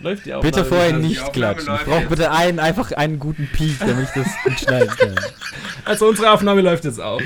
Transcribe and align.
Läuft 0.00 0.24
die 0.24 0.32
Aufnahme? 0.32 0.52
Bitte 0.52 0.64
vorher 0.64 0.92
nicht 0.94 1.32
klatschen. 1.32 1.74
Ich 1.74 1.84
brauche 1.84 2.06
bitte 2.06 2.30
einen, 2.30 2.58
einfach 2.58 2.92
einen 2.92 3.18
guten 3.18 3.48
Peak, 3.52 3.78
damit 3.80 4.08
ich 4.08 4.22
das 4.22 4.28
gut 4.44 4.60
schneiden 4.60 4.96
kann. 4.96 5.14
Also 5.84 6.08
unsere 6.08 6.30
Aufnahme 6.30 6.60
läuft 6.60 6.84
jetzt 6.84 7.00
auch. 7.00 7.20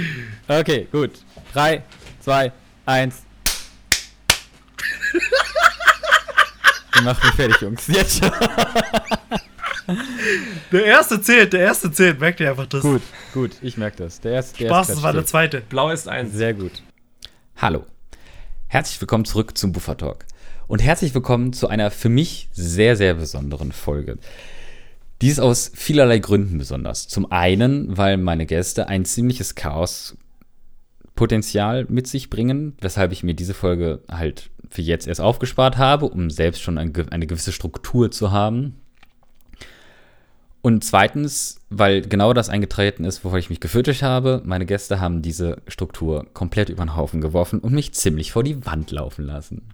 Okay, 0.46 0.87
gut. 0.92 1.10
3, 1.52 1.82
2, 2.21 2.52
1. 2.87 3.16
Ihr 6.96 7.02
macht 7.02 7.24
mich 7.24 7.34
fertig, 7.34 7.60
Jungs. 7.60 7.87
Jetzt 7.88 8.21
schon. 8.21 8.30
Der 10.72 10.84
erste 10.84 11.20
zählt, 11.20 11.52
der 11.52 11.61
erste 11.61 11.93
zählt, 11.93 12.18
merkt 12.18 12.41
ihr 12.41 12.48
einfach 12.48 12.66
das. 12.66 12.80
Gut, 12.80 13.02
gut, 13.34 13.50
ich 13.61 13.77
merke 13.77 13.98
das. 13.98 14.20
Der 14.20 14.32
erste, 14.32 14.56
der 14.56 14.68
Spaß, 14.68 14.79
erste 14.79 14.95
das 14.95 15.02
war 15.02 15.12
der 15.12 15.27
zweite. 15.27 15.61
Blau 15.61 15.91
ist 15.91 16.09
eins. 16.09 16.32
Sehr 16.32 16.54
gut. 16.54 16.82
Hallo. 17.61 17.84
Herzlich 18.68 18.98
willkommen 19.00 19.27
zurück 19.27 19.59
zum 19.59 19.72
Buffer 19.72 19.96
Talk. 19.98 20.25
Und 20.67 20.83
herzlich 20.83 21.15
willkommen 21.15 21.53
zu 21.53 21.69
einer 21.69 21.91
für 21.91 22.09
mich 22.09 22.49
sehr, 22.53 22.96
sehr 22.96 23.13
besonderen 23.14 23.71
Folge. 23.71 24.17
Dies 25.21 25.39
aus 25.39 25.71
vielerlei 25.75 26.21
Gründen 26.21 26.57
besonders. 26.57 27.07
Zum 27.07 27.31
einen, 27.31 27.99
weil 27.99 28.17
meine 28.17 28.46
Gäste 28.46 28.89
ein 28.89 29.05
ziemliches 29.05 29.57
Chaos-Potenzial 29.57 31.85
mit 31.91 32.06
sich 32.06 32.31
bringen, 32.31 32.78
weshalb 32.81 33.12
ich 33.12 33.22
mir 33.22 33.34
diese 33.34 33.53
Folge 33.53 34.00
halt 34.11 34.48
für 34.70 34.81
jetzt 34.81 35.06
erst 35.06 35.20
aufgespart 35.20 35.77
habe, 35.77 36.06
um 36.06 36.31
selbst 36.31 36.62
schon 36.62 36.78
eine 36.78 37.27
gewisse 37.27 37.53
Struktur 37.53 38.11
zu 38.11 38.33
haben. 38.33 38.77
Und 40.62 40.83
zweitens, 40.83 41.61
weil 41.69 42.00
genau 42.00 42.33
das 42.33 42.48
eingetreten 42.48 43.05
ist, 43.05 43.22
wovor 43.22 43.39
ich 43.39 43.50
mich 43.50 43.61
gefürchtet 43.61 44.03
habe, 44.03 44.41
meine 44.47 44.64
Gäste 44.64 44.98
haben 44.98 45.20
diese 45.20 45.58
Struktur 45.69 46.25
komplett 46.33 46.70
über 46.70 46.86
den 46.86 46.97
Haufen 46.97 47.20
geworfen 47.20 47.58
und 47.58 47.75
mich 47.75 47.92
ziemlich 47.92 48.33
vor 48.33 48.42
die 48.42 48.64
Wand 48.64 48.92
laufen 48.92 49.27
lassen. 49.27 49.73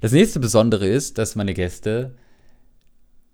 Das 0.00 0.12
nächste 0.12 0.40
Besondere 0.40 0.86
ist, 0.86 1.18
dass 1.18 1.36
meine 1.36 1.54
Gäste 1.54 2.14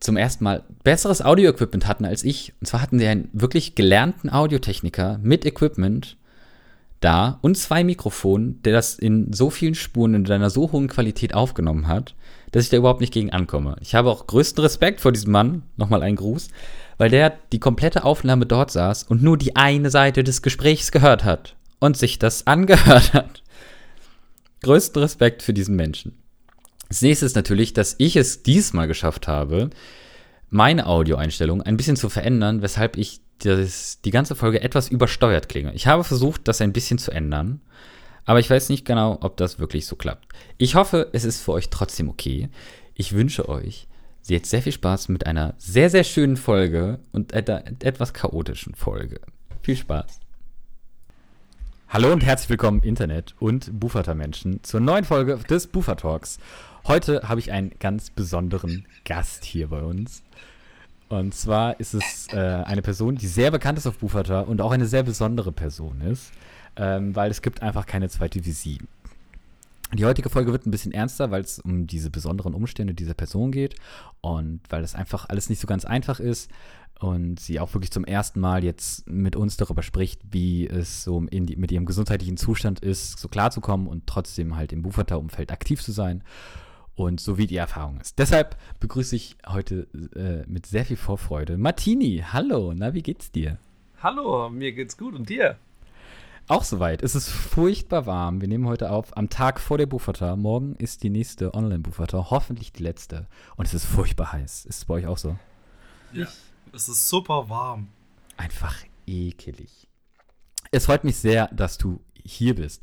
zum 0.01 0.16
ersten 0.16 0.45
Mal 0.45 0.65
besseres 0.84 1.23
Audio-Equipment 1.23 1.87
hatten 1.87 2.05
als 2.05 2.24
ich. 2.24 2.52
Und 2.60 2.66
zwar 2.66 2.82
hatten 2.82 2.99
sie 2.99 3.07
einen 3.07 3.29
wirklich 3.32 3.74
gelernten 3.74 4.30
Audiotechniker 4.30 5.18
mit 5.23 5.45
Equipment 5.45 6.16
da 7.01 7.38
und 7.43 7.57
zwei 7.57 7.85
Mikrofonen, 7.85 8.63
der 8.63 8.73
das 8.73 8.99
in 8.99 9.32
so 9.32 9.51
vielen 9.51 9.74
Spuren 9.74 10.15
in 10.15 10.30
einer 10.30 10.51
so 10.51 10.73
hohen 10.73 10.88
Qualität 10.88 11.35
aufgenommen 11.35 11.88
hat, 11.88 12.15
dass 12.52 12.65
ich 12.65 12.71
da 12.71 12.79
überhaupt 12.79 13.01
nicht 13.01 13.12
gegen 13.12 13.30
ankomme. 13.30 13.77
Ich 13.80 13.95
habe 13.95 14.10
auch 14.10 14.27
größten 14.27 14.62
Respekt 14.62 15.01
vor 15.01 15.12
diesem 15.12 15.33
Mann, 15.33 15.62
nochmal 15.77 16.02
ein 16.02 16.16
Gruß, 16.16 16.49
weil 16.99 17.10
der 17.10 17.35
die 17.52 17.60
komplette 17.60 18.05
Aufnahme 18.05 18.46
dort 18.46 18.71
saß 18.71 19.05
und 19.05 19.23
nur 19.23 19.37
die 19.37 19.57
eine 19.57 19.90
Seite 19.90 20.24
des 20.24 20.43
Gesprächs 20.43 20.90
gehört 20.90 21.24
hat 21.24 21.55
und 21.80 21.96
sich 21.96 22.18
das 22.18 22.46
angehört 22.46 23.12
hat. 23.12 23.43
Größten 24.62 25.02
Respekt 25.02 25.43
für 25.43 25.52
diesen 25.52 25.77
Menschen. 25.77 26.16
Das 26.88 27.02
nächste 27.02 27.26
ist 27.26 27.37
natürlich, 27.37 27.73
dass 27.73 27.96
ich 27.98 28.16
es 28.16 28.42
diesmal 28.42 28.87
geschafft 28.87 29.26
habe, 29.29 29.70
meine 30.51 30.87
Audioeinstellung 30.87 31.62
ein 31.62 31.76
bisschen 31.76 31.96
zu 31.96 32.09
verändern, 32.09 32.62
weshalb 32.62 32.96
ich 32.96 33.20
das, 33.40 34.01
die 34.02 34.10
ganze 34.10 34.34
Folge 34.37 34.62
etwas 34.62 34.88
übersteuert 34.88 35.48
klinge. 35.48 35.74
Ich 35.74 35.87
habe 35.87 36.04
versucht, 36.04 36.46
das 36.48 36.60
ein 36.60 36.73
bisschen 36.73 36.98
zu 36.98 37.10
ändern, 37.10 37.60
aber 38.24 38.38
ich 38.38 38.48
weiß 38.48 38.68
nicht 38.68 38.84
genau, 38.84 39.18
ob 39.20 39.37
das 39.37 39.59
wirklich 39.59 39.87
so 39.87 39.96
klappt. 39.96 40.32
Ich 40.59 40.74
hoffe, 40.74 41.09
es 41.12 41.24
ist 41.24 41.43
für 41.43 41.52
euch 41.52 41.70
trotzdem 41.70 42.09
okay. 42.09 42.48
Ich 42.95 43.12
wünsche 43.12 43.48
euch 43.48 43.88
jetzt 44.26 44.50
sehr 44.50 44.62
viel 44.62 44.73
Spaß 44.73 45.09
mit 45.09 45.26
einer 45.26 45.54
sehr, 45.59 45.90
sehr 45.90 46.04
schönen 46.04 46.37
Folge 46.37 46.98
und 47.12 47.32
etwas 47.32 48.15
chaotischen 48.15 48.74
Folge. 48.74 49.21
Viel 49.62 49.76
Spaß. 49.76 50.21
Hallo 51.88 52.12
und 52.12 52.24
herzlich 52.24 52.50
willkommen 52.50 52.80
Internet 52.82 53.34
und 53.38 53.78
Buferter-Menschen 53.78 54.65
zur 54.65 54.80
neuen 54.80 55.04
Folge 55.04 55.38
des 55.48 55.68
Bufer 55.68 55.96
Talks. 55.96 56.38
Heute 56.88 57.23
habe 57.29 57.40
ich 57.40 57.51
einen 57.51 57.73
ganz 57.80 58.10
besonderen 58.10 58.87
Gast 59.04 59.45
hier 59.45 59.68
bei 59.68 59.82
uns. 59.82 60.23
Und 61.09 61.34
zwar 61.34 61.80
ist 61.80 61.95
es 61.95 62.28
äh, 62.32 62.37
eine 62.37 62.80
Person, 62.80 63.16
die 63.16 63.26
sehr 63.26 63.51
bekannt 63.51 63.78
ist 63.78 63.88
auf 63.88 63.98
Buferter 63.98 64.47
und 64.47 64.60
auch 64.60 64.70
eine 64.70 64.87
sehr 64.87 65.03
besondere 65.03 65.50
Person 65.50 66.00
ist, 66.00 66.31
ähm, 66.77 67.16
weil 67.16 67.33
es 67.33 67.43
gibt 67.43 67.61
einfach 67.61 67.87
keine 67.87 68.09
zweite 68.09 68.44
wie 68.44 68.53
sie. 68.53 68.78
Die 69.94 70.05
heutige 70.05 70.31
Folge 70.31 70.53
wird 70.53 70.65
ein 70.65 70.71
bisschen 70.71 70.93
ernster, 70.93 71.33
weil 71.33 71.43
es 71.43 71.59
um 71.59 71.88
diese 71.88 72.09
besonderen 72.09 72.55
Umstände 72.55 72.94
dieser 72.94 73.15
Person 73.15 73.50
geht 73.50 73.75
und 74.21 74.61
weil 74.69 74.84
es 74.84 74.94
einfach 74.94 75.28
alles 75.28 75.49
nicht 75.49 75.61
so 75.61 75.66
ganz 75.66 75.84
einfach 75.84 76.21
ist 76.21 76.50
und 77.00 77.41
sie 77.41 77.59
auch 77.59 77.75
wirklich 77.75 77.91
zum 77.91 78.05
ersten 78.05 78.38
Mal 78.38 78.62
jetzt 78.62 79.09
mit 79.09 79.34
uns 79.34 79.56
darüber 79.56 79.82
spricht, 79.82 80.21
wie 80.31 80.69
es 80.69 81.03
so 81.03 81.21
die, 81.21 81.56
mit 81.56 81.72
ihrem 81.72 81.87
gesundheitlichen 81.87 82.37
Zustand 82.37 82.78
ist, 82.78 83.19
so 83.19 83.27
klarzukommen 83.27 83.88
und 83.88 84.06
trotzdem 84.06 84.55
halt 84.55 84.72
im 84.72 84.82
Buferter-Umfeld 84.82 85.50
aktiv 85.50 85.82
zu 85.82 85.91
sein 85.91 86.22
und 86.97 87.21
so 87.21 87.39
wie 87.39 87.47
die 87.47 87.57
Erfahrung 87.57 88.01
ist. 88.01 88.19
Deshalb 88.19 88.57
begrüße 88.81 89.15
ich 89.15 89.37
heute 89.47 89.87
äh, 90.17 90.51
mit 90.51 90.67
sehr 90.67 90.84
viel 90.84 90.97
Vorfreude 90.97 91.59
Martini. 91.59 92.25
Hallo, 92.33 92.73
na, 92.75 92.95
wie 92.95 93.03
geht's 93.03 93.31
dir? 93.31 93.59
Hallo, 94.03 94.51
mir 94.51 94.73
geht's 94.73 94.97
gut 94.97 95.15
und 95.15 95.29
dir? 95.29 95.56
Auch 96.49 96.65
soweit. 96.65 97.03
Es 97.03 97.15
ist 97.15 97.29
furchtbar 97.29 98.06
warm. 98.06 98.41
Wir 98.41 98.49
nehmen 98.49 98.67
heute 98.67 98.91
auf 98.91 99.17
am 99.17 99.29
Tag 99.29 99.61
vor 99.61 99.79
der 99.79 99.87
Bufferta. 99.87 100.37
Morgen 100.37 100.77
ist 100.77 101.03
die 101.03 101.11
nächste 101.11 101.55
Online-Bufferta, 101.55 102.31
hoffentlich 102.31 102.73
die 102.73 102.85
letzte. 102.85 103.27
Und 103.56 103.67
es 103.67 103.75
ist 103.75 103.85
furchtbar 103.85 104.33
heiß. 104.33 104.65
Ist 104.65 104.79
es 104.79 104.85
bei 104.85 104.95
euch 104.95 105.06
auch 105.06 105.19
so? 105.19 105.37
Ja. 106.12 106.27
Es 106.73 106.89
ist 106.89 107.09
super 107.09 107.49
warm. 107.49 107.89
Einfach 108.37 108.77
ekelig. 109.06 109.89
Es 110.71 110.87
freut 110.87 111.05
mich 111.05 111.17
sehr, 111.17 111.49
dass 111.49 111.79
du 111.79 112.01
hier 112.23 112.55
bist. 112.55 112.83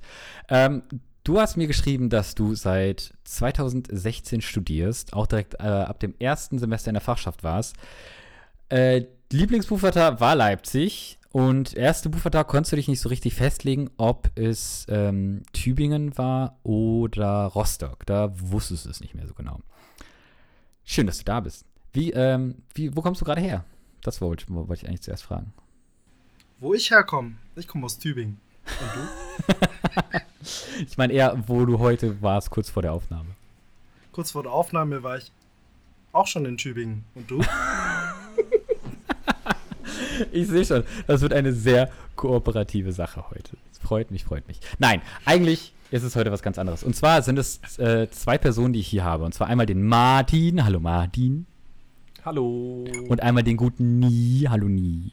Ähm, 0.49 0.83
du 1.23 1.39
hast 1.39 1.57
mir 1.57 1.67
geschrieben, 1.67 2.09
dass 2.09 2.35
du 2.35 2.55
seit 2.55 3.13
2016 3.23 4.41
studierst, 4.41 5.13
auch 5.13 5.27
direkt 5.27 5.55
äh, 5.55 5.63
ab 5.63 5.99
dem 5.99 6.15
ersten 6.19 6.59
Semester 6.59 6.89
in 6.89 6.95
der 6.95 7.01
Fachschaft 7.01 7.43
warst. 7.43 7.75
Äh, 8.69 9.05
Lieblingsbuchvater 9.31 10.19
war 10.19 10.35
Leipzig 10.35 11.17
und 11.31 11.73
erste 11.73 12.09
Buchvater 12.09 12.43
konntest 12.43 12.73
du 12.73 12.75
dich 12.75 12.87
nicht 12.87 12.99
so 12.99 13.09
richtig 13.09 13.33
festlegen, 13.33 13.89
ob 13.97 14.29
es 14.35 14.85
ähm, 14.89 15.41
Tübingen 15.53 16.17
war 16.17 16.59
oder 16.63 17.45
Rostock. 17.47 18.05
Da 18.05 18.31
wusstest 18.35 18.85
du 18.85 18.89
es 18.89 19.01
nicht 19.01 19.15
mehr 19.15 19.27
so 19.27 19.33
genau. 19.33 19.59
Schön, 20.83 21.07
dass 21.07 21.17
du 21.17 21.23
da 21.23 21.39
bist. 21.39 21.65
Wie, 21.91 22.11
ähm, 22.11 22.61
wie, 22.75 22.95
wo 22.95 23.01
kommst 23.01 23.21
du 23.21 23.25
gerade 23.25 23.41
her? 23.41 23.65
Das 24.01 24.21
wollte, 24.21 24.45
wollte 24.49 24.83
ich 24.83 24.87
eigentlich 24.87 25.01
zuerst 25.01 25.23
fragen. 25.23 25.53
Wo 26.59 26.73
ich 26.73 26.91
herkomme? 26.91 27.37
Ich 27.55 27.67
komme 27.67 27.85
aus 27.85 27.97
Tübingen. 27.97 28.39
Und 28.65 28.89
du? 28.95 30.19
Ich 30.87 30.97
meine 30.97 31.13
eher, 31.13 31.41
wo 31.47 31.65
du 31.65 31.79
heute 31.79 32.21
warst, 32.21 32.49
kurz 32.49 32.69
vor 32.69 32.81
der 32.81 32.93
Aufnahme. 32.93 33.29
Kurz 34.11 34.31
vor 34.31 34.43
der 34.43 34.51
Aufnahme 34.51 35.03
war 35.03 35.17
ich 35.17 35.31
auch 36.11 36.27
schon 36.27 36.45
in 36.45 36.57
Tübingen. 36.57 37.03
Und 37.15 37.29
du? 37.29 37.41
Ich 40.31 40.47
sehe 40.47 40.63
schon, 40.63 40.83
das 41.07 41.21
wird 41.21 41.33
eine 41.33 41.53
sehr 41.53 41.89
kooperative 42.15 42.91
Sache 42.91 43.29
heute. 43.31 43.57
Das 43.69 43.79
freut 43.79 44.11
mich, 44.11 44.23
freut 44.23 44.47
mich. 44.47 44.59
Nein, 44.77 45.01
eigentlich 45.25 45.73
ist 45.91 46.03
es 46.03 46.15
heute 46.15 46.31
was 46.31 46.41
ganz 46.41 46.57
anderes. 46.57 46.83
Und 46.83 46.95
zwar 46.95 47.21
sind 47.21 47.37
es 47.37 47.59
äh, 47.79 48.09
zwei 48.11 48.37
Personen, 48.37 48.73
die 48.73 48.79
ich 48.79 48.87
hier 48.87 49.03
habe. 49.03 49.25
Und 49.25 49.33
zwar 49.33 49.47
einmal 49.47 49.65
den 49.65 49.83
Martin. 49.83 50.63
Hallo 50.63 50.79
Martin. 50.79 51.45
Hallo. 52.25 52.85
Und 53.07 53.21
einmal 53.21 53.43
den 53.43 53.57
guten 53.57 53.99
Nie. 53.99 54.47
Hallo 54.49 54.67
Nie. 54.67 55.11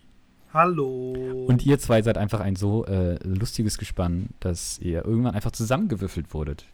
Hallo. 0.53 1.45
Und 1.47 1.65
ihr 1.65 1.79
zwei 1.79 2.03
seid 2.03 2.19
einfach 2.19 2.41
ein 2.41 2.57
so 2.57 2.85
äh, 2.87 3.15
lustiges 3.27 3.79
Gespann, 3.79 4.31
dass 4.41 4.79
ihr 4.81 5.05
irgendwann 5.05 5.35
einfach 5.35 5.53
zusammengewürfelt 5.53 6.35
wurdet. 6.35 6.65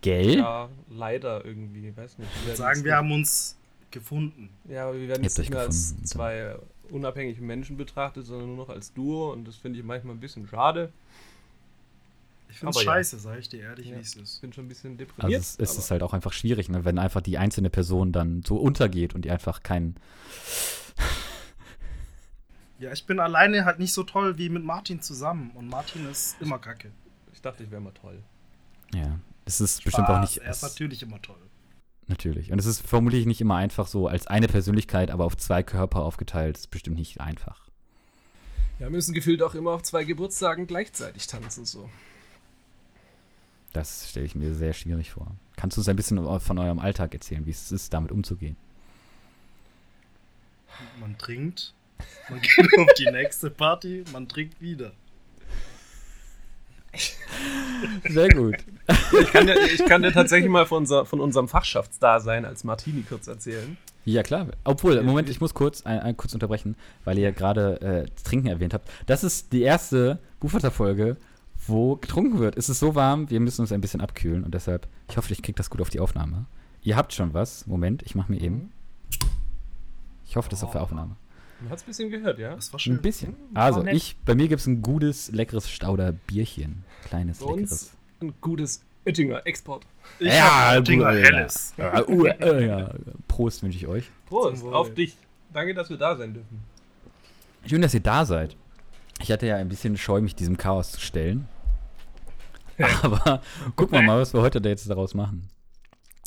Gell? 0.00 0.38
Ja, 0.38 0.68
leider 0.90 1.44
irgendwie, 1.44 1.94
weiß 1.94 2.18
nicht. 2.18 2.30
ich 2.40 2.46
würde 2.46 2.56
sagen, 2.56 2.84
wir 2.84 2.96
haben 2.96 3.12
uns 3.12 3.56
gefunden. 3.90 4.48
Ja, 4.68 4.88
aber 4.88 4.98
wir 4.98 5.08
werden 5.08 5.22
jetzt 5.24 5.38
nicht 5.38 5.50
mehr 5.50 5.60
als 5.60 5.94
zwei 6.04 6.56
unabhängige 6.90 7.42
Menschen 7.42 7.76
betrachtet, 7.76 8.24
sondern 8.26 8.48
nur 8.48 8.56
noch 8.56 8.68
als 8.68 8.92
Duo 8.94 9.32
und 9.32 9.46
das 9.46 9.56
finde 9.56 9.78
ich 9.78 9.84
manchmal 9.84 10.14
ein 10.14 10.20
bisschen 10.20 10.46
schade. 10.46 10.92
Ich 12.48 12.58
finde 12.60 12.70
es 12.70 12.76
Aber 12.76 12.84
ja. 12.86 12.92
scheiße, 12.92 13.18
sag 13.18 13.38
ich 13.38 13.48
dir 13.48 13.60
ehrlich, 13.64 13.88
Ja. 13.88 13.96
wie 13.96 14.00
es 14.00 14.14
ist. 14.14 14.36
Ich 14.36 14.40
bin 14.40 14.52
schon 14.52 14.66
ein 14.66 14.68
bisschen 14.68 14.92
Also 14.92 15.04
deprimiert. 15.04 15.40
es, 15.40 15.58
es 15.58 15.76
ist 15.76 15.90
halt 15.90 16.02
auch 16.02 16.12
einfach 16.14 16.32
schwierig, 16.32 16.68
ne, 16.68 16.84
wenn 16.84 16.98
einfach 16.98 17.20
die 17.20 17.38
einzelne 17.38 17.70
Person 17.70 18.12
dann 18.12 18.42
so 18.46 18.56
untergeht 18.56 19.14
und 19.14 19.26
ihr 19.26 19.32
einfach 19.32 19.62
keinen. 19.62 19.96
Ja, 22.78 22.92
ich 22.92 23.06
bin 23.06 23.20
alleine 23.20 23.64
halt 23.64 23.78
nicht 23.78 23.92
so 23.92 24.02
toll 24.02 24.36
wie 24.38 24.48
mit 24.48 24.64
Martin 24.64 25.00
zusammen. 25.00 25.50
Und 25.54 25.68
Martin 25.68 26.08
ist 26.10 26.40
immer 26.40 26.58
kacke. 26.58 26.90
ich 27.32 27.40
dachte, 27.40 27.64
ich 27.64 27.70
wäre 27.70 27.80
mal 27.80 27.92
toll. 27.92 28.22
Ja. 28.94 29.18
Es 29.44 29.60
ist 29.60 29.84
bestimmt 29.84 30.08
auch 30.08 30.16
Spaß, 30.16 30.30
nicht. 30.30 30.38
Er 30.38 30.50
ist 30.50 30.62
natürlich 30.62 31.02
immer 31.02 31.22
toll. 31.22 31.38
Natürlich. 32.08 32.52
Und 32.52 32.58
es 32.58 32.66
ist 32.66 32.80
vermutlich 32.80 33.26
nicht 33.26 33.40
immer 33.40 33.56
einfach 33.56 33.86
so 33.86 34.08
als 34.08 34.26
eine 34.26 34.48
Persönlichkeit, 34.48 35.10
aber 35.10 35.24
auf 35.24 35.36
zwei 35.36 35.62
Körper 35.62 36.02
aufgeteilt. 36.02 36.56
Das 36.56 36.62
ist 36.62 36.70
bestimmt 36.70 36.98
nicht 36.98 37.20
einfach. 37.20 37.66
Wir 38.78 38.90
müssen 38.90 39.14
gefühlt 39.14 39.42
auch 39.42 39.54
immer 39.54 39.70
auf 39.70 39.82
zwei 39.82 40.04
Geburtstagen 40.04 40.66
gleichzeitig 40.66 41.26
tanzen, 41.26 41.64
so. 41.64 41.88
Das 43.72 44.10
stelle 44.10 44.26
ich 44.26 44.34
mir 44.34 44.54
sehr 44.54 44.72
schwierig 44.72 45.10
vor. 45.10 45.32
Kannst 45.56 45.76
du 45.76 45.80
uns 45.80 45.88
ein 45.88 45.96
bisschen 45.96 46.40
von 46.40 46.58
eurem 46.58 46.78
Alltag 46.78 47.14
erzählen, 47.14 47.46
wie 47.46 47.50
es 47.50 47.72
ist, 47.72 47.92
damit 47.92 48.12
umzugehen? 48.12 48.56
Man 51.00 51.16
trinkt, 51.16 51.74
man 52.28 52.40
geht 52.40 52.78
auf 52.78 52.94
die 52.98 53.10
nächste 53.10 53.50
Party, 53.50 54.04
man 54.12 54.28
trinkt 54.28 54.60
wieder. 54.60 54.92
Sehr 58.08 58.28
gut. 58.30 58.56
Ich 59.20 59.32
kann, 59.32 59.46
dir, 59.46 59.56
ich 59.66 59.84
kann 59.84 60.02
dir 60.02 60.12
tatsächlich 60.12 60.50
mal 60.50 60.66
von, 60.66 60.78
unser, 60.78 61.04
von 61.04 61.20
unserem 61.20 61.48
Fachschaftsdasein 61.48 62.44
als 62.44 62.64
Martini 62.64 63.02
kurz 63.02 63.26
erzählen. 63.26 63.76
Ja, 64.04 64.22
klar. 64.22 64.46
Obwohl, 64.64 65.02
Moment, 65.02 65.28
ich 65.28 65.40
muss 65.40 65.52
kurz, 65.52 65.84
ein, 65.84 65.98
ein, 66.00 66.16
kurz 66.16 66.32
unterbrechen, 66.32 66.76
weil 67.04 67.18
ihr 67.18 67.24
ja 67.24 67.30
gerade 67.32 67.80
äh, 67.80 68.22
Trinken 68.22 68.46
erwähnt 68.46 68.72
habt. 68.72 68.88
Das 69.06 69.24
ist 69.24 69.52
die 69.52 69.62
erste 69.62 70.20
Buchvater-Folge, 70.40 71.16
wo 71.66 71.96
getrunken 71.96 72.38
wird. 72.38 72.56
Es 72.56 72.68
ist 72.68 72.78
so 72.78 72.94
warm, 72.94 73.28
wir 73.30 73.40
müssen 73.40 73.62
uns 73.62 73.72
ein 73.72 73.80
bisschen 73.80 74.00
abkühlen 74.00 74.44
und 74.44 74.54
deshalb, 74.54 74.86
ich 75.08 75.16
hoffe, 75.16 75.32
ich 75.32 75.42
kriege 75.42 75.56
das 75.56 75.70
gut 75.70 75.80
auf 75.80 75.90
die 75.90 76.00
Aufnahme. 76.00 76.46
Ihr 76.82 76.96
habt 76.96 77.12
schon 77.12 77.34
was. 77.34 77.66
Moment, 77.66 78.02
ich 78.04 78.14
mache 78.14 78.30
mir 78.30 78.40
eben. 78.40 78.72
Ich 80.24 80.36
hoffe, 80.36 80.48
das 80.48 80.60
ist 80.60 80.64
auf 80.64 80.72
der 80.72 80.82
Aufnahme. 80.82 81.16
Man 81.60 81.70
hat 81.70 81.78
es 81.78 81.84
ein 81.84 81.86
bisschen 81.86 82.10
gehört, 82.10 82.38
ja? 82.38 82.54
Das 82.54 82.72
war 82.72 82.78
schön. 82.78 82.94
Ein 82.94 83.02
bisschen. 83.02 83.36
War 83.52 83.64
Also, 83.64 83.86
ich, 83.86 84.16
bei 84.24 84.34
mir 84.34 84.48
gibt 84.48 84.60
es 84.60 84.66
ein 84.66 84.82
gutes, 84.82 85.32
leckeres 85.32 85.70
Stauder-Bierchen. 85.70 86.84
Kleines, 87.04 87.38
Bei 87.38 87.46
uns 87.46 87.60
leckeres. 87.60 87.92
ein 88.20 88.34
gutes 88.40 88.84
Oettinger 89.06 89.46
Export. 89.46 89.86
Ich 90.18 90.26
Ja, 90.28 90.70
hab 90.70 90.78
Oettinger 90.78 91.12
gut, 91.12 91.22
Helles. 91.22 91.74
Ja, 91.76 92.06
uh, 92.06 92.24
äh, 92.26 92.66
ja. 92.66 92.94
Prost 93.28 93.62
wünsche 93.62 93.78
ich 93.78 93.86
euch. 93.86 94.10
Prost, 94.26 94.64
auf 94.64 94.92
dich. 94.92 95.16
Danke, 95.52 95.72
dass 95.74 95.88
wir 95.88 95.96
da 95.96 96.16
sein 96.16 96.34
dürfen. 96.34 96.60
Schön, 97.64 97.80
dass 97.82 97.94
ihr 97.94 98.00
da 98.00 98.24
seid. 98.26 98.56
Ich 99.20 99.32
hatte 99.32 99.46
ja 99.46 99.56
ein 99.56 99.68
bisschen 99.68 99.96
Scheu, 99.96 100.20
mich 100.20 100.34
diesem 100.34 100.56
Chaos 100.58 100.92
zu 100.92 101.00
stellen. 101.00 101.48
Aber 103.02 103.40
gucken 103.74 103.98
wir 103.98 104.02
mal, 104.02 104.20
was 104.20 104.34
wir 104.34 104.42
heute 104.42 104.60
da 104.60 104.68
jetzt 104.68 104.88
daraus 104.90 105.14
machen. 105.14 105.48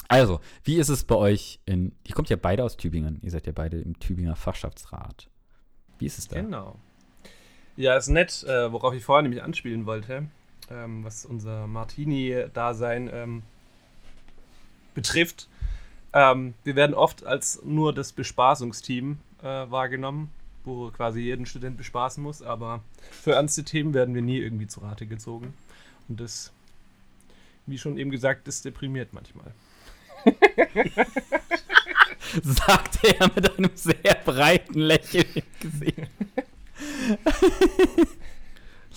Also, 0.10 0.42
wie 0.64 0.78
ist 0.78 0.90
es 0.90 1.04
bei 1.04 1.16
euch 1.16 1.60
in. 1.66 1.94
Ihr 2.04 2.16
kommt 2.16 2.30
ja 2.30 2.36
beide 2.36 2.64
aus 2.64 2.78
Tübingen. 2.78 3.20
Ihr 3.22 3.30
seid 3.30 3.46
ja 3.46 3.54
beide 3.54 3.80
im 3.80 3.98
Tübinger 4.00 4.36
Fachschaftsrat. 4.36 5.30
Wie 6.00 6.08
ist 6.08 6.18
es 6.18 6.28
da? 6.28 6.42
Genau. 6.42 6.78
Ja, 7.78 7.96
ist 7.96 8.10
nett, 8.10 8.44
äh, 8.44 8.72
worauf 8.72 8.94
ich 8.96 9.06
vorher 9.06 9.22
nämlich 9.22 9.44
anspielen 9.44 9.86
wollte, 9.86 10.28
ähm, 10.72 11.04
was 11.04 11.26
unser 11.26 11.68
Martini-Dasein 11.68 13.10
ähm, 13.14 13.44
betrifft. 14.96 15.48
Ähm, 16.12 16.56
wir 16.64 16.76
werden 16.76 16.96
oft 16.96 17.24
als 17.24 17.62
nur 17.64 17.94
das 17.94 18.12
Bespaßungsteam 18.12 19.20
äh, 19.42 19.46
wahrgenommen, 19.46 20.32
wo 20.66 20.90
quasi 20.90 21.22
jeden 21.22 21.46
Student 21.46 21.78
bespaßen 21.78 22.22
muss, 22.22 22.42
aber 22.42 22.84
für 23.12 23.34
ernste 23.34 23.64
Themen 23.64 23.94
werden 23.94 24.16
wir 24.16 24.24
nie 24.24 24.40
irgendwie 24.40 24.68
zu 24.68 24.80
Rate 24.80 25.06
gezogen. 25.06 25.54
Und 26.08 26.20
das, 26.20 26.52
wie 27.68 27.78
schon 27.78 27.98
eben 27.98 28.10
gesagt, 28.10 28.48
das 28.48 28.64
deprimiert 28.64 29.14
manchmal. 29.14 29.54
Sagte 32.44 33.20
er 33.20 33.32
mit 33.34 33.58
einem 33.58 33.72
sehr 33.76 34.16
breiten 34.26 34.80
Lächeln 34.80 35.26
im 35.34 35.44
Gesicht. 35.60 36.10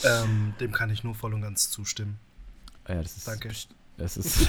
Ähm, 0.05 0.55
dem 0.61 0.73
kann 0.73 0.91
ich 0.91 1.05
nur 1.05 1.15
voll 1.15 1.35
und 1.35 1.43
ganz 1.43 1.71
zustimmen. 1.71 2.19
Ja, 2.89 3.03
das 3.03 3.17
ist. 3.17 3.29
Danke. 3.29 3.51
Das 3.97 4.17
ist. 4.17 4.49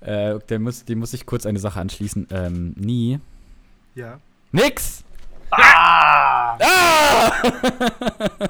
äh, 0.00 0.38
der 0.48 0.58
muss, 0.58 0.84
dem 0.84 1.00
muss 1.00 1.12
ich 1.12 1.26
kurz 1.26 1.46
eine 1.46 1.58
Sache 1.58 1.80
anschließen. 1.80 2.28
Ähm, 2.30 2.74
nie. 2.76 3.18
Ja. 3.94 4.20
Nix! 4.52 5.02
Ah! 5.50 6.58
Ah! 6.60 7.32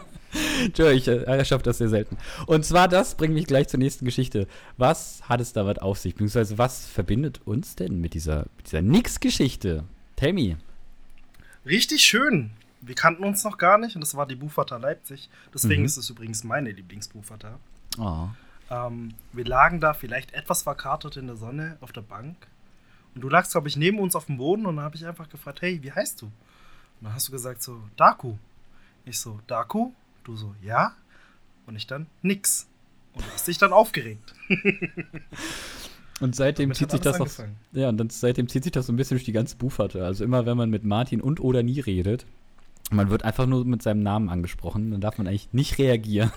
Entschuldigung, 0.65 0.97
ich 1.23 1.29
äh, 1.29 1.45
schaffe 1.45 1.65
das 1.65 1.79
sehr 1.79 1.89
selten. 1.89 2.17
Und 2.47 2.65
zwar, 2.65 2.89
das 2.89 3.15
bringt 3.17 3.35
mich 3.35 3.47
gleich 3.47 3.69
zur 3.69 3.79
nächsten 3.79 4.05
Geschichte. 4.05 4.47
Was 4.77 5.21
hat 5.29 5.41
es 5.41 5.53
damit 5.53 5.83
auf 5.83 5.99
sich? 5.99 6.15
Beziehungsweise, 6.15 6.59
was 6.59 6.87
verbindet 6.87 7.41
uns 7.45 7.77
denn 7.77 8.01
mit 8.01 8.15
dieser, 8.15 8.47
mit 8.57 8.67
dieser 8.67 8.83
Nix-Geschichte? 8.83 9.85
Me. 10.23 10.57
Richtig 11.65 12.03
schön. 12.03 12.51
Wir 12.81 12.95
kannten 12.95 13.25
uns 13.25 13.43
noch 13.45 13.59
gar 13.59 13.79
nicht 13.79 13.95
und 13.97 14.01
das 14.01 14.15
war 14.15 14.27
die 14.27 14.37
Buchvater 14.37 14.79
Leipzig. 14.79 15.29
Deswegen 15.53 15.83
Mhm. 15.83 15.87
ist 15.87 15.97
es 15.97 16.09
übrigens 16.11 16.45
meine 16.45 16.71
Lieblingsbuchvater. 16.71 17.59
Oh. 17.99 18.29
Ähm, 18.71 19.15
wir 19.33 19.45
lagen 19.45 19.81
da 19.81 19.93
vielleicht 19.95 20.33
etwas 20.33 20.63
verkatert 20.63 21.17
in 21.17 21.27
der 21.27 21.37
Sonne 21.37 21.77
auf 21.81 21.93
der 21.93 22.03
Bank. 22.03 22.37
Und 23.15 23.23
du 23.23 23.29
lagst, 23.29 23.53
glaube 23.53 23.69
ich, 23.69 23.77
neben 23.77 23.99
uns 23.99 24.15
auf 24.15 24.27
dem 24.27 24.37
Boden 24.37 24.67
und 24.67 24.77
dann 24.77 24.85
habe 24.85 24.97
ich 24.97 25.07
einfach 25.07 25.29
gefragt, 25.29 25.63
hey, 25.63 25.83
wie 25.83 25.93
heißt 25.93 26.23
du? 26.23 26.27
Und 26.27 26.33
dann 27.03 27.15
hast 27.15 27.29
du 27.29 27.33
gesagt 27.33 27.63
so, 27.63 27.81
Daku. 27.97 28.35
Ich 29.05 29.19
so, 29.19 29.41
Daku? 29.47 29.93
Du 30.27 30.35
so, 30.35 30.57
ja? 30.61 30.93
Und 31.67 31.77
ich 31.77 31.87
dann, 31.87 32.09
nix. 32.21 32.67
Und 33.15 33.25
du 33.25 33.31
hast 33.33 33.47
dich 33.47 33.59
dann 33.59 33.73
aufgeregt. 33.73 34.35
Und 36.21 36.35
seitdem 36.35 36.71
Damit 36.71 36.79
zieht 36.79 36.91
sich 36.91 37.01
das 37.01 37.21
auch. 37.21 37.29
Ja, 37.73 37.91
und 37.91 37.99
dann, 37.99 38.09
seitdem 38.09 38.49
zieht 38.49 38.63
sich 38.65 38.73
das 38.73 38.87
so 38.87 38.93
ein 38.93 38.97
bisschen 38.97 39.19
durch 39.19 39.27
die 39.27 39.33
ganze 39.33 39.57
Buchfahrt. 39.57 39.97
Also 39.97 40.25
immer, 40.25 40.47
wenn 40.47 40.57
man 40.57 40.71
mit 40.71 40.83
Martin 40.83 41.21
und 41.21 41.41
oder 41.41 41.63
nie 41.63 41.79
redet, 41.79 42.25
man 42.91 43.11
wird 43.11 43.23
einfach 43.23 43.45
nur 43.45 43.67
mit 43.67 43.83
seinem 43.83 44.03
Namen 44.03 44.31
angesprochen, 44.31 44.93
dann 44.93 45.03
darf 45.03 45.19
man 45.19 45.27
eigentlich 45.27 45.53
nicht 45.53 45.77
reagieren. 45.77 46.33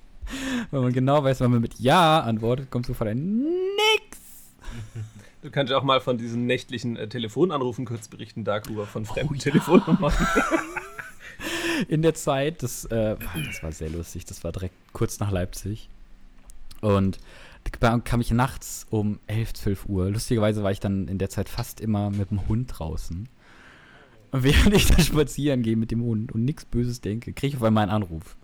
Weil 0.70 0.82
man 0.82 0.92
genau 0.92 1.24
weiß, 1.24 1.40
wenn 1.40 1.50
man 1.50 1.62
mit 1.62 1.80
Ja 1.80 2.20
antwortet, 2.20 2.70
kommt 2.70 2.84
sofort 2.84 3.08
ein 3.08 3.38
Nix. 3.38 4.18
Du 5.40 5.50
kannst 5.50 5.70
ja 5.70 5.78
auch 5.78 5.82
mal 5.82 6.02
von 6.02 6.18
diesen 6.18 6.44
nächtlichen 6.44 6.96
äh, 6.96 7.08
Telefonanrufen 7.08 7.86
kurz 7.86 8.08
berichten, 8.08 8.44
Darkuber, 8.44 8.86
von 8.86 9.06
fremden 9.06 9.38
Telefonnummern. 9.38 10.12
in 11.88 12.02
der 12.02 12.14
Zeit, 12.14 12.62
das, 12.62 12.84
äh, 12.86 13.16
das 13.46 13.62
war 13.62 13.72
sehr 13.72 13.90
lustig, 13.90 14.24
das 14.24 14.44
war 14.44 14.52
direkt 14.52 14.74
kurz 14.92 15.18
nach 15.20 15.30
Leipzig. 15.30 15.88
Und 16.80 17.18
kam 18.04 18.20
ich 18.20 18.30
nachts 18.30 18.86
um 18.90 19.18
11, 19.26 19.54
12 19.54 19.86
Uhr. 19.86 20.10
Lustigerweise 20.10 20.62
war 20.62 20.70
ich 20.70 20.80
dann 20.80 21.08
in 21.08 21.18
der 21.18 21.30
Zeit 21.30 21.48
fast 21.48 21.80
immer 21.80 22.10
mit 22.10 22.30
dem 22.30 22.46
Hund 22.48 22.72
draußen. 22.78 23.28
Und 24.30 24.42
während 24.42 24.74
ich 24.74 24.86
da 24.86 25.00
spazieren 25.00 25.62
gehe 25.62 25.76
mit 25.76 25.90
dem 25.90 26.02
Hund 26.02 26.32
und 26.32 26.44
nichts 26.44 26.64
Böses 26.64 27.00
denke, 27.00 27.32
kriege 27.32 27.48
ich 27.48 27.56
auf 27.56 27.62
einmal 27.62 27.84
einen 27.84 27.92
Anruf. 27.92 28.36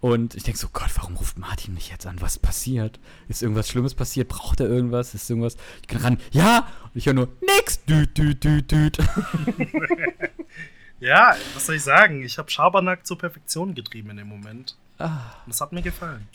Und 0.00 0.34
ich 0.34 0.42
denke 0.42 0.58
so, 0.58 0.68
Gott, 0.72 0.90
warum 0.94 1.16
ruft 1.16 1.38
Martin 1.38 1.74
mich 1.74 1.90
jetzt 1.90 2.06
an? 2.06 2.20
Was 2.20 2.38
passiert? 2.38 3.00
Ist 3.28 3.42
irgendwas 3.42 3.68
Schlimmes 3.68 3.94
passiert? 3.94 4.28
Braucht 4.28 4.60
er 4.60 4.68
irgendwas? 4.68 5.14
Ist 5.14 5.28
irgendwas? 5.28 5.56
Ich 5.80 5.88
kann 5.88 6.02
ran, 6.02 6.18
ja! 6.32 6.68
Und 6.84 6.96
ich 6.96 7.06
höre 7.06 7.14
nur, 7.14 7.28
nix! 7.40 7.82
Düt, 7.84 8.16
düt, 8.16 8.44
düt, 8.44 8.70
düt. 8.70 8.98
Ja, 11.00 11.36
was 11.54 11.66
soll 11.66 11.76
ich 11.76 11.82
sagen? 11.82 12.24
Ich 12.24 12.38
habe 12.38 12.50
Schabernack 12.50 13.06
zur 13.06 13.18
Perfektion 13.18 13.74
getrieben 13.74 14.10
in 14.10 14.16
dem 14.16 14.28
Moment. 14.28 14.76
Ah. 14.98 15.34
Und 15.44 15.52
das 15.52 15.60
hat 15.60 15.72
mir 15.72 15.82
gefallen. 15.82 16.26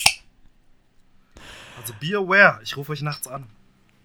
Also 1.80 1.94
be 2.00 2.16
aware, 2.16 2.60
ich 2.64 2.78
rufe 2.78 2.92
euch 2.92 3.02
nachts 3.02 3.28
an. 3.28 3.46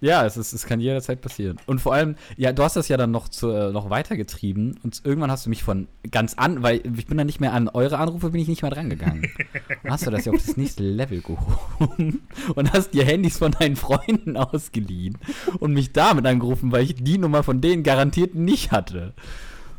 Ja, 0.00 0.26
es, 0.26 0.36
ist, 0.36 0.52
es 0.52 0.66
kann 0.66 0.78
jederzeit 0.78 1.22
passieren. 1.22 1.58
Und 1.66 1.80
vor 1.80 1.94
allem, 1.94 2.16
ja, 2.36 2.52
du 2.52 2.62
hast 2.62 2.76
das 2.76 2.88
ja 2.88 2.98
dann 2.98 3.10
noch, 3.10 3.28
zu, 3.28 3.50
äh, 3.50 3.72
noch 3.72 3.88
weitergetrieben 3.88 4.78
und 4.82 5.00
irgendwann 5.04 5.30
hast 5.30 5.46
du 5.46 5.50
mich 5.50 5.62
von 5.62 5.88
ganz 6.10 6.34
an, 6.34 6.62
weil 6.62 6.76
ich 6.76 7.06
bin 7.06 7.16
dann 7.16 7.26
nicht 7.26 7.40
mehr 7.40 7.54
an 7.54 7.68
eure 7.68 7.98
Anrufe, 7.98 8.30
bin 8.30 8.40
ich 8.40 8.48
nicht 8.48 8.60
mehr 8.60 8.70
drangegangen. 8.70 9.22
Dann 9.82 9.92
hast 9.92 10.06
du 10.06 10.10
das 10.10 10.26
ja 10.26 10.32
auf 10.32 10.44
das 10.44 10.56
nächste 10.58 10.82
Level 10.82 11.22
gehoben 11.22 12.26
und 12.54 12.72
hast 12.72 12.92
dir 12.92 13.04
Handys 13.04 13.38
von 13.38 13.52
deinen 13.52 13.76
Freunden 13.76 14.36
ausgeliehen 14.36 15.16
und 15.60 15.72
mich 15.72 15.92
damit 15.92 16.26
angerufen, 16.26 16.72
weil 16.72 16.84
ich 16.84 16.94
die 16.96 17.18
Nummer 17.18 17.42
von 17.42 17.60
denen 17.62 17.82
garantiert 17.82 18.34
nicht 18.34 18.72
hatte. 18.72 19.14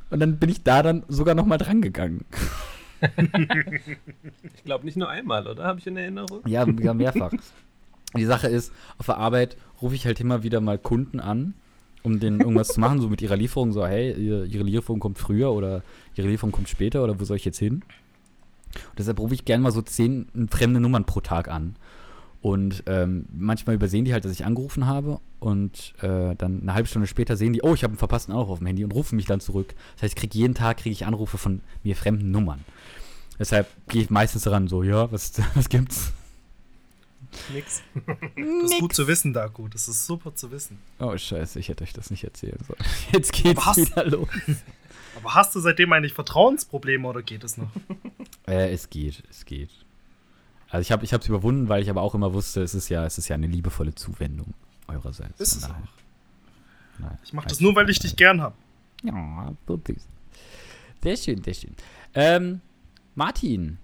Und 0.09 0.19
dann 0.19 0.37
bin 0.37 0.49
ich 0.49 0.63
da 0.63 0.83
dann 0.83 1.03
sogar 1.07 1.35
noch 1.35 1.45
mal 1.45 1.57
drangegangen. 1.57 2.25
Ich 4.55 4.63
glaube 4.63 4.85
nicht 4.85 4.97
nur 4.97 5.09
einmal, 5.09 5.47
oder? 5.47 5.63
Habe 5.65 5.79
ich 5.79 5.87
in 5.87 5.97
Erinnerung? 5.97 6.41
Ja, 6.45 6.65
ja, 6.81 6.93
mehrfach. 6.93 7.31
Die 8.15 8.25
Sache 8.25 8.47
ist, 8.47 8.71
auf 8.97 9.05
der 9.05 9.17
Arbeit 9.17 9.57
rufe 9.81 9.95
ich 9.95 10.05
halt 10.05 10.19
immer 10.19 10.43
wieder 10.43 10.61
mal 10.61 10.77
Kunden 10.77 11.19
an, 11.19 11.53
um 12.03 12.19
denen 12.19 12.39
irgendwas 12.39 12.69
zu 12.69 12.79
machen, 12.79 13.01
so 13.01 13.09
mit 13.09 13.21
ihrer 13.21 13.35
Lieferung, 13.35 13.73
so, 13.73 13.85
hey, 13.85 14.13
ihr, 14.13 14.45
ihre 14.45 14.63
Lieferung 14.63 14.99
kommt 14.99 15.19
früher 15.19 15.51
oder 15.51 15.83
ihre 16.15 16.27
Lieferung 16.27 16.51
kommt 16.51 16.69
später 16.69 17.03
oder 17.03 17.19
wo 17.19 17.25
soll 17.25 17.37
ich 17.37 17.45
jetzt 17.45 17.59
hin? 17.59 17.83
Und 18.89 18.99
deshalb 18.99 19.19
rufe 19.19 19.33
ich 19.33 19.45
gerne 19.45 19.63
mal 19.63 19.71
so 19.71 19.81
zehn 19.81 20.27
fremde 20.49 20.79
Nummern 20.79 21.05
pro 21.05 21.21
Tag 21.21 21.49
an. 21.49 21.75
Und 22.41 22.83
ähm, 22.85 23.25
manchmal 23.31 23.75
übersehen 23.75 24.05
die 24.05 24.13
halt, 24.13 24.23
dass 24.23 24.31
ich 24.31 24.45
angerufen 24.45 24.85
habe 24.85 25.19
und 25.39 25.93
äh, 26.01 26.35
dann 26.35 26.61
eine 26.61 26.73
halbe 26.73 26.87
Stunde 26.87 27.07
später 27.07 27.35
sehen 27.35 27.53
die, 27.53 27.61
oh, 27.63 27.73
ich 27.73 27.83
habe 27.83 27.91
einen 27.91 27.97
verpassten 27.97 28.33
Anruf 28.33 28.49
auf 28.49 28.57
dem 28.59 28.67
Handy 28.67 28.83
und 28.83 28.91
rufen 28.91 29.15
mich 29.15 29.25
dann 29.25 29.39
zurück. 29.39 29.73
Das 29.95 30.03
heißt, 30.03 30.13
ich 30.13 30.19
kriege 30.19 30.37
jeden 30.37 30.53
Tag 30.53 30.77
kriege 30.77 30.93
ich 30.93 31.05
Anrufe 31.05 31.37
von 31.37 31.61
mir 31.83 31.95
fremden 31.95 32.31
Nummern. 32.31 32.63
Deshalb 33.39 33.67
gehe 33.87 34.03
ich 34.03 34.09
meistens 34.09 34.43
daran 34.43 34.67
so, 34.67 34.83
ja, 34.83 35.11
was, 35.11 35.33
was 35.55 35.69
gibt's? 35.69 36.13
Nix. 37.53 37.81
Das 38.61 38.71
ist 38.71 38.79
gut 38.79 38.93
zu 38.93 39.07
wissen, 39.07 39.33
Daku. 39.33 39.67
Das 39.67 39.87
ist 39.87 40.05
super 40.05 40.33
zu 40.33 40.51
wissen. 40.51 40.79
Oh, 40.99 41.17
scheiße, 41.17 41.59
ich 41.59 41.69
hätte 41.69 41.83
euch 41.83 41.93
das 41.93 42.11
nicht 42.11 42.23
erzählen 42.23 42.57
sollen. 42.65 42.79
Jetzt 43.11 43.33
geht's 43.33 43.65
Was? 43.65 43.77
wieder 43.77 44.05
los. 44.05 44.27
Aber 45.15 45.33
hast 45.33 45.55
du 45.55 45.59
seitdem 45.59 45.91
eigentlich 45.93 46.13
Vertrauensprobleme 46.13 47.07
oder 47.07 47.21
geht 47.23 47.43
es 47.43 47.57
noch? 47.57 47.69
Äh, 48.47 48.71
es 48.71 48.89
geht, 48.89 49.23
es 49.29 49.45
geht. 49.45 49.71
Also 50.69 50.81
ich 50.81 50.91
habe 50.91 51.05
ich 51.05 51.13
es 51.13 51.27
überwunden, 51.27 51.69
weil 51.69 51.81
ich 51.81 51.89
aber 51.89 52.01
auch 52.01 52.13
immer 52.15 52.33
wusste, 52.33 52.61
es 52.61 52.75
ist 52.75 52.89
ja, 52.89 53.05
es 53.05 53.17
ist 53.17 53.27
ja 53.27 53.35
eine 53.35 53.47
liebevolle 53.47 53.95
Zuwendung 53.95 54.53
eurerseits. 54.87 55.39
Ist 55.39 55.55
es 55.55 55.63
auch. 55.65 55.75
Nein, 56.99 57.17
Ich 57.23 57.33
mache 57.33 57.47
das 57.47 57.61
nur, 57.61 57.75
weil 57.75 57.89
ich 57.89 57.99
dich 57.99 58.15
gern 58.15 58.41
habe. 58.41 58.55
Ja, 59.03 59.53
so 59.67 59.79
süß. 59.85 60.07
Sehr 61.03 61.17
schön, 61.17 61.43
sehr 61.43 61.53
schön. 61.53 61.75
Ähm, 62.13 62.61
Martin, 63.15 63.77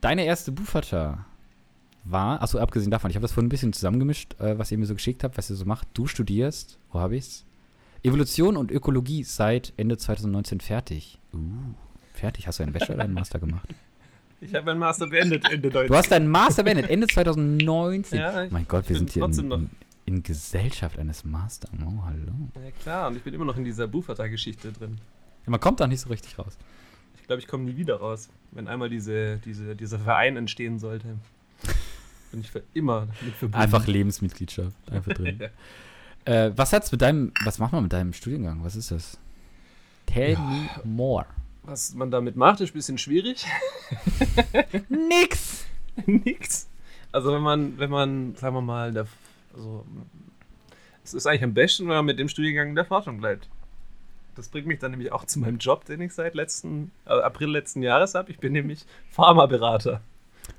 deine 0.00 0.24
erste 0.24 0.52
Buchvater 0.52 1.24
war, 2.04 2.42
achso, 2.42 2.58
abgesehen 2.58 2.90
davon, 2.90 3.10
ich 3.10 3.16
habe 3.16 3.22
das 3.22 3.32
vorhin 3.32 3.46
ein 3.46 3.50
bisschen 3.50 3.72
zusammengemischt, 3.72 4.38
äh, 4.40 4.58
was 4.58 4.72
ihr 4.72 4.78
mir 4.78 4.86
so 4.86 4.94
geschickt 4.94 5.22
habt, 5.24 5.38
was 5.38 5.50
ihr 5.50 5.56
so 5.56 5.64
macht. 5.64 5.88
Du 5.94 6.06
studierst, 6.06 6.78
wo 6.92 7.00
habe 7.00 7.16
ich's? 7.16 7.44
Evolution 8.02 8.56
und 8.56 8.70
Ökologie 8.70 9.24
seit 9.24 9.72
Ende 9.76 9.98
2019 9.98 10.60
fertig. 10.60 11.18
Uh, 11.34 11.38
fertig. 12.14 12.46
Hast 12.46 12.58
du 12.58 12.62
einen 12.62 12.72
Bachelor 12.72 12.94
oder 12.94 13.04
einen 13.04 13.14
Master 13.14 13.38
gemacht? 13.38 13.68
Ich 14.40 14.54
habe 14.54 14.66
meinen 14.66 14.78
Master 14.78 15.06
beendet 15.06 15.44
Ende 15.50 15.68
19. 15.68 15.88
Du 15.88 15.94
hast 15.94 16.10
deinen 16.10 16.28
Master 16.28 16.62
beendet, 16.62 16.88
Ende 16.88 17.06
2019. 17.12 18.18
Ja, 18.18 18.44
ich 18.44 18.50
mein 18.50 18.66
Gott, 18.66 18.88
wir 18.88 18.96
sind 18.96 19.10
hier 19.10 19.24
in, 19.24 19.70
in 20.06 20.22
Gesellschaft 20.22 20.98
eines 20.98 21.24
Master. 21.24 21.68
Oh, 21.84 22.04
hallo. 22.04 22.32
Ja 22.54 22.70
klar, 22.82 23.08
und 23.08 23.16
ich 23.16 23.22
bin 23.22 23.34
immer 23.34 23.44
noch 23.44 23.56
in 23.56 23.64
dieser 23.64 23.86
Bufata-Geschichte 23.86 24.72
drin. 24.72 24.98
Ja, 25.44 25.50
man 25.50 25.60
kommt 25.60 25.80
da 25.80 25.86
nicht 25.86 26.00
so 26.00 26.08
richtig 26.08 26.38
raus. 26.38 26.56
Ich 27.20 27.26
glaube, 27.26 27.40
ich 27.40 27.48
komme 27.48 27.64
nie 27.64 27.76
wieder 27.76 27.96
raus, 27.96 28.28
wenn 28.52 28.66
einmal 28.66 28.88
diese, 28.88 29.36
diese, 29.44 29.76
dieser 29.76 29.98
Verein 29.98 30.36
entstehen 30.36 30.78
sollte. 30.78 31.16
Bin 32.30 32.40
ich 32.40 32.50
für 32.50 32.62
immer 32.74 33.08
mit 33.22 33.34
verbunden. 33.34 33.56
Einfach 33.56 33.86
Lebensmitgliedschaft. 33.86 34.76
Einfach 34.90 35.12
drin. 35.12 35.40
Ja. 36.26 36.46
äh, 36.46 36.52
was 36.54 36.74
hat's 36.74 36.92
mit 36.92 37.00
deinem, 37.00 37.32
was 37.44 37.58
macht 37.58 37.72
man 37.72 37.82
mit 37.82 37.94
deinem 37.94 38.12
Studiengang? 38.12 38.62
Was 38.62 38.76
ist 38.76 38.90
das? 38.90 39.18
Tell 40.04 40.36
me 40.36 40.68
more. 40.84 41.24
Was 41.70 41.94
man 41.94 42.10
damit 42.10 42.34
macht, 42.34 42.60
ist 42.60 42.70
ein 42.70 42.72
bisschen 42.72 42.98
schwierig. 42.98 43.46
Nix! 44.88 45.66
Nix. 46.06 46.68
Also 47.12 47.32
wenn 47.32 47.42
man, 47.42 47.78
wenn 47.78 47.90
man, 47.90 48.34
sagen 48.34 48.56
wir 48.56 48.60
mal, 48.60 48.92
der, 48.92 49.06
also, 49.54 49.86
es 51.04 51.14
ist 51.14 51.28
eigentlich 51.28 51.44
am 51.44 51.54
besten, 51.54 51.86
wenn 51.86 51.94
man 51.94 52.06
mit 52.06 52.18
dem 52.18 52.28
Studiengang 52.28 52.70
in 52.70 52.74
der 52.74 52.84
Forschung 52.84 53.18
bleibt. 53.18 53.48
Das 54.34 54.48
bringt 54.48 54.66
mich 54.66 54.80
dann 54.80 54.90
nämlich 54.90 55.12
auch 55.12 55.24
zu 55.26 55.38
meinem 55.38 55.58
Job, 55.58 55.84
den 55.84 56.00
ich 56.00 56.12
seit 56.12 56.34
letzten, 56.34 56.90
äh, 57.06 57.10
April 57.10 57.50
letzten 57.50 57.82
Jahres 57.82 58.16
habe. 58.16 58.32
Ich 58.32 58.40
bin 58.40 58.52
nämlich 58.52 58.84
Pharmaberater. 59.12 60.00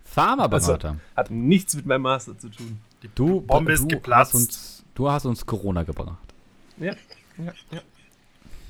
Pharmaberater. 0.06 0.96
Hat 1.18 1.30
nichts 1.30 1.76
mit 1.76 1.86
meinem 1.86 2.04
Master 2.04 2.40
zu 2.40 2.48
tun. 2.48 2.80
du, 3.16 3.42
Bombe 3.42 3.74
ist 3.74 3.82
du 3.82 3.88
geplatzt. 3.90 4.34
Hast 4.34 4.42
uns, 4.42 4.86
du 4.96 5.12
hast 5.12 5.26
uns 5.26 5.46
Corona 5.46 5.84
gebracht. 5.84 6.34
Ja, 6.78 6.94
ja, 7.38 7.52
ja. 7.72 7.82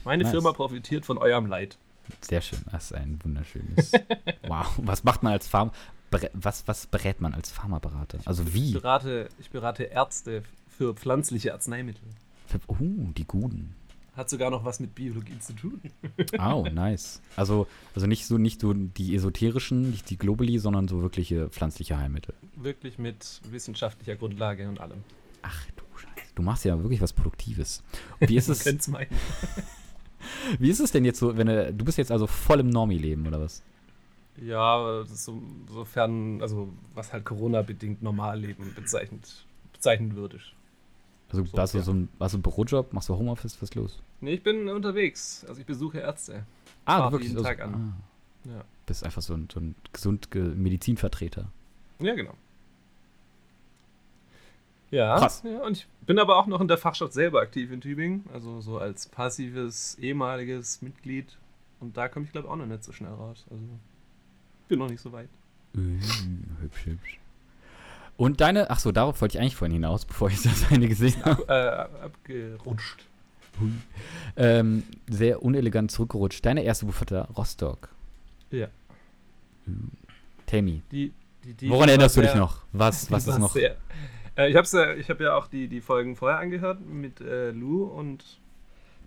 Meine 0.06 0.24
Nice. 0.24 0.32
Firma 0.32 0.54
profitiert 0.54 1.06
von 1.06 1.20
eurem 1.20 1.46
Leid. 1.46 1.78
Sehr 2.22 2.42
schön. 2.42 2.60
Das 2.72 2.86
ist 2.86 2.94
ein 2.94 3.20
wunderschönes. 3.24 3.92
wow. 4.48 4.68
Was 4.78 5.04
macht 5.04 5.24
man 5.24 5.34
als 5.34 5.48
Pharma? 5.48 5.72
Ber- 6.10 6.30
Was, 6.34 6.68
was 6.68 6.88
berät 6.88 7.22
man 7.22 7.34
als 7.34 7.52
Pharmaberater? 7.52 8.20
Also 8.26 8.44
Ich 8.44 8.54
wie? 8.54 8.72
berate, 8.74 9.30
ich 9.40 9.50
berate 9.50 9.84
Ärzte 9.84 10.44
für 10.68 10.94
pflanzliche 10.94 11.54
Arzneimittel. 11.54 12.04
Oh, 12.68 12.76
die 13.18 13.26
Guten. 13.26 13.76
Hat 14.18 14.30
sogar 14.30 14.52
noch 14.52 14.66
was 14.66 14.82
mit 14.82 14.94
Biologie 14.94 15.40
zu 15.40 15.54
tun. 15.54 15.80
Oh, 16.38 16.68
nice. 16.70 17.22
Also, 17.38 17.66
also 17.96 18.08
nicht 18.08 18.26
so 18.28 18.38
nicht 18.38 18.60
so 18.60 18.74
die 18.74 19.16
esoterischen, 19.16 19.90
nicht 19.92 20.10
die 20.10 20.18
Globally, 20.18 20.60
sondern 20.60 20.90
so 20.90 21.02
wirkliche 21.02 21.48
pflanzliche 21.48 21.98
Heilmittel. 21.98 22.34
Wirklich 22.58 22.98
mit 23.00 23.40
wissenschaftlicher 23.50 24.18
Grundlage 24.18 24.68
und 24.68 24.82
allem. 24.82 25.06
Ach 25.44 25.66
du 25.78 25.84
Scheiße. 25.98 26.28
Du 26.36 26.42
machst 26.44 26.66
ja 26.66 26.78
wirklich 26.84 27.00
was 27.00 27.14
Produktives. 27.14 27.84
Und 28.20 28.28
wie 28.30 28.36
ist 28.38 28.50
es 28.50 28.88
meinen. 28.90 29.08
Wie 30.60 30.70
ist 30.70 30.80
es 30.80 30.92
denn 30.92 31.06
jetzt 31.06 31.20
so, 31.20 31.38
wenn 31.38 31.48
du, 31.48 31.74
du 31.74 31.86
bist 31.86 31.98
jetzt 31.98 32.12
also 32.12 32.28
voll 32.28 32.60
im 32.60 32.70
Normie-Leben 32.70 33.26
oder 33.28 33.40
was? 33.42 33.62
Ja, 34.42 35.04
so, 35.06 35.42
sofern, 35.70 36.42
also 36.42 36.70
was 36.94 37.12
halt 37.14 37.26
Corona-bedingt 37.26 38.02
Normalleben 38.02 38.74
bezeichnet, 38.74 39.46
bezeichnen 39.74 40.16
würde. 40.16 40.40
Also 41.30 41.46
So, 41.46 41.58
hast 41.58 41.74
du 41.74 41.78
ja. 41.80 41.84
so 41.84 41.94
ein, 41.94 42.10
hast 42.20 42.34
du 42.34 42.38
einen 42.38 42.44
Bürojob, 42.44 42.94
machst 42.94 43.10
du 43.10 43.16
Homeoffice, 43.16 43.56
was 43.62 43.70
ist 43.70 43.76
los? 43.76 44.00
Nee, 44.22 44.34
ich 44.34 44.44
bin 44.44 44.68
unterwegs. 44.70 45.46
Also 45.48 45.60
ich 45.62 45.66
besuche 45.68 46.00
Ärzte. 46.00 46.46
Ah, 46.86 46.98
Fahrt 46.98 47.08
du 47.08 47.12
wirklich 47.16 47.30
jeden 47.32 47.46
also, 47.46 47.50
Tag 47.50 47.62
an. 47.62 47.94
Ah, 48.46 48.50
Ja. 48.50 48.64
bist 48.86 49.04
einfach 49.04 49.22
so 49.22 49.34
ein, 49.34 49.48
so 49.54 49.60
ein 49.60 49.76
gesund 49.94 50.32
ge- 50.32 50.56
Medizinvertreter. 50.56 51.52
Ja, 52.00 52.16
genau. 52.16 52.34
Ja, 54.92 55.18
Krass. 55.18 55.42
ja, 55.46 55.60
und 55.66 55.78
ich 55.78 55.88
bin 56.06 56.20
aber 56.20 56.38
auch 56.38 56.48
noch 56.48 56.60
in 56.62 56.68
der 56.68 56.78
Fachschaft 56.78 57.14
selber 57.14 57.42
aktiv 57.42 57.72
in 57.72 57.80
Tübingen, 57.82 58.26
also 58.34 58.60
so 58.60 58.78
als 58.78 59.08
passives 59.08 59.98
ehemaliges 60.00 60.82
Mitglied. 60.82 61.38
Und 61.80 61.98
da 61.98 62.10
komme 62.10 62.26
ich 62.26 62.32
glaube 62.32 62.50
auch 62.50 62.58
noch 62.58 62.66
nicht 62.66 62.84
so 62.84 62.92
schnell 62.92 63.12
raus. 63.12 63.46
Also 63.50 63.64
bin 64.68 64.80
noch 64.80 64.90
nicht 64.90 65.02
so 65.02 65.12
weit. 65.12 65.30
Äh, 65.76 65.80
hübsch, 66.62 66.86
hübsch. 66.86 67.20
Und 68.18 68.42
deine, 68.42 68.70
ach 68.70 68.80
so, 68.80 68.92
darauf 68.92 69.20
wollte 69.22 69.38
ich 69.38 69.42
eigentlich 69.42 69.56
vorhin 69.56 69.74
hinaus, 69.74 70.06
bevor 70.06 70.30
ich 70.30 70.42
das 70.44 70.70
eine 70.72 70.88
gesehen 70.88 71.24
habe. 71.26 71.48
Äh, 71.48 72.04
abgerutscht. 72.06 73.06
Ähm, 74.36 74.84
sehr 75.10 75.42
unelegant 75.44 75.92
zurückgerutscht. 75.92 76.46
Deine 76.46 76.64
erste 76.64 76.86
Buchvater, 76.86 77.28
Rostock. 77.36 77.90
Ja. 78.50 78.68
Tell 80.46 80.62
me. 80.62 80.82
Die, 80.92 81.14
die, 81.44 81.54
die 81.54 81.70
Woran 81.70 81.90
erinnerst 81.90 82.18
du 82.18 82.22
dich 82.22 82.36
noch? 82.36 82.62
Was, 82.74 83.10
was 83.12 83.28
ist 83.28 83.40
noch? 83.40 83.52
Sehr, 83.54 83.76
äh, 84.38 84.50
ich 84.50 84.56
habe 84.56 84.68
ja, 84.72 84.94
ich 84.94 85.10
hab 85.10 85.20
ja 85.20 85.36
auch 85.36 85.48
die, 85.48 85.68
die 85.68 85.82
Folgen 85.82 86.16
vorher 86.16 86.40
angehört 86.40 86.80
mit 86.86 87.22
äh, 87.22 87.52
Lou 87.52 87.84
und 87.84 88.40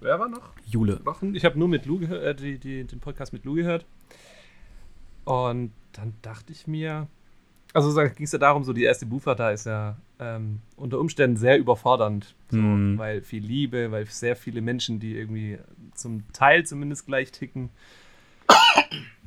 wer 0.00 0.18
war 0.18 0.28
noch? 0.28 0.50
Jule. 0.66 1.04
Wochen. 1.04 1.34
Ich 1.34 1.44
habe 1.44 1.58
nur 1.58 1.68
mit 1.68 1.86
Lou 1.86 1.98
gehört, 1.98 2.22
äh, 2.22 2.34
die, 2.34 2.58
die, 2.58 2.84
den 2.84 3.00
Podcast 3.00 3.32
mit 3.32 3.44
Lou 3.44 3.54
gehört. 3.54 3.86
Und 5.24 5.72
dann 5.92 6.14
dachte 6.22 6.52
ich 6.52 6.66
mir, 6.66 7.06
also 7.72 7.94
da 7.94 8.06
ging 8.06 8.24
es 8.24 8.32
ja 8.32 8.38
darum, 8.38 8.62
so 8.62 8.72
die 8.72 8.84
erste 8.84 9.06
Buchvater 9.06 9.52
ist 9.52 9.66
ja 9.66 9.96
ähm, 10.18 10.60
unter 10.76 11.00
Umständen 11.00 11.36
sehr 11.36 11.58
überfordernd. 11.58 12.34
So, 12.50 12.58
Mhm. 12.58 12.98
Weil 12.98 13.22
viel 13.22 13.44
Liebe, 13.44 13.90
weil 13.90 14.06
sehr 14.06 14.36
viele 14.36 14.60
Menschen, 14.60 15.00
die 15.00 15.16
irgendwie 15.16 15.58
zum 15.94 16.24
Teil 16.32 16.64
zumindest 16.64 17.06
gleich 17.06 17.32
ticken, 17.32 17.70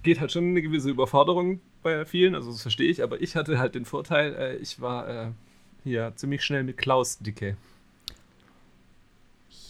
geht 0.03 0.21
halt 0.21 0.31
schon 0.31 0.45
eine 0.45 0.61
gewisse 0.61 0.89
Überforderung 0.89 1.59
bei 1.83 2.05
vielen, 2.05 2.35
also 2.35 2.51
das 2.51 2.61
verstehe 2.61 2.89
ich, 2.89 3.03
aber 3.03 3.21
ich 3.21 3.35
hatte 3.35 3.59
halt 3.59 3.75
den 3.75 3.85
Vorteil, 3.85 4.33
äh, 4.35 4.55
ich 4.57 4.79
war 4.79 5.07
äh, 5.07 5.31
hier 5.87 6.13
ziemlich 6.15 6.43
schnell 6.43 6.63
mit 6.63 6.77
Klaus 6.77 7.17
dicke 7.19 7.57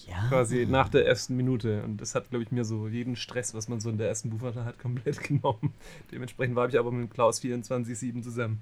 Ja. 0.07 0.27
quasi 0.29 0.65
nach 0.65 0.89
der 0.89 1.05
ersten 1.05 1.35
Minute. 1.35 1.83
Und 1.83 2.01
das 2.01 2.15
hat, 2.15 2.29
glaube 2.29 2.43
ich, 2.43 2.51
mir 2.51 2.65
so 2.65 2.87
jeden 2.87 3.15
Stress, 3.15 3.53
was 3.53 3.67
man 3.67 3.79
so 3.79 3.89
in 3.89 3.97
der 3.97 4.07
ersten 4.07 4.29
Buchwarte 4.29 4.65
hat, 4.65 4.79
komplett 4.79 5.21
genommen. 5.23 5.73
Dementsprechend 6.11 6.55
war 6.55 6.67
ich 6.69 6.77
aber 6.79 6.91
mit 6.91 7.11
Klaus 7.11 7.41
24-7 7.41 8.21
zusammen. 8.23 8.59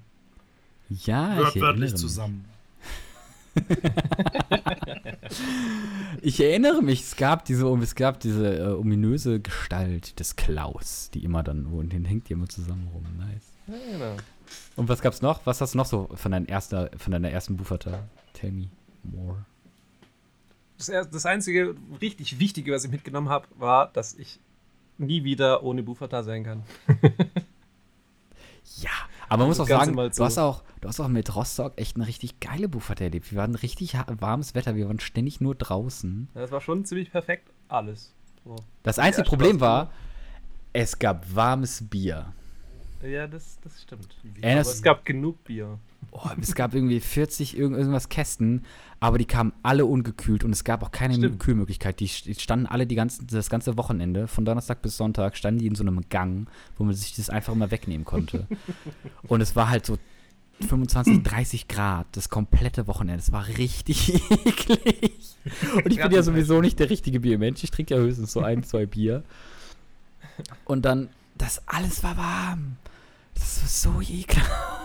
Ja, 0.88 1.32
ich 1.32 1.38
Wörtwörtlich 1.38 1.62
erinnere 1.62 1.80
mich. 1.80 1.96
zusammen. 1.96 2.44
Ich 6.22 6.40
erinnere 6.40 6.82
mich, 6.82 7.02
es 7.02 7.16
gab 7.16 7.44
diese, 7.44 7.66
es 7.78 7.94
gab 7.94 8.20
diese 8.20 8.58
äh, 8.58 8.72
ominöse 8.72 9.40
Gestalt 9.40 10.18
des 10.18 10.36
Klaus, 10.36 11.10
die 11.12 11.24
immer 11.24 11.42
dann, 11.42 11.70
wo 11.70 11.82
den 11.82 12.04
hängt 12.04 12.28
die 12.28 12.32
immer 12.32 12.48
zusammen 12.48 12.88
rum. 12.92 13.04
Nice. 13.18 13.52
Ja, 13.68 13.92
genau. 13.92 14.16
Und 14.76 14.88
was 14.88 15.00
gab's 15.00 15.22
noch? 15.22 15.44
Was 15.46 15.60
hast 15.60 15.74
du 15.74 15.78
noch 15.78 15.86
so 15.86 16.08
von, 16.14 16.32
dein 16.32 16.46
erster, 16.46 16.90
von 16.96 17.12
deiner 17.12 17.30
ersten 17.30 17.56
Buchvater? 17.56 18.08
Tell 18.32 18.52
me 18.52 18.68
more. 19.02 19.44
Das, 20.78 20.86
das 20.86 21.26
einzige 21.26 21.74
richtig 22.00 22.38
Wichtige, 22.38 22.72
was 22.72 22.84
ich 22.84 22.90
mitgenommen 22.90 23.28
habe, 23.28 23.46
war, 23.56 23.90
dass 23.92 24.14
ich 24.14 24.40
nie 24.98 25.24
wieder 25.24 25.62
ohne 25.62 25.82
Buchvater 25.82 26.22
sein 26.22 26.44
kann. 26.44 26.62
Ja, 28.78 28.90
aber 29.28 29.40
man 29.40 29.48
muss 29.48 29.60
auch 29.60 29.68
sagen, 29.68 29.94
du 29.94 30.24
hast 30.24 30.38
auch, 30.38 30.62
du 30.80 30.88
hast 30.88 31.00
auch 31.00 31.08
mit 31.08 31.34
Rostock 31.34 31.72
echt 31.76 31.96
eine 31.96 32.06
richtig 32.06 32.40
geile 32.40 32.68
Buchfahrt 32.68 33.00
erlebt. 33.00 33.32
Wir 33.32 33.40
hatten 33.40 33.54
richtig 33.54 33.94
warmes 34.08 34.54
Wetter, 34.54 34.74
wir 34.74 34.88
waren 34.88 35.00
ständig 35.00 35.40
nur 35.40 35.54
draußen. 35.54 36.28
Das 36.34 36.50
war 36.50 36.60
schon 36.60 36.84
ziemlich 36.84 37.10
perfekt, 37.10 37.48
alles. 37.68 38.12
So. 38.44 38.56
Das 38.82 38.98
einzige 38.98 39.26
Problem 39.26 39.60
war, 39.60 39.90
es 40.72 40.98
gab 40.98 41.34
warmes 41.34 41.88
Bier. 41.88 42.32
Ja, 43.02 43.26
das, 43.26 43.58
das 43.62 43.82
stimmt. 43.82 44.08
Aber 44.38 44.42
Erinnerst- 44.46 44.74
es 44.74 44.82
gab 44.82 45.04
genug 45.04 45.42
Bier. 45.44 45.78
Oh, 46.12 46.28
es 46.40 46.54
gab 46.54 46.74
irgendwie 46.74 47.00
40 47.00 47.56
irgend- 47.58 47.76
irgendwas 47.78 48.08
Kästen, 48.08 48.64
aber 49.00 49.18
die 49.18 49.24
kamen 49.26 49.52
alle 49.62 49.84
ungekühlt 49.84 50.44
und 50.44 50.52
es 50.52 50.64
gab 50.64 50.82
auch 50.82 50.90
keine 50.90 51.14
Stimmt. 51.14 51.40
Kühlmöglichkeit. 51.40 52.00
Die 52.00 52.08
st- 52.08 52.40
standen 52.40 52.66
alle 52.66 52.86
die 52.86 52.94
ganzen, 52.94 53.26
das 53.26 53.50
ganze 53.50 53.76
Wochenende, 53.76 54.26
von 54.28 54.44
Donnerstag 54.44 54.80
bis 54.82 54.96
Sonntag, 54.96 55.36
standen 55.36 55.60
die 55.60 55.66
in 55.66 55.74
so 55.74 55.82
einem 55.84 56.08
Gang, 56.08 56.48
wo 56.78 56.84
man 56.84 56.94
sich 56.94 57.14
das 57.16 57.28
einfach 57.28 57.52
immer 57.52 57.70
wegnehmen 57.70 58.04
konnte. 58.06 58.46
und 59.28 59.40
es 59.42 59.54
war 59.56 59.68
halt 59.68 59.84
so 59.84 59.98
25, 60.66 61.22
30 61.22 61.68
Grad, 61.68 62.06
das 62.12 62.30
komplette 62.30 62.86
Wochenende. 62.86 63.20
Es 63.20 63.30
war 63.32 63.46
richtig 63.46 64.14
eklig. 64.46 65.12
Und 65.74 65.86
ich 65.92 66.00
bin 66.00 66.12
ja 66.12 66.22
sowieso 66.22 66.62
nicht 66.62 66.78
der 66.78 66.88
richtige 66.88 67.20
Biermensch. 67.20 67.62
Ich 67.62 67.70
trinke 67.70 67.94
ja 67.94 68.00
höchstens 68.00 68.32
so 68.32 68.40
ein, 68.40 68.62
zwei 68.62 68.86
Bier. 68.86 69.22
Und 70.64 70.84
dann, 70.86 71.08
das 71.36 71.60
alles 71.66 72.02
war 72.02 72.16
warm. 72.16 72.76
Das 73.38 73.60
war 73.62 73.92
so 73.94 74.00
ekelhaft. 74.00 74.80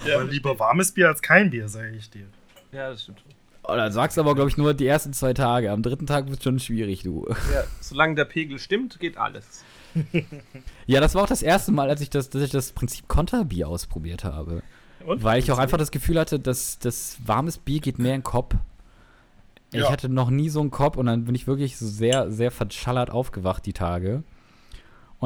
Aber 0.00 0.24
lieber 0.24 0.58
warmes 0.58 0.92
Bier 0.92 1.08
als 1.08 1.22
kein 1.22 1.50
Bier, 1.50 1.68
sage 1.68 1.92
ich 1.96 2.10
dir. 2.10 2.26
Ja, 2.72 2.90
das 2.90 3.02
stimmt 3.02 3.20
schon. 3.20 3.32
Oh, 3.68 3.74
dann 3.74 3.90
sagst 3.92 4.16
du 4.16 4.20
aber, 4.20 4.34
glaube 4.36 4.48
ich, 4.50 4.56
nur 4.56 4.74
die 4.74 4.86
ersten 4.86 5.12
zwei 5.12 5.32
Tage. 5.34 5.72
Am 5.72 5.82
dritten 5.82 6.06
Tag 6.06 6.28
wird 6.30 6.42
schon 6.42 6.60
schwierig, 6.60 7.02
du. 7.02 7.26
Ja, 7.52 7.64
solange 7.80 8.14
der 8.14 8.24
Pegel 8.26 8.58
stimmt, 8.58 9.00
geht 9.00 9.16
alles. 9.16 9.64
Ja, 10.86 11.00
das 11.00 11.14
war 11.16 11.24
auch 11.24 11.28
das 11.28 11.42
erste 11.42 11.72
Mal, 11.72 11.88
als 11.88 12.00
ich 12.00 12.10
das, 12.10 12.30
dass 12.30 12.42
ich 12.42 12.50
das 12.50 12.70
Prinzip 12.72 13.08
Konterbier 13.08 13.66
ausprobiert 13.68 14.22
habe. 14.22 14.62
Und? 15.04 15.24
Weil 15.24 15.40
ich 15.40 15.50
auch 15.50 15.58
einfach 15.58 15.78
das 15.78 15.90
Gefühl 15.90 16.18
hatte, 16.20 16.38
dass 16.38 16.78
das 16.78 17.16
warmes 17.24 17.58
Bier 17.58 17.80
geht 17.80 17.98
mehr 17.98 18.14
in 18.14 18.20
den 18.20 18.24
Kopf. 18.24 18.54
Ich 19.72 19.80
Ja. 19.80 19.90
hatte 19.90 20.08
noch 20.08 20.30
nie 20.30 20.48
so 20.48 20.60
einen 20.60 20.70
Kopf 20.70 20.96
und 20.96 21.06
dann 21.06 21.24
bin 21.24 21.34
ich 21.34 21.46
wirklich 21.48 21.76
so 21.76 21.86
sehr, 21.88 22.30
sehr 22.30 22.52
verschallert 22.52 23.10
aufgewacht 23.10 23.66
die 23.66 23.72
Tage. 23.72 24.22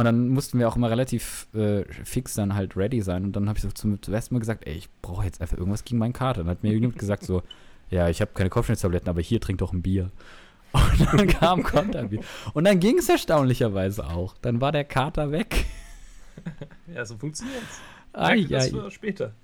Und 0.00 0.06
dann 0.06 0.28
mussten 0.28 0.58
wir 0.58 0.66
auch 0.66 0.76
immer 0.76 0.88
relativ 0.88 1.46
äh, 1.52 1.84
fix 1.84 2.32
dann 2.32 2.54
halt 2.54 2.74
ready 2.74 3.02
sein. 3.02 3.22
Und 3.22 3.36
dann 3.36 3.50
habe 3.50 3.58
ich 3.58 3.62
so 3.62 3.70
zum, 3.70 3.98
ersten 4.10 4.34
Mal 4.34 4.38
gesagt, 4.38 4.66
ey, 4.66 4.72
ich 4.72 4.88
brauche 5.02 5.26
jetzt 5.26 5.42
einfach 5.42 5.58
irgendwas 5.58 5.84
gegen 5.84 5.98
meinen 5.98 6.14
Kater. 6.14 6.40
Dann 6.40 6.48
hat 6.48 6.62
mir 6.62 6.72
jemand 6.72 6.98
gesagt 6.98 7.22
so, 7.22 7.42
ja, 7.90 8.08
ich 8.08 8.22
habe 8.22 8.30
keine 8.32 8.48
Kopfschmerztabletten, 8.48 9.10
aber 9.10 9.20
hier 9.20 9.42
trink 9.42 9.58
doch 9.58 9.74
ein 9.74 9.82
Bier. 9.82 10.10
Und 10.72 11.00
dann 11.00 11.26
kam 11.26 11.62
Konterbier. 11.62 12.20
Und 12.54 12.64
dann 12.64 12.80
ging 12.80 12.96
es 12.96 13.10
erstaunlicherweise 13.10 14.06
auch. 14.06 14.34
Dann 14.40 14.62
war 14.62 14.72
der 14.72 14.84
Kater 14.84 15.32
weg. 15.32 15.66
Ja, 16.94 17.04
so 17.04 17.18
funktioniert's. 17.18 17.82
Ai, 18.14 18.46
das 18.48 18.70
für 18.70 18.90
später. 18.90 19.34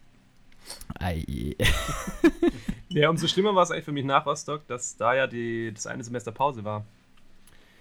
ai. 0.99 1.55
Ja, 2.89 3.11
umso 3.11 3.27
schlimmer 3.27 3.55
war 3.55 3.65
es 3.65 3.71
eigentlich 3.71 3.85
für 3.85 3.93
mich 3.93 4.07
nach 4.07 4.25
Rostock, 4.25 4.67
dass 4.69 4.97
da 4.97 5.15
ja 5.15 5.27
die, 5.27 5.71
das 5.75 5.87
eine 5.87 6.03
Semester 6.03 6.33
Pause 6.33 6.65
war. 6.65 6.87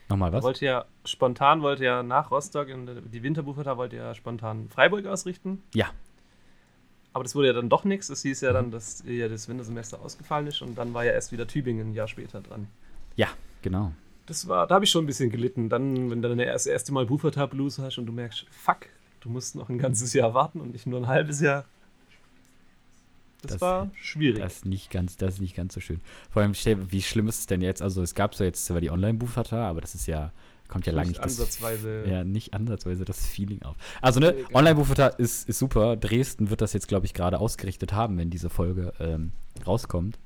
Nochmal 0.07 0.31
was? 0.31 0.43
wollte 0.43 0.65
ja 0.65 0.85
spontan 1.03 1.61
wollte 1.61 1.83
ja 1.83 2.03
nach 2.03 2.31
Rostock 2.31 2.69
in 2.69 3.09
die 3.11 3.23
Winterbucheta 3.23 3.77
wollte 3.77 3.95
ja 3.95 4.13
spontan 4.13 4.69
Freiburg 4.69 5.05
ausrichten. 5.07 5.63
Ja. 5.73 5.87
Aber 7.13 7.23
das 7.23 7.33
wurde 7.33 7.47
ja 7.47 7.53
dann 7.53 7.69
doch 7.69 7.85
nichts. 7.85 8.09
Es 8.09 8.21
hieß 8.21 8.41
ja 8.41 8.53
dann, 8.53 8.71
dass 8.71 9.03
ja 9.07 9.27
das 9.29 9.47
Wintersemester 9.47 10.01
ausgefallen 10.01 10.47
ist 10.47 10.61
und 10.61 10.77
dann 10.77 10.93
war 10.93 11.05
ja 11.05 11.13
erst 11.13 11.31
wieder 11.31 11.47
Tübingen 11.47 11.91
ein 11.91 11.93
Jahr 11.93 12.07
später 12.07 12.41
dran. 12.41 12.67
Ja, 13.15 13.29
genau. 13.61 13.93
Das 14.25 14.47
war, 14.47 14.67
da 14.67 14.75
habe 14.75 14.85
ich 14.85 14.91
schon 14.91 15.03
ein 15.03 15.07
bisschen 15.07 15.29
gelitten. 15.29 15.69
Dann, 15.69 16.09
wenn 16.11 16.21
du 16.21 16.29
dann 16.29 16.37
das 16.37 16.65
erste 16.65 16.91
Mal 16.93 17.05
Buferta 17.05 17.45
Blues 17.45 17.79
hast 17.79 17.97
und 17.97 18.05
du 18.05 18.11
merkst, 18.11 18.45
fuck, 18.49 18.87
du 19.21 19.29
musst 19.29 19.55
noch 19.55 19.69
ein 19.69 19.77
ganzes 19.77 20.13
Jahr 20.13 20.33
warten 20.33 20.59
und 20.59 20.73
nicht 20.73 20.87
nur 20.87 20.99
ein 20.99 21.07
halbes 21.07 21.41
Jahr. 21.41 21.65
Das, 23.45 23.53
Das- 23.53 23.61
war 23.61 23.91
schwierig. 24.01 24.41
Das 24.41 24.57
ist 24.57 24.65
nicht 24.65 24.89
ganz, 24.91 25.17
das 25.17 25.35
ist 25.35 25.39
nicht 25.41 25.55
ganz 25.55 25.73
so 25.73 25.79
schön. 25.79 26.01
Vor 26.29 26.41
allem, 26.41 26.53
wie 26.55 27.01
schlimm 27.01 27.27
ist 27.27 27.39
es 27.39 27.45
denn 27.47 27.61
jetzt? 27.61 27.81
Also 27.81 28.01
es 28.01 28.15
gab 28.15 28.35
so 28.35 28.43
jetzt 28.43 28.65
zwar 28.65 28.81
die 28.81 28.91
Online-Buchvater, 28.91 29.57
aber 29.57 29.81
das 29.81 29.95
ist 29.95 30.07
ja, 30.07 30.31
kommt 30.67 30.85
ja 30.85 30.93
lange 30.93 31.09
Nicht 31.09 31.19
nicht 31.19 31.25
das, 31.25 31.39
ansatzweise. 31.39 32.05
ja, 32.09 32.23
nicht 32.23 32.53
ansatzweise 32.53 33.05
das 33.05 33.25
Feeling 33.25 33.61
auf. 33.63 33.75
Also 34.01 34.19
ne, 34.19 34.35
Online-Buchvater 34.53 35.19
ist, 35.19 35.47
ist 35.47 35.59
super. 35.59 35.95
Dresden 35.97 36.49
wird 36.49 36.61
das 36.61 36.73
jetzt, 36.73 36.87
glaube 36.87 37.05
ich, 37.05 37.13
gerade 37.13 37.39
ausgerichtet 37.39 37.93
haben, 37.93 38.17
wenn 38.17 38.29
diese 38.29 38.49
Folge 38.49 38.93
ähm, 38.99 39.31
rauskommt. 39.65 40.17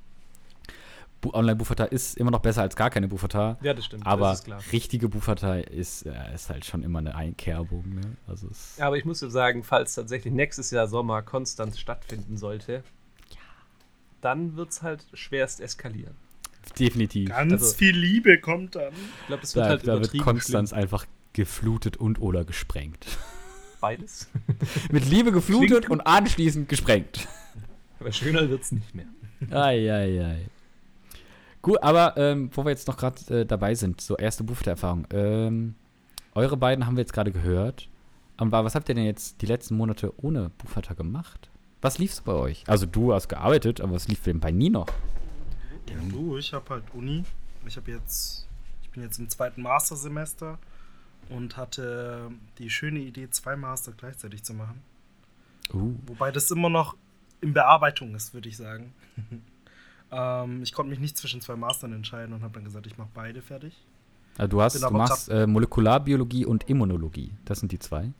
Bu 1.21 1.33
Online-Buchvater 1.33 1.91
ist 1.91 2.15
immer 2.17 2.31
noch 2.31 2.39
besser 2.39 2.61
als 2.61 2.77
gar 2.77 2.89
keine 2.89 3.09
Buchvater. 3.09 3.57
Ja, 3.61 3.73
das 3.73 3.83
stimmt. 3.83 4.07
Aber 4.07 4.29
das 4.47 4.71
richtige 4.71 5.09
Buchvater 5.09 5.69
ist, 5.69 6.05
äh, 6.05 6.13
ist 6.33 6.49
halt 6.49 6.63
schon 6.63 6.81
immer 6.81 6.99
eine 6.99 7.13
Einkerbung. 7.13 7.83
Ne? 7.93 8.15
Also 8.25 8.47
Ja, 8.77 8.87
aber 8.87 8.97
ich 8.97 9.03
muss 9.03 9.19
dir 9.19 9.29
sagen, 9.29 9.65
falls 9.65 9.95
tatsächlich 9.95 10.33
nächstes 10.33 10.71
Jahr 10.71 10.87
Sommer 10.87 11.21
konstant 11.21 11.75
stattfinden 11.77 12.37
sollte, 12.37 12.83
dann 14.21 14.55
wird 14.55 14.69
es 14.71 14.81
halt 14.81 15.05
schwerst 15.13 15.59
eskalieren. 15.61 16.15
definitiv. 16.77 17.29
Ganz 17.29 17.51
Also- 17.53 17.73
viel 17.75 17.95
Liebe 17.97 18.39
kommt 18.39 18.75
dann. 18.75 18.93
Ich 19.21 19.27
glaube, 19.27 19.41
das 19.41 19.55
wird 19.55 19.65
Da, 19.65 19.69
halt 19.69 19.81
da 19.83 19.85
wird 19.93 19.97
übertrieben 19.99 20.23
Konstanz 20.23 20.73
einfach 20.73 21.05
geflutet 21.33 21.97
und 21.97 22.21
oder 22.21 22.43
gesprengt. 22.45 23.05
schlimm. 23.05 23.17
Beides. 23.81 24.27
Mit 24.91 25.05
Liebe 25.09 25.31
geflutet 25.31 25.85
Klingt 25.85 25.89
und 25.89 26.01
anschließend 26.01 26.67
gesprengt. 26.69 27.27
Aber 27.99 28.11
schöner 28.11 28.49
wird 28.49 28.61
es 28.63 28.71
nicht 28.71 28.93
mehr. 28.93 29.05
Eieiei. 29.51 30.45
Gut, 31.61 31.81
aber 31.81 32.15
ähm, 32.17 32.49
wo 32.53 32.63
wir 32.63 32.71
jetzt 32.71 32.87
noch 32.87 32.97
gerade 32.97 33.41
äh, 33.41 33.45
dabei 33.45 33.75
sind, 33.75 33.99
so 34.01 34.15
erste 34.17 34.43
Buchhaltererfahrung. 34.43 35.07
Ähm, 35.11 35.75
eure 36.35 36.55
beiden 36.57 36.85
haben 36.85 36.95
wir 36.95 37.01
jetzt 37.01 37.13
gerade 37.13 37.31
gehört. 37.31 37.89
Aber 38.37 38.63
was 38.63 38.75
habt 38.75 38.87
ihr 38.89 38.95
denn 38.95 39.03
jetzt 39.05 39.41
die 39.41 39.45
letzten 39.45 39.75
Monate 39.75 40.13
ohne 40.23 40.51
Buchhalter 40.57 40.95
gemacht? 40.95 41.49
Was 41.81 41.97
lief 41.97 42.13
so 42.13 42.23
bei 42.23 42.33
euch? 42.33 42.63
Also 42.67 42.85
du 42.85 43.13
hast 43.13 43.29
gearbeitet, 43.29 43.79
aber 43.79 43.93
was 43.93 44.07
lief 44.07 44.21
denn 44.23 44.39
bei 44.39 44.51
Nino? 44.51 44.85
Ja, 45.87 45.95
du, 46.09 46.37
ich 46.37 46.53
habe 46.53 46.69
halt 46.69 46.83
Uni. 46.93 47.23
Ich 47.65 47.77
habe 47.77 47.91
jetzt, 47.91 48.47
ich 48.81 48.89
bin 48.89 49.01
jetzt 49.01 49.17
im 49.17 49.29
zweiten 49.29 49.61
Mastersemester 49.61 50.59
und 51.29 51.55
hatte 51.55 52.31
die 52.57 52.69
schöne 52.69 52.99
Idee, 52.99 53.29
zwei 53.29 53.55
Master 53.55 53.93
gleichzeitig 53.93 54.43
zu 54.43 54.53
machen. 54.53 54.81
Uh, 55.73 55.95
Wobei 56.07 56.31
das 56.31 56.51
immer 56.51 56.69
noch 56.69 56.95
in 57.41 57.53
Bearbeitung 57.53 58.13
ist, 58.15 58.33
würde 58.33 58.49
ich 58.49 58.57
sagen. 58.57 58.93
ähm, 60.11 60.61
ich 60.63 60.73
konnte 60.73 60.89
mich 60.89 60.99
nicht 60.99 61.17
zwischen 61.17 61.39
zwei 61.39 61.55
Mastern 61.55 61.93
entscheiden 61.93 62.33
und 62.33 62.41
habe 62.41 62.53
dann 62.55 62.65
gesagt, 62.65 62.87
ich 62.87 62.97
mache 62.97 63.09
beide 63.13 63.41
fertig. 63.41 63.73
also 64.37 64.49
du 64.49 64.61
hast, 64.61 64.83
du 64.83 64.89
machst 64.89 65.29
äh, 65.29 65.47
Molekularbiologie 65.47 66.45
und 66.45 66.67
Immunologie. 66.69 67.31
Das 67.45 67.59
sind 67.59 67.71
die 67.71 67.79
zwei. 67.79 68.11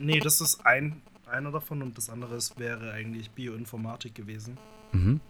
Nee, 0.00 0.20
das 0.20 0.40
ist 0.40 0.64
ein, 0.64 1.02
einer 1.28 1.50
davon 1.50 1.82
und 1.82 1.96
das 1.96 2.10
andere 2.10 2.36
ist, 2.36 2.58
wäre 2.58 2.92
eigentlich 2.92 3.30
Bioinformatik 3.30 4.14
gewesen. 4.14 4.58
Mhm. 4.92 5.20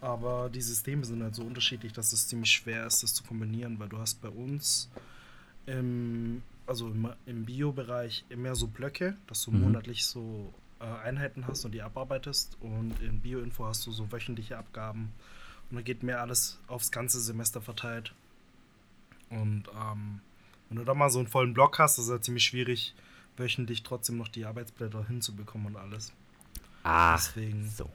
Aber 0.00 0.50
die 0.50 0.60
Systeme 0.60 1.04
sind 1.04 1.22
halt 1.22 1.34
so 1.34 1.42
unterschiedlich, 1.42 1.92
dass 1.92 2.12
es 2.12 2.28
ziemlich 2.28 2.50
schwer 2.50 2.86
ist, 2.86 3.02
das 3.02 3.14
zu 3.14 3.24
kombinieren, 3.24 3.78
weil 3.78 3.88
du 3.88 3.98
hast 3.98 4.20
bei 4.20 4.28
uns 4.28 4.90
im, 5.66 6.42
also 6.66 6.88
im, 6.88 7.08
im 7.26 7.44
Bio-Bereich 7.46 8.24
mehr 8.34 8.54
so 8.54 8.66
Blöcke, 8.66 9.16
dass 9.26 9.42
du 9.44 9.50
Mhm. 9.50 9.62
monatlich 9.62 10.04
so 10.04 10.52
äh, 10.80 10.84
Einheiten 10.84 11.46
hast 11.46 11.64
und 11.64 11.72
die 11.72 11.80
abarbeitest 11.82 12.58
und 12.60 13.00
in 13.00 13.20
Bioinfo 13.20 13.64
hast 13.64 13.86
du 13.86 13.92
so 13.92 14.12
wöchentliche 14.12 14.58
Abgaben 14.58 15.12
und 15.70 15.76
dann 15.76 15.84
geht 15.84 16.02
mehr 16.02 16.20
alles 16.20 16.58
aufs 16.66 16.90
ganze 16.90 17.20
Semester 17.20 17.62
verteilt. 17.62 18.12
Und 19.30 19.64
ähm, 19.74 20.20
wenn 20.68 20.78
du 20.78 20.84
da 20.84 20.92
mal 20.94 21.08
so 21.08 21.18
einen 21.18 21.28
vollen 21.28 21.54
Block 21.54 21.78
hast, 21.78 21.98
ist 21.98 22.04
es 22.06 22.10
halt 22.10 22.24
ziemlich 22.24 22.44
schwierig, 22.44 22.94
wöchentlich 23.36 23.82
trotzdem 23.82 24.16
noch 24.18 24.28
die 24.28 24.44
Arbeitsblätter 24.44 25.06
hinzubekommen 25.06 25.68
und 25.68 25.76
alles. 25.76 26.12
Ach, 26.82 27.16
Deswegen. 27.16 27.68
so. 27.68 27.90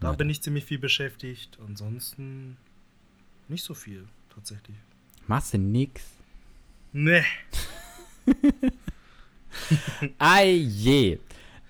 Da 0.00 0.10
Na 0.10 0.12
bin 0.12 0.30
ich 0.30 0.42
ziemlich 0.42 0.64
viel 0.64 0.78
beschäftigt. 0.78 1.58
Ansonsten 1.66 2.56
nicht 3.48 3.64
so 3.64 3.74
viel, 3.74 4.06
tatsächlich. 4.32 4.76
Machst 5.26 5.54
du 5.54 5.58
nix? 5.58 6.02
Nee. 6.92 7.24
Ei 10.18 10.50
je. 10.52 11.18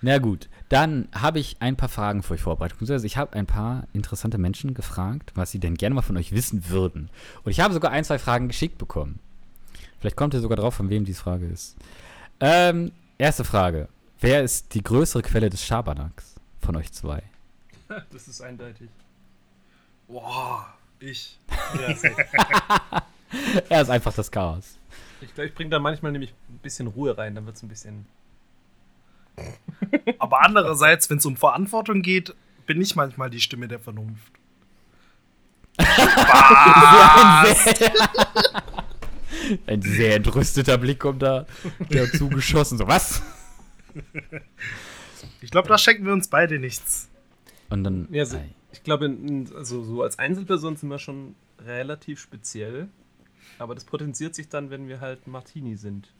Na 0.01 0.17
gut, 0.19 0.47
dann 0.69 1.09
habe 1.11 1.39
ich 1.39 1.61
ein 1.61 1.75
paar 1.75 1.89
Fragen 1.89 2.23
für 2.23 2.35
euch 2.35 2.41
vorbereitet. 2.41 2.77
Also 2.89 3.05
ich 3.05 3.17
habe 3.17 3.33
ein 3.33 3.47
paar 3.47 3.87
interessante 3.93 4.37
Menschen 4.37 4.73
gefragt, 4.73 5.31
was 5.35 5.51
sie 5.51 5.59
denn 5.59 5.75
gerne 5.75 5.95
mal 5.95 6.01
von 6.01 6.15
euch 6.15 6.31
wissen 6.31 6.69
würden. 6.69 7.09
Und 7.43 7.51
ich 7.51 7.59
habe 7.59 7.73
sogar 7.73 7.91
ein, 7.91 8.03
zwei 8.05 8.19
Fragen 8.19 8.47
geschickt 8.47 8.77
bekommen. 8.77 9.19
Vielleicht 9.99 10.15
kommt 10.15 10.33
ihr 10.33 10.39
sogar 10.39 10.57
drauf, 10.57 10.75
von 10.75 10.89
wem 10.89 11.05
diese 11.05 11.21
Frage 11.21 11.45
ist. 11.47 11.75
Ähm, 12.39 12.91
erste 13.17 13.43
Frage. 13.43 13.89
Wer 14.19 14.43
ist 14.43 14.73
die 14.73 14.83
größere 14.83 15.21
Quelle 15.21 15.49
des 15.49 15.65
Schabernacks 15.65 16.35
von 16.61 16.75
euch 16.75 16.91
zwei? 16.91 17.23
Das 18.11 18.27
ist 18.27 18.41
eindeutig. 18.41 18.87
Boah, 20.07 20.67
ich. 20.99 21.39
Ja. 21.73 21.95
Er 23.69 23.81
ist 23.81 23.89
einfach 23.89 24.13
das 24.13 24.31
Chaos. 24.31 24.77
ich 25.21 25.33
glaube, 25.33 25.47
ich 25.49 25.55
bringe 25.55 25.69
da 25.69 25.79
manchmal 25.79 26.11
nämlich 26.11 26.33
ein 26.49 26.59
bisschen 26.59 26.87
Ruhe 26.87 27.17
rein, 27.17 27.35
dann 27.35 27.45
wird 27.45 27.55
es 27.55 27.63
ein 27.63 27.69
bisschen. 27.69 28.05
Aber 30.17 30.41
andererseits, 30.43 31.09
wenn 31.09 31.17
es 31.17 31.25
um 31.25 31.37
Verantwortung 31.37 32.01
geht, 32.01 32.35
bin 32.65 32.81
ich 32.81 32.95
manchmal 32.95 33.29
die 33.29 33.39
Stimme 33.39 33.67
der 33.67 33.79
Vernunft. 33.79 34.33
Ein 35.77 37.55
sehr, 37.55 37.93
ein 39.67 39.81
sehr 39.81 40.15
entrüsteter 40.15 40.77
Blick 40.77 40.99
kommt 40.99 41.21
da 41.21 41.45
dazu 41.89 42.29
geschossen. 42.29 42.77
So, 42.77 42.87
was? 42.87 43.21
Ich 45.41 45.51
glaube, 45.51 45.67
da 45.67 45.77
schenken 45.77 46.05
wir 46.05 46.13
uns 46.13 46.27
beide 46.27 46.59
nichts. 46.59 47.09
Und 47.69 47.83
dann. 47.83 48.07
Ja, 48.11 48.25
so, 48.25 48.39
ich 48.71 48.83
glaube, 48.83 49.15
also 49.55 49.83
so 49.83 50.03
als 50.03 50.19
Einzelperson 50.19 50.75
sind 50.75 50.89
wir 50.89 50.99
schon 50.99 51.35
relativ 51.59 52.19
speziell. 52.19 52.89
Aber 53.57 53.75
das 53.75 53.83
potenziert 53.83 54.35
sich 54.35 54.47
dann, 54.47 54.69
wenn 54.69 54.87
wir 54.87 55.01
halt 55.01 55.27
Martini 55.27 55.75
sind. 55.75 56.13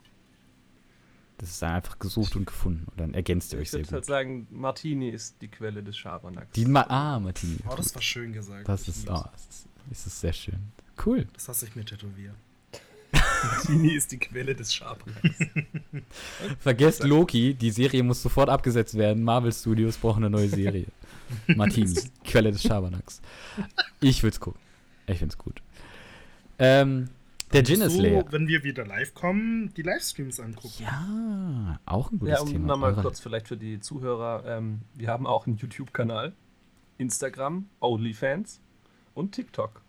Das 1.37 1.51
ist 1.51 1.61
dann 1.61 1.71
einfach 1.71 1.97
gesucht 1.99 2.35
und 2.35 2.45
gefunden. 2.45 2.85
Und 2.91 2.99
dann 2.99 3.13
ergänzt 3.13 3.53
ihr 3.53 3.59
euch 3.59 3.63
Ich 3.63 3.71
sehr 3.71 3.79
würde 3.79 3.93
halt 3.93 4.05
sagen, 4.05 4.47
Martini 4.51 5.09
ist 5.09 5.41
die 5.41 5.47
Quelle 5.47 5.81
des 5.81 5.97
Schabernacks. 5.97 6.51
Die 6.51 6.65
Ma 6.65 6.81
ah, 6.89 7.19
Martini. 7.19 7.57
Oh, 7.69 7.75
das 7.75 7.95
war 7.95 8.01
schön 8.01 8.33
gesagt. 8.33 8.67
Das 8.67 8.81
Ich 8.81 8.89
ist, 8.89 9.09
oh, 9.09 9.23
das 9.31 9.47
ist, 9.47 9.67
das 9.89 10.07
ist 10.07 10.19
sehr 10.19 10.33
schön. 10.33 10.59
Cool. 11.05 11.27
Das 11.33 11.47
lasse 11.47 11.65
ich 11.65 11.75
mir 11.77 11.85
tätowieren. 11.85 12.35
Martini 13.43 13.93
ist 13.93 14.11
die 14.11 14.17
Quelle 14.17 14.55
des 14.55 14.73
Schabernacks. 14.73 15.37
Vergesst 16.59 17.03
Loki, 17.03 17.53
die 17.53 17.71
Serie 17.71 18.03
muss 18.03 18.21
sofort 18.21 18.49
abgesetzt 18.49 18.95
werden. 18.97 19.23
Marvel 19.23 19.51
Studios 19.51 19.97
brauchen 19.97 20.23
eine 20.23 20.29
neue 20.29 20.49
Serie. 20.49 20.85
Martini, 21.47 21.99
Quelle 22.23 22.51
des 22.51 22.61
Schabernacks. 22.63 23.21
Ich 24.01 24.23
würde 24.23 24.33
es 24.33 24.39
gucken. 24.39 24.59
Ich 25.07 25.19
finde 25.19 25.33
es 25.33 25.37
gut. 25.37 25.61
Ähm, 26.57 27.09
der 27.53 27.63
Gin 27.63 27.81
ist 27.81 27.93
so, 27.93 28.01
leer. 28.01 28.25
wenn 28.29 28.47
wir 28.47 28.63
wieder 28.63 28.85
live 28.85 29.13
kommen, 29.15 29.73
die 29.75 29.81
Livestreams 29.81 30.39
angucken. 30.39 30.83
Ja, 30.83 31.79
auch 31.85 32.11
ein 32.11 32.19
gutes 32.19 32.35
Ja, 32.35 32.41
um 32.41 32.49
Thema. 32.49 32.67
nochmal 32.67 32.93
kurz 32.93 33.19
vielleicht 33.19 33.47
für 33.47 33.57
die 33.57 33.79
Zuhörer. 33.79 34.43
Ähm, 34.45 34.81
wir 34.93 35.07
haben 35.07 35.25
auch 35.25 35.47
einen 35.47 35.57
YouTube-Kanal, 35.57 36.33
Instagram, 36.97 37.67
OnlyFans 37.79 38.61
und 39.15 39.31
TikTok. 39.31 39.81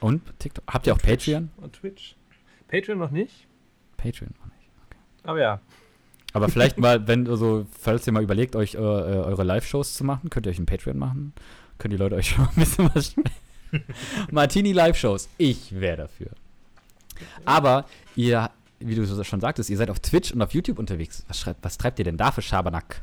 Und 0.00 0.22
TikTok. 0.38 0.64
Habt 0.68 0.86
ihr 0.86 0.92
auch 0.92 0.98
Und 0.98 1.02
Twitch 1.02 1.24
Patreon? 1.26 1.50
Und 1.56 1.72
Twitch. 1.72 2.14
Patreon 2.68 2.98
noch 2.98 3.10
nicht, 3.10 3.46
Patreon 3.96 4.32
noch 4.38 4.46
nicht. 4.46 4.70
aber 5.24 5.40
ja. 5.40 5.60
Aber 6.32 6.48
vielleicht 6.48 6.78
mal, 6.78 7.06
wenn 7.08 7.26
also, 7.28 7.66
falls 7.78 8.06
ihr 8.06 8.12
mal 8.12 8.22
überlegt, 8.22 8.54
euch 8.54 8.74
äh, 8.74 8.78
äh, 8.78 8.80
eure 8.80 9.44
Live-Shows 9.44 9.94
zu 9.94 10.04
machen, 10.04 10.30
könnt 10.30 10.46
ihr 10.46 10.50
euch 10.50 10.58
ein 10.58 10.66
Patreon 10.66 10.98
machen. 10.98 11.32
Können 11.78 11.92
die 11.92 11.98
Leute 11.98 12.16
euch 12.16 12.28
schon 12.34 12.46
ein 12.46 12.54
bisschen 12.54 12.90
was 12.94 13.14
Martini 14.30 14.72
Live-Shows. 14.72 15.28
Ich 15.38 15.78
wäre 15.78 15.96
dafür. 15.96 16.30
Aber 17.44 17.86
ihr, 18.14 18.50
wie 18.78 18.94
du 18.94 19.04
so 19.04 19.22
schon 19.24 19.40
sagtest, 19.40 19.70
ihr 19.70 19.76
seid 19.76 19.90
auf 19.90 20.00
Twitch 20.00 20.32
und 20.32 20.42
auf 20.42 20.52
YouTube 20.52 20.78
unterwegs. 20.78 21.24
Was, 21.28 21.40
schreibt, 21.40 21.64
was 21.64 21.78
treibt 21.78 21.98
ihr 21.98 22.04
denn 22.04 22.16
da 22.16 22.30
für 22.30 22.42
Schabernack? 22.42 23.02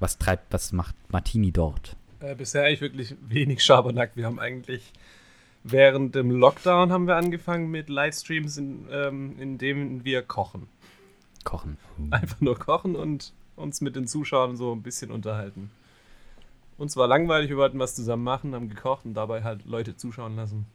Was 0.00 0.18
treibt, 0.18 0.52
was 0.52 0.72
macht 0.72 0.94
Martini 1.10 1.52
dort? 1.52 1.96
Äh, 2.20 2.34
bisher 2.34 2.64
eigentlich 2.64 2.80
wirklich 2.80 3.14
wenig 3.22 3.62
Schabernack. 3.62 4.12
Wir 4.14 4.26
haben 4.26 4.38
eigentlich 4.38 4.92
während 5.64 6.14
dem 6.14 6.30
Lockdown 6.30 6.92
haben 6.92 7.08
wir 7.08 7.16
angefangen 7.16 7.70
mit 7.70 7.88
Livestreams, 7.88 8.58
in, 8.58 8.86
ähm, 8.90 9.38
in 9.38 9.58
denen 9.58 10.04
wir 10.04 10.22
kochen. 10.22 10.68
Kochen. 11.42 11.76
Einfach 12.10 12.40
nur 12.40 12.58
kochen 12.58 12.94
und 12.94 13.32
uns 13.56 13.80
mit 13.80 13.96
den 13.96 14.06
Zuschauern 14.06 14.56
so 14.56 14.72
ein 14.72 14.82
bisschen 14.82 15.10
unterhalten. 15.10 15.70
Uns 16.76 16.96
war 16.96 17.06
langweilig, 17.08 17.50
wir 17.50 17.56
wollten 17.56 17.78
was 17.78 17.94
zusammen 17.94 18.24
machen, 18.24 18.54
haben 18.54 18.68
gekocht 18.68 19.04
und 19.04 19.14
dabei 19.14 19.42
halt 19.42 19.64
Leute 19.64 19.96
zuschauen 19.96 20.36
lassen. 20.36 20.66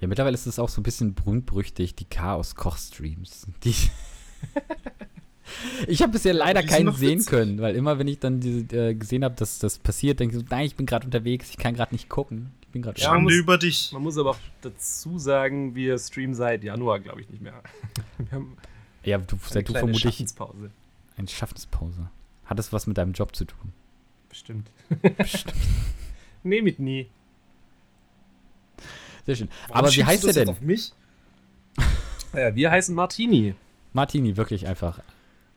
Ja, 0.00 0.08
mittlerweile 0.08 0.34
ist 0.34 0.46
es 0.46 0.58
auch 0.58 0.68
so 0.68 0.80
ein 0.80 0.84
bisschen 0.84 1.14
berühmt-berüchtigt, 1.14 1.98
die 1.98 2.04
Chaos-Koch-Streams. 2.06 3.46
Ich 5.86 6.02
habe 6.02 6.12
bisher 6.12 6.32
leider 6.32 6.62
keinen 6.62 6.92
sehen 6.94 7.18
witzig. 7.18 7.30
können, 7.30 7.60
weil 7.60 7.74
immer, 7.74 7.98
wenn 7.98 8.08
ich 8.08 8.18
dann 8.18 8.40
diese, 8.40 8.60
äh, 8.74 8.94
gesehen 8.94 9.24
habe, 9.24 9.34
dass 9.34 9.58
das 9.58 9.78
passiert, 9.78 10.20
denke 10.20 10.36
ich 10.36 10.40
so, 10.40 10.46
nein, 10.48 10.64
ich 10.66 10.76
bin 10.76 10.86
gerade 10.86 11.04
unterwegs, 11.04 11.50
ich 11.50 11.58
kann 11.58 11.74
gerade 11.74 11.94
nicht 11.94 12.08
gucken. 12.08 12.52
Ich 12.72 12.74
bin 12.74 12.80
gerade 12.80 12.98
Schande 12.98 13.24
muss- 13.24 13.34
über 13.34 13.58
dich. 13.58 13.90
Man 13.92 14.02
muss 14.02 14.16
aber 14.16 14.30
auch 14.30 14.38
dazu 14.62 15.18
sagen, 15.18 15.74
wir 15.74 15.98
streamen 15.98 16.34
seit 16.34 16.64
Januar, 16.64 17.00
glaube 17.00 17.20
ich, 17.20 17.28
nicht 17.28 17.42
mehr. 17.42 17.62
Wir 18.16 18.30
haben 18.32 18.56
ja, 19.04 19.18
du, 19.18 19.36
eine 19.36 19.44
seit 19.46 19.68
du 19.68 19.74
vermutlich 19.74 20.00
Schaffenspause. 20.00 20.70
eine 21.18 21.28
Schaffenspause. 21.28 22.08
Hat 22.46 22.58
das 22.58 22.72
was 22.72 22.86
mit 22.86 22.96
deinem 22.96 23.12
Job 23.12 23.36
zu 23.36 23.44
tun? 23.44 23.74
Bestimmt. 24.30 24.70
nee, 26.44 26.62
mit 26.62 26.78
nie. 26.78 27.10
Sehr 29.26 29.36
schön. 29.36 29.48
Warum 29.68 29.76
Aber 29.76 29.94
wie 29.94 30.04
heißt 30.06 30.22
du 30.22 30.28
der 30.28 30.46
denn? 30.46 30.48
Auf 30.48 30.62
mich? 30.62 30.94
Ja, 32.32 32.54
wir 32.54 32.70
heißen 32.70 32.94
Martini. 32.94 33.54
Martini, 33.92 34.38
wirklich 34.38 34.66
einfach. 34.66 35.00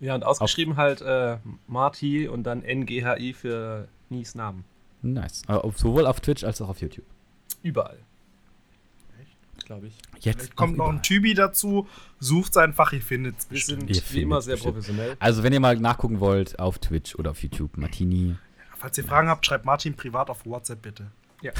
Ja, 0.01 0.15
und 0.15 0.25
ausgeschrieben 0.25 0.75
halt 0.75 0.99
äh, 0.99 1.37
Marti 1.67 2.27
und 2.27 2.43
dann 2.43 2.59
NGHI 2.59 3.31
für 3.31 3.87
Nies 4.09 4.35
Namen. 4.35 4.65
Nice. 5.13 5.43
Auf- 5.47 5.77
sowohl 5.77 6.05
auf 6.05 6.19
Twitch 6.19 6.43
als 6.43 6.61
auch 6.61 6.69
auf 6.69 6.81
YouTube. 6.81 7.05
Überall. 7.63 7.97
Glaube 9.65 9.87
ich. 9.87 9.97
Jetzt 10.19 10.37
Vielleicht 10.41 10.55
kommt 10.55 10.77
noch 10.77 10.85
ein 10.85 10.95
überall. 10.95 11.01
Typi 11.01 11.33
dazu, 11.33 11.87
sucht 12.19 12.55
einfach, 12.57 12.93
ihr 12.93 13.01
findet 13.01 13.39
es 13.39 13.49
Wir 13.49 13.59
sind 13.59 13.87
bestimmt. 13.87 14.13
Wie 14.13 14.21
immer 14.21 14.41
sehr 14.41 14.55
bestimmt. 14.55 14.75
professionell. 14.75 15.15
Also, 15.19 15.41
wenn 15.43 15.53
ihr 15.53 15.59
mal 15.59 15.75
nachgucken 15.77 16.19
wollt, 16.19 16.59
auf 16.59 16.77
Twitch 16.77 17.15
oder 17.15 17.31
auf 17.31 17.41
YouTube, 17.41 17.75
Martini. 17.77 18.35
Falls 18.77 18.97
ihr 18.97 19.03
Fragen 19.05 19.27
habt, 19.29 19.45
schreibt 19.45 19.65
Martin 19.65 19.95
privat 19.95 20.29
auf 20.29 20.45
WhatsApp 20.45 20.81
bitte. 20.81 21.11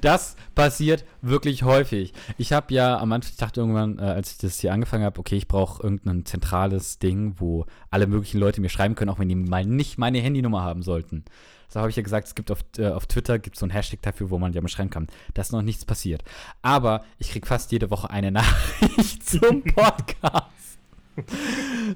Das 0.00 0.34
passiert 0.54 1.04
wirklich 1.20 1.62
häufig. 1.62 2.14
Ich 2.38 2.54
habe 2.54 2.72
ja 2.72 2.98
am 2.98 3.12
Anfang, 3.12 3.30
ich 3.32 3.36
dachte 3.36 3.60
irgendwann, 3.60 3.98
äh, 3.98 4.02
als 4.02 4.32
ich 4.32 4.38
das 4.38 4.58
hier 4.60 4.72
angefangen 4.72 5.04
habe, 5.04 5.20
okay, 5.20 5.36
ich 5.36 5.46
brauche 5.46 5.82
irgendein 5.82 6.24
zentrales 6.24 6.98
Ding, 6.98 7.34
wo 7.36 7.66
alle 7.90 8.06
möglichen 8.06 8.38
Leute 8.38 8.62
mir 8.62 8.70
schreiben 8.70 8.94
können, 8.94 9.10
auch 9.10 9.18
wenn 9.18 9.28
die 9.28 9.34
mal 9.34 9.66
nicht 9.66 9.98
meine 9.98 10.20
Handynummer 10.20 10.62
haben 10.62 10.82
sollten. 10.82 11.24
So 11.68 11.80
habe 11.80 11.90
ich 11.90 11.96
ja 11.96 12.02
gesagt, 12.02 12.28
es 12.28 12.34
gibt 12.34 12.50
auf, 12.50 12.64
äh, 12.78 12.88
auf 12.88 13.06
Twitter 13.06 13.38
gibt 13.38 13.56
so 13.56 13.66
ein 13.66 13.70
Hashtag 13.70 14.00
dafür, 14.02 14.30
wo 14.30 14.38
man 14.38 14.52
ja 14.54 14.62
mal 14.62 14.68
schreiben 14.68 14.90
kann. 14.90 15.06
Da 15.34 15.42
ist 15.42 15.52
noch 15.52 15.62
nichts 15.62 15.84
passiert. 15.84 16.24
Aber 16.62 17.04
ich 17.18 17.30
kriege 17.30 17.46
fast 17.46 17.70
jede 17.72 17.90
Woche 17.90 18.10
eine 18.10 18.30
Nachricht 18.32 19.28
zum 19.28 19.62
Podcast. 19.74 20.78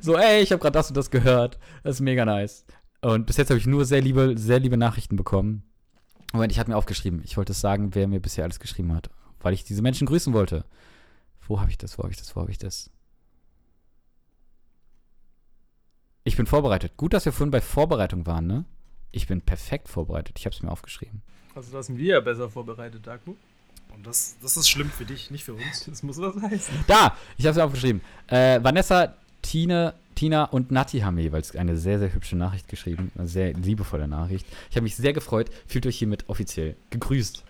so, 0.01 0.17
ey, 0.17 0.43
ich 0.43 0.53
habe 0.53 0.61
gerade 0.61 0.75
das 0.75 0.89
und 0.89 0.97
das 0.97 1.11
gehört. 1.11 1.59
Das 1.83 1.97
ist 1.97 2.01
mega 2.01 2.25
nice. 2.25 2.67
Und 3.01 3.27
bis 3.27 3.39
jetzt 3.39 3.49
habe 3.49 3.59
ich 3.59 3.67
nur 3.67 3.85
sehr 3.87 4.03
liebe, 4.03 4.35
sehr 4.37 4.61
liebe 4.61 4.77
Nachrichten 4.77 5.17
bekommen. 5.17 5.63
Moment, 6.33 6.53
ich 6.53 6.59
habe 6.59 6.71
mir 6.71 6.77
aufgeschrieben. 6.77 7.23
Ich 7.25 7.37
wollte 7.37 7.53
es 7.53 7.61
sagen, 7.61 7.95
wer 7.95 8.07
mir 8.09 8.21
bisher 8.21 8.45
alles 8.45 8.61
geschrieben 8.61 8.95
hat, 8.95 9.11
weil 9.41 9.55
ich 9.55 9.65
diese 9.65 9.83
Menschen 9.83 10.07
grüßen 10.07 10.33
wollte. 10.35 10.65
Wo 11.47 11.61
habe 11.61 11.71
ich 11.71 11.79
das? 11.79 11.99
Wo 11.99 12.03
habe 12.03 12.13
ich 12.13 12.19
das? 12.19 12.37
Wo 12.37 12.41
habe 12.43 12.51
ich 12.51 12.59
das? 12.59 12.91
Ich 16.25 16.37
bin 16.37 16.47
vorbereitet. 16.47 16.97
Gut, 16.97 17.15
dass 17.15 17.25
wir 17.25 17.33
vorhin 17.33 17.51
bei 17.51 17.61
Vorbereitung 17.61 18.27
waren, 18.27 18.47
ne? 18.47 18.65
Ich 19.13 19.27
bin 19.27 19.41
perfekt 19.41 19.89
vorbereitet. 19.89 20.39
Ich 20.39 20.47
habe 20.47 20.55
es 20.55 20.63
mir 20.63 20.71
aufgeschrieben. 20.71 21.23
Also 21.55 21.71
das 21.73 21.87
sind 21.87 21.99
wir 21.99 22.15
ja 22.15 22.21
besser 22.21 22.49
vorbereitet, 22.49 23.07
Daku. 23.07 23.35
Und 23.95 24.07
das, 24.07 24.37
das 24.41 24.57
ist 24.57 24.71
schlimm 24.71 24.91
für 24.91 25.05
dich, 25.05 25.31
nicht 25.31 25.45
für 25.45 25.53
uns. 25.55 25.85
Das 25.87 26.03
muss 26.03 26.19
was 26.19 26.35
heißen. 26.41 26.75
Da! 26.87 27.17
Ich 27.37 27.45
habe 27.45 27.51
es 27.51 27.57
mir 27.57 27.65
aufgeschrieben. 27.65 28.01
Äh, 28.29 28.63
Vanessa, 28.63 29.15
Tine, 29.43 29.95
Tina 30.15 30.45
und 30.45 30.71
Nati 30.71 31.01
haben 31.01 31.17
mir 31.17 31.23
jeweils 31.23 31.55
eine 31.55 31.77
sehr, 31.77 31.99
sehr 31.99 32.13
hübsche 32.15 32.37
Nachricht 32.37 32.69
geschrieben. 32.69 33.13
Eine 33.17 33.29
sehr 33.29 33.53
liebevolle 33.53 34.09
Nachricht. 34.09 34.47
Ich 34.71 34.77
habe 34.77 34.85
mich 34.85 34.97
sehr 34.97 35.13
gefreut. 35.13 35.51
Fühlt 35.67 35.87
euch 35.87 35.99
hiermit 35.99 36.29
offiziell 36.29 36.77
gegrüßt. 36.91 37.45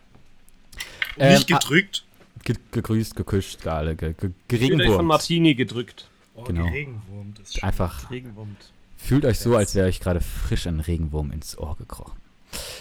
Ähm, 1.18 1.34
nicht 1.34 1.46
gedrückt. 1.46 2.04
Ge 2.44 2.56
gegrüßt, 2.72 3.14
geküscht, 3.14 3.66
alle, 3.66 3.94
ge 3.94 4.14
ge 4.14 4.30
euch 4.30 4.32
von 4.32 4.34
geregenwurmt. 4.48 5.04
Martini 5.04 5.54
gedrückt. 5.54 6.08
Oh, 6.34 6.42
genau. 6.42 6.66
Ist 6.66 7.54
schön. 7.54 7.62
Einfach 7.62 8.10
Regenwummt. 8.10 8.72
Fühlt 9.04 9.24
euch 9.24 9.38
so, 9.38 9.56
als 9.56 9.74
wäre 9.74 9.88
euch 9.88 10.00
gerade 10.00 10.20
frisch 10.20 10.66
ein 10.66 10.80
Regenwurm 10.80 11.30
ins 11.32 11.56
Ohr 11.58 11.76
gekrochen. 11.76 12.18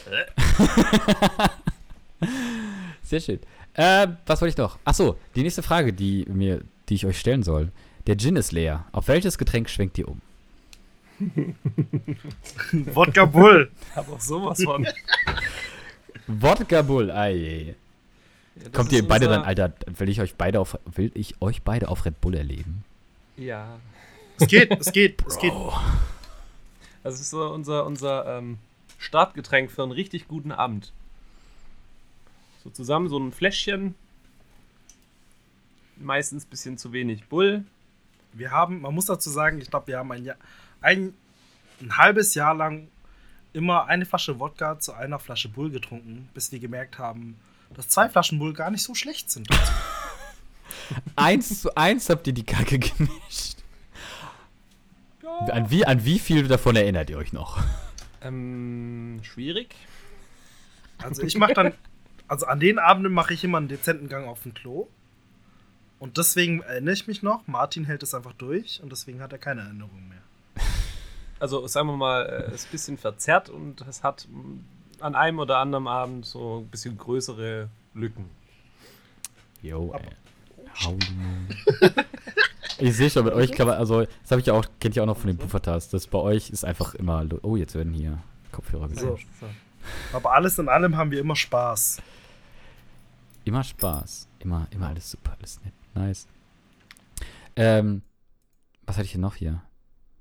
Sehr 3.04 3.20
schön. 3.20 3.40
Äh, 3.74 4.08
was 4.26 4.42
wollte 4.42 4.52
ich 4.52 4.58
noch? 4.58 4.78
Achso, 4.86 5.18
die 5.36 5.44
nächste 5.44 5.64
Frage, 5.64 5.94
die, 5.94 6.26
mir, 6.30 6.62
die 6.90 6.96
ich 6.96 7.06
euch 7.06 7.20
stellen 7.20 7.44
soll. 7.44 7.72
Der 8.08 8.18
Gin 8.18 8.36
ist 8.36 8.52
leer. 8.52 8.86
Auf 8.92 9.08
welches 9.08 9.38
Getränk 9.38 9.70
schwenkt 9.70 9.98
ihr 9.98 10.08
um? 10.08 10.22
Wodka 12.94 13.26
Bull. 13.26 13.72
Aber 13.96 14.14
auch 14.14 14.20
sowas 14.20 14.62
von. 14.64 14.88
Wodka 16.28 16.82
Bull, 16.82 17.12
ei. 17.12 17.76
Ja, 18.56 18.70
Kommt 18.72 18.92
ihr 18.92 19.08
beide 19.08 19.28
unser- 19.28 19.38
dann, 19.40 19.46
Alter, 19.48 19.74
will 19.98 20.10
ich 20.10 20.20
euch 20.22 20.36
beide 20.36 20.60
auf, 20.60 20.78
will 20.86 21.12
ich 21.14 21.42
euch 21.42 21.62
beide 21.64 21.88
auf 21.90 22.06
Red 22.06 22.20
Bull 22.22 22.36
erleben? 22.36 22.84
Ja. 23.38 23.80
Es 24.42 24.48
geht, 24.48 24.72
es 24.72 24.92
geht, 24.92 25.24
es 25.28 25.38
geht. 25.38 25.54
Das 27.04 27.20
ist 27.20 27.30
so 27.30 27.48
unser, 27.54 27.86
unser 27.86 28.38
ähm, 28.38 28.58
Startgetränk 28.98 29.72
für 29.72 29.84
einen 29.84 29.92
richtig 29.92 30.28
guten 30.28 30.52
Abend. 30.52 30.92
So 32.64 32.72
zusammen 32.72 33.08
so 33.08 33.20
ein 33.20 33.32
Fläschchen. 33.32 33.94
Meistens 35.98 36.46
ein 36.46 36.50
bisschen 36.50 36.78
zu 36.80 36.92
wenig 36.92 37.26
Bull. 37.26 37.66
Wir 38.34 38.50
haben, 38.50 38.82
man 38.82 38.96
muss 38.96 39.06
dazu 39.06 39.30
sagen, 39.30 39.62
ich 39.62 39.70
glaube, 39.70 39.88
wir 39.88 40.00
haben 40.00 40.12
ein, 40.12 40.26
Jahr, 40.26 40.38
ein, 40.82 41.14
ein 41.80 41.98
halbes 41.98 42.34
Jahr 42.34 42.56
lang 42.56 42.88
immer 43.54 43.86
eine 43.86 44.06
Flasche 44.06 44.40
Wodka 44.40 44.80
zu 44.80 44.94
einer 44.94 45.20
Flasche 45.20 45.50
Bull 45.50 45.70
getrunken, 45.70 46.30
bis 46.34 46.52
wir 46.52 46.60
gemerkt 46.60 46.98
haben, 46.98 47.38
dass 47.76 47.90
zwei 47.90 48.10
Flaschen 48.10 48.40
Bull 48.40 48.54
gar 48.54 48.72
nicht 48.72 48.84
so 48.84 48.96
schlecht 48.96 49.30
sind. 49.30 49.48
Eins 51.16 51.62
zu 51.62 51.76
eins 51.76 52.10
habt 52.10 52.28
ihr 52.28 52.34
die 52.34 52.46
Kacke 52.46 52.80
gemischt. 52.80 53.51
An 55.50 55.70
wie, 55.70 55.86
an 55.86 56.06
wie 56.06 56.20
viel 56.20 56.48
davon 56.48 56.76
erinnert 56.76 57.10
ihr 57.10 57.18
euch 57.18 57.34
noch? 57.34 57.60
Ähm, 58.22 59.20
schwierig. 59.24 59.76
Also 61.00 61.24
ich 61.24 61.36
mache 61.38 61.54
dann, 61.54 61.74
also 62.28 62.46
an 62.46 62.60
den 62.60 62.78
Abenden 62.78 63.12
mache 63.12 63.34
ich 63.34 63.44
immer 63.44 63.58
einen 63.58 63.68
dezenten 63.68 64.08
Gang 64.08 64.28
auf 64.28 64.44
dem 64.44 64.54
Klo. 64.54 64.88
Und 66.00 66.18
deswegen 66.18 66.62
erinnere 66.62 66.94
ich 66.94 67.08
mich 67.08 67.24
noch, 67.24 67.48
Martin 67.48 67.86
hält 67.86 68.04
es 68.04 68.14
einfach 68.14 68.34
durch 68.34 68.82
und 68.82 68.92
deswegen 68.92 69.22
hat 69.22 69.32
er 69.32 69.40
keine 69.40 69.62
Erinnerung 69.62 70.08
mehr. 70.10 70.22
Also 71.40 71.66
sagen 71.68 71.88
wir 71.88 71.98
mal, 71.98 72.48
äh, 72.52 72.54
ist 72.54 72.68
ein 72.68 72.72
bisschen 72.72 72.98
verzerrt 72.98 73.50
und 73.50 73.82
es 73.82 74.04
hat 74.04 74.28
an 75.00 75.16
einem 75.16 75.40
oder 75.40 75.58
anderen 75.58 75.88
Abend 75.88 76.26
so 76.26 76.60
ein 76.60 76.68
bisschen 76.68 76.98
größere 76.98 77.68
Lücken. 77.96 78.30
Jo, 79.64 79.94
ey. 79.94 80.02
Holy 80.86 81.08
moly. 81.16 81.94
Ich 82.82 82.96
sehe 82.98 83.10
schon, 83.10 83.26
mit 83.26 83.34
euch 83.34 83.52
kann 83.52 83.68
man, 83.68 83.78
also, 83.78 84.02
das 84.02 84.32
habe 84.32 84.42
ich 84.42 84.48
ja 84.48 84.54
auch, 84.54 84.66
kennt 84.80 84.96
ihr 84.96 85.04
auch 85.04 85.08
noch 85.08 85.18
von 85.18 85.28
den 85.28 85.38
Puffertas, 85.38 85.90
das 85.90 86.08
bei 86.08 86.18
euch 86.18 86.50
ist 86.50 86.66
einfach 86.66 86.96
immer, 86.96 87.26
oh, 87.44 87.56
jetzt 87.56 87.76
werden 87.76 87.94
hier 87.94 88.18
Kopfhörer 88.52 88.90
So. 88.90 88.96
getauscht. 88.96 89.28
Aber 90.14 90.34
alles 90.34 90.58
in 90.60 90.68
allem 90.70 90.98
haben 90.98 91.12
wir 91.12 91.20
immer 91.20 91.36
Spaß. 91.36 92.02
Immer 93.46 93.64
Spaß. 93.64 94.28
Immer, 94.40 94.68
immer 94.72 94.88
alles 94.90 95.12
super, 95.12 95.36
alles 95.38 95.60
nett. 95.64 95.74
Nice. 95.96 96.28
Ähm, 97.56 98.02
was 98.86 98.98
hatte 98.98 99.06
ich 99.06 99.12
denn 99.14 99.22
noch 99.22 99.36
hier? 99.36 99.62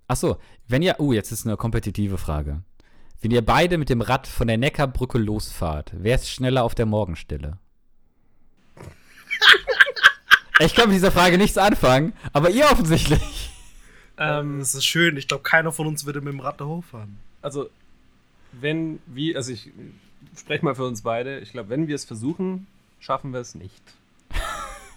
Achso, 0.06 0.38
wenn 0.68 0.82
ihr, 0.82 0.96
oh, 0.98 1.12
jetzt 1.12 1.30
ist 1.32 1.46
eine 1.46 1.56
kompetitive 1.56 2.18
Frage. 2.18 2.62
Wenn 3.20 3.30
ihr 3.30 3.44
beide 3.44 3.78
mit 3.78 3.90
dem 3.90 4.00
Rad 4.00 4.26
von 4.26 4.48
der 4.48 4.56
Neckarbrücke 4.58 5.18
losfahrt, 5.18 5.92
wer 5.94 6.14
ist 6.14 6.28
schneller 6.30 6.64
auf 6.64 6.74
der 6.74 6.86
Morgenstelle? 6.86 7.58
ich 10.64 10.74
kann 10.74 10.88
mit 10.88 10.96
dieser 10.96 11.12
Frage 11.12 11.38
nichts 11.38 11.58
anfangen, 11.58 12.12
aber 12.32 12.50
ihr 12.50 12.64
offensichtlich. 12.66 13.50
Ähm, 14.18 14.58
das 14.58 14.74
ist 14.74 14.84
schön. 14.84 15.16
Ich 15.16 15.28
glaube, 15.28 15.42
keiner 15.42 15.72
von 15.72 15.86
uns 15.86 16.04
würde 16.06 16.20
mit 16.20 16.32
dem 16.32 16.40
Rad 16.40 16.60
da 16.60 16.66
hochfahren. 16.66 17.18
also, 17.42 17.70
wenn 18.52 18.98
wir, 19.06 19.36
also 19.36 19.52
ich 19.52 19.70
spreche 20.36 20.64
mal 20.64 20.74
für 20.74 20.84
uns 20.84 21.02
beide, 21.02 21.38
ich 21.38 21.52
glaube, 21.52 21.68
wenn 21.70 21.86
wir 21.88 21.94
es 21.94 22.04
versuchen, 22.04 22.66
schaffen 22.98 23.32
wir 23.32 23.40
es 23.40 23.54
nicht. 23.54 23.82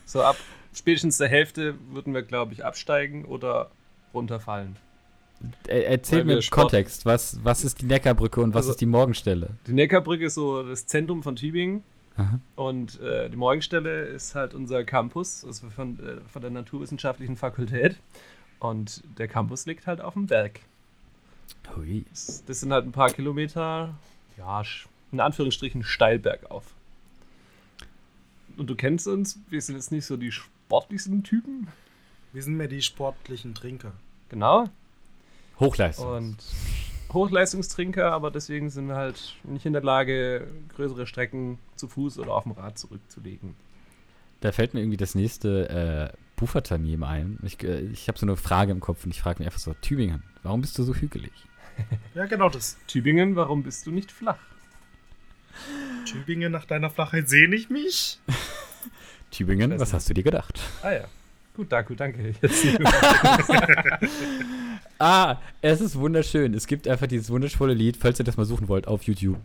So 0.06 0.22
ab 0.22 0.36
spätestens 0.76 1.18
der 1.18 1.28
Hälfte 1.30 1.76
würden 1.92 2.14
wir, 2.14 2.22
glaube 2.24 2.54
ich, 2.54 2.64
absteigen 2.66 3.26
oder 3.26 3.72
runterfallen. 4.14 4.76
Er, 5.68 5.88
erzähl 5.88 6.24
mir 6.24 6.42
Sport- 6.42 6.72
Kontext, 6.72 7.06
was, 7.06 7.40
was 7.44 7.64
ist 7.64 7.82
die 7.82 7.86
Neckarbrücke 7.86 8.42
und 8.42 8.54
was 8.54 8.64
Also- 8.64 8.72
ist 8.72 8.82
die 8.82 8.86
Morgenstelle? 8.86 9.52
Die 9.66 9.74
Neckarbrücke 9.74 10.26
ist 10.26 10.36
so 10.36 10.62
das 10.64 10.86
Zentrum 10.86 11.24
von 11.24 11.36
Tübingen 11.36 11.84
Aha. 12.16 12.40
und 12.56 13.00
äh, 13.02 13.30
die 13.30 13.38
Morgenstelle 13.38 14.04
ist 14.04 14.36
halt 14.36 14.54
unser 14.54 14.84
Campus, 14.84 15.44
also 15.44 15.70
von, 15.70 16.00
äh, 16.00 16.22
von 16.30 16.42
der 16.42 16.52
Naturwissenschaftlichen 16.52 17.36
Fakultät. 17.36 17.98
Und 18.60 19.04
der 19.18 19.28
Campus 19.28 19.66
liegt 19.66 19.88
halt 19.88 20.00
auf 20.00 20.14
dem 20.14 20.28
Berg. 20.28 20.62
Hui. 21.76 22.06
Das, 22.12 22.44
das 22.46 22.60
sind 22.60 22.72
halt 22.72 22.86
ein 22.86 22.92
paar 22.92 23.10
Kilometer, 23.10 23.94
ja, 24.38 24.62
in 25.12 25.20
Anführungsstrichen 25.20 25.84
steil 25.84 26.20
bergauf. 26.20 26.64
Und 28.58 28.70
du 28.70 28.76
kennst 28.76 29.08
uns, 29.08 29.40
wir 29.50 29.62
sind 29.62 29.76
jetzt 29.76 29.92
nicht 29.92 30.06
so 30.06 30.18
die 30.18 30.32
sportlichsten 30.32 31.24
Typen. 31.24 31.68
Wir 32.32 32.44
sind 32.44 32.56
mehr 32.56 32.68
die 32.68 32.82
sportlichen 32.82 33.54
Trinker. 33.56 33.92
Genau. 34.30 34.70
Hochleistung. 35.60 36.08
Und 36.08 36.38
Hochleistungstrinker, 37.14 38.12
aber 38.12 38.32
deswegen 38.32 38.70
sind 38.70 38.88
wir 38.88 38.96
halt 38.96 39.36
nicht 39.44 39.66
in 39.66 39.74
der 39.74 39.84
Lage, 39.84 40.48
größere 40.76 41.08
Strecken 41.08 41.60
zu 41.76 41.88
Fuß 41.88 42.20
oder 42.20 42.34
auf 42.34 42.44
dem 42.44 42.54
Rad 42.54 42.78
zurückzulegen. 42.78 43.56
Da 44.42 44.52
fällt 44.52 44.74
mir 44.74 44.82
irgendwie 44.82 44.98
das 44.98 45.16
nächste 45.16 46.12
äh, 46.14 46.18
Bufertamim 46.36 47.04
ein. 47.04 47.40
Ich, 47.44 47.64
äh, 47.64 47.82
ich 47.82 48.08
habe 48.08 48.18
so 48.18 48.26
eine 48.26 48.36
Frage 48.36 48.72
im 48.72 48.80
Kopf 48.80 49.06
und 49.06 49.12
ich 49.12 49.22
frage 49.22 49.40
mich 49.40 49.48
einfach 49.48 49.60
so: 49.60 49.74
Tübingen, 49.76 50.24
warum 50.42 50.62
bist 50.62 50.78
du 50.78 50.84
so 50.84 50.94
hügelig? 50.94 51.32
Ja, 52.14 52.26
genau 52.28 52.50
das. 52.50 52.78
Tübingen, 52.86 53.36
warum 53.36 53.64
bist 53.64 53.88
du 53.88 53.92
nicht 53.92 54.12
flach? 54.12 54.38
Tübingen, 56.06 56.52
nach 56.52 56.66
deiner 56.66 56.92
Flachheit 56.92 57.28
sehne 57.30 57.56
ich 57.56 57.72
mich. 57.72 58.20
Tübingen, 59.32 59.72
was 59.72 59.80
nicht. 59.80 59.94
hast 59.94 60.10
du 60.10 60.14
dir 60.14 60.24
gedacht? 60.24 60.60
Ah 60.84 60.92
ja. 60.92 61.06
Gut, 61.56 61.72
Daku, 61.72 61.96
danke. 61.96 62.34
Ah, 65.00 65.38
es 65.62 65.82
ist 65.82 65.96
wunderschön. 65.98 66.54
Es 66.54 66.68
gibt 66.68 66.88
einfach 66.88 67.08
dieses 67.08 67.30
wundervolle 67.30 67.74
Lied, 67.74 67.98
falls 67.98 68.20
ihr 68.20 68.26
das 68.26 68.38
mal 68.38 68.46
suchen 68.46 68.68
wollt, 68.68 68.88
auf 68.88 69.04
YouTube. 69.04 69.38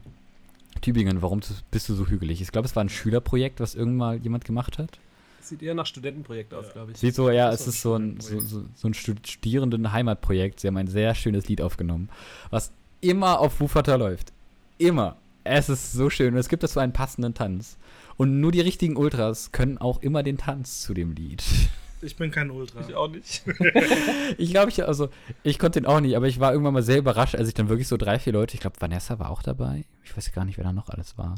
Tübingen, 0.81 1.23
warum 1.23 1.41
bist 1.71 1.89
du 1.89 1.95
so 1.95 2.07
hügelig? 2.07 2.41
Ich 2.41 2.53
glaube, 2.53 2.67
es 2.67 2.77
war 2.77 2.85
ein 2.85 2.89
Schülerprojekt, 2.89 3.59
was 3.61 3.75
irgendwann 3.75 3.97
mal 3.97 4.17
jemand 4.19 4.45
gemacht 4.45 4.79
hat. 4.79 4.99
Sieht 5.41 5.63
eher 5.63 5.75
nach 5.75 5.87
Studentenprojekt 5.87 6.53
aus, 6.55 6.73
glaube 6.73 6.93
ich. 6.93 6.99
Sieht 6.99 7.15
so, 7.15 7.31
ja, 7.31 7.51
es 7.51 7.67
ist 7.67 7.81
so 7.83 7.95
ein, 7.97 8.21
so, 8.21 8.39
so, 8.39 8.65
so 8.75 8.89
ein 8.89 8.95
Stud- 8.95 9.27
Studierenden-Heimatprojekt. 9.27 10.61
Sie 10.61 10.69
haben 10.69 10.77
ein 10.77 10.87
sehr 10.89 11.15
schönes 11.15 11.49
Lied 11.49 11.61
aufgenommen, 11.63 12.11
was 12.51 12.71
immer 13.01 13.41
auf 13.41 13.61
Wufata 13.61 13.97
läuft. 13.97 14.33
Immer. 14.77 15.17
Es 15.45 15.69
ist 15.69 15.93
so 15.93 16.11
schön. 16.11 16.35
Und 16.35 16.41
es 16.41 16.49
gibt 16.49 16.63
dazu 16.63 16.79
einen 16.81 16.93
passenden 16.93 17.35
Tanz. 17.35 17.79
Und 18.17 18.41
nur 18.41 18.53
die 18.53 18.61
richtigen 18.61 18.97
Ultras 18.97 19.51
können 19.51 19.79
auch 19.79 20.03
immer 20.03 20.23
den 20.23 20.37
Tanz 20.39 20.83
zu 20.83 20.93
dem 20.95 21.13
Lied. 21.13 21.43
Ich 22.01 22.17
bin 22.17 22.31
kein 22.31 22.51
Ultra. 22.51 22.81
Ich 22.87 22.95
auch 22.95 23.09
nicht. 23.09 23.43
Ich 24.39 24.51
glaube, 24.51 24.71
ich, 24.71 24.85
also, 24.85 25.09
ich 25.43 25.59
konnte 25.59 25.81
den 25.81 25.87
auch 25.87 26.01
nicht, 26.01 26.17
aber 26.17 26.29
ich 26.29 26.39
war 26.39 26.53
irgendwann 26.53 26.75
mal 26.75 26.83
sehr 26.83 26.99
überrascht, 26.99 27.35
als 27.35 27.49
ich 27.49 27.55
dann 27.55 27.69
wirklich 27.69 27.89
so 27.89 27.97
drei, 27.97 28.19
vier 28.19 28.33
Leute, 28.33 28.55
ich 28.55 28.61
glaube, 28.61 28.81
Vanessa 28.81 29.19
war 29.19 29.31
auch 29.31 29.43
dabei. 29.43 29.85
Ich 30.05 30.17
weiß 30.17 30.31
gar 30.33 30.45
nicht, 30.45 30.59
wer 30.59 30.65
da 30.65 30.73
noch 30.73 30.91
alles 30.91 31.19
war. 31.19 31.35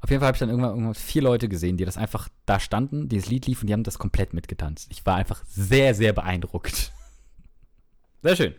Auf 0.00 0.10
jeden 0.10 0.20
Fall 0.20 0.28
habe 0.28 0.36
ich 0.36 0.40
dann 0.40 0.50
irgendwann, 0.50 0.72
irgendwann 0.72 0.94
vier 0.94 1.22
Leute 1.22 1.48
gesehen, 1.48 1.78
die 1.78 1.86
das 1.86 1.96
einfach 1.96 2.28
da 2.44 2.60
standen, 2.60 3.08
dieses 3.08 3.28
Lied 3.30 3.46
lief 3.46 3.62
und 3.62 3.68
die 3.68 3.72
haben 3.72 3.82
das 3.82 3.98
komplett 3.98 4.34
mitgetanzt. 4.34 4.88
Ich 4.90 5.06
war 5.06 5.16
einfach 5.16 5.42
sehr, 5.46 5.94
sehr 5.94 6.12
beeindruckt. 6.12 6.92
Sehr 8.22 8.36
schön. 8.36 8.54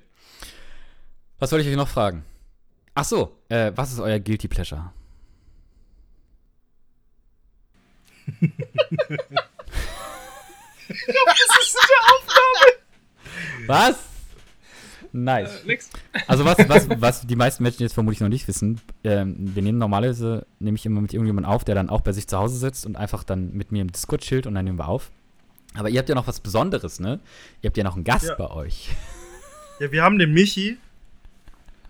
Was 1.37 1.51
soll 1.51 1.61
ich 1.61 1.67
euch 1.67 1.75
noch 1.75 1.87
fragen? 1.87 2.25
Ach 2.95 3.05
so, 3.05 3.37
äh, 3.49 3.71
was 3.75 3.91
ist 3.93 3.99
euer 3.99 4.19
Guilty 4.19 4.47
Pleasure? 4.47 4.91
Was? 13.67 13.95
Nice. 15.11 15.63
Äh. 15.65 15.77
Also 16.27 16.43
was, 16.43 16.57
was, 16.67 16.89
was 16.99 17.25
die 17.25 17.37
meisten 17.37 17.63
Menschen 17.63 17.83
jetzt 17.83 17.93
vermutlich 17.93 18.19
noch 18.19 18.27
nicht 18.27 18.47
wissen, 18.49 18.81
ähm, 19.05 19.55
wir 19.55 19.63
nehmen 19.63 19.77
normalerweise, 19.77 20.45
nehme 20.59 20.75
ich 20.75 20.85
immer 20.85 20.99
mit 20.99 21.13
irgendjemandem 21.13 21.49
auf, 21.49 21.63
der 21.63 21.73
dann 21.73 21.89
auch 21.89 22.01
bei 22.01 22.11
sich 22.11 22.27
zu 22.27 22.37
Hause 22.37 22.57
sitzt 22.57 22.85
und 22.85 22.97
einfach 22.97 23.23
dann 23.23 23.53
mit 23.53 23.71
mir 23.71 23.81
im 23.81 23.91
Discord 23.91 24.21
chillt 24.21 24.45
und 24.45 24.55
dann 24.55 24.65
nehmen 24.65 24.77
wir 24.77 24.89
auf. 24.89 25.09
Aber 25.73 25.89
ihr 25.89 25.99
habt 25.99 26.09
ja 26.09 26.15
noch 26.15 26.27
was 26.27 26.41
Besonderes, 26.41 26.99
ne? 26.99 27.21
Ihr 27.61 27.69
habt 27.69 27.77
ja 27.77 27.85
noch 27.85 27.95
einen 27.95 28.03
Gast 28.03 28.25
Ja. 28.27 28.35
bei 28.35 28.49
euch. 28.49 28.89
Ja, 29.77 29.91
wir 29.91 30.03
haben 30.03 30.17
den 30.17 30.31
Michi. 30.31 30.77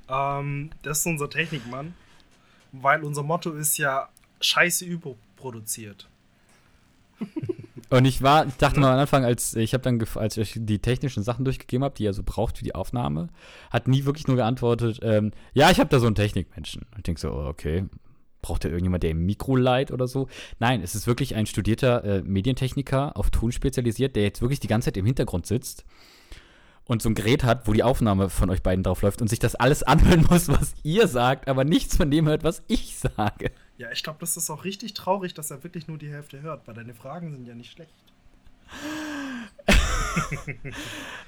Ähm, 0.09 0.71
das 0.81 1.01
ist 1.01 1.05
unser 1.05 1.29
Technikmann. 1.29 1.93
Weil 2.71 3.03
unser 3.03 3.21
Motto 3.21 3.51
ist 3.51 3.77
ja 3.77 4.09
Scheiße 4.41 4.85
überproduziert. 4.85 6.09
Und 7.89 8.05
ich 8.05 8.21
war, 8.21 8.47
ich 8.47 8.55
dachte 8.55 8.79
mal 8.79 8.93
am 8.93 8.99
Anfang, 8.99 9.25
als 9.25 9.55
ich 9.55 9.73
habe 9.73 9.83
dann, 9.83 10.03
als 10.15 10.37
ich 10.37 10.41
euch 10.41 10.65
die 10.65 10.79
technischen 10.79 11.23
Sachen 11.23 11.45
durchgegeben 11.45 11.83
habe, 11.83 11.95
die 11.95 12.03
ihr 12.03 12.13
so 12.13 12.23
braucht 12.23 12.57
für 12.57 12.63
die 12.63 12.75
Aufnahme, 12.75 13.27
hat 13.69 13.87
nie 13.87 14.05
wirklich 14.05 14.27
nur 14.27 14.37
geantwortet, 14.37 14.99
ähm, 15.03 15.31
ja, 15.53 15.69
ich 15.71 15.79
habe 15.79 15.89
da 15.89 15.99
so 15.99 16.07
einen 16.07 16.15
Technikmenschen. 16.15 16.83
Und 16.91 16.97
ich 16.97 17.03
denke 17.03 17.21
so, 17.21 17.31
okay, 17.31 17.85
braucht 18.41 18.63
da 18.63 18.69
irgendjemand, 18.69 19.03
der 19.03 19.11
im 19.11 19.25
Mikro 19.25 19.55
leiht 19.55 19.91
oder 19.91 20.07
so? 20.07 20.27
Nein, 20.59 20.81
es 20.81 20.95
ist 20.95 21.07
wirklich 21.07 21.35
ein 21.35 21.45
studierter 21.45 22.03
äh, 22.03 22.21
Medientechniker 22.23 23.17
auf 23.17 23.29
Ton 23.31 23.51
spezialisiert, 23.51 24.15
der 24.15 24.23
jetzt 24.23 24.41
wirklich 24.41 24.59
die 24.59 24.67
ganze 24.67 24.85
Zeit 24.85 24.97
im 24.97 25.05
Hintergrund 25.05 25.45
sitzt 25.45 25.85
und 26.85 27.01
so 27.01 27.09
ein 27.09 27.15
Gerät 27.15 27.43
hat, 27.43 27.67
wo 27.67 27.73
die 27.73 27.83
Aufnahme 27.83 28.29
von 28.29 28.49
euch 28.49 28.61
beiden 28.61 28.83
drauf 28.83 29.01
läuft 29.01 29.21
und 29.21 29.27
sich 29.27 29.39
das 29.39 29.55
alles 29.55 29.83
anhören 29.83 30.25
muss, 30.29 30.47
was 30.47 30.75
ihr 30.83 31.07
sagt, 31.07 31.47
aber 31.47 31.63
nichts 31.63 31.97
von 31.97 32.11
dem 32.11 32.27
hört, 32.27 32.43
was 32.43 32.63
ich 32.67 32.97
sage. 32.97 33.51
Ja, 33.77 33.91
ich 33.91 34.03
glaube, 34.03 34.19
das 34.21 34.37
ist 34.37 34.49
auch 34.49 34.63
richtig 34.63 34.93
traurig, 34.93 35.33
dass 35.33 35.51
er 35.51 35.63
wirklich 35.63 35.87
nur 35.87 35.97
die 35.97 36.09
Hälfte 36.09 36.41
hört, 36.41 36.65
weil 36.67 36.75
deine 36.75 36.93
Fragen 36.93 37.31
sind 37.33 37.45
ja 37.45 37.55
nicht 37.55 37.71
schlecht. 37.71 37.91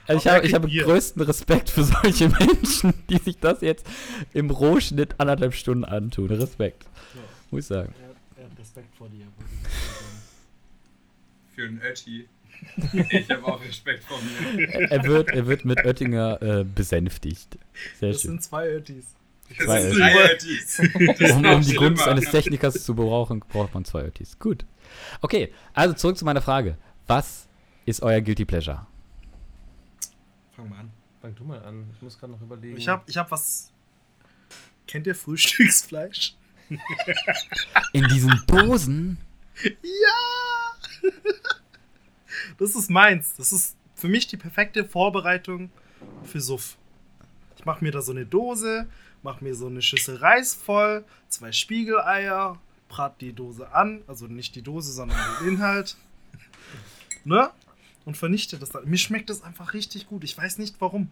Also 0.07 0.19
ich 0.19 0.25
er 0.25 0.53
habe 0.53 0.69
ich 0.69 0.79
größten 0.83 1.21
Respekt 1.23 1.69
für 1.69 1.83
solche 1.83 2.29
Menschen, 2.39 2.93
die 3.09 3.17
sich 3.17 3.37
das 3.39 3.61
jetzt 3.61 3.85
im 4.33 4.49
Rohschnitt 4.49 5.15
anderthalb 5.19 5.53
Stunden 5.53 5.83
antun. 5.83 6.31
Respekt, 6.31 6.83
Ja. 7.13 7.21
muss 7.51 7.61
ich 7.61 7.67
sagen. 7.67 7.93
Er, 8.37 8.43
er 8.43 8.49
hat 8.49 8.57
Respekt 8.59 8.95
vor 8.95 9.09
dir. 9.09 9.25
Für 11.53 11.63
einen 11.67 11.81
Ötti. 11.81 12.27
Ich 13.11 13.29
habe 13.29 13.45
auch 13.45 13.61
Respekt 13.63 14.03
vor 14.05 14.17
mir. 14.21 14.67
Er, 14.69 14.91
er 14.91 15.03
wird, 15.03 15.29
er 15.29 15.45
wird 15.47 15.65
mit 15.65 15.83
Oettinger 15.85 16.41
äh, 16.41 16.63
besänftigt. 16.63 17.57
Sehr 17.99 18.11
Das 18.13 18.21
schön. 18.21 18.31
sind 18.31 18.43
zwei 18.43 18.69
Öttis. 18.69 19.05
Das 19.57 19.65
Zwei 19.65 19.81
sind 19.81 21.19
ist 21.19 21.33
Um, 21.33 21.45
um 21.45 21.61
die 21.61 21.73
Gunst 21.73 22.07
eines 22.07 22.29
Technikers 22.29 22.83
zu 22.83 22.95
brauchen, 22.95 23.39
braucht 23.39 23.73
man 23.73 23.85
zwei 23.85 24.03
Öttis. 24.03 24.37
Gut. 24.39 24.65
Okay, 25.21 25.53
also 25.73 25.95
zurück 25.95 26.17
zu 26.17 26.25
meiner 26.25 26.41
Frage. 26.41 26.77
Was 27.07 27.47
ist 27.85 28.01
euer 28.03 28.19
Guilty 28.21 28.45
Pleasure? 28.45 28.85
Fang 30.55 30.69
mal 30.69 30.79
an. 30.79 30.91
Fang 31.21 31.35
du 31.35 31.43
mal 31.45 31.63
an. 31.63 31.89
Ich 31.95 32.01
muss 32.01 32.19
gerade 32.19 32.33
noch 32.33 32.41
überlegen. 32.41 32.77
Ich 32.77 32.87
habe 32.87 33.03
ich 33.07 33.17
hab 33.17 33.31
was. 33.31 33.71
Kennt 34.85 35.07
ihr 35.07 35.15
Frühstücksfleisch? 35.15 36.35
In 37.93 38.07
diesen 38.09 38.41
Dosen? 38.47 39.17
Ja! 39.63 41.11
Das 42.57 42.75
ist 42.75 42.89
meins. 42.89 43.35
Das 43.35 43.51
ist 43.51 43.75
für 43.95 44.07
mich 44.07 44.27
die 44.27 44.37
perfekte 44.37 44.85
Vorbereitung 44.85 45.69
für 46.23 46.41
Suff. 46.41 46.77
Ich 47.57 47.65
mache 47.65 47.83
mir 47.83 47.91
da 47.91 48.01
so 48.01 48.11
eine 48.11 48.25
Dose, 48.25 48.87
mache 49.23 49.43
mir 49.43 49.55
so 49.55 49.67
eine 49.67 49.81
Schüssel 49.81 50.17
Reis 50.17 50.53
voll, 50.53 51.03
zwei 51.29 51.51
Spiegeleier, 51.51 52.59
brat 52.89 53.19
die 53.21 53.33
Dose 53.33 53.71
an, 53.73 54.01
also 54.07 54.27
nicht 54.27 54.55
die 54.55 54.61
Dose, 54.61 54.91
sondern 54.91 55.17
den 55.41 55.49
Inhalt. 55.55 55.95
Ne? 57.25 57.49
Und 58.05 58.15
vernichte 58.15 58.57
das 58.57 58.69
dann. 58.69 58.85
Mir 58.87 58.97
schmeckt 58.97 59.29
das 59.29 59.43
einfach 59.43 59.73
richtig 59.73 60.07
gut. 60.07 60.23
Ich 60.23 60.37
weiß 60.37 60.59
nicht 60.59 60.75
warum. 60.79 61.11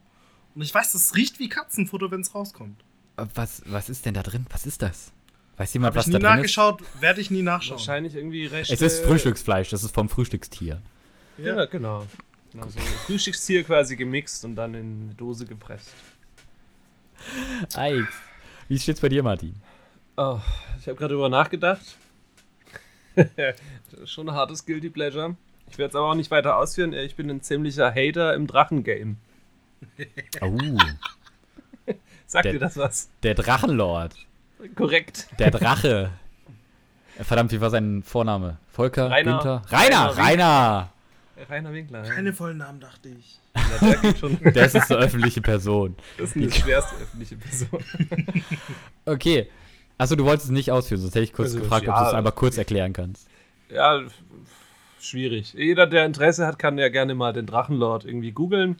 Und 0.55 0.61
ich 0.61 0.73
weiß, 0.73 0.93
das 0.93 1.13
riecht 1.13 1.39
wie 1.39 1.49
Katzenfutter, 1.49 2.09
wenn 2.09 2.21
es 2.21 2.33
rauskommt. 2.33 2.81
Was, 3.17 3.63
was 3.65 3.89
ist 3.89 4.05
denn 4.05 4.13
da 4.13 4.23
drin? 4.23 4.45
Was 4.49 4.65
ist 4.65 4.81
das? 4.81 5.11
Weiß 5.57 5.73
jemand, 5.73 5.91
Habe 5.91 5.99
was 5.99 6.07
ich 6.07 6.13
da 6.13 6.19
nie 6.19 6.23
drin 6.23 6.31
ist? 6.31 6.37
nachgeschaut, 6.37 6.83
werde 7.01 7.19
ich 7.19 7.31
nie 7.31 7.41
nachschauen. 7.41 7.79
Wahrscheinlich 7.79 8.15
irgendwie 8.15 8.45
Reste. 8.45 8.73
Es 8.73 8.81
ist 8.81 9.03
Frühstücksfleisch, 9.03 9.69
das 9.69 9.83
ist 9.83 9.93
vom 9.93 10.07
Frühstückstier. 10.07 10.81
Ja, 11.37 11.65
genau. 11.65 12.05
genau 12.51 12.67
so. 12.69 12.79
Frühstückstier 13.07 13.65
quasi 13.65 13.97
gemixt 13.97 14.45
und 14.45 14.55
dann 14.55 14.73
in 14.73 15.03
eine 15.03 15.13
Dose 15.15 15.45
gepresst. 15.45 15.89
Eix. 17.75 18.05
Wie 18.67 18.79
steht's 18.79 19.01
bei 19.01 19.09
dir, 19.09 19.23
Martin? 19.23 19.55
Oh, 20.17 20.39
ich 20.79 20.87
habe 20.87 20.95
gerade 20.97 21.13
drüber 21.13 21.29
nachgedacht. 21.29 21.97
schon 24.05 24.29
ein 24.29 24.35
hartes 24.35 24.65
Guilty 24.65 24.89
Pleasure. 24.89 25.35
Ich 25.69 25.77
werde 25.77 25.89
es 25.89 25.95
aber 25.95 26.11
auch 26.11 26.15
nicht 26.15 26.31
weiter 26.31 26.57
ausführen. 26.57 26.93
Ich 26.93 27.15
bin 27.15 27.29
ein 27.29 27.41
ziemlicher 27.41 27.89
Hater 27.93 28.33
im 28.33 28.47
Drachengame. 28.47 29.15
Oh, 30.41 30.57
Sagt 32.27 32.45
Der- 32.45 32.53
dir 32.53 32.59
das 32.59 32.77
was? 32.77 33.09
der 33.23 33.35
Drachenlord. 33.35 34.15
Korrekt. 34.75 35.27
Der 35.39 35.51
Drache. 35.51 36.11
Verdammt, 37.19 37.51
wie 37.51 37.61
war 37.61 37.69
sein 37.69 38.03
Vorname? 38.03 38.57
Volker? 38.71 39.09
Rainer. 39.09 39.31
Günther? 39.33 39.61
Rainer! 39.69 40.17
Rainer 40.17 40.17
Rainer! 40.17 40.89
Rainer 41.49 41.73
Winkler. 41.73 42.01
Keine 42.03 42.33
vollen 42.33 42.57
Namen, 42.57 42.79
dachte 42.79 43.09
ich. 43.09 43.39
Ja, 43.55 43.87
der 43.87 43.97
geht 43.97 44.17
schon. 44.17 44.37
Der 44.53 44.65
ist 44.65 44.75
eine 44.75 44.99
öffentliche 44.99 45.41
Person. 45.41 45.95
Das 46.17 46.29
ist 46.29 46.35
eine 46.35 46.51
schwerste 46.51 46.95
öffentliche 47.01 47.35
Person. 47.37 47.83
Okay. 49.05 49.47
Achso, 49.97 50.15
du 50.15 50.25
wolltest 50.25 50.45
es 50.47 50.51
nicht 50.51 50.71
ausführen, 50.71 50.99
sonst 50.99 51.15
hätte 51.15 51.23
ich 51.23 51.33
kurz 51.33 51.49
Also, 51.49 51.59
gefragt, 51.59 51.83
ob 51.83 51.95
ja, 51.95 52.01
du 52.01 52.07
es 52.09 52.13
einmal 52.13 52.33
kurz 52.33 52.57
erklären 52.57 52.91
kannst. 52.91 53.27
Ja, 53.69 54.01
schwierig. 54.99 55.53
Jeder, 55.53 55.87
der 55.87 56.05
Interesse 56.05 56.45
hat, 56.47 56.59
kann 56.59 56.77
ja 56.77 56.89
gerne 56.89 57.15
mal 57.15 57.31
den 57.33 57.45
Drachenlord 57.45 58.03
irgendwie 58.03 58.31
googeln. 58.31 58.77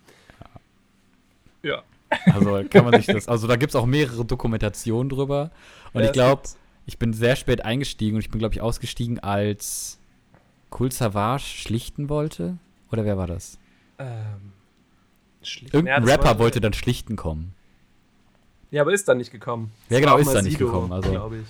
Ja. 1.63 1.83
Also 2.25 2.63
kann 2.69 2.85
man 2.85 2.93
sich 3.01 3.05
das. 3.07 3.27
Also 3.29 3.47
da 3.47 3.55
gibt 3.55 3.71
es 3.71 3.75
auch 3.75 3.85
mehrere 3.85 4.25
Dokumentationen 4.25 5.09
drüber. 5.09 5.51
Und 5.93 6.01
Ja, 6.01 6.07
ich 6.07 6.13
glaube, 6.13 6.43
ich 6.85 6.97
bin 6.99 7.13
sehr 7.13 7.35
spät 7.35 7.63
eingestiegen 7.63 8.15
und 8.15 8.21
ich 8.21 8.29
bin, 8.29 8.39
glaube 8.39 8.53
ich, 8.53 8.61
ausgestiegen, 8.61 9.19
als 9.19 9.99
Kul 10.69 10.91
Savage 10.91 11.43
schlichten 11.43 12.09
wollte. 12.09 12.57
Oder 12.91 13.05
wer 13.05 13.17
war 13.17 13.27
das? 13.27 13.57
Ähm, 13.99 14.51
schlicht- 15.45 15.73
Irgendein 15.73 16.05
Ja, 16.05 16.13
Rapper 16.13 16.39
wollte 16.39 16.59
dann 16.61 16.73
schlichten 16.73 17.15
kommen. 17.15 17.53
Ja, 18.71 18.81
aber 18.81 18.93
ist 18.93 19.07
dann 19.07 19.17
nicht 19.17 19.31
gekommen. 19.31 19.71
Ja, 19.89 19.99
genau, 19.99 20.17
ist 20.17 20.33
dann 20.33 20.43
nicht 20.43 20.57
Sido, 20.57 20.65
gekommen, 20.67 20.91
also- 20.91 21.09
glaube 21.09 21.37
ich. 21.37 21.47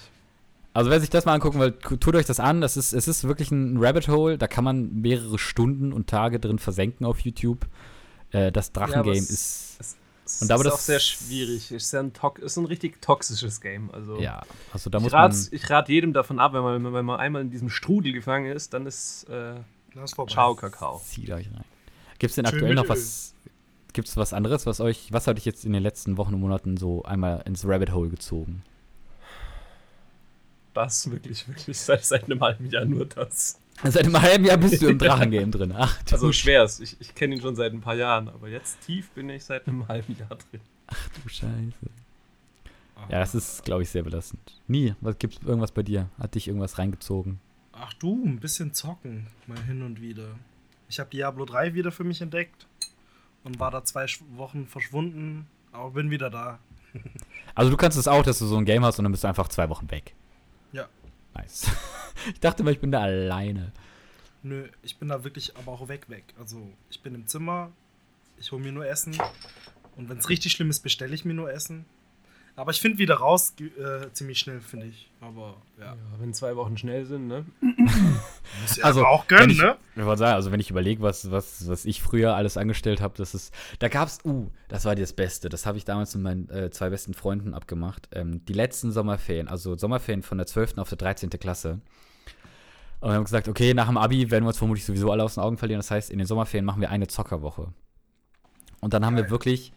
Also 0.73 0.89
wer 0.89 0.99
sich 0.99 1.09
das 1.09 1.23
mal 1.23 1.33
angucken 1.33 1.59
will, 1.61 1.71
tu- 1.71 1.95
tut 1.95 2.15
euch 2.15 2.25
das 2.25 2.41
an. 2.41 2.59
Das 2.59 2.75
ist, 2.75 2.91
es 2.91 3.07
ist 3.07 3.23
wirklich 3.25 3.49
ein 3.49 3.77
Rabbit 3.77 4.09
Hole. 4.09 4.37
Da 4.37 4.47
kann 4.47 4.65
man 4.65 5.01
mehrere 5.01 5.39
Stunden 5.39 5.93
und 5.93 6.07
Tage 6.07 6.37
drin 6.37 6.59
versenken 6.59 7.05
auf 7.05 7.21
YouTube. 7.21 7.65
Äh, 8.31 8.51
das 8.51 8.67
Ja, 8.67 8.73
Drachengame 8.73 9.11
es- 9.13 9.29
ist. 9.29 9.95
Es 10.25 10.41
Und 10.41 10.51
aber 10.51 10.61
ist 10.63 10.65
das- 10.65 10.73
auch 10.73 10.79
sehr 10.79 10.99
schwierig. 10.99 11.71
Ist 11.71 11.93
ja 11.93 12.01
ein, 12.01 12.11
tox 12.11 12.41
ist 12.41 12.57
ein 12.57 12.65
richtig 12.65 13.01
toxisches 13.01 13.61
Game. 13.61 13.89
Also 13.91 14.19
Ja, 14.19 14.41
also 14.73 14.89
da 14.89 14.97
ich 14.97 15.03
muss 15.03 15.13
man. 15.13 15.21
rate 15.31 15.37
ich 15.51 15.69
rat 15.69 15.87
jedem 15.87 16.11
davon 16.11 16.39
ab, 16.39 16.51
wenn 16.53 16.63
man, 16.63 16.93
wenn 16.93 17.05
man 17.05 17.19
einmal 17.21 17.43
in 17.43 17.51
diesem 17.51 17.69
Strudel 17.69 18.11
gefangen 18.11 18.51
ist, 18.51 18.73
dann 18.73 18.85
ist 18.85 19.29
äh. 19.29 19.53
Ciao 20.27 20.55
Kakao. 20.55 20.99
Zieht 21.05 21.29
euch 21.31 21.45
rein. 21.53 21.63
Gibt 22.19 22.31
es 22.31 22.35
denn 22.35 22.45
aktuell 22.45 22.75
noch 22.75 22.89
was? 22.89 23.33
Gibt 23.95 24.09
es 24.09 24.17
was 24.17 24.33
anderes, 24.33 24.65
was 24.65 24.81
euch, 24.81 25.13
was 25.13 25.25
hat 25.25 25.37
euch 25.37 25.45
jetzt 25.45 25.63
in 25.63 25.71
den 25.71 25.81
letzten 25.81 26.17
Wochen 26.17 26.33
und 26.33 26.41
Monaten 26.41 26.75
so 26.75 27.03
einmal 27.03 27.41
ins 27.45 27.65
Rabbit 27.65 27.93
Hole 27.93 28.09
gezogen? 28.09 28.61
Das 30.73 31.09
wirklich, 31.09 31.47
wirklich 31.47 31.79
seit, 31.79 32.03
seit 32.03 32.25
einem 32.25 32.41
halben 32.41 32.69
Jahr 32.69 32.83
nur 32.83 33.05
das. 33.05 33.57
Seit 33.85 34.03
einem 34.03 34.21
halben 34.21 34.43
Jahr 34.43 34.57
bist 34.57 34.81
du 34.81 34.87
im 34.89 34.97
Drachengame 34.99 35.49
drin. 35.49 35.73
Ach, 35.73 36.03
du, 36.03 36.13
Also 36.13 36.33
schwer's. 36.33 36.81
Ich, 36.81 36.99
ich 36.99 37.15
kenne 37.15 37.35
ihn 37.35 37.41
schon 37.41 37.55
seit 37.55 37.71
ein 37.71 37.79
paar 37.79 37.95
Jahren, 37.95 38.27
aber 38.27 38.49
jetzt 38.49 38.81
tief 38.81 39.11
bin 39.11 39.29
ich 39.29 39.45
seit 39.45 39.65
einem 39.65 39.87
halben 39.87 40.13
Jahr 40.17 40.27
drin. 40.27 40.59
du 41.23 41.29
Scheiße. 41.29 41.73
Ja, 43.07 43.19
das 43.19 43.33
ist, 43.33 43.63
glaube 43.63 43.83
ich, 43.83 43.89
sehr 43.89 44.03
belastend. 44.03 44.59
Nie. 44.67 44.93
Was 44.99 45.17
gibt's 45.19 45.39
irgendwas 45.41 45.71
bei 45.71 45.83
dir? 45.83 46.09
Hat 46.19 46.35
dich 46.35 46.49
irgendwas 46.49 46.77
reingezogen? 46.79 47.39
Ach 47.71 47.93
du, 47.93 48.21
ein 48.25 48.41
bisschen 48.41 48.73
zocken, 48.73 49.27
mal 49.47 49.63
hin 49.63 49.83
und 49.83 50.01
wieder. 50.01 50.35
Ich 50.89 50.99
habe 50.99 51.09
Diablo 51.09 51.45
3 51.45 51.75
wieder 51.75 51.93
für 51.93 52.03
mich 52.03 52.21
entdeckt 52.21 52.67
und 53.45 53.59
war 53.59 53.71
da 53.71 53.85
zwei 53.85 54.05
Wochen 54.35 54.67
verschwunden, 54.67 55.47
aber 55.71 55.91
bin 55.91 56.11
wieder 56.11 56.29
da. 56.29 56.59
Also 57.57 57.71
du 57.71 57.77
kannst 57.77 57.97
es 57.97 58.05
auch, 58.05 58.23
dass 58.23 58.39
du 58.39 58.47
so 58.47 58.57
ein 58.57 58.65
Game 58.65 58.83
hast 58.83 58.99
und 58.99 59.03
dann 59.03 59.13
bist 59.13 59.23
du 59.23 59.29
einfach 59.29 59.47
zwei 59.47 59.69
Wochen 59.69 59.89
weg. 59.89 60.13
Ja. 60.73 60.89
Nice. 61.33 61.71
Ich 62.33 62.39
dachte 62.39 62.63
mal, 62.63 62.71
ich 62.71 62.79
bin 62.79 62.91
da 62.91 63.01
alleine. 63.01 63.71
Nö, 64.41 64.67
ich 64.81 64.97
bin 64.97 65.09
da 65.09 65.23
wirklich 65.23 65.55
aber 65.57 65.73
auch 65.73 65.87
weg, 65.87 66.09
weg. 66.09 66.23
Also 66.39 66.69
ich 66.89 67.01
bin 67.01 67.13
im 67.13 67.27
Zimmer, 67.27 67.71
ich 68.37 68.51
hole 68.51 68.63
mir 68.63 68.71
nur 68.71 68.87
Essen 68.87 69.15
und 69.95 70.09
wenn 70.09 70.17
es 70.17 70.27
richtig 70.27 70.53
schlimm 70.53 70.69
ist, 70.69 70.79
bestelle 70.79 71.13
ich 71.13 71.23
mir 71.23 71.33
nur 71.33 71.51
Essen. 71.51 71.85
Aber 72.57 72.71
ich 72.71 72.79
finde 72.79 72.97
wieder 72.99 73.15
raus 73.15 73.53
äh, 73.59 74.09
ziemlich 74.13 74.39
schnell, 74.39 74.61
finde 74.61 74.85
ich. 74.87 75.11
Aber 75.19 75.57
ja. 75.77 75.87
Ja, 75.87 75.95
wenn 76.19 76.33
zwei 76.33 76.55
Wochen 76.55 76.77
schnell 76.77 77.05
sind, 77.05 77.27
ne? 77.27 77.45
Muss 77.59 78.77
ja 78.77 78.85
Also, 78.85 79.01
aber 79.01 79.09
auch 79.09 79.27
gönnen, 79.27 79.49
ich- 79.49 79.57
ne? 79.61 79.75
Ich 79.97 80.05
wollte 80.05 80.19
sagen, 80.19 80.35
also 80.35 80.51
wenn 80.53 80.61
ich 80.61 80.69
überlege, 80.69 81.01
was, 81.01 81.29
was, 81.31 81.67
was 81.67 81.83
ich 81.83 82.01
früher 82.01 82.33
alles 82.35 82.55
angestellt 82.55 83.01
habe, 83.01 83.13
das 83.17 83.35
ist. 83.35 83.53
Da 83.79 83.89
gab's, 83.89 84.19
uh, 84.23 84.49
das 84.69 84.85
war 84.85 84.95
das 84.95 85.11
Beste. 85.11 85.49
Das 85.49 85.65
habe 85.65 85.77
ich 85.77 85.83
damals 85.83 86.15
mit 86.15 86.23
meinen 86.23 86.49
äh, 86.49 86.69
zwei 86.71 86.89
besten 86.89 87.13
Freunden 87.13 87.53
abgemacht. 87.53 88.07
Ähm, 88.13 88.45
die 88.45 88.53
letzten 88.53 88.91
Sommerferien, 88.93 89.49
also 89.49 89.77
Sommerferien 89.77 90.23
von 90.23 90.37
der 90.37 90.47
12. 90.47 90.77
auf 90.77 90.87
der 90.87 90.97
13. 90.97 91.29
Klasse. 91.31 91.81
Und 93.01 93.09
wir 93.09 93.15
haben 93.15 93.25
gesagt, 93.25 93.49
okay, 93.49 93.73
nach 93.73 93.87
dem 93.87 93.97
Abi 93.97 94.31
werden 94.31 94.45
wir 94.45 94.47
uns 94.49 94.57
vermutlich 94.57 94.85
sowieso 94.85 95.11
alle 95.11 95.23
aus 95.25 95.33
den 95.35 95.43
Augen 95.43 95.57
verlieren. 95.57 95.79
Das 95.79 95.91
heißt, 95.91 96.09
in 96.09 96.19
den 96.19 96.27
Sommerferien 96.27 96.63
machen 96.65 96.79
wir 96.79 96.89
eine 96.89 97.07
Zockerwoche. 97.07 97.73
Und 98.79 98.93
dann 98.93 99.05
haben 99.05 99.17
wir 99.17 99.29
wirklich 99.29 99.73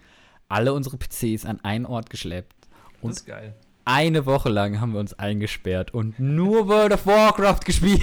alle 0.48 0.72
unsere 0.72 0.96
PCs 0.96 1.44
an 1.44 1.60
einen 1.64 1.84
Ort 1.84 2.08
geschleppt. 2.10 2.54
Das 2.98 3.04
Und 3.04 3.10
ist 3.12 3.26
geil. 3.26 3.54
eine 3.84 4.26
Woche 4.26 4.48
lang 4.48 4.80
haben 4.80 4.92
wir 4.92 5.00
uns 5.00 5.18
eingesperrt 5.18 5.94
und 5.94 6.18
nur 6.18 6.68
World 6.68 6.92
of 6.92 7.06
Warcraft 7.06 7.60
gespielt. 7.64 8.02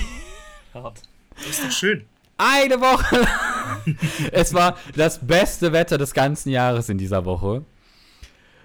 Hart. 0.74 1.02
Das 1.36 1.46
ist 1.48 1.64
doch 1.64 1.72
schön. 1.72 2.06
Eine 2.38 2.82
Woche 2.82 3.18
lang. 3.20 3.98
es 4.32 4.54
war 4.54 4.78
das 4.96 5.26
beste 5.26 5.72
Wetter 5.74 5.98
des 5.98 6.14
ganzen 6.14 6.50
Jahres 6.50 6.90
in 6.90 6.98
dieser 6.98 7.24
Woche. 7.26 7.64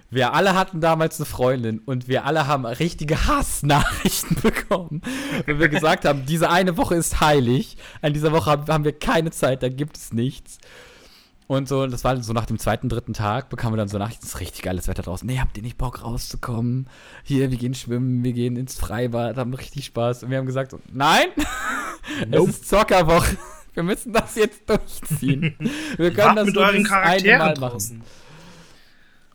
Wir 0.09 0.33
alle 0.33 0.55
hatten 0.55 0.81
damals 0.81 1.19
eine 1.19 1.25
Freundin 1.25 1.79
und 1.79 2.09
wir 2.09 2.25
alle 2.25 2.45
haben 2.47 2.65
richtige 2.65 3.27
Hassnachrichten 3.27 4.35
bekommen. 4.41 5.01
Wenn 5.45 5.59
wir 5.59 5.69
gesagt 5.69 6.03
haben, 6.03 6.25
diese 6.25 6.49
eine 6.49 6.75
Woche 6.75 6.95
ist 6.95 7.21
heilig. 7.21 7.77
An 8.01 8.11
dieser 8.13 8.33
Woche 8.33 8.49
haben 8.51 8.67
haben 8.67 8.83
wir 8.83 8.91
keine 8.97 9.31
Zeit, 9.31 9.63
da 9.63 9.69
gibt 9.69 9.95
es 9.95 10.11
nichts. 10.11 10.57
Und 11.51 11.67
so, 11.67 11.85
das 11.85 12.05
war 12.05 12.15
so 12.23 12.31
nach 12.31 12.45
dem 12.45 12.57
zweiten, 12.59 12.87
dritten 12.87 13.11
Tag, 13.11 13.49
bekamen 13.49 13.73
wir 13.73 13.77
dann 13.77 13.89
so 13.89 13.97
Nachrichten, 13.97 14.23
es 14.23 14.35
ist 14.35 14.39
richtig 14.39 14.61
geiles 14.61 14.87
Wetter 14.87 15.03
draußen. 15.03 15.27
Nee, 15.27 15.39
habt 15.39 15.57
ihr 15.57 15.63
nicht 15.63 15.77
Bock 15.77 16.01
rauszukommen? 16.01 16.87
Hier, 17.25 17.51
wir 17.51 17.57
gehen 17.57 17.73
schwimmen, 17.73 18.23
wir 18.23 18.31
gehen 18.31 18.55
ins 18.55 18.79
Freibad, 18.79 19.35
haben 19.35 19.53
richtig 19.53 19.83
Spaß. 19.83 20.23
Und 20.23 20.29
wir 20.29 20.37
haben 20.37 20.45
gesagt, 20.45 20.73
nein, 20.93 21.27
es 22.31 22.47
ist 22.47 22.69
Zockerwoche. 22.69 23.35
Wir 23.73 23.83
müssen 23.83 24.13
das 24.13 24.35
jetzt 24.35 24.61
durchziehen. 24.69 25.57
Wir 25.97 26.13
können 26.13 26.37
das 26.37 26.45
mit 26.45 26.55
nur 26.55 26.63
euren 26.63 26.77
dieses 26.77 26.91
eine 26.93 27.03
Charakteren 27.03 27.39
Mal 27.39 27.59
machen. 27.59 28.03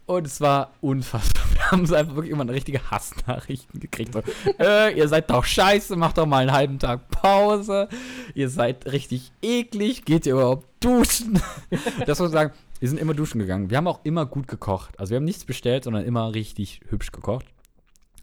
Und 0.07 0.26
es 0.26 0.40
war 0.40 0.72
unfassbar. 0.81 1.45
Haben 1.70 1.87
so 1.87 1.94
einfach 1.94 2.14
wirklich 2.14 2.33
immer 2.33 2.48
richtige 2.48 2.90
Hassnachrichten 2.90 3.81
gekriegt. 3.81 4.12
So, 4.12 4.22
äh, 4.59 4.96
ihr 4.96 5.09
seid 5.09 5.31
doch 5.31 5.44
scheiße, 5.44 5.96
macht 5.96 6.18
doch 6.18 6.26
mal 6.26 6.38
einen 6.38 6.52
halben 6.52 6.79
Tag 6.79 7.09
Pause. 7.09 7.88
Ihr 8.35 8.48
seid 8.48 8.87
richtig 8.87 9.33
eklig. 9.42 10.05
Geht 10.05 10.26
ihr 10.26 10.35
überhaupt 10.35 10.66
duschen? 10.81 11.40
Das 12.07 12.18
muss 12.18 12.29
ich 12.29 12.35
sagen, 12.35 12.52
wir 12.79 12.88
sind 12.88 12.98
immer 12.98 13.14
duschen 13.14 13.38
gegangen. 13.38 13.70
Wir 13.70 13.79
haben 13.79 13.88
auch 13.88 14.00
immer 14.05 14.26
gut 14.26 14.48
gekocht. 14.48 14.98
Also 14.98 15.11
wir 15.11 15.16
haben 15.16 15.24
nichts 15.24 15.44
bestellt, 15.44 15.85
sondern 15.85 16.05
immer 16.05 16.35
richtig 16.35 16.81
hübsch 16.88 17.11
gekocht. 17.12 17.46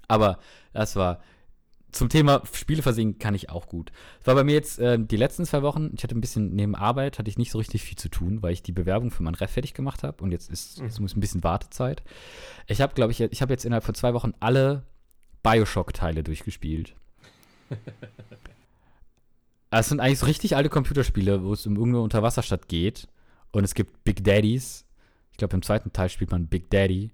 Aber 0.08 0.38
das 0.74 0.96
war 0.96 1.20
zum 1.94 2.10
Thema 2.10 2.44
Spiele 2.52 2.82
versinken 2.82 3.20
kann 3.20 3.36
ich 3.36 3.50
auch 3.50 3.68
gut. 3.68 3.92
Es 4.20 4.28
war 4.28 4.36
bei 4.36 4.44
mir 4.44 4.54
jetzt 4.54 4.80
äh, 4.80 5.00
die 5.00 5.16
letzten 5.16 5.46
zwei 5.46 5.62
Wochen, 5.62 5.92
ich 5.96 6.04
hatte 6.04 6.16
ein 6.16 6.22
bisschen 6.22 6.56
neben 6.56 6.76
Arbeit, 6.76 7.20
hatte 7.20 7.30
ich 7.30 7.38
nicht 7.38 7.52
so 7.52 7.58
richtig 7.60 7.84
viel 7.84 7.98
zu 7.98 8.10
tun, 8.10 8.42
weil 8.42 8.54
ich 8.54 8.64
die 8.64 8.72
Bewerbung 8.72 9.12
für 9.12 9.24
mein 9.24 9.36
Ref 9.36 9.52
fertig 9.52 9.74
gemacht 9.74 10.04
habe 10.04 10.24
und 10.24 10.32
jetzt 10.32 10.50
ist 10.50 10.80
jetzt 10.80 11.00
muss 11.00 11.16
ein 11.16 11.20
bisschen 11.20 11.44
Wartezeit. 11.44 12.04
Ich 12.68 12.82
habe, 12.82 12.94
glaube 12.94 13.12
ich, 13.12 13.22
ich 13.22 13.42
habe 13.42 13.54
jetzt 13.54 13.66
innerhalb 13.66 13.84
von 13.84 13.96
zwei 13.96 14.14
Wochen 14.14 14.34
alle 14.40 14.84
Bioshock-Teile 15.44 16.24
durchgespielt. 16.24 16.96
Es 19.76 19.90
sind 19.90 20.00
eigentlich 20.00 20.20
so 20.20 20.28
richtig 20.28 20.56
alte 20.56 20.70
Computerspiele, 20.70 21.44
wo 21.44 21.52
es 21.52 21.66
um 21.66 21.76
irgendeine 21.76 22.04
Unterwasserstadt 22.04 22.68
geht 22.68 23.08
und 23.52 23.64
es 23.64 23.74
gibt 23.74 24.04
Big 24.04 24.24
Daddies. 24.24 24.86
Ich 25.32 25.38
glaube, 25.38 25.56
im 25.56 25.64
zweiten 25.64 25.92
Teil 25.92 26.10
spielt 26.10 26.30
man 26.30 26.46
Big 26.46 26.70
Daddy. 26.70 27.12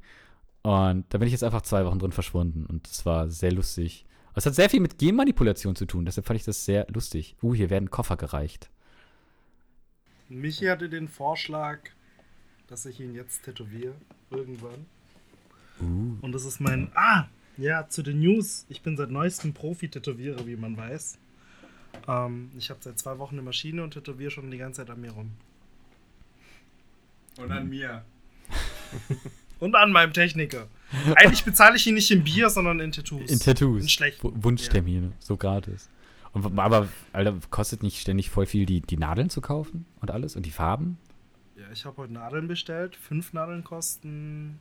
Und 0.61 1.05
da 1.09 1.17
bin 1.17 1.27
ich 1.27 1.31
jetzt 1.31 1.43
einfach 1.45 1.61
zwei 1.61 1.85
Wochen 1.85 1.99
drin 1.99 2.11
verschwunden 2.11 2.65
und 2.65 2.85
es 2.85 3.05
war 3.05 3.29
sehr 3.29 3.53
lustig. 3.53 4.05
Es 4.39 4.45
hat 4.45 4.55
sehr 4.55 4.69
viel 4.69 4.79
mit 4.79 4.97
Genmanipulation 4.97 5.75
zu 5.75 5.85
tun, 5.85 6.05
deshalb 6.05 6.25
fand 6.25 6.39
ich 6.39 6.45
das 6.45 6.63
sehr 6.63 6.87
lustig. 6.89 7.35
Uh, 7.43 7.53
hier 7.53 7.69
werden 7.69 7.91
Koffer 7.91 8.15
gereicht. 8.15 8.69
Michi 10.29 10.67
hatte 10.67 10.87
den 10.87 11.09
Vorschlag, 11.09 11.79
dass 12.67 12.85
ich 12.85 13.01
ihn 13.01 13.13
jetzt 13.13 13.43
tätowiere. 13.43 13.95
Irgendwann. 14.29 14.85
Uh. 15.81 16.15
Und 16.21 16.31
das 16.31 16.45
ist 16.45 16.61
mein. 16.61 16.89
Ah! 16.95 17.27
Ja, 17.57 17.89
zu 17.89 18.01
den 18.01 18.21
News. 18.21 18.65
Ich 18.69 18.81
bin 18.81 18.95
seit 18.95 19.11
neuestem 19.11 19.53
Profi-Tätowierer, 19.53 20.47
wie 20.47 20.55
man 20.55 20.77
weiß. 20.77 21.17
Ähm, 22.07 22.49
ich 22.57 22.69
habe 22.69 22.79
seit 22.81 22.97
zwei 22.97 23.17
Wochen 23.17 23.35
eine 23.35 23.41
Maschine 23.41 23.83
und 23.83 23.91
tätowiere 23.91 24.31
schon 24.31 24.51
die 24.51 24.57
ganze 24.57 24.85
Zeit 24.85 24.89
an 24.89 25.01
mir 25.01 25.11
rum. 25.11 25.31
Und 27.37 27.51
an 27.51 27.67
mir. 27.67 28.05
Und 29.59 29.75
an 29.75 29.91
meinem 29.91 30.13
Techniker. 30.13 30.69
Eigentlich 31.15 31.43
bezahle 31.43 31.75
ich 31.75 31.85
ihn 31.87 31.93
nicht 31.95 32.09
in 32.11 32.23
Bier, 32.23 32.49
sondern 32.49 32.79
in 32.79 32.91
Tattoos. 32.91 33.29
In 33.29 33.39
Tattoos. 33.39 33.83
In 33.83 33.89
schlechten. 33.89 34.27
W- 34.27 34.43
Wunschtermine, 34.43 35.11
so 35.19 35.37
gratis. 35.37 35.89
Und, 36.31 36.57
aber, 36.59 36.87
Alter, 37.13 37.37
kostet 37.49 37.83
nicht 37.83 37.99
ständig 37.99 38.29
voll 38.29 38.45
viel, 38.45 38.65
die, 38.65 38.81
die 38.81 38.97
Nadeln 38.97 39.29
zu 39.29 39.41
kaufen 39.41 39.85
und 40.01 40.11
alles 40.11 40.35
und 40.35 40.45
die 40.45 40.51
Farben? 40.51 40.97
Ja, 41.55 41.65
ich 41.71 41.85
habe 41.85 41.97
heute 41.97 42.13
Nadeln 42.13 42.47
bestellt. 42.47 42.95
Fünf 42.95 43.33
Nadeln 43.33 43.63
kosten 43.63 44.59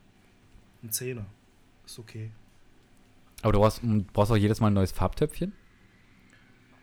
einen 0.83 0.91
Zehner. 0.93 1.27
Ist 1.87 1.99
okay. 1.99 2.31
Aber 3.43 3.53
du 3.53 3.59
brauchst, 3.61 3.83
m, 3.83 4.05
brauchst 4.13 4.33
auch 4.33 4.37
jedes 4.37 4.61
Mal 4.61 4.69
ein 4.69 4.75
neues 4.75 4.93
Farbtöpfchen? 4.93 5.53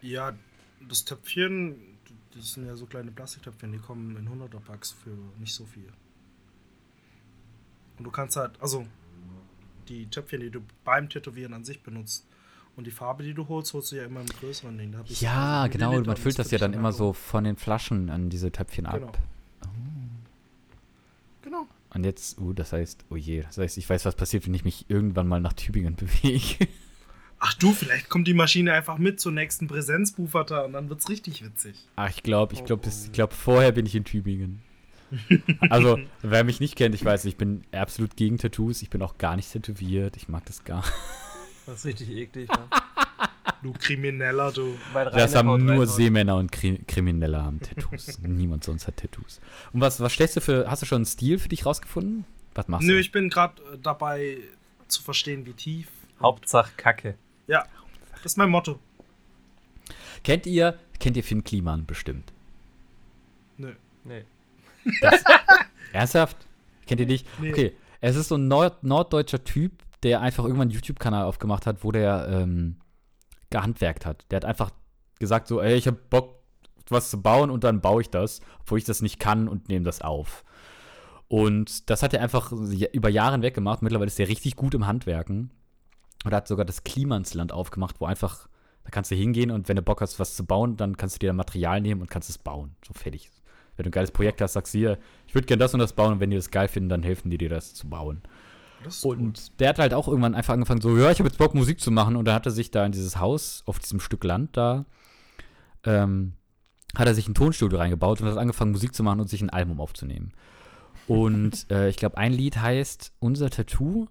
Ja, 0.01 0.33
das 0.87 1.03
Töpfchen, 1.03 1.75
das 2.35 2.53
sind 2.53 2.65
ja 2.65 2.75
so 2.75 2.85
kleine 2.85 3.11
Plastiktöpfchen, 3.11 3.71
die 3.71 3.79
kommen 3.79 4.15
in 4.17 4.27
100er 4.29 4.59
Packs 4.59 4.91
für 4.91 5.17
nicht 5.39 5.53
so 5.53 5.65
viel. 5.65 5.91
Und 7.97 8.03
du 8.05 8.11
kannst 8.11 8.37
halt, 8.37 8.59
also 8.61 8.85
die 9.85 10.07
Töpfchen, 10.07 10.41
die 10.41 10.49
du 10.49 10.61
beim 10.83 11.09
Tätowieren 11.09 11.53
an 11.53 11.63
sich 11.63 11.81
benutzt. 11.81 12.25
Und 12.75 12.85
die 12.85 12.91
Farbe, 12.91 13.23
die 13.23 13.33
du 13.33 13.47
holst, 13.47 13.73
holst 13.73 13.93
du 13.93 13.95
ja 13.95 14.05
immer 14.05 14.19
im 14.19 14.27
größeren 14.27 14.77
Ding. 14.77 14.93
Ja, 15.07 15.61
20 15.61 15.71
genau, 15.71 15.89
Milliliter 15.91 16.11
man 16.11 16.17
füllt 16.17 16.37
das 16.37 16.51
ja 16.51 16.57
dann 16.57 16.73
immer 16.73 16.91
so 16.91 17.13
von 17.13 17.45
den 17.45 17.55
Flaschen 17.55 18.09
an 18.09 18.29
diese 18.29 18.51
Töpfchen 18.51 18.85
ab. 18.85 18.99
Genau. 18.99 19.11
Genau. 21.41 21.67
Und 21.93 22.03
jetzt, 22.03 22.39
uh, 22.41 22.51
das 22.51 22.73
heißt, 22.73 23.05
oh 23.09 23.15
je, 23.15 23.43
das 23.43 23.57
heißt, 23.57 23.77
ich 23.77 23.89
weiß, 23.89 24.03
was 24.03 24.15
passiert, 24.15 24.45
wenn 24.45 24.53
ich 24.53 24.65
mich 24.65 24.85
irgendwann 24.89 25.27
mal 25.27 25.39
nach 25.39 25.53
Tübingen 25.53 25.95
bewege. 25.95 26.67
Ach 27.39 27.53
du, 27.53 27.71
vielleicht 27.71 28.09
kommt 28.09 28.27
die 28.27 28.33
Maschine 28.33 28.73
einfach 28.73 28.97
mit 28.97 29.19
zur 29.19 29.31
nächsten 29.31 29.67
Präsenzbufferta 29.67 30.61
und 30.61 30.73
dann 30.73 30.89
wird's 30.89 31.07
richtig 31.07 31.45
witzig. 31.45 31.75
Ach, 31.95 32.09
ich 32.09 32.23
glaube, 32.23 32.53
ich 32.53 32.65
glaube, 32.65 32.87
ich 32.87 33.11
glaub, 33.11 33.31
vorher 33.31 33.71
bin 33.71 33.85
ich 33.85 33.95
in 33.95 34.03
Tübingen. 34.03 34.61
Also, 35.69 35.99
wer 36.21 36.43
mich 36.43 36.59
nicht 36.59 36.75
kennt, 36.75 36.95
ich 36.95 37.03
weiß, 37.03 37.25
ich 37.25 37.37
bin 37.37 37.63
absolut 37.71 38.15
gegen 38.15 38.37
Tattoos. 38.37 38.81
Ich 38.81 38.89
bin 38.89 39.01
auch 39.01 39.17
gar 39.17 39.35
nicht 39.35 39.51
tätowiert. 39.51 40.17
Ich 40.17 40.27
mag 40.27 40.45
das 40.45 40.63
gar 40.63 40.77
nicht. 40.81 40.93
Das 41.65 41.77
ist 41.79 41.85
richtig 41.85 42.09
eklig. 42.11 42.47
Ja. 42.47 42.67
Du 43.63 43.73
Krimineller, 43.73 44.51
du. 44.51 44.77
Das 44.93 45.13
Rainer 45.13 45.23
haut 45.23 45.35
haben 45.35 45.47
nur 45.65 45.71
reinhaut. 45.71 45.89
Seemänner 45.89 46.35
und 46.35 46.51
Kri 46.51 46.77
Kriminelle 46.87 47.41
haben 47.41 47.59
Tattoos. 47.59 48.19
Niemand 48.21 48.63
sonst 48.63 48.85
hat 48.85 48.97
Tattoos. 48.97 49.41
Und 49.73 49.81
was, 49.81 49.99
was 49.99 50.13
stellst 50.13 50.35
du 50.35 50.41
für, 50.41 50.69
hast 50.69 50.83
du 50.83 50.85
schon 50.85 50.97
einen 50.97 51.05
Stil 51.07 51.39
für 51.39 51.49
dich 51.49 51.65
rausgefunden? 51.65 52.23
Was 52.53 52.67
machst 52.67 52.85
Nö, 52.85 52.93
du? 52.93 52.99
ich 52.99 53.11
bin 53.11 53.29
gerade 53.29 53.55
dabei 53.81 54.37
zu 54.87 55.01
verstehen, 55.01 55.47
wie 55.47 55.53
tief. 55.53 55.87
Hauptsache 56.21 56.71
Kacke. 56.77 57.15
Ja, 57.47 57.65
Das 58.21 58.33
ist 58.33 58.37
mein 58.37 58.49
Motto. 58.51 58.79
Kennt 60.23 60.45
ihr, 60.45 60.77
kennt 60.99 61.17
ihr 61.17 61.23
Finn 61.23 61.43
Kliman 61.43 61.87
bestimmt? 61.87 62.31
Nö. 63.57 63.73
Nee. 64.03 64.23
Ernsthaft? 65.93 66.37
Kennt 66.85 67.01
ihr 67.01 67.07
nicht? 67.07 67.27
Nee. 67.39 67.51
Okay, 67.51 67.75
es 68.01 68.15
ist 68.15 68.29
so 68.29 68.35
ein 68.35 68.47
Nord 68.47 68.83
norddeutscher 68.83 69.43
Typ, 69.43 69.83
der 70.03 70.21
einfach 70.21 70.43
irgendwann 70.43 70.69
einen 70.69 70.71
YouTube-Kanal 70.71 71.23
aufgemacht 71.23 71.65
hat, 71.65 71.83
wo 71.83 71.91
der 71.91 72.27
ähm, 72.29 72.77
gehandwerkt 73.49 74.05
hat. 74.05 74.25
Der 74.29 74.37
hat 74.37 74.45
einfach 74.45 74.71
gesagt 75.19 75.47
so, 75.47 75.61
ey, 75.61 75.75
ich 75.75 75.87
hab 75.87 76.09
Bock, 76.09 76.41
was 76.89 77.09
zu 77.09 77.21
bauen 77.21 77.49
und 77.49 77.63
dann 77.63 77.81
baue 77.81 78.01
ich 78.01 78.09
das, 78.09 78.41
obwohl 78.59 78.77
ich 78.77 78.83
das 78.83 79.01
nicht 79.01 79.19
kann 79.19 79.47
und 79.47 79.69
nehme 79.69 79.85
das 79.85 80.01
auf. 80.01 80.43
Und 81.27 81.89
das 81.89 82.03
hat 82.03 82.13
er 82.13 82.21
einfach 82.21 82.51
über 82.51 83.09
Jahre 83.09 83.33
hinweg 83.33 83.55
gemacht. 83.55 83.81
Mittlerweile 83.81 84.07
ist 84.07 84.19
er 84.19 84.27
richtig 84.27 84.55
gut 84.55 84.75
im 84.75 84.85
Handwerken. 84.85 85.51
Und 86.23 86.33
hat 86.33 86.47
sogar 86.47 86.65
das 86.65 86.83
Klimansland 86.83 87.51
aufgemacht, 87.51 87.99
wo 87.99 88.05
einfach, 88.05 88.47
da 88.83 88.89
kannst 88.89 89.11
du 89.11 89.15
hingehen 89.15 89.51
und 89.51 89.67
wenn 89.67 89.75
du 89.75 89.83
Bock 89.83 90.01
hast, 90.01 90.19
was 90.19 90.35
zu 90.35 90.43
bauen, 90.43 90.75
dann 90.75 90.97
kannst 90.97 91.15
du 91.15 91.19
dir 91.19 91.27
da 91.27 91.33
Material 91.33 91.81
nehmen 91.81 92.01
und 92.01 92.09
kannst 92.09 92.29
es 92.29 92.37
bauen. 92.37 92.75
So 92.85 92.93
fertig. 92.93 93.31
Wenn 93.75 93.83
du 93.83 93.89
ein 93.89 93.91
geiles 93.91 94.11
Projekt 94.11 94.41
hast, 94.41 94.53
sagst 94.53 94.73
du 94.73 94.77
hier, 94.77 94.97
ich 95.27 95.35
würde 95.35 95.47
gerne 95.47 95.59
das 95.59 95.73
und 95.73 95.79
das 95.79 95.93
bauen 95.93 96.13
und 96.13 96.19
wenn 96.19 96.29
die 96.29 96.37
das 96.37 96.51
geil 96.51 96.67
finden, 96.67 96.89
dann 96.89 97.03
helfen 97.03 97.29
die 97.29 97.37
dir 97.37 97.49
das 97.49 97.73
zu 97.73 97.89
bauen. 97.89 98.21
Das 98.85 99.03
Und 99.03 99.59
der 99.59 99.69
hat 99.69 99.79
halt 99.79 99.93
auch 99.93 100.07
irgendwann 100.07 100.35
einfach 100.35 100.53
angefangen, 100.53 100.81
so, 100.81 100.95
ja, 100.95 101.11
ich 101.11 101.19
habe 101.19 101.27
jetzt 101.27 101.39
Bock, 101.39 101.55
Musik 101.55 101.79
zu 101.81 101.91
machen. 101.91 102.15
Und 102.15 102.25
dann 102.25 102.35
hat 102.35 102.45
er 102.45 102.51
sich 102.51 102.71
da 102.71 102.85
in 102.85 102.91
dieses 102.91 103.17
Haus, 103.17 103.63
auf 103.65 103.79
diesem 103.79 103.99
Stück 103.99 104.23
Land 104.23 104.55
da, 104.55 104.85
ähm, 105.83 106.33
hat 106.95 107.07
er 107.07 107.15
sich 107.15 107.27
ein 107.27 107.33
Tonstudio 107.33 107.79
reingebaut 107.79 108.21
und 108.21 108.27
hat 108.27 108.37
angefangen, 108.37 108.71
Musik 108.71 108.93
zu 108.93 109.03
machen 109.03 109.19
und 109.19 109.29
sich 109.29 109.41
ein 109.41 109.49
Album 109.49 109.81
aufzunehmen. 109.81 110.33
Und 111.07 111.65
äh, 111.71 111.89
ich 111.89 111.97
glaube, 111.97 112.17
ein 112.17 112.31
Lied 112.31 112.57
heißt 112.57 113.13
Unser 113.19 113.49
Tattoo. 113.49 114.07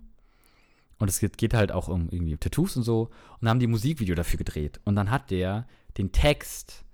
Und 0.99 1.09
es 1.09 1.19
geht, 1.21 1.39
geht 1.39 1.55
halt 1.55 1.73
auch 1.73 1.89
um 1.89 2.09
irgendwie 2.11 2.37
Tattoos 2.37 2.77
und 2.77 2.83
so. 2.83 3.11
Und 3.41 3.49
haben 3.49 3.61
die 3.61 3.67
Musikvideo 3.69 4.15
dafür 4.15 4.39
gedreht. 4.39 4.81
Und 4.85 4.97
dann 4.97 5.11
hat 5.11 5.31
der 5.31 5.67
den 5.99 6.11
Text 6.11 6.85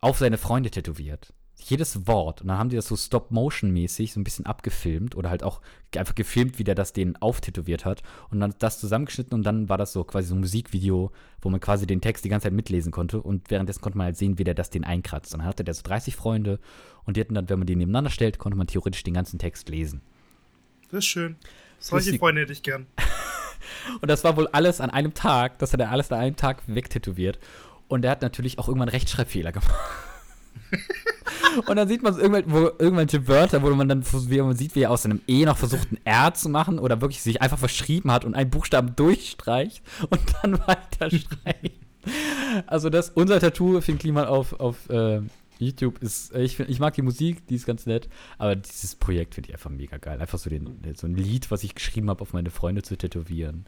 auf 0.00 0.18
seine 0.18 0.38
Freunde 0.38 0.70
tätowiert. 0.70 1.32
Jedes 1.62 2.06
Wort. 2.06 2.40
Und 2.40 2.48
dann 2.48 2.58
haben 2.58 2.70
die 2.70 2.76
das 2.76 2.86
so 2.86 2.96
Stop-Motion-mäßig 2.96 4.12
so 4.12 4.20
ein 4.20 4.24
bisschen 4.24 4.46
abgefilmt 4.46 5.14
oder 5.14 5.30
halt 5.30 5.42
auch 5.42 5.60
einfach 5.96 6.14
gefilmt, 6.14 6.58
wie 6.58 6.64
der 6.64 6.74
das 6.74 6.92
denen 6.92 7.16
auftätowiert 7.16 7.84
hat. 7.84 8.02
Und 8.30 8.40
dann 8.40 8.54
das 8.58 8.80
zusammengeschnitten 8.80 9.34
und 9.34 9.42
dann 9.42 9.68
war 9.68 9.78
das 9.78 9.92
so 9.92 10.04
quasi 10.04 10.28
so 10.28 10.34
ein 10.34 10.40
Musikvideo, 10.40 11.12
wo 11.40 11.50
man 11.50 11.60
quasi 11.60 11.86
den 11.86 12.00
Text 12.00 12.24
die 12.24 12.28
ganze 12.28 12.44
Zeit 12.44 12.52
mitlesen 12.52 12.92
konnte. 12.92 13.20
Und 13.20 13.50
währenddessen 13.50 13.80
konnte 13.80 13.98
man 13.98 14.06
halt 14.06 14.16
sehen, 14.16 14.38
wie 14.38 14.44
der 14.44 14.54
das 14.54 14.70
den 14.70 14.84
einkratzt. 14.84 15.34
Und 15.34 15.40
dann 15.40 15.48
hatte 15.48 15.64
der 15.64 15.74
so 15.74 15.82
30 15.82 16.16
Freunde 16.16 16.58
und 17.04 17.16
die 17.16 17.20
hatten 17.20 17.34
dann, 17.34 17.48
wenn 17.48 17.58
man 17.58 17.66
die 17.66 17.76
nebeneinander 17.76 18.10
stellt, 18.10 18.38
konnte 18.38 18.56
man 18.56 18.66
theoretisch 18.66 19.02
den 19.02 19.14
ganzen 19.14 19.38
Text 19.38 19.68
lesen. 19.68 20.00
Das 20.90 20.98
ist 20.98 21.06
schön. 21.06 21.36
Solche. 21.78 22.18
Freunde 22.18 22.42
hätte 22.42 22.52
ich 22.52 22.62
gern. 22.62 22.86
Und 24.00 24.10
das 24.10 24.24
war 24.24 24.36
wohl 24.36 24.48
alles 24.48 24.80
an 24.80 24.90
einem 24.90 25.14
Tag. 25.14 25.58
Das 25.58 25.72
hat 25.72 25.80
er 25.80 25.90
alles 25.90 26.10
an 26.12 26.18
einem 26.18 26.36
Tag 26.36 26.62
wegtätowiert. 26.66 27.38
Und 27.88 28.04
er 28.04 28.10
hat 28.10 28.22
natürlich 28.22 28.58
auch 28.58 28.68
irgendwann 28.68 28.88
Rechtschreibfehler 28.88 29.52
gemacht. 29.52 29.74
Und 31.66 31.76
dann 31.76 31.88
sieht 31.88 32.02
man 32.02 32.14
so 32.14 32.20
irgendwelche 32.20 33.26
Wörter, 33.26 33.62
wo 33.62 33.70
man 33.70 33.88
dann 33.88 34.04
wie 34.04 34.40
man 34.40 34.56
sieht, 34.56 34.74
wie 34.74 34.82
er 34.82 34.90
aus 34.90 35.04
einem 35.04 35.20
E 35.26 35.44
noch 35.44 35.58
versucht, 35.58 35.90
ein 35.92 35.98
R 36.04 36.34
zu 36.34 36.48
machen 36.48 36.78
oder 36.78 37.00
wirklich 37.00 37.22
sich 37.22 37.42
einfach 37.42 37.58
verschrieben 37.58 38.12
hat 38.12 38.24
und 38.24 38.34
einen 38.34 38.50
Buchstaben 38.50 38.94
durchstreicht 38.96 39.82
und 40.10 40.20
dann 40.42 40.58
weiter 40.66 41.10
schreibt. 41.10 41.72
Also 42.66 42.90
das, 42.90 43.10
unser 43.10 43.40
Tattoo 43.40 43.80
fing 43.80 43.98
Kliman 43.98 44.26
auf, 44.26 44.58
auf 44.58 44.88
äh, 44.90 45.20
YouTube 45.58 46.02
ist, 46.02 46.34
äh, 46.34 46.42
ich, 46.42 46.58
ich 46.58 46.80
mag 46.80 46.94
die 46.94 47.02
Musik, 47.02 47.46
die 47.46 47.54
ist 47.54 47.66
ganz 47.66 47.86
nett, 47.86 48.08
aber 48.38 48.56
dieses 48.56 48.96
Projekt 48.96 49.34
finde 49.34 49.50
ich 49.50 49.54
einfach 49.54 49.70
mega 49.70 49.98
geil. 49.98 50.20
Einfach 50.20 50.38
so, 50.38 50.50
den, 50.50 50.80
so 50.94 51.06
ein 51.06 51.14
Lied, 51.14 51.50
was 51.50 51.62
ich 51.64 51.74
geschrieben 51.74 52.08
habe, 52.10 52.22
auf 52.22 52.32
meine 52.32 52.50
Freunde 52.50 52.82
zu 52.82 52.96
tätowieren. 52.96 53.66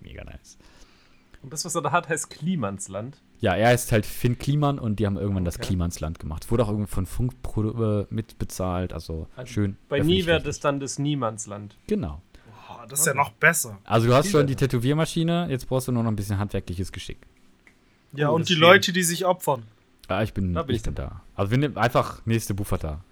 Mega 0.00 0.24
nice. 0.24 0.58
Und 1.44 1.52
das, 1.52 1.66
was 1.66 1.74
er 1.74 1.82
da 1.82 1.92
hat, 1.92 2.08
heißt 2.08 2.30
Klimansland. 2.30 3.18
Ja, 3.40 3.54
er 3.54 3.74
ist 3.74 3.92
halt 3.92 4.06
Finn 4.06 4.38
Kliman 4.38 4.78
und 4.78 4.98
die 4.98 5.04
haben 5.04 5.18
irgendwann 5.18 5.44
das 5.44 5.56
Okay. 5.56 5.66
Klimansland 5.66 6.18
gemacht. 6.18 6.50
Wurde 6.50 6.64
auch 6.64 6.70
irgendwie 6.70 6.90
von 6.90 7.04
Funk 7.04 7.34
äh, 7.58 8.06
mitbezahlt, 8.08 8.94
also 8.94 9.26
Also 9.36 9.52
schön. 9.52 9.76
Bei 9.90 10.00
Nie 10.00 10.24
wäre 10.24 10.40
das 10.42 10.58
dann 10.60 10.80
das 10.80 10.98
Niemandsland. 10.98 11.76
Genau. 11.86 12.22
Boah, 12.66 12.86
das 12.88 13.00
ist 13.00 13.06
ja 13.06 13.12
noch 13.12 13.30
besser. 13.32 13.78
Also 13.84 14.06
du 14.06 14.14
hast 14.14 14.30
schon 14.30 14.46
die. 14.46 14.56
Tätowiermaschine, 14.56 15.48
jetzt 15.50 15.68
brauchst 15.68 15.86
du 15.86 15.92
nur 15.92 16.02
noch 16.02 16.10
ein 16.10 16.16
bisschen 16.16 16.38
handwerkliches 16.38 16.90
Geschick. 16.92 17.18
Ja, 18.14 18.30
Oh, 18.30 18.36
und 18.36 18.40
das 18.42 18.46
die 18.48 18.54
ist 18.54 18.60
Leute, 18.60 18.92
die 18.94 19.02
sich 19.02 19.26
opfern. 19.26 19.64
Ah, 20.08 20.22
ich 20.22 20.32
bin, 20.32 20.54
Da 20.54 20.62
bin 20.62 20.76
ich 20.76 20.82
bin 20.82 20.94
da. 20.94 21.20
Also 21.34 21.50
wir 21.50 21.58
nehmen 21.58 21.76
einfach 21.76 22.24
nächste 22.24 22.54
Buffer 22.54 23.02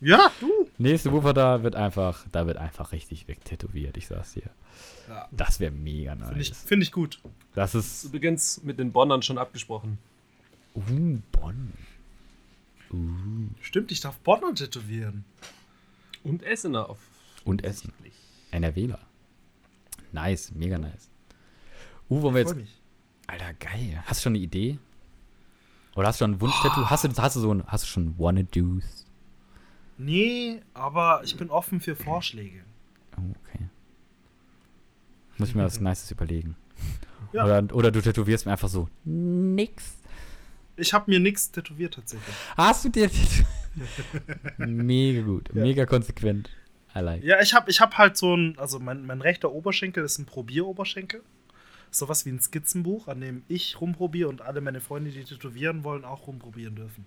Ja, 0.00 0.30
du. 0.40 0.50
Nächste 0.76 1.08
Buffer 1.08 1.32
da 1.32 1.62
wird 1.62 1.74
einfach, 1.74 2.26
da 2.32 2.46
wird 2.46 2.58
einfach 2.58 2.92
richtig 2.92 3.28
wegtätowiert, 3.28 3.96
ich 3.96 4.08
sag's 4.08 4.34
dir. 4.34 4.50
Ja. 5.08 5.28
Das 5.32 5.58
wäre 5.60 5.70
mega 5.72 6.14
nice. 6.14 6.28
Finde 6.28 6.42
ich, 6.42 6.54
find 6.54 6.82
ich 6.82 6.92
gut. 6.92 7.20
Das 7.54 7.72
Das 7.72 7.84
ist 7.86 8.04
ist 8.04 8.04
übrigens 8.04 8.62
mit 8.62 8.78
den 8.78 8.92
Bonnern 8.92 9.22
schon 9.22 9.38
abgesprochen. 9.38 9.98
uh, 10.74 11.18
Bonn. 11.32 11.72
Stimmt, 13.60 13.92
ich 13.92 14.00
darf 14.00 14.16
Bonner 14.18 14.54
tätowieren. 14.54 15.24
Und 16.24 16.42
Essener 16.42 16.88
auf. 16.88 16.98
Und 17.44 17.64
Essen. 17.64 17.92
NRWler. 18.50 18.98
Nice, 20.12 20.52
mega 20.54 20.78
nice. 20.78 21.08
Uh, 22.08 22.22
wollen 22.22 22.34
wir 22.34 22.40
jetzt 22.42 22.56
mich. 22.56 22.80
Alter, 23.26 23.52
geil. 23.54 24.02
Hast 24.06 24.20
du 24.20 24.22
schon 24.24 24.34
eine 24.34 24.42
Idee? 24.42 24.78
Oder 25.94 26.08
hast 26.08 26.20
du 26.20 26.24
schon 26.24 26.32
ein 26.32 26.40
Wunschtattoo? 26.40 26.88
Hast 26.88 27.04
du, 27.04 27.08
hast 27.16 27.36
du 27.36 27.40
so 27.40 27.52
ein, 27.52 27.66
hast 27.66 27.84
du 27.84 27.88
schon 27.88 28.18
Wanna-Dos? 28.18 29.04
Nee, 29.98 30.62
aber 30.74 31.22
ich 31.24 31.36
bin 31.36 31.50
offen 31.50 31.80
für 31.80 31.96
Vorschläge. 31.96 32.64
Oh, 33.16 33.34
okay. 33.44 33.66
Muss 35.38 35.48
ich 35.50 35.54
mir 35.54 35.64
was 35.64 35.80
Nices 35.80 36.10
überlegen. 36.10 36.56
Ja. 37.32 37.44
Oder, 37.44 37.74
oder 37.74 37.90
du 37.90 38.00
tätowierst 38.00 38.46
mir 38.46 38.52
einfach 38.52 38.68
so 38.68 38.88
nix. 39.04 39.96
Ich 40.76 40.92
habe 40.94 41.10
mir 41.10 41.18
nichts 41.20 41.50
tätowiert 41.50 41.94
tatsächlich. 41.94 42.34
Hast 42.56 42.84
du 42.84 42.88
dir 42.88 43.10
Mega 44.58 45.22
gut, 45.22 45.50
Ja. 45.54 45.62
mega 45.62 45.86
konsequent. 45.86 46.50
I 46.94 47.00
like. 47.00 47.22
Ja, 47.24 47.40
ich 47.40 47.52
habe 47.54 47.70
ich 47.70 47.80
hab 47.80 47.98
halt 47.98 48.16
so 48.16 48.34
ein, 48.34 48.58
also 48.58 48.78
mein, 48.78 49.04
mein 49.06 49.20
rechter 49.20 49.52
Oberschenkel 49.52 50.04
ist 50.04 50.18
ein 50.18 50.26
Probieroberschenkel. 50.26 51.22
Sowas 51.90 52.26
wie 52.26 52.30
ein 52.30 52.40
Skizzenbuch, 52.40 53.08
an 53.08 53.20
dem 53.20 53.42
ich 53.48 53.80
rumprobiere 53.80 54.28
und 54.28 54.42
alle 54.42 54.60
meine 54.60 54.80
Freunde, 54.80 55.10
die 55.10 55.24
tätowieren 55.24 55.84
wollen, 55.84 56.04
auch 56.04 56.26
rumprobieren 56.26 56.74
dürfen. 56.76 57.04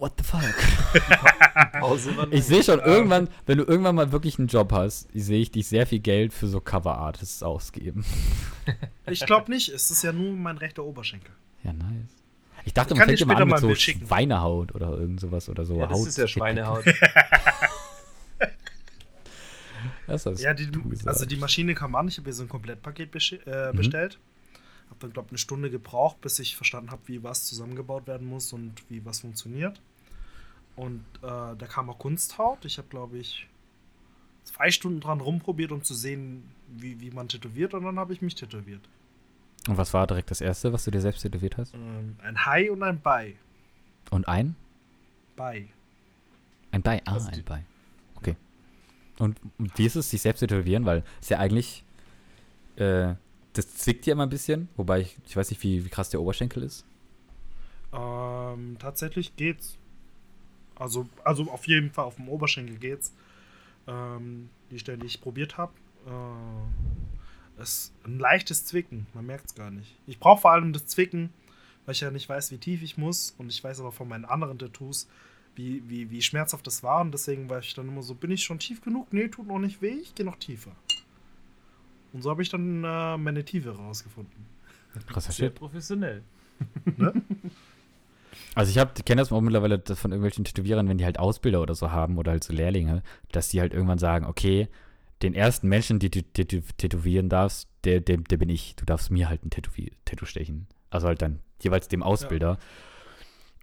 What 0.00 0.14
the 0.18 0.24
fuck? 0.24 0.40
Ich 2.32 2.44
sehe 2.44 2.62
schon, 2.62 2.80
irgendwann, 2.80 3.28
wenn 3.46 3.58
du 3.58 3.64
irgendwann 3.64 3.94
mal 3.94 4.12
wirklich 4.12 4.38
einen 4.38 4.48
Job 4.48 4.72
hast, 4.72 5.08
sehe 5.14 5.40
ich 5.40 5.50
dich 5.50 5.66
sehr 5.68 5.86
viel 5.86 5.98
Geld 6.00 6.32
für 6.32 6.46
so 6.48 6.60
Cover-Artists 6.60 7.42
ausgeben. 7.42 8.04
Ich 9.06 9.26
glaube 9.26 9.50
nicht, 9.50 9.68
es 9.70 9.90
ist 9.90 10.02
ja 10.04 10.12
nur 10.12 10.32
mein 10.36 10.56
rechter 10.56 10.84
Oberschenkel. 10.84 11.32
Ja, 11.64 11.72
nice. 11.72 12.08
Ich 12.64 12.72
dachte, 12.74 12.94
Ich 12.94 12.98
man 12.98 13.08
fängt 13.08 13.20
immer 13.20 13.36
an 13.36 13.48
mal 13.48 13.60
mit 13.60 13.70
so 13.70 13.74
schicken. 13.74 14.06
Schweinehaut 14.06 14.74
oder 14.74 14.90
irgend 14.90 15.18
sowas 15.20 15.48
oder 15.48 15.64
so. 15.64 15.76
Ja, 15.76 15.86
das 15.88 15.98
Haut- 15.98 16.06
ist 16.08 16.18
ja 16.18 16.28
Schweinehaut. 16.28 16.84
Das 20.06 20.26
hast 20.26 20.40
Ja, 20.42 20.54
die, 20.54 20.68
also 21.06 21.24
die 21.24 21.36
Maschine 21.36 21.74
kam 21.74 21.94
an, 21.94 22.08
ich 22.08 22.18
habe 22.18 22.24
hier 22.26 22.32
so 22.34 22.42
ein 22.42 22.48
Komplettpaket 22.48 23.14
äh, 23.46 23.72
Mhm. 23.72 23.76
bestellt. 23.76 24.18
Habe 24.90 24.98
dann, 25.00 25.12
glaube 25.12 25.26
ich, 25.28 25.32
eine 25.32 25.38
Stunde 25.38 25.70
gebraucht, 25.70 26.20
bis 26.20 26.38
ich 26.40 26.56
verstanden 26.56 26.90
habe, 26.90 27.02
wie 27.06 27.22
was 27.22 27.44
zusammengebaut 27.46 28.06
werden 28.06 28.26
muss 28.26 28.52
und 28.52 28.72
wie 28.88 29.04
was 29.04 29.20
funktioniert. 29.20 29.80
Und 30.80 31.04
äh, 31.16 31.20
da 31.20 31.66
kam 31.68 31.90
auch 31.90 31.98
Kunsthaut. 31.98 32.64
Ich 32.64 32.78
habe, 32.78 32.88
glaube 32.88 33.18
ich, 33.18 33.46
zwei 34.44 34.70
Stunden 34.70 35.00
dran 35.00 35.20
rumprobiert, 35.20 35.72
um 35.72 35.82
zu 35.82 35.92
sehen, 35.92 36.42
wie, 36.68 37.02
wie 37.02 37.10
man 37.10 37.28
tätowiert. 37.28 37.74
Und 37.74 37.84
dann 37.84 37.98
habe 37.98 38.14
ich 38.14 38.22
mich 38.22 38.34
tätowiert. 38.34 38.80
Und 39.68 39.76
was 39.76 39.92
war 39.92 40.06
direkt 40.06 40.30
das 40.30 40.40
erste, 40.40 40.72
was 40.72 40.84
du 40.84 40.90
dir 40.90 41.02
selbst 41.02 41.20
tätowiert 41.20 41.58
hast? 41.58 41.74
Ähm, 41.74 42.16
ein 42.22 42.46
Hai 42.46 42.70
und 42.70 42.82
ein 42.82 42.98
Bei. 42.98 43.36
Und 44.10 44.26
ein? 44.26 44.56
Bei. 45.36 45.68
Ein 46.70 46.80
Bei. 46.80 47.02
Ah, 47.04 47.12
Also 47.12 47.28
ein 47.28 47.44
Bei. 47.44 47.62
Okay. 48.16 48.36
Und 49.18 49.38
und 49.58 49.76
wie 49.76 49.84
ist 49.84 49.96
es, 49.96 50.08
sich 50.08 50.22
selbst 50.22 50.40
zu 50.40 50.46
tätowieren? 50.46 50.86
Weil 50.86 51.04
es 51.20 51.28
ja 51.28 51.38
eigentlich, 51.38 51.84
äh, 52.76 53.16
das 53.52 53.74
zwickt 53.74 54.06
ja 54.06 54.14
immer 54.14 54.24
ein 54.24 54.30
bisschen. 54.30 54.70
Wobei 54.78 55.00
ich, 55.00 55.18
ich 55.26 55.36
weiß 55.36 55.50
nicht, 55.50 55.62
wie, 55.62 55.84
wie 55.84 55.90
krass 55.90 56.08
der 56.08 56.22
Oberschenkel 56.22 56.62
ist. 56.62 56.86
Ähm, 57.92 58.76
tatsächlich 58.78 59.36
geht's. 59.36 59.76
Also, 60.80 61.06
also 61.24 61.50
auf 61.50 61.66
jeden 61.68 61.90
Fall 61.90 62.06
auf 62.06 62.16
dem 62.16 62.28
Oberschenkel 62.28 62.78
geht's. 62.78 63.12
Ähm, 63.86 64.48
die 64.70 64.78
Stelle, 64.78 64.98
die 64.98 65.06
ich 65.06 65.20
probiert 65.20 65.58
habe, 65.58 65.72
äh, 66.06 67.62
ist 67.62 67.92
ein 68.04 68.18
leichtes 68.18 68.64
Zwicken. 68.64 69.06
Man 69.14 69.26
merkt 69.26 69.46
es 69.46 69.54
gar 69.54 69.70
nicht. 69.70 69.94
Ich 70.06 70.18
brauche 70.18 70.40
vor 70.40 70.52
allem 70.52 70.72
das 70.72 70.86
Zwicken, 70.86 71.30
weil 71.84 71.92
ich 71.94 72.00
ja 72.00 72.10
nicht 72.10 72.28
weiß, 72.28 72.50
wie 72.52 72.58
tief 72.58 72.82
ich 72.82 72.96
muss. 72.96 73.34
Und 73.36 73.50
ich 73.50 73.62
weiß 73.62 73.80
aber 73.80 73.92
von 73.92 74.08
meinen 74.08 74.24
anderen 74.24 74.58
Tattoos, 74.58 75.08
wie, 75.54 75.82
wie, 75.86 76.10
wie 76.10 76.22
schmerzhaft 76.22 76.66
das 76.66 76.82
war. 76.82 77.02
Und 77.02 77.12
deswegen 77.12 77.50
war 77.50 77.58
ich 77.58 77.74
dann 77.74 77.88
immer 77.88 78.02
so, 78.02 78.14
bin 78.14 78.30
ich 78.30 78.42
schon 78.42 78.58
tief 78.58 78.80
genug? 78.80 79.12
Nee, 79.12 79.28
tut 79.28 79.46
noch 79.46 79.58
nicht 79.58 79.82
weh, 79.82 79.98
ich 80.00 80.14
gehe 80.14 80.24
noch 80.24 80.36
tiefer. 80.36 80.72
Und 82.12 82.22
so 82.22 82.30
habe 82.30 82.42
ich 82.42 82.48
dann 82.48 82.82
äh, 82.82 83.18
meine 83.18 83.44
Tiefe 83.44 83.76
rausgefunden. 83.76 84.46
Krasser 85.06 85.32
Sehr 85.32 85.48
Shit. 85.48 85.54
professionell. 85.56 86.22
Also 88.54 88.70
ich 88.70 88.78
habe, 88.78 88.92
kenne 89.04 89.22
das 89.22 89.32
auch 89.32 89.40
mittlerweile 89.40 89.78
das 89.78 89.98
von 89.98 90.10
irgendwelchen 90.10 90.44
Tätowierern, 90.44 90.88
wenn 90.88 90.98
die 90.98 91.04
halt 91.04 91.18
Ausbilder 91.18 91.62
oder 91.62 91.74
so 91.74 91.90
haben 91.92 92.18
oder 92.18 92.32
halt 92.32 92.44
so 92.44 92.52
Lehrlinge, 92.52 93.02
dass 93.32 93.48
die 93.48 93.60
halt 93.60 93.72
irgendwann 93.72 93.98
sagen, 93.98 94.26
okay, 94.26 94.68
den 95.22 95.34
ersten 95.34 95.68
Menschen, 95.68 95.98
die 95.98 96.10
du 96.10 96.22
tätow 96.22 96.62
tätowieren 96.76 97.28
darfst, 97.28 97.68
der, 97.84 98.00
der, 98.00 98.18
der 98.18 98.36
bin 98.36 98.48
ich. 98.48 98.74
Du 98.76 98.84
darfst 98.84 99.10
mir 99.10 99.28
halt 99.28 99.44
ein 99.44 99.50
Tattoo, 99.50 99.70
Tattoo 100.04 100.24
stechen. 100.24 100.66
Also 100.90 101.06
halt 101.06 101.22
dann 101.22 101.40
jeweils 101.62 101.88
dem 101.88 102.02
Ausbilder. 102.02 102.58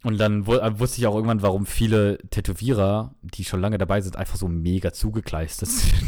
Und 0.04 0.20
dann 0.20 0.44
äh, 0.46 0.80
wusste 0.80 1.02
ich 1.02 1.08
auch 1.08 1.16
irgendwann, 1.16 1.42
warum 1.42 1.66
viele 1.66 2.20
Tätowierer, 2.30 3.16
die 3.22 3.44
schon 3.44 3.62
lange 3.62 3.78
dabei 3.78 4.02
sind, 4.02 4.16
einfach 4.16 4.38
so 4.38 4.48
mega 4.48 4.94
zugekleistert 4.94 5.70
sind. 5.70 6.04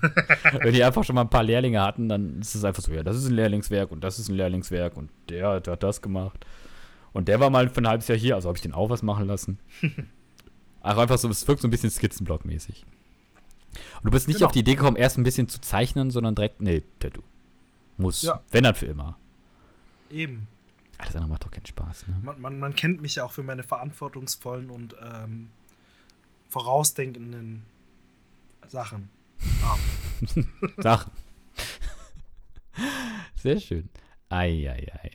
Wenn 0.62 0.74
die 0.74 0.84
einfach 0.84 1.04
schon 1.04 1.14
mal 1.14 1.22
ein 1.22 1.30
paar 1.30 1.42
Lehrlinge 1.42 1.80
hatten, 1.80 2.08
dann 2.08 2.40
ist 2.40 2.54
es 2.54 2.64
einfach 2.64 2.82
so, 2.82 2.92
ja, 2.92 3.02
das 3.02 3.16
ist 3.16 3.26
ein 3.26 3.34
Lehrlingswerk 3.34 3.90
und 3.90 4.04
das 4.04 4.18
ist 4.18 4.28
ein 4.28 4.36
Lehrlingswerk 4.36 4.96
und 4.96 5.10
der, 5.28 5.60
der 5.60 5.72
hat 5.72 5.82
das 5.82 6.02
gemacht. 6.02 6.46
Und 7.12 7.28
der 7.28 7.40
war 7.40 7.50
mal 7.50 7.68
für 7.68 7.80
ein 7.82 7.88
halbes 7.88 8.08
Jahr 8.08 8.18
hier, 8.18 8.34
also 8.36 8.48
habe 8.48 8.56
ich 8.56 8.62
den 8.62 8.72
auch 8.72 8.88
was 8.90 9.02
machen 9.02 9.26
lassen. 9.26 9.58
Ach, 10.82 10.96
einfach 10.98 11.18
so, 11.18 11.28
es 11.28 11.46
wirkt 11.46 11.60
so 11.62 11.68
ein 11.68 11.70
bisschen 11.70 11.90
Skizzenblock-mäßig. 11.90 12.84
Und 13.96 14.04
du 14.04 14.10
bist 14.10 14.26
nicht 14.28 14.38
Genau. 14.38 14.46
auf 14.46 14.52
die 14.52 14.60
Idee 14.60 14.74
gekommen, 14.74 14.96
erst 14.96 15.16
ein 15.18 15.22
bisschen 15.22 15.48
zu 15.48 15.60
zeichnen, 15.60 16.10
sondern 16.10 16.34
direkt, 16.34 16.60
nee, 16.60 16.82
Tattoo. 16.98 17.22
Muss, 17.98 18.22
Ja. 18.22 18.42
wenn 18.50 18.64
dann 18.64 18.74
für 18.74 18.86
immer. 18.86 19.16
Eben. 20.10 20.48
Alles 20.98 21.14
andere 21.16 21.30
macht 21.30 21.44
doch 21.44 21.50
keinen 21.50 21.66
Spaß, 21.66 22.08
ne? 22.08 22.16
Man, 22.22 22.40
man, 22.40 22.58
man 22.58 22.74
kennt 22.74 23.00
mich 23.02 23.14
ja 23.16 23.24
auch 23.24 23.32
für 23.32 23.42
meine 23.42 23.62
verantwortungsvollen 23.62 24.70
und 24.70 24.94
ähm, 25.02 25.50
vorausdenkenden 26.48 27.64
Sachen. 28.68 29.08
Ah, 29.64 29.76
Sachen. 30.82 31.10
Sehr 33.36 33.58
schön. 33.60 33.88
Eieiei. 34.28 35.10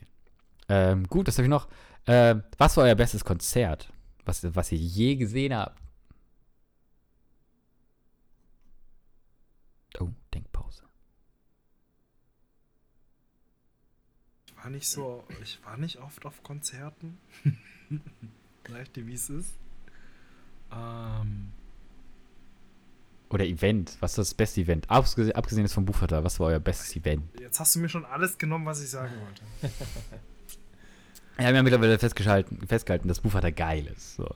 Ähm, 0.68 1.04
gut, 1.08 1.28
das 1.28 1.38
habe 1.38 1.44
ich 1.46 1.50
noch. 1.50 1.68
Äh, 2.08 2.40
was 2.56 2.74
war 2.78 2.84
euer 2.84 2.94
bestes 2.94 3.22
Konzert, 3.22 3.92
was, 4.24 4.42
was 4.54 4.72
ihr 4.72 4.78
je 4.78 5.16
gesehen 5.16 5.54
habt? 5.54 5.78
Oh, 10.00 10.08
Denkpause. 10.32 10.84
ich 14.46 14.56
war 14.56 14.70
nicht 14.70 14.88
so, 14.88 15.22
ich 15.42 15.62
war 15.66 15.76
nicht 15.76 15.98
oft 15.98 16.24
auf 16.24 16.42
Konzerten. 16.42 17.18
Dir, 18.96 19.06
wie 19.06 19.14
es 19.14 19.28
ist. 19.28 19.58
Ähm, 20.72 21.52
Oder 23.28 23.44
Event. 23.44 23.98
Was 24.00 24.12
ist 24.12 24.18
das 24.18 24.34
beste 24.34 24.62
Event? 24.62 24.90
Abgesehen, 24.90 25.32
abgesehen 25.32 25.64
jetzt 25.64 25.74
vom 25.74 25.84
Buchvater, 25.84 26.24
was 26.24 26.40
war 26.40 26.48
euer 26.48 26.60
bestes 26.60 26.96
Event? 26.96 27.22
jetzt 27.38 27.60
hast 27.60 27.74
du 27.76 27.80
mir 27.80 27.88
schon 27.90 28.06
alles 28.06 28.38
genommen, 28.38 28.64
was 28.64 28.82
ich 28.82 28.88
sagen 28.88 29.12
wollte. 29.20 29.42
Ja, 31.38 31.44
wir 31.44 31.48
haben 31.48 31.54
ja 31.56 31.62
mittlerweile 31.62 31.98
festgehalten, 31.98 32.66
festgehalten 32.66 33.08
dass 33.08 33.20
Buchvater 33.20 33.52
geil 33.52 33.86
ist. 33.86 34.16
So. 34.16 34.28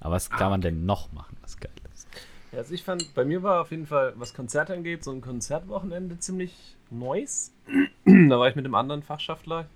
Aber 0.00 0.14
was 0.16 0.34
kann 0.34 0.50
Ah, 0.50 0.50
man 0.50 0.60
denn 0.60 0.86
noch 0.86 1.12
machen, 1.12 1.36
was 1.42 1.58
geil 1.58 1.72
ist? 1.94 2.08
Ja, 2.52 2.58
also 2.58 2.74
ich 2.74 2.84
fand, 2.84 3.14
bei 3.14 3.24
mir 3.24 3.42
war 3.42 3.60
auf 3.60 3.70
jeden 3.70 3.86
Fall, 3.86 4.14
was 4.16 4.34
Konzerte 4.34 4.72
angeht, 4.74 5.04
so 5.04 5.10
ein 5.10 5.20
Konzertwochenende 5.20 6.18
ziemlich 6.18 6.76
nice. 6.90 7.52
da 8.04 8.38
war 8.38 8.48
ich 8.48 8.56
mit 8.56 8.64
einem 8.64 8.74
anderen 8.74 9.02
Fachschaftler. 9.02 9.68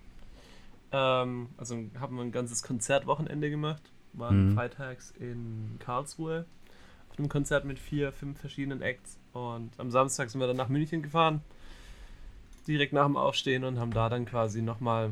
Ähm, 0.92 1.50
also 1.56 1.76
haben 2.00 2.16
wir 2.16 2.22
ein 2.22 2.32
ganzes 2.32 2.62
Konzertwochenende 2.62 3.50
gemacht. 3.50 3.82
Waren 4.12 4.44
Mhm. 4.44 4.46
freitags 4.46 5.12
in 5.12 5.76
Karlsruhe 5.80 6.46
auf 7.10 7.18
einem 7.18 7.28
Konzert 7.28 7.64
mit 7.64 7.78
vier, 7.78 8.12
fünf 8.12 8.40
verschiedenen 8.40 8.82
Acts. 8.82 9.18
Und 9.32 9.72
am 9.78 9.90
Samstag 9.90 10.30
sind 10.30 10.40
wir 10.40 10.48
dann 10.48 10.56
nach 10.56 10.68
München 10.68 11.02
gefahren. 11.02 11.42
Direkt 12.66 12.92
nach 12.92 13.06
dem 13.06 13.16
Aufstehen 13.16 13.64
und 13.64 13.78
haben 13.78 13.92
da 13.92 14.08
dann 14.08 14.24
quasi 14.26 14.62
nochmal 14.62 15.10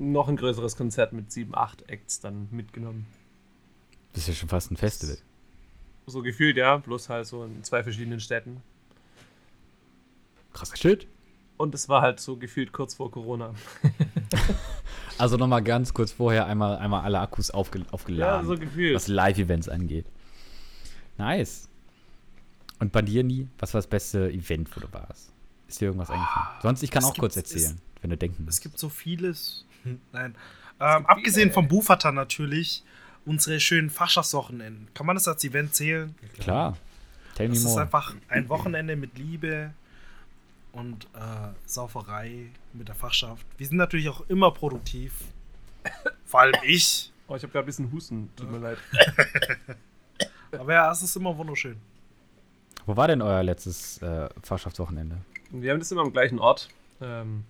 noch 0.00 0.28
ein 0.28 0.36
größeres 0.36 0.76
Konzert 0.76 1.12
mit 1.12 1.30
sieben, 1.30 1.54
acht 1.54 1.88
Acts 1.88 2.20
dann 2.20 2.48
mitgenommen. 2.50 3.06
Das 4.12 4.22
ist 4.22 4.28
ja 4.28 4.34
schon 4.34 4.48
fast 4.48 4.70
ein 4.72 4.76
Festival. 4.76 5.18
So 6.06 6.22
gefühlt, 6.22 6.56
ja, 6.56 6.76
bloß 6.78 7.08
halt 7.08 7.26
so 7.26 7.44
in 7.44 7.62
zwei 7.62 7.82
verschiedenen 7.82 8.18
Städten. 8.20 8.62
Krasser 10.52 10.76
Shit. 10.76 11.06
Und 11.56 11.74
es 11.74 11.88
war 11.88 12.00
halt 12.02 12.18
so 12.20 12.36
gefühlt 12.36 12.72
kurz 12.72 12.94
vor 12.94 13.10
Corona. 13.10 13.54
Also 15.18 15.36
nochmal 15.36 15.62
ganz 15.62 15.92
kurz 15.92 16.12
vorher 16.12 16.46
einmal, 16.46 16.78
einmal 16.78 17.02
alle 17.02 17.20
Akkus 17.20 17.50
aufge, 17.50 17.80
Ja, 17.80 17.84
aufgeladen. 17.90 18.46
so 18.46 18.56
gefühlt. 18.56 18.96
was 18.96 19.06
Live-Events 19.06 19.68
angeht. 19.68 20.06
Nice. 21.18 21.68
Und 22.78 22.90
bei 22.90 23.02
dir 23.02 23.22
nie? 23.22 23.46
Was 23.58 23.74
war 23.74 23.80
das 23.80 23.86
beste 23.86 24.30
Event, 24.30 24.74
wo 24.74 24.80
du 24.80 24.90
warst? 24.92 25.30
Ist 25.68 25.78
dir 25.78 25.86
irgendwas 25.86 26.08
eingefallen? 26.08 26.48
Sonst, 26.62 26.82
ich 26.82 26.90
kann 26.90 27.02
es 27.02 27.10
auch 27.10 27.14
kurz 27.18 27.36
es- 27.36 27.42
erzählen, 27.52 27.78
wenn 28.00 28.08
du 28.08 28.16
denken 28.16 28.44
Es 28.44 28.46
musst. 28.46 28.62
gibt 28.62 28.78
so 28.78 28.88
vieles. 28.88 29.66
Nein. 30.12 30.34
Ähm, 30.80 31.06
abgesehen 31.06 31.52
vom 31.52 31.68
Buchvater 31.68 32.12
natürlich, 32.12 32.82
unsere 33.26 33.60
schönen 33.60 33.90
Fachschaftswochenenden. 33.90 34.88
Kann 34.94 35.06
man 35.06 35.16
das 35.16 35.28
als 35.28 35.44
Event 35.44 35.74
zählen? 35.74 36.14
Klar. 36.38 36.76
Tell 37.34 37.48
me 37.48 37.54
Das 37.54 37.64
ist 37.64 37.70
more. 37.70 37.82
einfach 37.82 38.14
ein 38.28 38.48
Wochenende 38.48 38.96
mit 38.96 39.18
Liebe 39.18 39.72
und 40.72 41.04
äh, 41.14 41.48
Sauferei 41.66 42.46
mit 42.72 42.88
der 42.88 42.94
Fachschaft. 42.94 43.44
Wir 43.58 43.66
sind 43.66 43.76
natürlich 43.76 44.08
auch 44.08 44.22
immer 44.28 44.50
produktiv. 44.52 45.12
Vor 46.24 46.40
allem 46.40 46.54
ich. 46.64 47.12
Oh, 47.28 47.36
ich 47.36 47.42
habe 47.42 47.52
gerade 47.52 47.64
ein 47.64 47.66
bisschen 47.66 47.92
Husten. 47.92 48.30
Tut 48.36 48.50
mir 48.50 48.58
leid. 48.58 48.78
Aber 50.52 50.72
ja, 50.72 50.90
es 50.90 51.02
ist 51.02 51.14
immer 51.16 51.36
wunderschön. 51.36 51.76
Wo 52.86 52.96
war 52.96 53.06
denn 53.08 53.22
euer 53.22 53.42
letztes 53.42 54.00
äh, 54.02 54.28
Fachschaftswochenende? 54.42 55.18
Wir 55.50 55.72
haben 55.72 55.78
das 55.78 55.92
immer 55.92 56.02
am 56.02 56.12
gleichen 56.12 56.38
Ort. 56.38 56.68
Ähm, 57.00 57.44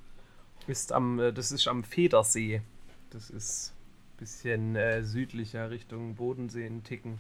ist 0.67 0.93
am, 0.93 1.19
äh, 1.19 1.33
das 1.33 1.53
ist 1.53 1.69
am 1.69 1.85
Federsee. 1.85 2.63
Das 3.11 3.31
ist 3.31 3.73
ein 4.15 4.19
bisschen 4.19 4.77
äh, 4.77 5.03
südlicher 5.03 5.71
Richtung 5.71 6.15
Bodensee 6.15 6.67
in 6.67 6.85
Ticken. 6.85 7.19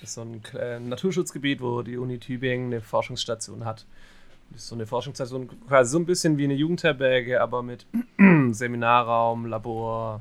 Das 0.00 0.10
ist 0.10 0.14
so 0.14 0.22
ein 0.22 0.42
äh, 0.58 0.80
Naturschutzgebiet, 0.80 1.60
wo 1.60 1.82
die 1.82 1.96
Uni 1.96 2.18
Tübingen 2.18 2.66
eine 2.66 2.80
Forschungsstation 2.80 3.64
hat. 3.64 3.86
Das 4.50 4.62
ist 4.62 4.68
so 4.68 4.74
eine 4.74 4.86
Forschungsstation, 4.86 5.48
quasi 5.66 5.92
so 5.92 5.98
ein 5.98 6.06
bisschen 6.06 6.36
wie 6.36 6.44
eine 6.44 6.54
Jugendherberge, 6.54 7.40
aber 7.40 7.62
mit 7.62 7.86
Seminarraum, 8.50 9.46
Labor. 9.46 10.20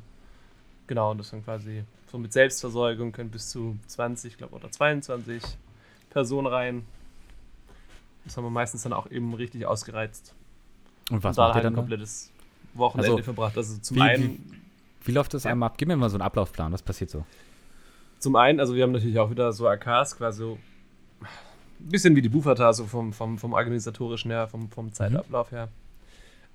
Genau, 0.87 1.11
und 1.11 1.17
das 1.17 1.31
dann 1.31 1.43
quasi 1.43 1.83
so 2.11 2.17
mit 2.17 2.31
Selbstversorgung 2.31 3.11
können 3.11 3.29
bis 3.29 3.49
zu 3.49 3.77
20, 3.87 4.37
glaube 4.37 4.55
oder 4.55 4.69
22 4.69 5.41
Personen 6.09 6.47
rein. 6.47 6.85
Das 8.25 8.37
haben 8.37 8.43
wir 8.43 8.51
meistens 8.51 8.83
dann 8.83 8.93
auch 8.93 9.09
eben 9.09 9.33
richtig 9.33 9.65
ausgereizt. 9.65 10.35
Und 11.09 11.23
was 11.23 11.37
und 11.37 11.41
da 11.41 11.47
macht 11.47 11.51
ihr 11.51 11.55
halt 11.55 11.65
dann 11.65 11.73
ein 11.73 11.77
komplettes 11.77 12.30
Wochenende 12.73 13.11
Also, 13.11 13.23
verbracht. 13.23 13.57
Also 13.57 13.77
zum 13.79 13.97
wie- 13.97 14.01
einen, 14.01 14.61
Wie 15.03 15.11
läuft 15.11 15.33
das 15.33 15.43
Ja. 15.45 15.51
einmal 15.51 15.67
ab? 15.69 15.77
Gib 15.77 15.87
mir 15.87 15.95
mal 15.97 16.09
so 16.09 16.15
einen 16.15 16.21
Ablaufplan. 16.21 16.71
Was 16.73 16.81
passiert 16.83 17.09
so? 17.09 17.25
zum 18.19 18.35
einen, 18.35 18.59
also 18.59 18.75
wir 18.75 18.83
haben 18.83 18.91
natürlich 18.91 19.17
auch 19.17 19.31
wieder 19.31 19.51
so 19.51 19.67
AKs, 19.67 20.15
quasi 20.17 20.37
so 20.43 20.59
ein 21.79 21.89
bisschen 21.89 22.15
wie 22.15 22.21
die 22.21 22.29
Bufata, 22.29 22.71
so 22.71 22.85
vom, 22.85 23.13
vom, 23.13 23.39
vom 23.39 23.53
organisatorischen 23.53 24.29
her, 24.29 24.47
vom, 24.47 24.69
vom 24.69 24.93
Zeitablauf 24.93 25.51
her. 25.51 25.69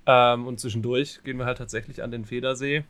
Ähm, 0.05 0.47
und 0.47 0.61
zwischendurch 0.61 1.19
gehen 1.25 1.37
wir 1.37 1.45
halt 1.45 1.57
tatsächlich 1.57 2.01
an 2.03 2.11
den 2.11 2.23
Federsee 2.23 2.85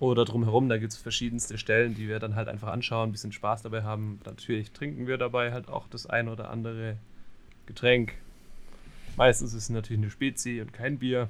oder 0.00 0.24
drumherum, 0.24 0.68
da 0.68 0.78
gibt 0.78 0.92
es 0.92 0.98
verschiedenste 0.98 1.58
Stellen, 1.58 1.94
die 1.94 2.08
wir 2.08 2.18
dann 2.18 2.34
halt 2.34 2.48
einfach 2.48 2.72
anschauen, 2.72 3.10
ein 3.10 3.12
bisschen 3.12 3.30
Spaß 3.30 3.62
dabei 3.62 3.84
haben. 3.84 4.18
Natürlich 4.24 4.72
trinken 4.72 5.06
wir 5.06 5.16
dabei 5.16 5.52
halt 5.52 5.68
auch 5.68 5.86
das 5.88 6.06
ein 6.06 6.28
oder 6.28 6.50
andere 6.50 6.96
Getränk. 7.66 8.14
Meistens 9.16 9.50
ist 9.54 9.62
es 9.62 9.70
natürlich 9.70 10.02
eine 10.02 10.10
Spezi 10.10 10.60
und 10.60 10.72
kein 10.72 10.98
Bier. 10.98 11.28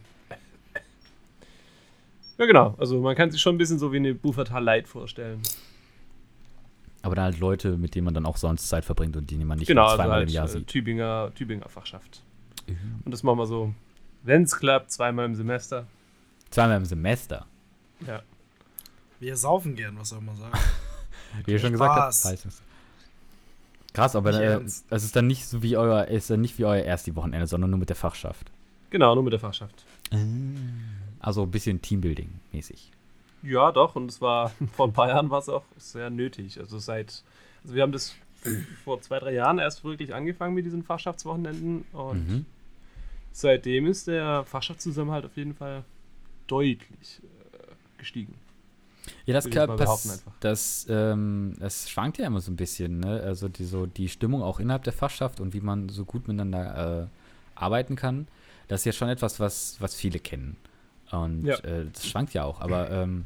Ja, 2.43 2.47
genau. 2.47 2.75
Also 2.77 3.01
man 3.01 3.15
kann 3.15 3.31
sich 3.31 3.41
schon 3.41 3.55
ein 3.55 3.59
bisschen 3.59 3.79
so 3.79 3.93
wie 3.93 3.99
eine 3.99 4.15
Bufata 4.15 4.59
Light 4.59 4.89
vorstellen. 4.89 5.43
Aber 7.03 7.15
dann 7.15 7.27
halt 7.27 7.39
Leute, 7.39 7.77
mit 7.77 7.95
denen 7.95 8.05
man 8.05 8.15
dann 8.15 8.27
auch 8.27 8.37
sonst 8.37 8.69
Zeit 8.69 8.85
verbringt 8.85 9.17
und 9.17 9.31
die 9.31 9.37
man 9.37 9.59
nicht 9.61 9.69
genau, 9.69 9.85
also 9.85 9.97
zweimal 9.97 10.17
halt 10.17 10.29
im 10.29 10.35
Jahr 10.35 10.47
äh, 10.47 10.49
sieht. 10.49 10.67
Tübinger, 10.67 11.31
Tübinger 11.37 11.69
Fachschaft. 11.69 12.25
Mhm. 12.67 13.01
Und 13.05 13.13
das 13.13 13.23
machen 13.23 13.39
wir 13.39 13.47
so, 13.47 13.73
wenn 14.25 14.43
es 14.43 14.59
klappt, 14.59 14.91
zweimal 14.91 15.27
im 15.27 15.37
Semester. 15.37 15.87
Zweimal 16.51 16.79
im 16.79 16.85
Semester. 16.85 17.47
Ja. 18.05 18.23
Wir 19.21 19.37
saufen 19.37 19.77
gern, 19.77 19.97
was 19.97 20.09
soll 20.09 20.21
man 20.21 20.35
sagen. 20.35 20.59
Wie 21.45 21.53
ihr 21.53 21.61
schon 21.61 21.71
gesagt 21.71 21.95
habt. 21.95 22.25
Heißt 22.25 22.45
es. 22.45 22.61
Krass, 23.93 24.17
aber 24.17 24.33
äh, 24.33 24.61
es 24.65 24.85
ist 24.91 25.15
dann 25.15 25.29
nicht 25.29 25.47
so 25.47 25.63
wie 25.63 25.77
euer, 25.77 26.07
ist 26.07 26.29
dann 26.31 26.41
nicht 26.41 26.59
wie 26.59 26.65
euer 26.65 26.83
erstes 26.83 27.15
Wochenende, 27.15 27.47
sondern 27.47 27.71
nur 27.71 27.79
mit 27.79 27.89
der 27.89 27.97
Fachschaft. 27.97 28.51
Genau, 28.91 29.15
nur 29.15 29.23
mit 29.23 29.33
der 29.33 29.41
Fachschaft. 29.41 29.85
Also 31.23 31.45
ein 31.45 31.51
bisschen 31.51 31.81
Teambuilding-mäßig. 31.81 32.91
Ja, 33.43 33.73
doch. 33.73 33.97
Und 33.97 34.11
es 34.11 34.21
war, 34.21 34.51
vor 34.73 34.89
ein 34.89 34.93
paar 34.93 35.09
Jahren 35.09 35.31
war 35.31 35.39
es 35.39 35.49
auch 35.49 35.65
sehr 35.79 36.11
nötig. 36.11 36.61
Also 36.61 36.79
seit, 36.79 37.23
also 37.63 37.75
wir 37.75 37.83
haben 37.83 37.93
das 37.93 38.15
vor 38.85 39.01
zwei, 39.01 39.21
drei 39.21 39.33
Jahren 39.33 39.59
erst 39.59 39.85
wirklich 39.85 40.15
angefangen 40.15 40.55
mit 40.55 40.67
diesen 40.67 40.83
Fachschaftswochenenden. 40.83 41.85
Und 41.93 42.29
Mhm. 42.29 42.47
seitdem 43.33 43.87
ist 43.87 44.09
der 44.09 44.45
Fachschaftszusammenhalt 44.45 45.25
auf 45.25 45.37
jeden 45.37 45.55
Fall 45.55 45.85
deutlich 46.49 47.21
äh, 47.53 47.99
gestiegen. 47.99 48.35
Ja, 49.27 49.35
das, 49.35 49.51
kann, 49.51 49.71
einfach. 49.71 50.33
das, 50.41 50.87
ähm, 50.89 51.55
das 51.59 51.91
schwankt 51.91 52.19
ja 52.19 52.27
immer 52.27 52.41
so 52.41 52.53
ein 52.53 52.57
bisschen, 52.57 53.01
ne? 53.01 53.21
Also 53.21 53.49
die, 53.49 53.65
so 53.65 53.87
die 53.87 54.09
Stimmung 54.09 54.43
auch 54.43 54.61
innerhalb 54.61 54.85
der 54.85 54.93
Fachschaft 54.93 55.41
und 55.41 55.55
wie 55.55 55.61
man 55.61 55.89
so 55.89 56.05
gut 56.05 56.29
miteinander 56.29 57.03
äh, 57.03 57.07
arbeiten 57.59 57.97
kann. 57.97 58.29
Das 58.69 58.81
ist 58.83 58.85
ja 58.85 58.93
schon 58.93 59.09
etwas, 59.09 59.41
was, 59.41 59.81
was 59.81 59.95
viele 59.95 60.19
kennen. 60.21 60.57
Und 61.13 61.45
Ja. 61.47 61.57
äh, 61.59 61.87
das 61.93 62.07
schwankt 62.09 62.35
ja 62.35 62.45
auch. 62.45 62.61
Aber 62.61 62.91
ähm, 63.03 63.25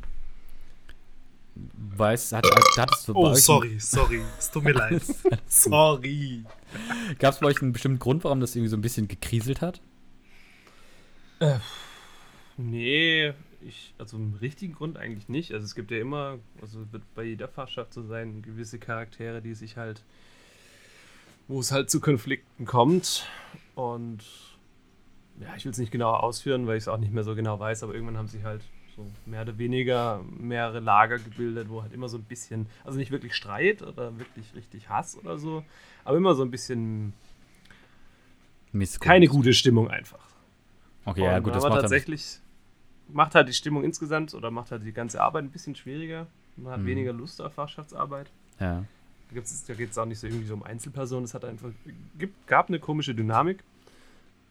weißt, 1.97 2.32
hat, 2.32 2.45
hat, 2.76 2.91
du 3.09 3.14
bei 3.14 3.20
Oh, 3.20 3.30
euch 3.30 3.43
sorry, 3.43 3.78
sorry. 3.80 4.20
Es 4.39 4.51
tut 4.51 4.64
mir 4.64 4.72
leid. 4.74 5.03
sorry. 5.49 6.45
Gab 7.18 7.32
es 7.34 7.41
bei 7.41 7.47
euch 7.47 7.62
einen 7.62 7.72
bestimmten 7.72 7.99
Grund, 7.99 8.24
warum 8.24 8.41
das 8.41 8.55
irgendwie 8.55 8.68
so 8.70 8.76
ein 8.76 8.82
bisschen 8.82 9.09
gekriselt 9.09 9.61
hat? 9.62 9.80
Nee, 12.57 13.32
ich, 13.61 13.95
also 13.99 14.16
einen 14.16 14.34
richtigen 14.41 14.74
Grund 14.74 14.97
eigentlich 14.97 15.28
nicht. 15.28 15.53
Also 15.53 15.64
es 15.64 15.74
gibt 15.74 15.91
ja 15.91 15.99
immer, 15.99 16.39
also 16.61 16.80
wird 16.93 17.03
bei 17.14 17.24
jeder 17.24 17.49
Fachschaft 17.49 17.93
so 17.93 18.03
sein, 18.07 18.43
gewisse 18.43 18.78
Charaktere, 18.78 19.43
die 19.43 19.55
sich 19.55 19.76
halt, 19.76 20.03
wo 21.49 21.61
es 21.61 21.72
halt 21.72 21.91
zu 21.91 22.01
Konflikten 22.01 22.64
kommt. 22.64 23.26
Und 23.74 24.24
ja, 25.41 25.55
ich 25.57 25.64
will 25.64 25.72
es 25.72 25.78
nicht 25.78 25.93
genauer 25.93 26.22
ausführen, 26.22 26.66
weil 26.66 26.76
ich 26.76 26.84
es 26.84 26.89
auch 26.89 26.99
nicht 26.99 27.12
mehr 27.12 27.24
so 27.24 27.34
genau 27.34 27.59
weiß, 27.59 27.82
aber 27.82 27.95
irgendwann 27.95 28.16
haben 28.16 28.28
sich 28.28 28.43
halt 28.45 28.62
so 28.97 29.07
mehr 29.26 29.43
oder 29.43 29.59
weniger 29.59 30.22
mehrere 30.39 30.80
Lager 30.80 31.18
gebildet, 31.18 31.68
wo 31.68 31.82
halt 31.82 31.93
immer 31.93 32.09
so 32.09 32.16
ein 32.16 32.22
bisschen, 32.24 32.66
also 32.84 32.97
nicht 32.99 33.11
wirklich 33.11 33.34
Streit 33.34 33.82
oder 33.82 34.18
wirklich 34.18 34.55
richtig 34.55 34.89
Hass 34.89 35.16
oder 35.18 35.37
so, 35.39 35.62
aber 36.05 36.16
immer 36.16 36.34
so 36.34 36.43
ein 36.43 36.51
bisschen 36.51 37.12
Missgunst. 38.72 39.01
keine 39.03 39.26
gute 39.26 39.53
Stimmung 39.53 39.91
einfach. 39.91 40.24
Okay, 41.05 41.24
ja, 41.24 41.37
Und 41.37 41.45
gut, 41.45 41.55
das 41.55 41.62
aber 41.64 41.74
macht 41.74 41.76
dann- 41.84 41.91
tatsächlich 41.91 42.39
macht 43.09 43.34
halt 43.37 43.49
die 43.49 43.53
Stimmung 43.53 43.84
insgesamt 43.84 44.34
oder 44.34 44.51
macht 44.51 44.70
halt 44.72 44.84
die 44.84 44.93
ganze 44.93 45.20
Arbeit 45.22 45.45
ein 45.45 45.51
bisschen 45.51 45.76
schwieriger. 45.76 46.26
Man 46.57 46.72
hat 46.72 46.80
Mhm. 46.80 46.87
weniger 46.87 47.12
Lust 47.12 47.41
auf 47.41 47.53
Fachschaftsarbeit. 47.55 48.30
Ja. 48.59 48.84
Da, 49.32 49.41
da 49.68 49.74
geht 49.74 49.91
es 49.91 49.99
auch 49.99 50.07
nicht 50.07 50.18
so 50.18 50.26
irgendwie 50.26 50.47
so 50.47 50.55
um 50.55 50.62
Einzelpersonen. 50.62 51.24
Es 51.24 51.34
hat 51.34 51.45
einfach 51.45 51.68
gibt, 52.18 52.47
gab 52.49 52.68
eine 52.68 52.80
komische 52.80 53.14
Dynamik. 53.14 53.62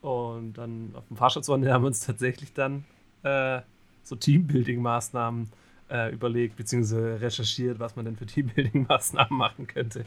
Und 0.05 0.53
dann 0.53 0.91
auf 0.93 1.07
dem 1.07 1.17
Fachschaftswochenende 1.17 1.73
haben 1.73 1.81
wir 1.81 1.87
uns 1.87 2.05
tatsächlich 2.05 2.53
dann 2.53 2.85
äh, 3.23 3.61
so 4.03 4.15
Teambuilding-Maßnahmen 4.15 5.47
äh, 5.89 6.13
überlegt, 6.13 6.57
beziehungsweise 6.57 7.19
recherchiert, 7.19 7.79
was 7.79 7.95
man 7.95 8.05
denn 8.05 8.15
für 8.15 8.25
Teambuilding-Maßnahmen 8.27 9.35
machen 9.35 9.65
könnte. 9.65 10.05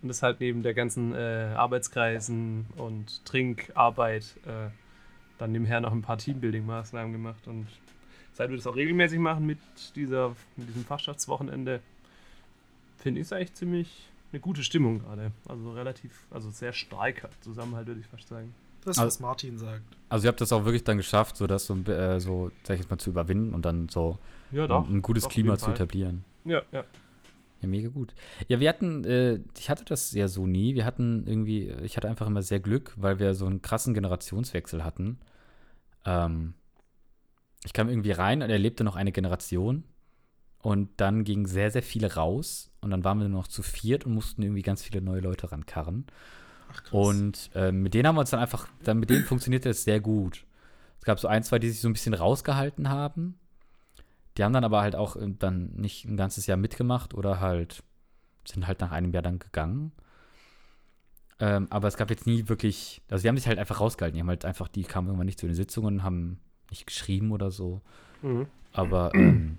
Und 0.00 0.08
das 0.10 0.22
halt 0.22 0.38
neben 0.38 0.62
der 0.62 0.74
ganzen 0.74 1.12
äh, 1.12 1.52
Arbeitskreisen 1.56 2.66
und 2.76 3.24
Trinkarbeit 3.24 4.36
äh, 4.46 4.70
dann 5.38 5.50
nebenher 5.50 5.80
noch 5.80 5.90
ein 5.90 6.02
paar 6.02 6.18
Teambuilding-Maßnahmen 6.18 7.10
gemacht. 7.10 7.48
Und 7.48 7.66
seit 8.32 8.50
wir 8.50 8.56
das 8.56 8.68
auch 8.68 8.76
regelmäßig 8.76 9.18
machen 9.18 9.44
mit, 9.44 9.58
dieser, 9.96 10.36
mit 10.56 10.68
diesem 10.68 10.84
Fachschaftswochenende, 10.84 11.80
finde 12.98 13.20
ich 13.20 13.26
es 13.26 13.32
eigentlich 13.32 13.54
ziemlich 13.54 14.08
eine 14.30 14.38
gute 14.38 14.62
Stimmung 14.62 15.00
gerade. 15.00 15.32
Also 15.48 15.72
relativ, 15.72 16.12
also 16.30 16.48
sehr 16.50 16.72
starker 16.72 17.30
Zusammenhalt, 17.40 17.88
würde 17.88 17.98
ich 17.98 18.06
fast 18.06 18.28
sagen. 18.28 18.54
Das, 18.86 18.98
Also- 18.98 19.06
was 19.08 19.20
Martin 19.20 19.58
sagt. 19.58 19.82
Also 20.08 20.26
ihr 20.26 20.28
habt 20.28 20.40
das 20.40 20.52
auch 20.52 20.64
wirklich 20.64 20.84
dann 20.84 20.96
geschafft, 20.96 21.36
so 21.36 21.46
das 21.46 21.66
so, 21.66 21.74
äh, 21.74 22.20
so 22.20 22.50
sag 22.62 22.74
ich 22.74 22.80
jetzt 22.82 22.90
mal, 22.90 22.98
zu 22.98 23.10
überwinden 23.10 23.52
und 23.54 23.64
dann 23.64 23.88
so 23.88 24.18
Ja, 24.52 24.64
ein, 24.66 24.96
ein 24.98 25.02
gutes 25.02 25.24
Doch, 25.24 25.30
Klima 25.30 25.58
zu 25.58 25.70
etablieren. 25.72 26.24
Ja, 26.44 26.62
ja. 26.72 26.84
Ja, 27.62 27.68
mega 27.68 27.88
gut. 27.88 28.14
Ja, 28.48 28.60
wir 28.60 28.68
hatten, 28.68 29.02
äh, 29.04 29.40
ich 29.58 29.68
hatte 29.70 29.84
das 29.84 30.12
ja 30.12 30.28
so 30.28 30.46
nie. 30.46 30.74
Wir 30.74 30.84
hatten 30.84 31.26
irgendwie, 31.26 31.68
ich 31.82 31.96
hatte 31.96 32.08
einfach 32.08 32.26
immer 32.26 32.42
sehr 32.42 32.60
Glück, 32.60 32.92
weil 32.96 33.18
wir 33.18 33.34
so 33.34 33.46
einen 33.46 33.62
krassen 33.62 33.94
Generationswechsel 33.94 34.84
hatten. 34.84 35.18
Ähm, 36.04 36.54
ich 37.64 37.72
kam 37.72 37.88
irgendwie 37.88 38.12
rein 38.12 38.42
und 38.42 38.50
erlebte 38.50 38.84
noch 38.84 38.94
eine 38.94 39.10
Generation. 39.10 39.82
Und 40.62 40.90
dann 41.00 41.24
gingen 41.24 41.46
sehr, 41.46 41.70
sehr 41.70 41.82
viele 41.82 42.14
raus. 42.14 42.70
Und 42.80 42.90
dann 42.90 43.04
waren 43.04 43.18
wir 43.18 43.28
nur 43.28 43.40
noch 43.40 43.48
zu 43.48 43.62
viert 43.62 44.04
und 44.06 44.14
mussten 44.14 44.42
irgendwie 44.42 44.62
ganz 44.62 44.82
viele 44.82 45.00
neue 45.00 45.20
Leute 45.20 45.50
rankarren. 45.50 46.06
Ach, 46.72 46.82
krass. 46.82 46.92
Und 46.92 47.50
ähm, 47.54 47.82
mit 47.82 47.94
denen 47.94 48.06
haben 48.06 48.16
wir 48.16 48.20
uns 48.20 48.30
dann 48.30 48.40
einfach, 48.40 48.68
dann 48.82 48.98
mit 48.98 49.10
denen 49.10 49.24
funktionierte 49.24 49.70
es 49.70 49.84
sehr 49.84 50.00
gut. 50.00 50.44
Es 50.98 51.04
gab 51.04 51.20
so 51.20 51.28
ein, 51.28 51.42
zwei, 51.42 51.58
die 51.58 51.68
sich 51.68 51.80
so 51.80 51.88
ein 51.88 51.92
bisschen 51.92 52.14
rausgehalten 52.14 52.88
haben. 52.88 53.38
Die 54.36 54.44
haben 54.44 54.52
dann 54.52 54.64
aber 54.64 54.82
halt 54.82 54.96
auch 54.96 55.16
ähm, 55.16 55.38
dann 55.38 55.72
nicht 55.74 56.04
ein 56.04 56.16
ganzes 56.16 56.46
Jahr 56.46 56.56
mitgemacht 56.56 57.14
oder 57.14 57.40
halt 57.40 57.82
sind 58.44 58.66
halt 58.66 58.80
nach 58.80 58.92
einem 58.92 59.12
Jahr 59.12 59.22
dann 59.22 59.38
gegangen. 59.38 59.92
Ähm, 61.38 61.66
aber 61.70 61.88
es 61.88 61.96
gab 61.96 62.10
jetzt 62.10 62.26
nie 62.26 62.48
wirklich, 62.48 63.02
also 63.10 63.22
die 63.22 63.28
haben 63.28 63.36
sich 63.36 63.46
halt 63.46 63.58
einfach 63.58 63.80
rausgehalten. 63.80 64.16
Die 64.16 64.20
haben 64.20 64.28
halt 64.28 64.44
einfach, 64.44 64.68
die 64.68 64.84
kamen 64.84 65.08
irgendwann 65.08 65.26
nicht 65.26 65.38
zu 65.40 65.46
den 65.46 65.54
Sitzungen, 65.54 66.02
haben 66.02 66.40
nicht 66.70 66.86
geschrieben 66.86 67.32
oder 67.32 67.50
so. 67.50 67.82
Mhm. 68.22 68.46
Aber 68.72 69.14
ähm, 69.14 69.58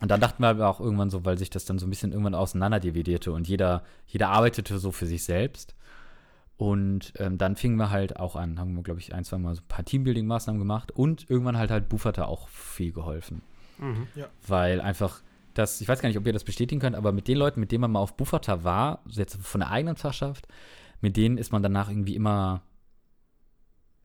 und 0.00 0.10
dann 0.10 0.20
dachten 0.20 0.42
wir 0.42 0.48
aber 0.48 0.68
auch 0.68 0.80
irgendwann 0.80 1.10
so, 1.10 1.24
weil 1.24 1.38
sich 1.38 1.50
das 1.50 1.64
dann 1.64 1.78
so 1.78 1.86
ein 1.86 1.90
bisschen 1.90 2.12
irgendwann 2.12 2.34
auseinanderdividierte 2.34 3.32
und 3.32 3.46
jeder, 3.48 3.84
jeder 4.06 4.28
arbeitete 4.30 4.78
so 4.78 4.92
für 4.92 5.06
sich 5.06 5.24
selbst. 5.24 5.74
Und 6.56 7.12
ähm, 7.18 7.36
dann 7.36 7.56
fingen 7.56 7.76
wir 7.76 7.90
halt 7.90 8.16
auch 8.20 8.36
an, 8.36 8.60
haben 8.60 8.74
wir, 8.76 8.82
glaube 8.84 9.00
ich, 9.00 9.12
ein, 9.12 9.24
zwei 9.24 9.38
Mal 9.38 9.54
so 9.56 9.60
ein 9.62 9.66
paar 9.68 9.84
Teambuilding-Maßnahmen 9.84 10.58
gemacht 10.60 10.92
und 10.92 11.28
irgendwann 11.28 11.58
halt 11.58 11.70
halt 11.72 11.88
Buffata 11.88 12.26
auch 12.26 12.48
viel 12.48 12.92
geholfen. 12.92 13.42
Mhm. 13.78 14.06
Weil 14.46 14.80
einfach 14.80 15.20
das, 15.54 15.80
ich 15.80 15.88
weiß 15.88 16.00
gar 16.00 16.08
nicht, 16.08 16.18
ob 16.18 16.26
ihr 16.26 16.32
das 16.32 16.44
bestätigen 16.44 16.80
könnt, 16.80 16.94
aber 16.96 17.10
mit 17.12 17.26
den 17.26 17.38
Leuten, 17.38 17.58
mit 17.60 17.72
denen 17.72 17.80
man 17.82 17.90
mal 17.92 18.00
auf 18.00 18.16
Buffata 18.16 18.62
war, 18.62 19.00
so 19.06 19.20
jetzt 19.20 19.36
von 19.36 19.60
der 19.60 19.70
eigenen 19.70 19.96
Fachschaft, 19.96 20.46
mit 21.00 21.16
denen 21.16 21.38
ist 21.38 21.50
man 21.52 21.62
danach 21.62 21.88
irgendwie 21.88 22.14
immer 22.14 22.62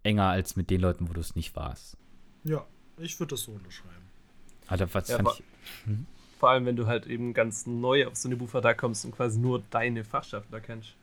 enger 0.04 0.26
als 0.30 0.56
mit 0.56 0.70
den 0.70 0.82
Leuten, 0.82 1.08
wo 1.10 1.14
du 1.14 1.20
es 1.20 1.36
nicht 1.36 1.56
warst. 1.56 1.98
Ja, 2.44 2.66
ich 2.98 3.20
würde 3.20 3.32
das 3.36 3.42
so 3.44 3.52
unterschreiben. 3.52 4.10
Also, 4.68 4.86
was 4.94 5.08
Ja, 5.08 5.18
fand 5.18 5.28
aber- 5.28 5.38
Vor 6.40 6.50
allem, 6.50 6.66
wenn 6.66 6.76
du 6.76 6.88
halt 6.88 7.06
eben 7.06 7.34
ganz 7.34 7.66
neu 7.66 8.08
auf 8.08 8.16
so 8.16 8.30
eine 8.30 8.38
Buffer 8.38 8.74
kommst 8.74 9.04
und 9.06 9.12
quasi 9.12 9.40
nur 9.40 9.62
deine 9.70 10.04
Fachschaft 10.04 10.48
da 10.52 10.60
kennst. 10.60 10.96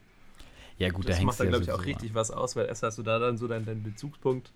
ja 0.79 0.89
gut, 0.89 1.05
da 1.05 1.09
das 1.11 1.19
hängt 1.19 1.27
macht 1.27 1.41
dann, 1.41 1.49
glaube 1.49 1.65
ich, 1.65 1.71
auch 1.73 1.85
richtig 1.85 2.15
was 2.15 2.31
aus, 2.31 2.57
weil 2.57 2.67
erst 2.67 2.83
hast 2.83 2.97
du 2.97 3.03
da 3.03 3.19
dann 3.19 3.37
so 3.37 3.47
deinen, 3.47 3.67
deinen 3.67 3.83
Bezugspunkt. 3.83 4.51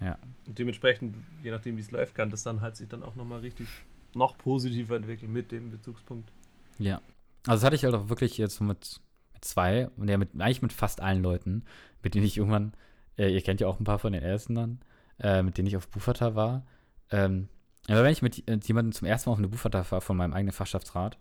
Ja. 0.00 0.18
Und 0.46 0.58
dementsprechend, 0.58 1.16
je 1.42 1.50
nachdem, 1.50 1.76
wie 1.76 1.80
es 1.80 1.90
läuft, 1.90 2.14
kann 2.14 2.30
das 2.30 2.42
dann 2.42 2.60
halt 2.60 2.76
sich 2.76 2.88
dann 2.88 3.02
auch 3.02 3.14
nochmal 3.14 3.40
richtig 3.40 3.68
noch 4.14 4.36
positiver 4.36 4.96
entwickeln 4.96 5.32
mit 5.32 5.52
dem 5.52 5.70
Bezugspunkt. 5.70 6.30
Ja. 6.78 7.00
Also 7.46 7.60
das 7.60 7.64
hatte 7.64 7.76
ich 7.76 7.84
halt 7.84 7.94
auch 7.94 8.08
wirklich 8.08 8.38
jetzt 8.38 8.60
mit, 8.60 9.00
mit 9.32 9.44
zwei 9.44 9.88
und 9.96 10.08
ja, 10.08 10.18
mit, 10.18 10.30
eigentlich 10.38 10.62
mit 10.62 10.72
fast 10.72 11.00
allen 11.00 11.22
Leuten, 11.22 11.64
mit 12.02 12.14
denen 12.14 12.26
ich 12.26 12.36
irgendwann, 12.36 12.72
äh, 13.18 13.32
ihr 13.32 13.42
kennt 13.42 13.60
ja 13.60 13.66
auch 13.66 13.80
ein 13.80 13.84
paar 13.84 13.98
von 13.98 14.12
den 14.12 14.22
ersten 14.22 14.54
dann, 14.54 14.80
äh, 15.18 15.42
mit 15.42 15.58
denen 15.58 15.68
ich 15.68 15.76
auf 15.76 15.88
Bufata 15.88 16.34
war. 16.34 16.66
Ähm, 17.10 17.48
aber 17.88 18.04
wenn 18.04 18.12
ich 18.12 18.22
mit 18.22 18.48
äh, 18.48 18.58
jemandem 18.62 18.92
zum 18.92 19.06
ersten 19.06 19.28
Mal 19.28 19.32
auf 19.32 19.38
eine 19.38 19.48
Bufata 19.48 19.84
war, 19.90 20.00
von 20.00 20.16
meinem 20.16 20.32
eigenen 20.32 20.52
Fachschaftsrat, 20.52 21.18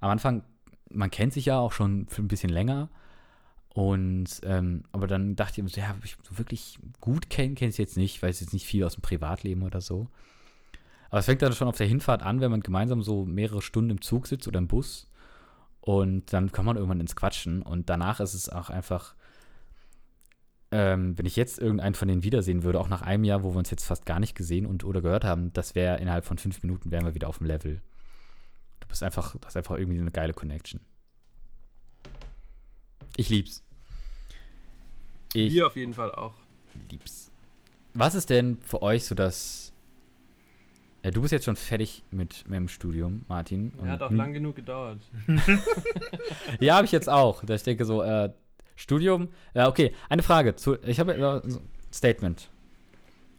am 0.00 0.10
Anfang, 0.10 0.44
man 0.90 1.10
kennt 1.10 1.32
sich 1.32 1.46
ja 1.46 1.58
auch 1.58 1.72
schon 1.72 2.06
für 2.08 2.22
ein 2.22 2.28
bisschen 2.28 2.50
länger. 2.50 2.88
Und, 3.70 4.40
ähm, 4.44 4.84
aber 4.92 5.08
dann 5.08 5.34
dachte 5.34 5.60
ich 5.60 5.76
ja, 5.76 5.96
ich 6.04 6.16
wirklich 6.30 6.78
gut 7.00 7.28
kennen, 7.28 7.56
kenne 7.56 7.70
ich 7.70 7.78
jetzt 7.78 7.96
nicht, 7.96 8.22
weil 8.22 8.30
es 8.30 8.40
jetzt 8.40 8.52
nicht 8.52 8.66
viel 8.66 8.84
aus 8.84 8.94
dem 8.94 9.02
Privatleben 9.02 9.62
oder 9.62 9.80
so. 9.80 10.06
Aber 11.10 11.18
es 11.18 11.26
fängt 11.26 11.42
dann 11.42 11.52
schon 11.52 11.68
auf 11.68 11.76
der 11.76 11.88
Hinfahrt 11.88 12.22
an, 12.22 12.40
wenn 12.40 12.50
man 12.50 12.60
gemeinsam 12.60 13.02
so 13.02 13.24
mehrere 13.24 13.62
Stunden 13.62 13.90
im 13.90 14.00
Zug 14.00 14.28
sitzt 14.28 14.46
oder 14.46 14.58
im 14.58 14.68
Bus. 14.68 15.08
Und 15.80 16.32
dann 16.32 16.52
kommt 16.52 16.66
man 16.66 16.76
irgendwann 16.76 17.00
ins 17.00 17.16
Quatschen. 17.16 17.62
Und 17.62 17.90
danach 17.90 18.20
ist 18.20 18.34
es 18.34 18.48
auch 18.48 18.70
einfach, 18.70 19.14
ähm, 20.76 21.16
wenn 21.16 21.24
ich 21.26 21.36
jetzt 21.36 21.60
irgendeinen 21.60 21.94
von 21.94 22.08
denen 22.08 22.24
wiedersehen 22.24 22.64
würde, 22.64 22.80
auch 22.80 22.88
nach 22.88 23.02
einem 23.02 23.22
Jahr, 23.22 23.44
wo 23.44 23.52
wir 23.54 23.58
uns 23.58 23.70
jetzt 23.70 23.84
fast 23.84 24.06
gar 24.06 24.18
nicht 24.18 24.34
gesehen 24.34 24.66
und 24.66 24.82
oder 24.82 25.00
gehört 25.02 25.22
haben, 25.24 25.52
das 25.52 25.76
wäre 25.76 25.98
innerhalb 26.00 26.24
von 26.24 26.36
fünf 26.36 26.62
Minuten 26.64 26.90
wären 26.90 27.04
wir 27.04 27.14
wieder 27.14 27.28
auf 27.28 27.38
dem 27.38 27.46
Level. 27.46 27.80
Du 28.80 28.88
bist 28.88 29.02
einfach, 29.04 29.36
das 29.40 29.50
ist 29.52 29.56
einfach 29.56 29.76
irgendwie 29.78 30.00
eine 30.00 30.10
geile 30.10 30.34
Connection. 30.34 30.80
Ich 33.16 33.28
lieb's. 33.28 33.62
Ich 35.32 35.52
Wir 35.52 35.66
auf 35.68 35.76
jeden 35.76 35.94
Fall 35.94 36.12
auch. 36.12 36.34
lieb's. 36.90 37.30
Was 37.94 38.16
ist 38.16 38.30
denn 38.30 38.58
für 38.58 38.82
euch 38.82 39.04
so 39.04 39.14
das. 39.14 39.72
Ja, 41.04 41.10
du 41.12 41.20
bist 41.20 41.32
jetzt 41.32 41.44
schon 41.44 41.54
fertig 41.56 42.02
mit, 42.10 42.48
mit 42.48 42.56
dem 42.56 42.66
Studium, 42.68 43.24
Martin. 43.28 43.72
Ja, 43.84 43.90
hat 43.92 44.02
auch 44.02 44.10
Und- 44.10 44.16
lang 44.16 44.32
genug 44.32 44.56
gedauert. 44.56 44.98
Ja, 46.60 46.76
habe 46.76 46.86
ich 46.86 46.92
jetzt 46.92 47.08
auch. 47.08 47.44
Da 47.44 47.54
ich 47.54 47.62
denke 47.62 47.84
so, 47.84 48.02
äh, 48.02 48.32
Studium. 48.76 49.28
Ja, 49.54 49.68
okay. 49.68 49.94
Eine 50.08 50.22
Frage. 50.22 50.56
Zu, 50.56 50.76
ich 50.82 51.00
habe 51.00 51.14
ein 51.14 51.60
Statement. 51.92 52.50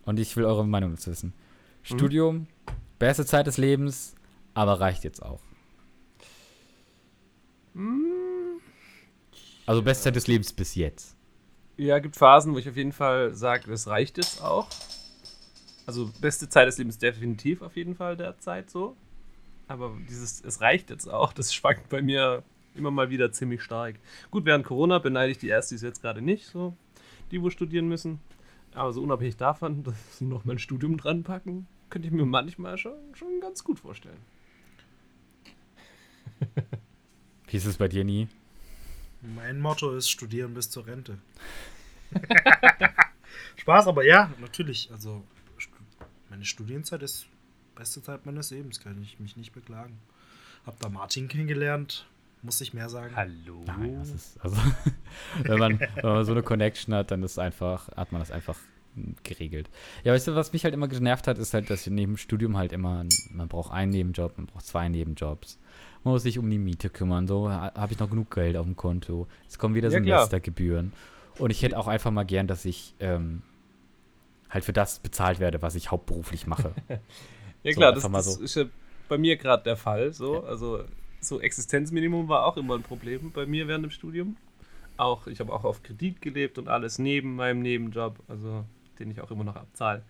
Und 0.06 0.20
ich 0.20 0.36
will 0.36 0.46
eure 0.46 0.66
Meinung 0.66 0.92
dazu 0.92 1.12
wissen. 1.12 1.30
Mhm. 1.30 1.96
Studium, 1.98 2.48
beste 3.00 3.26
Zeit 3.26 3.48
des 3.48 3.58
Lebens, 3.58 4.16
aber 4.54 4.80
reicht 4.80 5.04
jetzt 5.04 5.22
auch. 5.22 5.42
Also 9.66 9.82
beste 9.82 10.06
Zeit 10.06 10.16
des 10.16 10.28
Lebens 10.28 10.54
bis 10.54 10.76
jetzt. 10.76 11.16
Ja, 11.78 12.00
gibt 12.00 12.16
Phasen, 12.16 12.54
wo 12.54 12.58
ich 12.58 12.70
auf 12.70 12.78
jeden 12.78 12.94
Fall 12.94 13.34
sage, 13.34 13.70
das 13.70 13.88
reicht 13.88 14.18
jetzt 14.18 14.42
auch. 14.42 14.68
Also 15.86 16.10
beste 16.22 16.48
Zeit 16.48 16.68
des 16.68 16.78
Lebens 16.78 16.98
definitiv 16.98 17.62
auf 17.62 17.76
jeden 17.76 17.96
Fall 17.96 18.16
der 18.16 18.40
Zeit 18.40 18.70
so. 18.70 18.96
Aber 19.68 19.98
dieses, 20.10 20.42
es 20.42 20.62
reicht 20.62 20.90
jetzt 20.90 21.08
auch, 21.08 21.34
das 21.34 21.54
schwankt 21.54 21.90
bei 21.90 22.02
mir 22.02 22.44
immer 22.76 22.92
mal 22.92 23.10
wieder 23.10 23.32
ziemlich 23.32 23.62
stark. 23.62 23.96
Gut, 24.32 24.46
während 24.46 24.66
Corona 24.66 25.00
beneide 25.00 25.32
ich 25.32 25.38
die 25.38 25.50
Erstis 25.50 25.82
jetzt 25.82 26.02
gerade 26.02 26.22
nicht, 26.22 26.46
so 26.46 26.76
die, 27.32 27.42
wo 27.42 27.50
studieren 27.50 27.88
müssen. 27.88 28.20
Aber 28.74 28.94
so 28.94 29.02
unabhängig 29.02 29.38
davon, 29.38 29.84
dass 29.86 30.18
sie 30.18 30.26
noch 30.26 30.46
mein 30.46 30.60
Studium 30.60 30.98
dran 30.98 31.24
packen, 31.24 31.68
könnte 31.90 32.08
ich 32.08 32.14
mir 32.14 32.26
manchmal 32.26 32.78
schon, 32.78 32.98
schon 33.14 33.40
ganz 33.40 33.64
gut 33.64 33.80
vorstellen. 33.80 34.20
Wie 37.48 37.58
ist 37.58 37.66
es 37.66 37.78
bei 37.78 37.88
dir 37.88 38.04
nie? 38.04 38.28
Mein 39.22 39.60
Motto 39.60 39.96
ist 39.96 40.10
studieren 40.10 40.54
bis 40.54 40.70
zur 40.70 40.86
Rente. 40.86 41.18
Spaß, 43.56 43.88
aber 43.88 44.04
ja, 44.04 44.32
natürlich. 44.40 44.92
Also 44.92 45.24
meine 46.30 46.46
Studienzeit 46.46 47.02
ist 47.02 47.28
beste 47.76 48.02
Zeit 48.02 48.26
meines 48.26 48.52
Lebens, 48.52 48.80
kann 48.80 49.02
ich 49.02 49.20
mich 49.20 49.38
nicht 49.38 49.54
beklagen. 49.54 49.98
Hab 50.66 50.80
da 50.80 50.90
Martin 50.90 51.28
kennengelernt, 51.28 52.08
muss 52.46 52.62
ich 52.62 52.74
mehr 52.74 52.90
sagen. 52.90 53.16
Hallo. 53.16 53.64
Nein, 53.66 53.96
das 54.00 54.10
ist, 54.12 54.38
also, 54.44 54.56
wenn 55.44 55.60
man, 55.60 55.80
wenn 55.80 56.04
man 56.04 56.26
so 56.26 56.32
eine 56.32 56.44
Connection 56.44 56.94
hat, 56.94 57.12
dann 57.12 57.24
ist 57.24 57.38
einfach, 57.40 57.90
hat 57.96 58.12
man 58.12 58.22
das 58.22 58.32
einfach 58.32 58.58
geregelt. 59.24 59.70
Ja, 60.06 60.14
weißt 60.14 60.28
du, 60.28 60.36
was 60.36 60.54
mich 60.54 60.64
halt 60.64 60.74
immer 60.74 60.88
genervt 60.88 61.28
hat, 61.28 61.38
ist 61.38 61.54
halt, 61.54 61.70
dass 61.70 61.86
neben 61.88 62.14
dem 62.14 62.18
Studium 62.18 62.56
halt 62.56 62.72
immer, 62.72 63.04
man 63.32 63.48
braucht 63.50 63.74
einen 63.74 63.92
Nebenjob, 63.92 64.38
man 64.38 64.46
braucht 64.46 64.66
zwei 64.66 64.88
Nebenjobs. 64.88 65.60
Man 66.06 66.14
muss 66.14 66.24
sich 66.24 66.38
um 66.40 66.50
die 66.50 66.60
Miete 66.60 66.90
kümmern, 66.90 67.28
so 67.28 67.50
ha- 67.50 67.74
habe 67.76 67.92
ich 67.92 68.00
noch 68.00 68.10
genug 68.10 68.34
Geld 68.34 68.56
auf 68.56 68.66
dem 68.66 68.76
Konto. 68.78 69.28
Es 69.50 69.58
kommen 69.58 69.76
wieder 69.76 69.90
Ja. 69.90 69.96
Semestergebühren. 70.00 70.94
Und 71.40 71.50
ich 71.50 71.62
hätte 71.64 71.78
auch 71.78 71.88
einfach 71.88 72.12
mal 72.12 72.24
gern, 72.24 72.48
dass 72.48 72.64
ich 72.64 72.94
ähm, 73.02 73.42
halt 74.50 74.64
für 74.64 74.72
das 74.72 75.00
bezahlt 75.00 75.40
werde, 75.40 75.62
was 75.62 75.76
ich 75.76 75.92
hauptberuflich 75.92 76.48
mache. 76.48 76.72
Ja 77.64 77.72
So, 77.74 77.80
klar, 77.80 77.92
das, 77.94 78.06
einfach 78.06 78.12
mal 78.12 78.18
das 78.20 78.36
so. 78.36 78.42
ist 78.44 78.56
ja 78.56 78.66
bei 79.10 79.18
mir 79.18 79.36
gerade 79.38 79.64
der 79.64 79.76
Fall. 79.76 80.14
So. 80.14 80.44
Also 80.46 80.84
so 81.28 81.40
Existenzminimum 81.40 82.28
war 82.28 82.46
auch 82.46 82.58
immer 82.58 82.76
ein 82.76 82.84
Problem 82.84 83.32
bei 83.32 83.46
mir 83.46 83.68
während 83.68 83.86
dem 83.86 83.92
Studium. 83.92 84.38
Auch, 84.98 85.28
ich 85.28 85.40
habe 85.40 85.52
auch 85.52 85.64
auf 85.64 85.84
Kredit 85.84 86.22
gelebt 86.22 86.58
und 86.58 86.68
alles 86.68 87.00
neben 87.00 87.36
meinem 87.36 87.62
Nebenjob, 87.62 88.20
also 88.28 88.64
den 89.00 89.12
ich 89.12 89.22
auch 89.22 89.32
immer 89.32 89.44
noch 89.44 89.56
abzahle. 89.56 90.04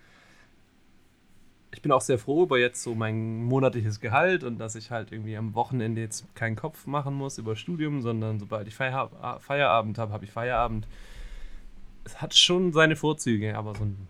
Ich 1.73 1.81
bin 1.81 1.91
auch 1.91 2.01
sehr 2.01 2.19
froh 2.19 2.43
über 2.43 2.57
jetzt 2.57 2.83
so 2.83 2.95
mein 2.95 3.43
monatliches 3.43 3.99
Gehalt 3.99 4.43
und 4.43 4.59
dass 4.59 4.75
ich 4.75 4.91
halt 4.91 5.11
irgendwie 5.11 5.35
am 5.35 5.55
Wochenende 5.55 6.01
jetzt 6.01 6.33
keinen 6.35 6.55
Kopf 6.55 6.85
machen 6.85 7.15
muss 7.15 7.37
über 7.37 7.55
Studium, 7.55 8.01
sondern 8.01 8.39
sobald 8.39 8.67
ich 8.67 8.75
Feierab 8.75 9.41
Feierabend 9.43 9.97
habe, 9.97 10.13
habe 10.13 10.23
ich 10.23 10.31
Feierabend. 10.31 10.87
Es 12.05 12.21
hat 12.21 12.35
schon 12.35 12.71
seine 12.71 12.95
Vorzüge, 12.95 13.57
aber 13.57 13.75
so 13.75 13.83
ein, 13.83 14.07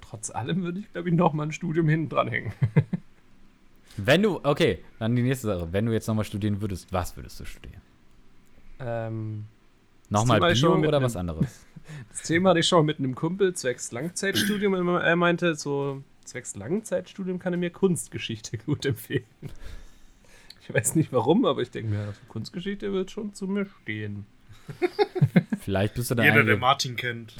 trotz 0.00 0.30
allem 0.30 0.62
würde 0.62 0.78
ich, 0.78 0.92
glaube 0.92 1.08
ich, 1.08 1.14
noch 1.14 1.32
mal 1.32 1.42
ein 1.42 1.52
Studium 1.52 1.88
hinten 1.88 2.08
dranhängen. 2.08 2.52
Wenn 3.98 4.22
du, 4.22 4.40
okay, 4.44 4.84
dann 4.98 5.14
die 5.16 5.22
nächste 5.22 5.46
Sache. 5.48 5.68
Wenn 5.72 5.86
du 5.86 5.92
jetzt 5.92 6.06
nochmal 6.06 6.24
studieren 6.24 6.60
würdest, 6.60 6.92
was 6.92 7.16
würdest 7.16 7.40
du 7.40 7.44
studieren? 7.44 7.80
Ähm, 8.80 9.44
Nochmal 10.08 10.40
Bio 10.40 10.74
oder 10.76 10.96
einem- 10.98 11.04
was 11.04 11.16
anderes? 11.16 11.66
das 12.10 12.22
Thema 12.22 12.50
hatte 12.50 12.60
ich 12.60 12.68
schon 12.68 12.86
mit 12.86 12.98
einem 12.98 13.14
Kumpel 13.14 13.54
zwecks 13.54 13.92
Langzeitstudium. 13.92 14.74
Er 14.74 15.16
meinte, 15.16 15.54
so 15.54 16.02
zwecks 16.24 16.54
Langzeitstudium 16.56 17.38
kann 17.38 17.52
er 17.54 17.58
mir 17.58 17.70
Kunstgeschichte 17.70 18.58
gut 18.66 18.86
empfehlen. 18.86 19.24
Ich 20.60 20.72
weiß 20.74 20.94
nicht 20.96 21.12
warum, 21.12 21.44
aber 21.46 21.62
ich 21.62 21.70
denke 21.70 21.90
mir, 21.92 22.00
also 22.00 22.20
Kunstgeschichte 22.28 22.92
wird 22.92 23.10
schon 23.10 23.32
zu 23.34 23.46
mir 23.46 23.66
stehen. 23.82 24.26
Vielleicht 25.60 25.94
bist 25.94 26.10
du 26.10 26.14
dann 26.14 26.26
Jeder, 26.26 26.44
der 26.44 26.58
Martin 26.58 26.94
kennt, 26.94 27.34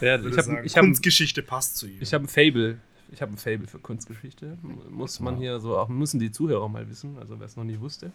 ne, 0.00 0.06
Ja, 0.06 0.16
ich 0.18 0.24
habe 0.24 0.42
sagen, 0.42 0.64
ich 0.64 0.76
hab, 0.76 0.84
Kunstgeschichte 0.84 1.42
passt 1.42 1.78
zu 1.78 1.86
ihm. 1.86 1.96
ich 2.00 2.12
hab 2.12 2.22
ein 2.22 2.28
Fable. 2.28 2.78
Ich 3.14 3.22
habe 3.22 3.32
ein 3.32 3.36
Fable 3.38 3.66
für 3.66 3.78
Kunstgeschichte. 3.78 4.58
Muss 4.90 5.20
man 5.20 5.36
hier 5.36 5.60
so 5.60 5.78
auch, 5.78 5.88
müssen 5.88 6.20
die 6.20 6.30
Zuhörer 6.32 6.68
mal 6.68 6.88
wissen, 6.90 7.16
also 7.18 7.38
wer 7.38 7.46
es 7.46 7.56
noch 7.56 7.64
nie 7.64 7.78
wusste. 7.80 8.12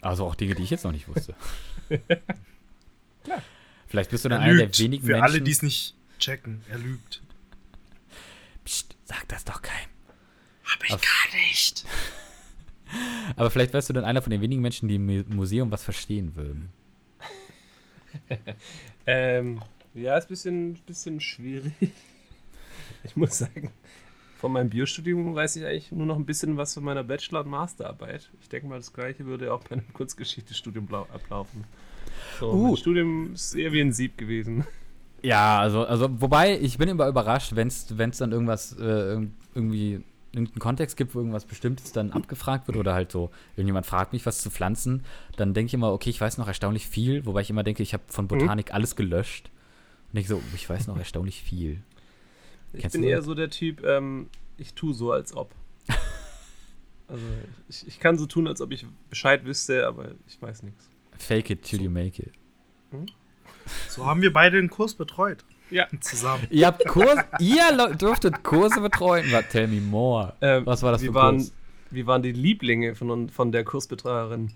also 0.00 0.24
auch 0.24 0.34
Dinge, 0.34 0.54
die 0.54 0.62
ich 0.62 0.70
jetzt 0.70 0.84
noch 0.84 0.92
nicht 0.92 1.08
wusste. 1.08 1.34
Vielleicht 3.88 4.10
bist 4.10 4.24
du 4.24 4.28
dann 4.28 4.40
er 4.40 4.46
einer 4.48 4.66
der 4.66 4.78
wenigen 4.78 5.04
Für 5.04 5.12
Menschen. 5.12 5.24
alle, 5.24 5.40
die 5.42 5.50
es 5.50 5.62
nicht 5.62 5.94
checken, 6.18 6.60
er 6.68 6.78
lügt. 6.78 7.22
Psst, 8.64 8.96
sag 9.04 9.28
das 9.28 9.44
doch 9.44 9.62
keinem. 9.62 9.88
Hab 10.64 10.84
ich 10.84 10.92
Auf- 10.94 11.00
gar 11.00 11.36
nicht. 11.40 11.84
Aber 13.36 13.50
vielleicht 13.50 13.72
wärst 13.72 13.88
du 13.88 13.92
dann 13.92 14.04
einer 14.04 14.22
von 14.22 14.30
den 14.30 14.40
wenigen 14.40 14.62
Menschen, 14.62 14.88
die 14.88 14.94
im 14.96 15.06
Mu- 15.06 15.24
Museum 15.28 15.70
was 15.70 15.82
verstehen 15.84 16.34
würden. 16.36 16.70
Ähm, 19.08 19.60
ja, 19.94 20.16
ist 20.16 20.24
ein 20.24 20.28
bisschen, 20.28 20.74
bisschen 20.86 21.20
schwierig. 21.20 21.72
Ich 23.06 23.16
muss 23.16 23.38
sagen, 23.38 23.70
von 24.38 24.52
meinem 24.52 24.68
Biostudium 24.68 25.34
weiß 25.34 25.56
ich 25.56 25.64
eigentlich 25.64 25.92
nur 25.92 26.06
noch 26.06 26.16
ein 26.16 26.26
bisschen 26.26 26.56
was 26.56 26.74
von 26.74 26.84
meiner 26.84 27.04
Bachelor- 27.04 27.40
und 27.40 27.48
Masterarbeit. 27.50 28.30
Ich 28.40 28.48
denke 28.48 28.66
mal, 28.68 28.76
das 28.76 28.92
gleiche 28.92 29.24
würde 29.26 29.52
auch 29.52 29.62
bei 29.64 29.72
einem 29.76 29.92
Kurzgeschichtestudium 29.94 30.86
blau- 30.86 31.06
ablaufen. 31.14 31.64
So, 32.40 32.52
Uh. 32.52 32.66
mein 32.68 32.76
Studium 32.76 33.32
ist 33.34 33.54
eher 33.54 33.72
wie 33.72 33.80
ein 33.80 33.92
Sieb 33.92 34.18
gewesen. 34.18 34.66
Ja, 35.22 35.58
also, 35.58 35.84
also 35.86 36.08
wobei, 36.20 36.58
ich 36.60 36.78
bin 36.78 36.88
immer 36.88 37.08
überrascht, 37.08 37.56
wenn 37.56 37.68
es 37.68 37.86
dann 38.18 38.32
irgendwas, 38.32 38.72
äh, 38.78 38.82
irg- 38.82 39.30
irgendwie 39.54 40.02
irgendeinen 40.32 40.58
Kontext 40.60 40.96
gibt, 40.98 41.14
wo 41.14 41.20
irgendwas 41.20 41.46
Bestimmtes 41.46 41.92
dann 41.92 42.12
abgefragt 42.12 42.68
wird 42.68 42.76
oder 42.76 42.92
halt 42.92 43.10
so, 43.10 43.30
irgendjemand 43.56 43.86
fragt 43.86 44.12
mich 44.12 44.26
was 44.26 44.42
zu 44.42 44.50
Pflanzen, 44.50 45.02
dann 45.36 45.54
denke 45.54 45.68
ich 45.68 45.74
immer, 45.74 45.92
okay, 45.92 46.10
ich 46.10 46.20
weiß 46.20 46.36
noch 46.36 46.46
erstaunlich 46.46 46.86
viel, 46.86 47.24
wobei 47.24 47.40
ich 47.40 47.48
immer 47.50 47.62
denke, 47.62 47.82
ich 47.82 47.94
habe 47.94 48.02
von 48.08 48.28
Botanik 48.28 48.74
alles 48.74 48.94
gelöscht. 48.96 49.50
Und 50.08 50.16
denke 50.16 50.28
so, 50.28 50.42
ich 50.54 50.68
weiß 50.68 50.86
noch 50.88 50.98
erstaunlich 50.98 51.42
viel. 51.42 51.80
Ich 52.72 52.80
Kennst 52.82 52.94
bin 52.94 53.02
eher 53.04 53.22
so 53.22 53.34
der 53.34 53.50
Typ, 53.50 53.84
ähm, 53.84 54.28
ich 54.58 54.74
tue 54.74 54.92
so, 54.94 55.12
als 55.12 55.34
ob. 55.36 55.52
Also, 57.08 57.22
ich, 57.68 57.86
ich 57.86 58.00
kann 58.00 58.18
so 58.18 58.26
tun, 58.26 58.48
als 58.48 58.60
ob 58.60 58.72
ich 58.72 58.84
Bescheid 59.08 59.44
wüsste, 59.44 59.86
aber 59.86 60.10
ich 60.26 60.42
weiß 60.42 60.64
nichts. 60.64 60.90
Fake 61.16 61.50
it 61.50 61.62
till 61.62 61.80
you 61.80 61.88
make 61.88 62.20
it. 62.20 62.32
So 63.88 64.06
haben 64.06 64.22
wir 64.22 64.32
beide 64.32 64.60
den 64.60 64.68
Kurs 64.70 64.94
betreut. 64.94 65.44
Ja. 65.70 65.86
Zusammen. 66.00 66.48
Ihr 66.50 66.66
habt 66.66 66.84
Kurs, 66.86 67.18
ihr 67.38 67.94
durftet 67.98 68.42
Kurse 68.42 68.80
betreuen. 68.80 69.30
Wa- 69.30 69.42
Tell 69.42 69.68
me 69.68 69.80
more. 69.80 70.34
Ähm, 70.40 70.66
Was 70.66 70.82
war 70.82 70.90
das 70.92 71.02
für 71.02 71.08
ein 71.10 71.14
waren, 71.14 71.36
Kurs? 71.38 71.52
Wie 71.92 72.06
waren 72.08 72.22
die 72.22 72.32
Lieblinge 72.32 72.96
von, 72.96 73.28
von 73.28 73.52
der 73.52 73.62
Kursbetreuerin? 73.62 74.50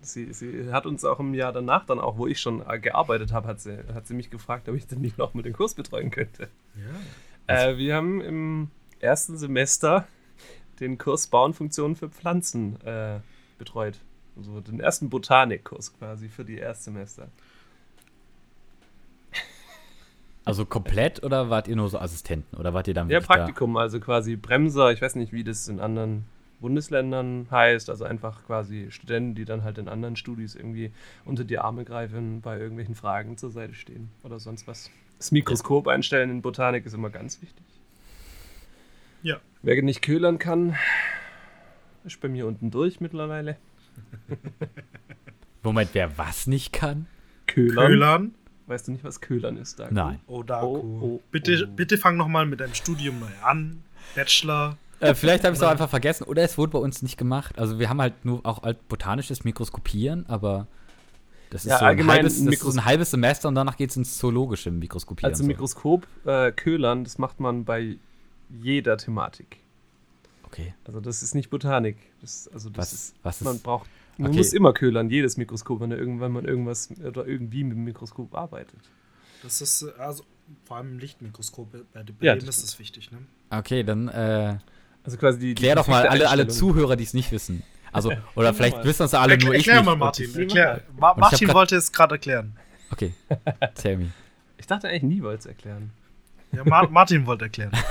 Sie, 0.00 0.32
sie 0.32 0.72
hat 0.72 0.86
uns 0.86 1.04
auch 1.04 1.20
im 1.20 1.34
Jahr 1.34 1.52
danach, 1.52 1.86
dann 1.86 1.98
auch, 2.00 2.16
wo 2.18 2.26
ich 2.26 2.40
schon 2.40 2.64
äh, 2.68 2.78
gearbeitet 2.80 3.32
habe, 3.32 3.46
hat 3.48 3.60
sie, 3.60 3.78
hat 3.94 4.06
sie 4.08 4.14
mich 4.14 4.30
gefragt, 4.30 4.68
ob 4.68 4.74
ich 4.74 4.86
denn 4.88 5.00
nicht 5.00 5.18
noch 5.18 5.34
mit 5.34 5.46
den 5.46 5.52
Kurs 5.52 5.74
betreuen 5.74 6.10
könnte. 6.10 6.48
Ja. 6.74 6.82
Äh, 7.46 7.76
wir 7.76 7.94
haben 7.94 8.20
im 8.20 8.70
ersten 9.00 9.36
Semester 9.36 10.06
den 10.80 10.98
Kurs 10.98 11.26
Bauernfunktionen 11.28 11.96
für 11.96 12.08
Pflanzen 12.08 12.80
äh, 12.84 13.20
betreut. 13.58 14.00
Also 14.36 14.60
den 14.60 14.80
ersten 14.80 15.08
Botanikkurs 15.08 15.96
quasi 15.98 16.28
für 16.28 16.44
die 16.44 16.58
Erstsemester. 16.58 17.28
Also 20.44 20.64
komplett 20.64 21.24
oder 21.24 21.50
wart 21.50 21.66
ihr 21.66 21.74
nur 21.74 21.88
so 21.88 21.98
Assistenten? 21.98 22.56
Oder 22.56 22.72
wart 22.72 22.86
ihr 22.86 22.94
dann 22.94 23.08
Ja, 23.08 23.14
wirklich 23.16 23.26
da? 23.26 23.34
Praktikum, 23.34 23.76
also 23.76 23.98
quasi 23.98 24.36
Bremser. 24.36 24.92
Ich 24.92 25.02
weiß 25.02 25.16
nicht, 25.16 25.32
wie 25.32 25.42
das 25.42 25.66
in 25.66 25.80
anderen 25.80 26.24
Bundesländern 26.60 27.48
heißt. 27.50 27.90
Also 27.90 28.04
einfach 28.04 28.44
quasi 28.46 28.86
Studenten, 28.90 29.34
die 29.34 29.44
dann 29.44 29.64
halt 29.64 29.78
in 29.78 29.88
anderen 29.88 30.14
Studis 30.14 30.54
irgendwie 30.54 30.92
unter 31.24 31.42
die 31.42 31.58
Arme 31.58 31.84
greifen, 31.84 32.42
bei 32.42 32.58
irgendwelchen 32.58 32.94
Fragen 32.94 33.36
zur 33.38 33.50
Seite 33.50 33.74
stehen 33.74 34.10
oder 34.22 34.38
sonst 34.38 34.68
was. 34.68 34.90
Das 35.18 35.32
Mikroskop 35.32 35.88
einstellen 35.88 36.30
in 36.30 36.42
Botanik 36.42 36.84
ist 36.86 36.92
immer 36.92 37.10
ganz 37.10 37.40
wichtig. 37.40 37.64
Ja. 39.22 39.40
Wer 39.62 39.82
nicht 39.82 40.02
köhlern 40.02 40.38
kann, 40.38 40.76
ist 42.04 42.20
bei 42.20 42.28
mir 42.28 42.46
unten 42.46 42.70
durch 42.70 43.00
mittlerweile. 43.00 43.56
Moment, 45.62 45.90
wer 45.94 46.16
was 46.18 46.46
nicht 46.46 46.72
kann? 46.72 47.06
Köhlern? 47.46 47.86
Köhlern. 47.86 48.34
Weißt 48.66 48.88
du 48.88 48.92
nicht, 48.92 49.04
was 49.04 49.20
Köhlern 49.20 49.56
ist, 49.56 49.78
Dago? 49.78 49.94
Nein. 49.94 50.20
Oh, 50.26 50.42
Daku. 50.42 50.66
Oh, 50.66 50.98
oh, 51.02 51.20
bitte, 51.30 51.66
oh. 51.66 51.72
bitte 51.74 51.98
fang 51.98 52.16
noch 52.16 52.28
mal 52.28 52.46
mit 52.46 52.60
deinem 52.60 52.74
Studium 52.74 53.20
neu 53.20 53.26
an. 53.42 53.82
Bachelor. 54.14 54.76
Äh, 55.00 55.14
vielleicht 55.14 55.44
habe 55.44 55.54
ich 55.54 55.60
es 55.60 55.62
auch 55.62 55.70
einfach 55.70 55.90
vergessen. 55.90 56.24
Oder 56.24 56.42
es 56.42 56.58
wurde 56.58 56.72
bei 56.72 56.78
uns 56.78 57.02
nicht 57.02 57.16
gemacht. 57.16 57.58
Also 57.58 57.78
wir 57.78 57.88
haben 57.88 58.00
halt 58.00 58.24
nur 58.24 58.44
auch 58.44 58.62
alt 58.62 58.88
botanisches 58.88 59.44
Mikroskopieren, 59.44 60.26
aber 60.28 60.66
das 61.50 61.64
ist, 61.64 61.70
Ja, 61.70 61.78
so, 61.78 61.84
ein 61.84 61.88
allgemein 61.90 62.16
halbes, 62.16 62.44
das 62.44 62.54
ist 62.62 62.76
ein 62.78 62.84
halbes 62.84 63.10
Semester 63.10 63.48
und 63.48 63.54
danach 63.54 63.76
geht 63.76 63.90
es 63.90 63.96
ins 63.96 64.18
zoologische 64.18 64.70
Mikroskopieren. 64.70 65.30
Also 65.32 65.42
so. 65.42 65.46
Mikroskop 65.48 66.06
äh, 66.24 66.52
Köhlern, 66.52 67.04
das 67.04 67.18
macht 67.18 67.40
man 67.40 67.64
bei 67.64 67.96
jeder 68.62 68.96
Thematik. 68.96 69.58
Okay. 70.44 70.74
Also 70.84 71.00
das 71.00 71.22
ist 71.22 71.34
nicht 71.34 71.50
Botanik. 71.50 71.96
Das, 72.20 72.48
also 72.52 72.70
das 72.70 72.78
Was, 72.78 72.92
ist, 72.92 73.14
was 73.22 73.40
man 73.42 73.56
ist. 73.56 73.62
braucht, 73.62 73.88
man 74.18 74.28
Okay. 74.30 74.38
muss 74.38 74.52
immer 74.52 74.72
köhlern, 74.72 75.10
jedes 75.10 75.36
Mikroskop, 75.36 75.80
wenn, 75.80 75.90
irgendwann 75.90 76.32
man 76.32 76.44
irgendwas 76.46 76.88
oder 77.04 77.26
irgendwie 77.26 77.64
mit 77.64 77.76
dem 77.76 77.84
Mikroskop 77.84 78.34
arbeitet. 78.34 78.78
Das 79.42 79.60
ist 79.60 79.84
also 79.98 80.24
vor 80.64 80.78
allem 80.78 80.92
im 80.92 80.98
Lichtmikroskop. 80.98 81.68
Bei, 81.92 82.04
Ja, 82.20 82.34
dem 82.36 82.46
das 82.46 82.58
ist 82.58 82.64
das 82.64 82.78
wichtig, 82.78 83.10
ne? 83.10 83.18
Okay, 83.50 83.82
dann 83.84 84.08
äh, 84.08 84.56
Also 85.04 85.18
quasi 85.18 85.38
die. 85.38 85.46
die 85.48 85.54
klär 85.54 85.74
doch 85.74 85.88
mal 85.88 86.06
alle, 86.06 86.30
alle. 86.30 86.48
Zuhörer, 86.48 86.96
die 86.96 87.04
es 87.04 87.12
nicht 87.14 87.30
wissen. 87.32 87.62
Also, 87.92 88.12
oder 88.34 88.52
vielleicht 88.54 88.82
wissen 88.84 89.04
es 89.04 89.14
alle 89.14 89.38
nur 89.38 89.54
ich 89.54 89.66
erklär 89.66 89.82
mal, 89.82 89.96
Martin. 89.96 90.34
Erklär. 90.38 90.82
Ma 90.98 91.14
Martin 91.14 91.46
grad- 91.48 91.56
wollte 91.56 91.76
es 91.76 91.92
gerade 91.92 92.14
erklären. 92.16 92.56
Okay, 92.90 93.14
tell 93.74 93.96
me. 93.98 94.12
Ich 94.58 94.66
dachte 94.66 94.88
eigentlich 94.88 95.02
nie 95.02 95.22
wollte 95.22 95.40
es 95.40 95.46
erklären. 95.46 95.90
Ja, 96.52 96.64
Ma 96.64 96.86
Martin 96.88 97.26
wollte 97.26 97.44
erklären. 97.46 97.72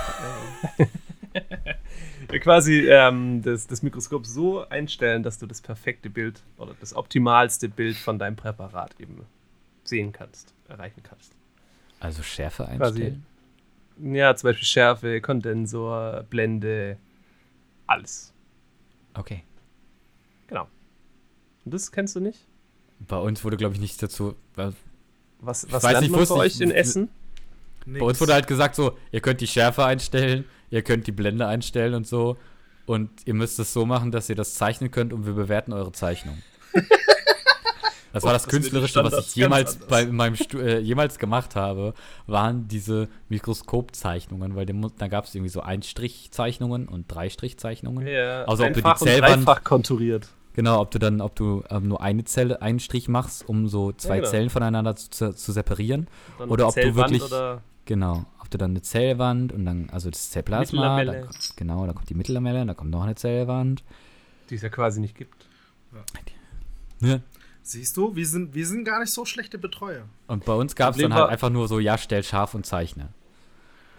Quasi 2.40 2.88
ähm, 2.88 3.42
das, 3.42 3.66
das 3.66 3.82
Mikroskop 3.82 4.26
so 4.26 4.68
einstellen, 4.68 5.22
dass 5.22 5.38
du 5.38 5.46
das 5.46 5.60
perfekte 5.60 6.10
Bild 6.10 6.42
oder 6.56 6.74
das 6.80 6.94
optimalste 6.94 7.68
Bild 7.68 7.96
von 7.96 8.18
deinem 8.18 8.36
Präparat 8.36 8.94
eben 8.98 9.24
sehen 9.84 10.12
kannst, 10.12 10.52
erreichen 10.68 11.02
kannst. 11.02 11.32
Also 12.00 12.22
Schärfe 12.22 12.64
Quasi. 12.64 12.82
einstellen? 13.04 13.26
Ja, 14.14 14.34
zum 14.34 14.48
Beispiel 14.50 14.66
Schärfe, 14.66 15.20
Kondensor, 15.20 16.24
Blende, 16.28 16.96
alles. 17.86 18.32
Okay. 19.14 19.44
Und 21.66 21.74
das 21.74 21.92
kennst 21.92 22.16
du 22.16 22.20
nicht? 22.20 22.38
Bei 23.00 23.18
uns 23.18 23.44
wurde, 23.44 23.58
glaube 23.58 23.74
ich, 23.74 23.80
nichts 23.80 23.98
dazu. 23.98 24.34
Bei 24.54 24.70
Was, 25.40 25.70
was 25.70 25.82
weiß 25.82 25.92
lernt 25.92 26.02
nicht, 26.08 26.10
man 26.12 26.20
bei 26.38 26.46
ich- 26.46 26.54
euch 26.54 26.60
in 26.62 26.70
Essen? 26.70 27.10
Nix. 27.84 28.02
uns 28.02 28.20
wurde 28.20 28.32
halt 28.34 28.46
gesagt 28.46 28.74
so, 28.74 28.96
ihr 29.12 29.20
könnt 29.20 29.40
die 29.42 29.46
Schärfe 29.46 29.84
einstellen, 29.84 30.44
ihr 30.70 30.80
könnt 30.82 31.06
die 31.06 31.12
Blende 31.12 31.46
einstellen 31.46 31.92
und 31.94 32.06
so. 32.06 32.36
Und 32.86 33.10
ihr 33.26 33.34
müsst 33.34 33.58
es 33.58 33.72
so 33.72 33.84
machen, 33.84 34.10
dass 34.12 34.28
ihr 34.28 34.34
das 34.36 34.54
zeichnen 34.54 34.90
könnt 34.90 35.12
und 35.12 35.26
wir 35.26 35.34
bewerten 35.34 35.72
eure 35.74 35.92
Zeichnung. 35.92 36.38
Das 38.12 38.22
war 38.24 38.32
das 38.32 38.44
das 38.44 38.50
Künstlerischste, 38.50 39.04
was 39.04 39.26
ich 39.28 39.36
jemals 39.36 39.76
bei 39.76 40.04
in 40.04 40.16
meinem 40.16 40.36
Stu 40.36 40.56
äh, 40.58 40.78
jemals 40.78 41.18
gemacht 41.18 41.54
habe, 41.54 41.92
waren 42.26 42.66
diese 42.66 43.08
Mikroskopzeichnungen, 43.28 44.56
weil 44.56 44.64
dem 44.64 44.90
da 44.96 45.08
gab 45.08 45.26
es 45.26 45.34
irgendwie 45.34 45.50
so 45.50 45.60
Einstrichzeichnungen 45.60 46.88
und 46.88 47.12
Dreistrichzeichnungen. 47.12 48.06
Ja, 48.06 48.44
Also 48.44 48.64
ob 48.64 48.72
du 48.72 48.80
die 48.80 48.86
einfach 48.86 49.00
und 49.02 49.06
Zellwand- 49.08 49.44
dreifach 49.44 49.64
konturiert. 49.64 50.28
Genau, 50.56 50.80
ob 50.80 50.90
du 50.90 50.98
dann, 50.98 51.20
ob 51.20 51.36
du 51.36 51.62
ähm, 51.68 51.86
nur 51.86 52.00
eine 52.00 52.24
Zelle, 52.24 52.62
einen 52.62 52.80
Strich 52.80 53.08
machst, 53.08 53.46
um 53.46 53.68
so 53.68 53.92
zwei 53.92 54.16
genau. 54.20 54.30
Zellen 54.30 54.50
voneinander 54.50 54.96
zu, 54.96 55.10
zu, 55.10 55.34
zu 55.34 55.52
separieren. 55.52 56.08
Dann 56.38 56.48
Oder 56.48 56.68
ob 56.68 56.74
du 56.74 56.94
wirklich- 56.96 57.22
Oder 57.22 57.62
Genau. 57.84 58.24
Ob 58.40 58.50
du 58.50 58.58
dann 58.58 58.70
eine 58.70 58.82
Zellwand 58.82 59.52
und 59.52 59.64
dann, 59.64 59.90
also 59.90 60.10
das 60.10 60.30
Zellplasma, 60.30 61.04
dann, 61.04 61.28
genau, 61.56 61.86
da 61.86 61.92
kommt 61.92 62.08
die 62.08 62.14
Mittellamelle, 62.14 62.64
da 62.66 62.74
kommt 62.74 62.90
noch 62.90 63.02
eine 63.02 63.14
Zellwand. 63.14 63.84
die 64.50 64.54
es 64.54 64.62
ja 64.62 64.68
quasi 64.68 65.00
nicht 65.00 65.14
gibt. 65.16 65.46
Ne? 67.00 67.22
Siehst 67.62 67.96
du, 67.96 68.14
wir 68.14 68.26
sind, 68.26 68.54
wir 68.54 68.66
sind 68.66 68.84
gar 68.84 69.00
nicht 69.00 69.12
so 69.12 69.24
schlechte 69.24 69.58
Betreuer. 69.58 70.04
Und 70.28 70.44
bei 70.44 70.54
uns 70.54 70.74
gab 70.76 70.94
es 70.94 71.02
dann 71.02 71.12
halt 71.12 71.28
einfach 71.28 71.50
nur 71.50 71.68
so, 71.68 71.80
ja, 71.80 71.98
stell 71.98 72.22
scharf 72.22 72.54
und 72.54 72.64
zeichne. 72.64 73.08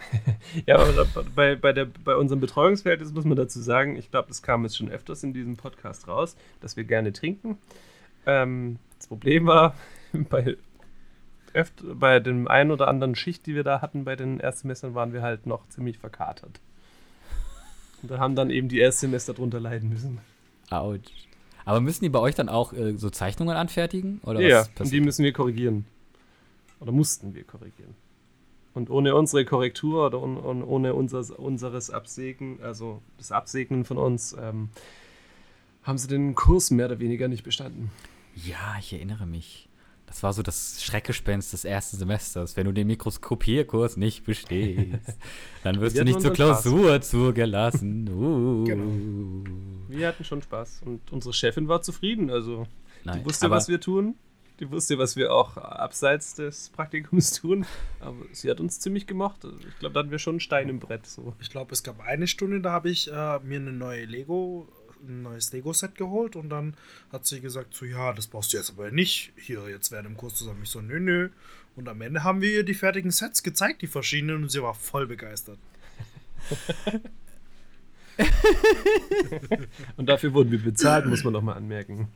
Ja, 0.66 0.78
aber 0.78 1.06
bei, 1.36 1.56
bei, 1.56 1.74
der, 1.74 1.86
bei 1.86 2.16
unserem 2.16 2.40
Betreuungsverhältnis 2.40 3.14
muss 3.14 3.26
man 3.26 3.38
dazu 3.38 3.60
sagen, 3.60 3.96
ich 3.96 4.12
glaube, 4.12 4.28
das 4.28 4.42
kam 4.42 4.64
jetzt 4.64 4.78
schon 4.78 4.90
öfters 4.90 5.24
in 5.24 5.34
diesem 5.34 5.58
Podcast 5.58 6.08
raus, 6.08 6.36
dass 6.62 6.78
wir 6.78 6.84
gerne 6.84 7.14
trinken. 7.14 7.58
Ähm, 8.26 8.80
das 8.98 9.08
Problem 9.08 9.46
war, 9.46 9.76
bei, 10.30 10.58
öft, 11.54 11.84
bei 11.94 12.20
dem 12.20 12.48
einen 12.48 12.72
oder 12.72 12.88
anderen 12.88 13.16
Schicht, 13.16 13.46
die 13.46 13.56
wir 13.56 13.64
da 13.64 13.82
hatten 13.82 14.06
bei 14.06 14.16
den 14.16 14.40
Erstsemestern, 14.40 14.96
waren 14.96 15.14
wir 15.14 15.22
halt 15.22 15.46
noch 15.46 15.68
ziemlich 15.70 15.98
verkatert. 15.98 16.60
Und 18.02 18.12
da 18.12 18.20
haben 18.20 18.36
dann 18.36 18.50
eben 18.50 18.70
die 18.70 18.80
Erstsemester 18.80 19.34
drunter 19.34 19.60
leiden 19.60 19.90
müssen. 19.90 20.20
Autsch. 20.70 21.12
Aber 21.66 21.82
müssen 21.82 22.04
die 22.04 22.10
bei 22.10 22.20
euch 22.20 22.36
dann 22.36 22.48
auch 22.48 22.72
äh, 22.74 22.98
so 22.98 23.10
Zeichnungen 23.10 23.58
anfertigen? 23.58 24.22
Oder 24.24 24.40
ja, 24.40 24.60
was 24.76 24.86
und 24.86 24.92
die 24.92 25.02
müssen 25.02 25.26
wir 25.26 25.34
korrigieren. 25.34 25.86
Oder 26.80 26.92
mussten 26.92 27.34
wir 27.34 27.44
korrigieren. 27.44 27.96
Und 28.74 28.90
ohne 28.90 29.16
unsere 29.16 29.44
Korrektur 29.44 30.06
oder 30.06 30.22
un, 30.22 30.38
un, 30.38 30.64
ohne 30.64 30.94
unseres, 30.94 31.32
unseres 31.32 31.90
Absegnen, 31.90 32.62
also 32.62 33.02
das 33.18 33.32
Absegnen 33.32 33.86
von 33.86 33.98
uns, 33.98 34.36
ähm, 34.40 34.70
haben 35.84 35.98
sie 35.98 36.08
den 36.08 36.36
Kurs 36.36 36.70
mehr 36.70 36.86
oder 36.88 37.00
weniger 37.00 37.28
nicht 37.28 37.44
bestanden. 37.44 37.92
Ja, 38.36 38.76
ich 38.80 38.94
erinnere 38.94 39.26
mich. 39.26 39.68
Das 40.06 40.24
war 40.24 40.32
so 40.32 40.42
das 40.42 40.82
Schreckgespenst 40.82 41.52
des 41.52 41.66
ersten 41.66 41.98
Semesters. 41.98 42.56
Wenn 42.56 42.66
du 42.66 42.72
den 42.72 42.88
Mikroskopierkurs 42.88 43.98
nicht 43.98 44.24
bestehst, 44.26 45.18
dann 45.64 45.82
wirst 45.82 45.96
Wir 45.96 46.04
du 46.04 46.06
nicht 46.06 46.22
zur 46.22 46.32
unseren 46.32 46.36
Spaß. 46.36 46.64
Klausur 46.64 47.02
zugelassen. 47.02 48.10
Uh. 48.14 48.64
Genau. 48.64 49.50
Wir 49.90 50.08
hatten 50.08 50.24
schon 50.24 50.42
Spaß 50.42 50.84
und 50.86 51.12
unsere 51.12 51.34
Chefin 51.34 51.68
war 51.68 51.82
zufrieden. 51.82 52.30
Also, 52.30 52.68
Nein, 53.04 53.20
die 53.20 53.26
wusste, 53.26 53.50
was 53.50 53.68
wir 53.68 53.82
tun. 53.82 54.16
Die 54.60 54.72
wusste, 54.72 54.98
was 54.98 55.16
wir 55.16 55.32
auch 55.32 55.58
abseits 55.58 56.34
des 56.34 56.70
Praktikums 56.70 57.32
tun. 57.42 57.66
Aber 58.00 58.18
sie 58.32 58.50
hat 58.50 58.60
uns 58.60 58.80
ziemlich 58.80 59.06
gemocht. 59.06 59.46
Ich 59.46 59.80
glaube, 59.80 59.94
da 59.94 60.00
hatten 60.00 60.12
wir 60.12 60.20
schon 60.20 60.34
einen 60.34 60.40
Stein 60.40 60.70
im 60.70 60.80
Brett. 60.80 61.06
So. 61.06 61.36
Ich 61.40 61.50
glaube, 61.50 61.74
es 61.74 61.84
gab 61.84 62.00
eine 62.02 62.28
Stunde, 62.28 62.62
da 62.62 62.72
habe 62.72 62.90
ich 62.90 63.12
äh, 63.12 63.40
mir 63.40 63.60
eine 63.60 63.72
neue 63.72 64.06
Lego, 64.06 64.68
ein 65.08 65.22
neues 65.22 65.52
Lego-Set 65.54 65.96
geholt 65.96 66.36
und 66.36 66.50
dann 66.50 66.76
hat 67.12 67.26
sie 67.28 67.40
gesagt, 67.40 67.76
so 67.76 67.86
ja, 67.86 68.14
das 68.14 68.28
brauchst 68.28 68.54
du 68.54 68.58
jetzt 68.58 68.72
aber 68.72 68.90
nicht 68.90 69.32
hier 69.38 69.70
jetzt 69.70 69.92
während 69.92 70.08
dem 70.08 70.18
Kurs 70.18 70.36
zusammen. 70.36 70.62
Ich 70.64 70.70
so, 70.70 70.82
nö, 70.82 71.00
nö. 71.00 71.30
Und 71.76 71.88
am 71.88 72.02
Ende 72.02 72.24
haben 72.24 72.42
wir 72.42 72.50
ihr 72.50 72.64
die 72.64 72.74
fertigen 72.74 73.12
Sets 73.12 73.44
gezeigt, 73.44 73.84
die 73.84 73.88
verschiedenen, 73.88 74.44
und 74.44 74.50
sie 74.50 74.64
war 74.64 74.74
voll 74.74 75.06
begeistert. 75.06 75.60
Und 79.98 80.08
dafür 80.10 80.34
wurden 80.34 80.52
wir 80.52 80.62
bezahlt, 80.62 81.06
muss 81.06 81.24
man 81.24 81.34
noch 81.34 81.42
mal 81.42 81.54
anmerken. 81.54 82.08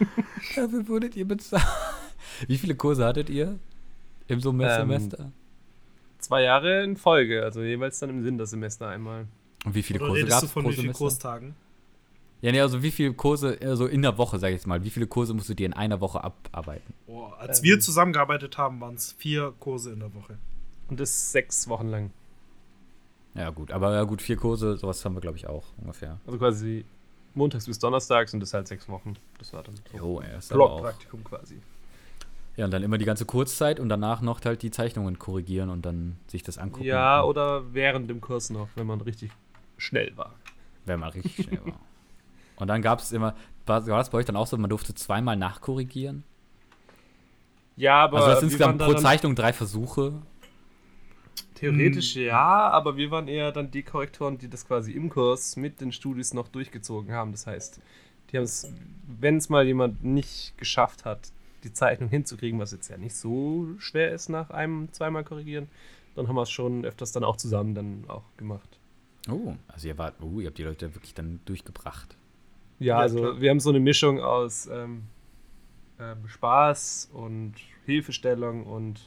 dafür 0.56 0.86
wurdet 0.88 1.16
ihr 1.16 1.26
bezahlt. 1.26 1.64
Wie 2.46 2.58
viele 2.58 2.74
Kurse 2.74 3.04
hattet 3.04 3.30
ihr 3.30 3.58
im 4.28 4.40
so 4.40 4.50
Ähm, 4.50 4.60
Semester? 4.60 5.32
Zwei 6.18 6.42
Jahre 6.42 6.82
in 6.84 6.96
Folge, 6.96 7.42
also 7.42 7.62
jeweils 7.62 7.98
dann 8.00 8.10
im 8.10 8.24
Wintersemester 8.24 8.88
einmal. 8.88 9.26
Und 9.64 9.74
wie 9.74 9.82
viele 9.82 10.00
Oder 10.00 10.08
Kurse 10.08 10.26
gab 10.26 10.40
du 10.40 10.46
es 10.46 10.52
von 10.52 10.64
pro 10.64 10.72
Semester? 10.72 10.98
Kurstagen? 10.98 11.54
Ja, 12.40 12.52
nee, 12.52 12.60
also 12.60 12.82
wie 12.82 12.92
viele 12.92 13.14
Kurse, 13.14 13.58
also 13.60 13.86
in 13.86 14.02
der 14.02 14.16
Woche, 14.16 14.38
sag 14.38 14.48
ich 14.48 14.54
jetzt 14.54 14.66
mal, 14.66 14.84
wie 14.84 14.90
viele 14.90 15.08
Kurse 15.08 15.34
musst 15.34 15.48
du 15.48 15.54
dir 15.54 15.66
in 15.66 15.72
einer 15.72 16.00
Woche 16.00 16.22
abarbeiten? 16.22 16.94
Boah, 17.06 17.36
als 17.38 17.58
Ähm. 17.58 17.64
wir 17.64 17.80
zusammengearbeitet 17.80 18.58
haben, 18.58 18.80
waren 18.80 18.94
es 18.94 19.12
vier 19.12 19.52
Kurse 19.58 19.92
in 19.92 20.00
der 20.00 20.14
Woche. 20.14 20.38
Und 20.88 21.00
das 21.00 21.32
sechs 21.32 21.68
Wochen 21.68 21.88
lang. 21.88 22.10
Ja, 23.38 23.50
gut, 23.50 23.70
aber 23.70 23.94
ja, 23.94 24.02
gut, 24.04 24.20
vier 24.20 24.36
Kurse, 24.36 24.76
sowas 24.76 25.04
haben 25.04 25.14
wir, 25.14 25.20
glaube 25.20 25.36
ich, 25.36 25.46
auch 25.46 25.64
ungefähr. 25.80 26.18
Also 26.26 26.38
quasi 26.38 26.84
montags 27.34 27.66
bis 27.66 27.78
donnerstags 27.78 28.34
und 28.34 28.40
das 28.40 28.52
halt 28.52 28.66
sechs 28.66 28.88
Wochen. 28.88 29.14
Das 29.38 29.52
war 29.52 29.62
dann 29.62 29.76
so 29.76 29.96
Jo. 29.96 30.22
Blockpraktikum 30.50 31.22
quasi. 31.24 31.60
Ja, 32.56 32.64
und 32.64 32.72
dann 32.72 32.82
immer 32.82 32.98
die 32.98 33.04
ganze 33.04 33.24
Kurzzeit 33.24 33.78
und 33.78 33.88
danach 33.88 34.20
noch 34.20 34.44
halt 34.44 34.62
die 34.62 34.72
Zeichnungen 34.72 35.20
korrigieren 35.20 35.70
und 35.70 35.86
dann 35.86 36.16
sich 36.26 36.42
das 36.42 36.58
angucken. 36.58 36.84
Ja, 36.84 37.22
oder 37.22 37.72
während 37.72 38.10
dem 38.10 38.20
Kurs 38.20 38.50
noch, 38.50 38.68
wenn 38.74 38.88
man 38.88 39.00
richtig 39.00 39.30
schnell 39.76 40.16
war. 40.16 40.34
Wenn 40.84 40.98
man 40.98 41.10
richtig 41.10 41.44
schnell 41.46 41.64
war. 41.64 41.78
Und 42.56 42.66
dann 42.66 42.82
gab 42.82 42.98
es 42.98 43.12
immer, 43.12 43.36
war, 43.66 43.86
war 43.86 43.98
das 43.98 44.10
bei 44.10 44.18
euch 44.18 44.24
dann 44.24 44.34
auch 44.34 44.48
so, 44.48 44.56
man 44.56 44.68
durfte 44.68 44.92
zweimal 44.92 45.36
nachkorrigieren? 45.36 46.24
Ja, 47.76 48.02
aber 48.02 48.16
also 48.16 48.30
das 48.30 48.40
wir 48.40 48.44
insgesamt 48.46 48.82
pro 48.82 48.94
Zeichnung 48.94 49.36
drei 49.36 49.52
Versuche. 49.52 50.14
Theoretisch 51.58 52.14
ja, 52.14 52.70
aber 52.70 52.96
wir 52.96 53.10
waren 53.10 53.26
eher 53.26 53.50
dann 53.50 53.72
die 53.72 53.82
Korrektoren, 53.82 54.38
die 54.38 54.48
das 54.48 54.64
quasi 54.64 54.92
im 54.92 55.08
Kurs 55.08 55.56
mit 55.56 55.80
den 55.80 55.90
Studis 55.90 56.32
noch 56.32 56.46
durchgezogen 56.46 57.12
haben. 57.12 57.32
Das 57.32 57.48
heißt, 57.48 57.80
die 58.30 58.36
haben 58.36 58.44
es, 58.44 58.72
wenn 59.20 59.38
es 59.38 59.48
mal 59.48 59.66
jemand 59.66 60.04
nicht 60.04 60.56
geschafft 60.56 61.04
hat, 61.04 61.32
die 61.64 61.72
Zeichnung 61.72 62.10
hinzukriegen, 62.10 62.60
was 62.60 62.70
jetzt 62.70 62.88
ja 62.88 62.96
nicht 62.96 63.16
so 63.16 63.66
schwer 63.78 64.12
ist 64.12 64.28
nach 64.28 64.50
einem 64.50 64.92
zweimal 64.92 65.24
korrigieren, 65.24 65.68
dann 66.14 66.28
haben 66.28 66.36
wir 66.36 66.42
es 66.42 66.50
schon 66.50 66.84
öfters 66.84 67.10
dann 67.10 67.24
auch 67.24 67.36
zusammen 67.36 67.74
dann 67.74 68.04
auch 68.06 68.22
gemacht. 68.36 68.78
Oh, 69.28 69.56
also 69.66 69.88
ihr 69.88 69.98
wart, 69.98 70.14
oh, 70.20 70.38
ihr 70.38 70.46
habt 70.46 70.58
die 70.58 70.62
Leute 70.62 70.94
wirklich 70.94 71.14
dann 71.14 71.40
durchgebracht. 71.44 72.16
Ja, 72.78 72.86
Ja, 72.86 72.98
also 72.98 73.18
klar. 73.18 73.40
wir 73.40 73.50
haben 73.50 73.58
so 73.58 73.70
eine 73.70 73.80
Mischung 73.80 74.20
aus 74.20 74.68
ähm, 74.72 75.02
ähm, 75.98 76.28
Spaß 76.28 77.10
und 77.12 77.54
Hilfestellung 77.84 78.64
und 78.64 79.00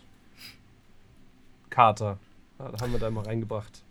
Kater. 1.69 2.19
Haben 2.63 2.91
wir 2.91 2.99
da 2.99 3.07
immer 3.07 3.25
reingebracht 3.25 3.83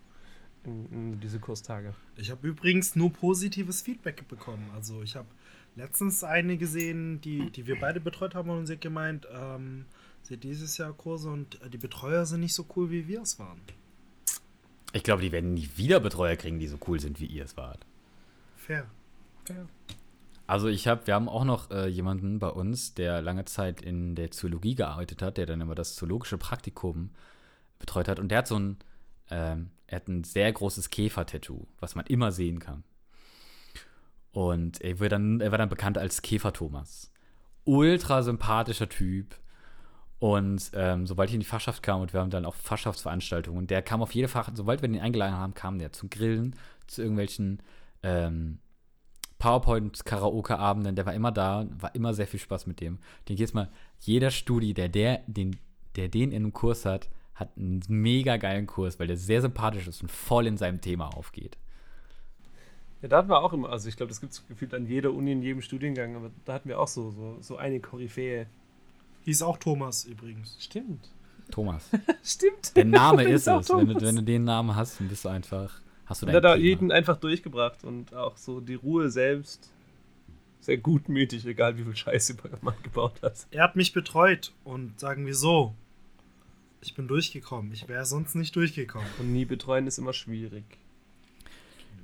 in, 0.65 0.87
in 0.93 1.21
diese 1.21 1.39
Kurstage. 1.39 1.95
Ich 2.17 2.31
habe 2.31 2.47
übrigens 2.47 2.97
nur 2.97 3.13
positives 3.13 3.83
Feedback 3.83 4.29
bekommen. 4.29 4.71
Also 4.75 5.03
ich 5.03 5.17
habe 5.17 5.29
letztens 5.77 6.25
eine 6.25 6.57
gesehen, 6.57 7.21
die, 7.21 7.51
die 7.51 7.67
wir 7.67 7.79
beide 7.79 8.01
betreut 8.01 8.35
haben 8.35 8.51
und 8.51 8.67
sie 8.67 8.75
hat 8.75 8.81
gemeint, 8.81 9.27
ähm, 9.33 9.87
sie 10.23 10.35
hat 10.35 10.43
dieses 10.43 10.77
Jahr 10.79 10.93
Kurse 10.93 11.31
und 11.31 11.61
äh, 11.63 11.71
die 11.71 11.79
Betreuer 11.79 12.27
sind 12.27 12.41
nicht 12.41 12.55
so 12.55 12.67
cool, 12.77 12.91
wie 12.91 13.09
wir 13.09 13.23
es 13.23 13.39
waren. 13.39 13.61
Ich 14.93 15.03
glaube, 15.05 15.23
die 15.23 15.33
werden 15.33 15.55
nie 15.55 15.69
wieder 15.77 16.01
Betreuer 16.01 16.37
kriegen, 16.37 16.59
die 16.59 16.67
so 16.67 16.79
cool 16.89 16.99
sind, 16.99 17.21
wie 17.21 17.27
ihr 17.27 17.45
es 17.45 17.57
wart. 17.57 17.87
Fair. 18.57 18.87
Also 20.47 20.67
ich 20.67 20.89
habe, 20.89 21.07
wir 21.07 21.15
haben 21.15 21.29
auch 21.29 21.45
noch 21.45 21.71
äh, 21.71 21.87
jemanden 21.87 22.41
bei 22.41 22.49
uns, 22.49 22.95
der 22.95 23.23
lange 23.23 23.45
Zeit 23.45 23.83
in 23.83 24.17
der 24.17 24.33
Zoologie 24.33 24.75
gearbeitet 24.75 25.23
hat, 25.23 25.37
der 25.37 25.47
dann 25.47 25.61
immer 25.61 25.77
das 25.77 25.95
zoologische 25.95 26.39
Praktikum 26.39 27.11
betreut 27.81 28.07
hat. 28.07 28.21
Und 28.21 28.29
der 28.29 28.39
hat 28.39 28.47
so 28.47 28.57
ein, 28.57 28.77
ähm, 29.31 29.71
er 29.89 29.97
hat 29.97 30.09
ein 30.09 30.23
sehr 30.23 30.53
großes 30.53 30.91
Käfer-Tattoo, 30.91 31.67
was 31.81 31.97
man 31.97 32.07
immer 32.07 32.31
sehen 32.31 32.61
kann. 32.61 32.85
Und 34.31 34.81
er, 34.81 35.01
wird 35.01 35.11
dann, 35.11 35.41
er 35.41 35.51
war 35.51 35.59
dann 35.59 35.69
bekannt 35.69 35.99
als 35.99 36.23
Käfer-Thomas. 36.23 37.11
Ultra 37.65 38.23
sympathischer 38.23 38.89
Typ. 38.89 39.37
Und 40.21 40.71
ähm, 40.75 41.07
sobald 41.07 41.31
ich 41.31 41.35
in 41.35 41.41
die 41.41 41.47
Fachschaft 41.47 41.83
kam 41.83 42.03
und 42.03 42.13
wir 42.13 42.21
haben 42.21 42.31
dann 42.31 42.45
auch 42.45 42.55
Fachschaftsveranstaltungen, 42.55 43.67
der 43.67 43.83
kam 43.83 44.03
auf 44.03 44.15
jede 44.15 44.29
Fach, 44.29 44.51
sobald 44.55 44.83
wir 44.83 44.89
den 44.89 45.01
eingeladen 45.01 45.35
haben, 45.35 45.55
kam 45.55 45.79
der 45.79 45.93
zum 45.93 46.11
Grillen, 46.11 46.55
zu 46.87 47.01
irgendwelchen 47.01 47.63
ähm, 48.03 48.59
PowerPoint-Karaoke-Abenden, 49.39 50.95
der 50.95 51.07
war 51.07 51.15
immer 51.15 51.33
da, 51.33 51.67
war 51.79 51.95
immer 51.95 52.13
sehr 52.13 52.27
viel 52.27 52.39
Spaß 52.39 52.67
mit 52.67 52.81
dem. 52.81 52.99
Den 53.29 53.39
jetzt 53.39 53.55
mal, 53.55 53.71
jeder 53.99 54.31
Studi, 54.31 54.75
der, 54.75 54.91
der, 54.91 55.23
den, 55.27 55.57
der 55.97 56.09
den 56.09 56.31
in 56.31 56.43
einem 56.43 56.53
Kurs 56.53 56.85
hat, 56.85 57.09
hat 57.41 57.57
einen 57.57 57.83
mega 57.89 58.37
geilen 58.37 58.67
Kurs, 58.67 59.01
weil 59.01 59.07
der 59.07 59.17
sehr 59.17 59.41
sympathisch 59.41 59.89
ist 59.89 60.03
und 60.03 60.11
voll 60.11 60.47
in 60.47 60.59
seinem 60.59 60.81
Thema 60.81 61.09
aufgeht. 61.17 61.57
Ja, 63.03 63.09
da 63.09 63.17
hatten 63.17 63.31
wir 63.31 63.43
auch 63.43 63.55
immer, 63.55 63.71
also 63.71 63.89
ich 63.89 63.97
glaube, 63.97 64.11
das 64.11 64.21
gibt 64.21 64.35
es 64.35 64.47
gefühlt 64.47 64.75
an 64.75 64.87
jeder 64.87 65.13
Uni, 65.13 65.33
in 65.33 65.43
jedem 65.43 65.63
Studiengang, 65.63 66.17
aber 66.17 66.31
da 66.45 66.53
hatten 66.53 66.69
wir 66.69 66.79
auch 66.79 66.89
so, 66.89 67.11
so, 67.11 67.39
so 67.41 67.57
eine 67.57 67.81
Koryphäe. 67.81 68.47
Hieß 69.25 69.43
auch 69.43 69.57
Thomas 69.57 70.05
übrigens. 70.05 70.57
Stimmt. 70.61 71.09
Thomas. 71.51 71.89
Stimmt. 72.23 72.77
Der 72.77 72.85
Name 72.85 73.23
ist 73.31 73.49
auch 73.49 73.61
es. 73.61 73.71
Wenn 73.71 73.87
du, 73.87 73.95
Thomas. 73.95 74.03
wenn 74.03 74.17
du 74.17 74.23
den 74.23 74.45
Namen 74.45 74.77
hast, 74.77 75.01
dann 75.01 75.09
bist 75.09 75.25
du 75.25 75.31
einfach, 75.31 75.81
hast 76.05 76.21
du 76.21 76.27
Und 76.27 76.33
dein 76.35 76.43
der 76.43 76.51
hat 76.51 76.59
da 76.59 76.63
jeden 76.63 76.93
einfach 76.93 77.17
durchgebracht 77.17 77.85
und 77.85 78.15
auch 78.15 78.37
so 78.37 78.61
die 78.61 78.75
Ruhe 78.75 79.11
selbst. 79.11 79.73
Sehr 80.61 80.77
gutmütig, 80.77 81.47
egal 81.47 81.79
wie 81.79 81.85
viel 81.85 81.97
Scheiße 81.97 82.37
man 82.61 82.75
gebaut 82.83 83.23
hat. 83.23 83.47
Er 83.51 83.65
hat 83.65 83.77
mich 83.77 83.95
betreut 83.95 84.53
und 84.63 85.01
sagen 85.01 85.25
wir 85.25 85.35
so, 85.35 85.75
ich 86.81 86.95
bin 86.95 87.09
durchgekommen. 87.09 87.73
Ich 87.73 87.89
wäre 87.89 88.07
sonst 88.07 88.35
nicht 88.35 88.55
durchgekommen. 88.57 89.09
Und 89.19 89.33
nie 89.33 89.45
betreuen 89.45 89.87
ist 89.87 89.99
immer 89.99 90.13
schwierig. 90.13 90.65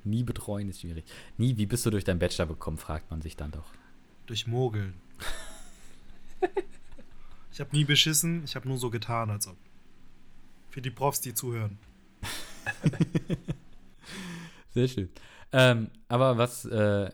Nie 0.03 0.23
betreuen 0.23 0.69
ist 0.69 0.81
schwierig. 0.81 1.05
Nie, 1.37 1.57
wie 1.57 1.65
bist 1.65 1.85
du 1.85 1.89
durch 1.89 2.03
deinen 2.03 2.19
Bachelor 2.19 2.45
bekommen, 2.45 2.77
fragt 2.77 3.11
man 3.11 3.21
sich 3.21 3.35
dann 3.35 3.51
doch. 3.51 3.73
Durch 4.25 4.47
Mogeln. 4.47 4.93
ich 7.51 7.59
habe 7.59 7.75
nie 7.75 7.85
beschissen, 7.85 8.43
ich 8.43 8.55
habe 8.55 8.67
nur 8.67 8.77
so 8.77 8.89
getan, 8.89 9.29
als 9.29 9.47
ob. 9.47 9.57
Für 10.69 10.81
die 10.81 10.91
Profs, 10.91 11.21
die 11.21 11.33
zuhören. 11.33 11.77
Sehr 14.73 14.87
schön. 14.87 15.09
Ähm, 15.51 15.89
aber 16.07 16.37
was, 16.37 16.65
äh, 16.65 17.09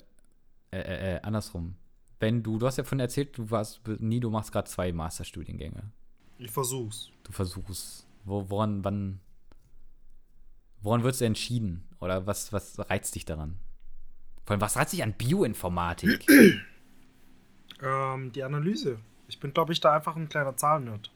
äh, 0.72 1.16
äh, 1.16 1.22
andersrum. 1.22 1.76
Wenn 2.20 2.42
du, 2.42 2.58
du 2.58 2.66
hast 2.66 2.78
ja 2.78 2.84
von 2.84 3.00
erzählt, 3.00 3.38
du 3.38 3.50
warst 3.52 3.82
nie, 4.00 4.20
du 4.20 4.30
machst 4.30 4.52
gerade 4.52 4.70
zwei 4.70 4.92
Masterstudiengänge. 4.92 5.92
Ich 6.38 6.52
versuch's. 6.52 7.10
Du 7.24 7.32
versuchst. 7.32 8.06
Wo, 8.26 8.50
woran, 8.50 8.84
wann, 8.84 9.20
woran 10.82 11.04
wird 11.04 11.16
es 11.16 11.22
entschieden? 11.22 11.84
Oder 12.00 12.26
was, 12.28 12.54
was 12.54 12.80
reizt 12.90 13.16
dich 13.16 13.26
daran? 13.26 13.58
Vor 14.46 14.52
allem, 14.54 14.62
was 14.62 14.76
reizt 14.76 14.94
dich 14.94 15.04
an 15.04 15.14
Bioinformatik? 15.14 16.26
Ähm, 17.82 18.32
die 18.32 18.44
Analyse. 18.44 19.00
Ich 19.28 19.42
bin, 19.42 19.54
glaube 19.54 19.74
ich, 19.74 19.82
da 19.82 19.94
einfach 19.94 20.16
ein 20.16 20.30
kleiner 20.30 20.56
Zahlennerd. 20.56 21.12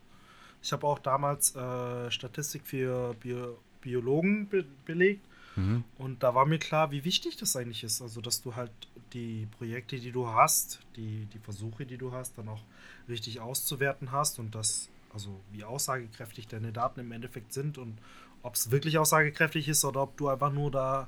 Ich 0.61 0.74
habe 0.74 0.86
auch 0.86 0.99
damals 0.99 1.55
äh, 1.55 2.11
Statistik 2.11 2.63
für 2.65 3.13
Bio 3.13 3.57
Biologen 3.80 4.49
be 4.49 4.65
belegt. 4.86 5.26
Mhm. 5.55 5.84
Und 5.97 6.24
da 6.24 6.36
war 6.36 6.45
mir 6.45 6.59
klar, 6.59 6.91
wie 6.91 7.05
wichtig 7.05 7.38
das 7.38 7.55
eigentlich 7.55 7.84
ist. 7.84 8.01
Also, 8.01 8.22
dass 8.22 8.41
du 8.41 8.55
halt 8.55 8.72
die 9.13 9.47
Projekte, 9.57 9.97
die 9.99 10.11
du 10.11 10.28
hast, 10.28 10.80
die, 10.95 11.26
die 11.34 11.39
Versuche, 11.39 11.86
die 11.86 11.97
du 11.97 12.11
hast, 12.11 12.38
dann 12.38 12.49
auch 12.49 12.61
richtig 13.07 13.39
auszuwerten 13.39 14.11
hast 14.11 14.39
und 14.39 14.53
das, 14.53 14.89
also 15.18 15.41
wie 15.51 15.63
aussagekräftig 15.63 16.47
deine 16.47 16.72
Daten 16.72 16.99
im 16.99 17.11
Endeffekt 17.11 17.51
sind 17.51 17.80
und 17.80 17.97
ob 18.43 18.53
es 18.53 18.70
wirklich 18.70 18.99
aussagekräftig 18.99 19.68
ist 19.68 19.84
oder 19.84 20.03
ob 20.03 20.15
du 20.15 20.30
einfach 20.30 20.51
nur 20.51 20.70
da 20.70 21.07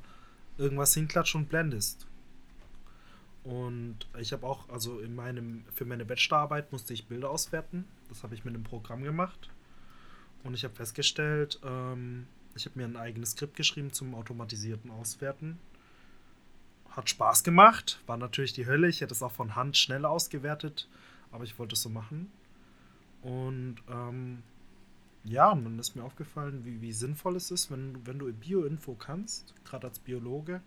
irgendwas 0.57 0.95
hinklatscht 0.95 1.35
und 1.35 1.47
blendest. 1.47 2.07
Und 3.43 3.99
ich 4.17 4.33
habe 4.33 4.47
auch, 4.47 4.67
also 4.69 4.99
in 4.99 5.15
meinem, 5.15 5.63
für 5.75 5.85
meine 5.85 6.05
Bachelorarbeit 6.05 6.71
musste 6.71 6.91
ich 6.91 7.05
Bilder 7.05 7.29
auswerten. 7.29 7.85
Das 8.09 8.23
habe 8.23 8.33
ich 8.33 8.43
mit 8.43 8.55
einem 8.55 8.63
Programm 8.63 9.03
gemacht. 9.03 9.51
Und 10.43 10.55
ich 10.55 10.63
habe 10.63 10.73
festgestellt, 10.73 11.59
ähm, 11.63 12.25
ich 12.55 12.65
habe 12.65 12.79
mir 12.79 12.85
ein 12.85 12.97
eigenes 12.97 13.31
Skript 13.31 13.55
geschrieben 13.55 13.93
zum 13.93 14.15
automatisierten 14.15 14.89
Auswerten. 14.89 15.59
Hat 16.89 17.11
Spaß 17.11 17.43
gemacht, 17.43 18.01
war 18.07 18.17
natürlich 18.17 18.53
die 18.53 18.65
Hölle. 18.65 18.87
Ich 18.87 19.01
hätte 19.01 19.13
es 19.13 19.21
auch 19.21 19.31
von 19.31 19.55
Hand 19.55 19.77
schnell 19.77 20.03
ausgewertet, 20.03 20.89
aber 21.31 21.43
ich 21.43 21.59
wollte 21.59 21.73
es 21.73 21.83
so 21.83 21.89
machen. 21.89 22.31
Und 23.21 23.77
ähm, 23.89 24.43
ja, 25.23 25.51
und 25.51 25.65
dann 25.65 25.79
ist 25.79 25.95
mir 25.95 26.03
aufgefallen, 26.03 26.65
wie, 26.65 26.81
wie 26.81 26.93
sinnvoll 26.93 27.35
es 27.35 27.51
ist, 27.51 27.71
wenn, 27.71 28.05
wenn 28.05 28.19
du 28.19 28.31
Bioinfo 28.31 28.95
kannst, 28.95 29.53
gerade 29.65 29.87
als 29.87 29.99
Biologe, 29.99 30.61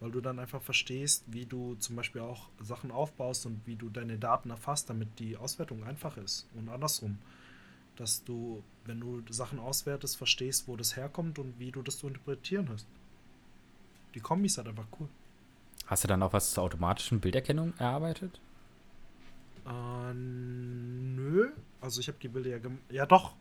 weil 0.00 0.10
du 0.10 0.20
dann 0.20 0.38
einfach 0.38 0.62
verstehst, 0.62 1.24
wie 1.26 1.46
du 1.46 1.74
zum 1.76 1.96
Beispiel 1.96 2.22
auch 2.22 2.48
Sachen 2.60 2.90
aufbaust 2.90 3.46
und 3.46 3.60
wie 3.66 3.76
du 3.76 3.88
deine 3.88 4.18
Daten 4.18 4.50
erfasst, 4.50 4.90
damit 4.90 5.18
die 5.18 5.36
Auswertung 5.36 5.84
einfach 5.84 6.16
ist. 6.16 6.48
Und 6.54 6.68
andersrum, 6.68 7.18
dass 7.96 8.24
du, 8.24 8.62
wenn 8.84 9.00
du 9.00 9.22
Sachen 9.30 9.58
auswertest, 9.58 10.16
verstehst, 10.16 10.66
wo 10.68 10.76
das 10.76 10.96
herkommt 10.96 11.38
und 11.38 11.58
wie 11.58 11.70
du 11.70 11.82
das 11.82 11.98
zu 11.98 12.06
interpretieren 12.06 12.68
hast. 12.68 12.86
Die 14.14 14.20
Kombi 14.20 14.46
ist 14.46 14.58
halt 14.58 14.68
einfach 14.68 14.86
cool. 14.98 15.08
Hast 15.86 16.04
du 16.04 16.08
dann 16.08 16.22
auch 16.22 16.32
was 16.32 16.52
zur 16.52 16.64
automatischen 16.64 17.20
Bilderkennung 17.20 17.74
erarbeitet? 17.78 18.40
Äh, 19.66 20.14
nö. 20.14 21.50
Also 21.82 22.00
ich 22.00 22.08
habe 22.08 22.18
die 22.22 22.28
Bilder 22.28 22.50
ja 22.50 22.58
gem 22.58 22.78
Ja 22.88 23.04
doch. 23.04 23.34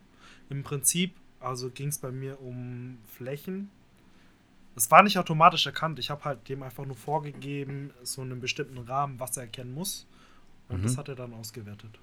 Im 0.49 0.63
Prinzip, 0.63 1.15
also 1.39 1.69
ging 1.69 1.87
es 1.87 1.99
bei 1.99 2.11
mir 2.11 2.41
um 2.41 2.97
Flächen. 3.07 3.69
Es 4.75 4.89
war 4.91 5.03
nicht 5.03 5.17
automatisch 5.17 5.65
erkannt. 5.65 5.99
Ich 5.99 6.09
habe 6.09 6.23
halt 6.25 6.49
dem 6.49 6.63
einfach 6.63 6.85
nur 6.85 6.95
vorgegeben, 6.95 7.91
so 8.03 8.21
einen 8.21 8.41
bestimmten 8.41 8.77
Rahmen, 8.79 9.19
was 9.19 9.37
er 9.37 9.43
erkennen 9.43 9.73
muss. 9.73 10.07
Und 10.69 10.79
Mhm. 10.79 10.83
das 10.83 10.97
hat 10.97 11.07
er 11.09 11.15
dann 11.15 11.33
ausgewertet. 11.33 11.99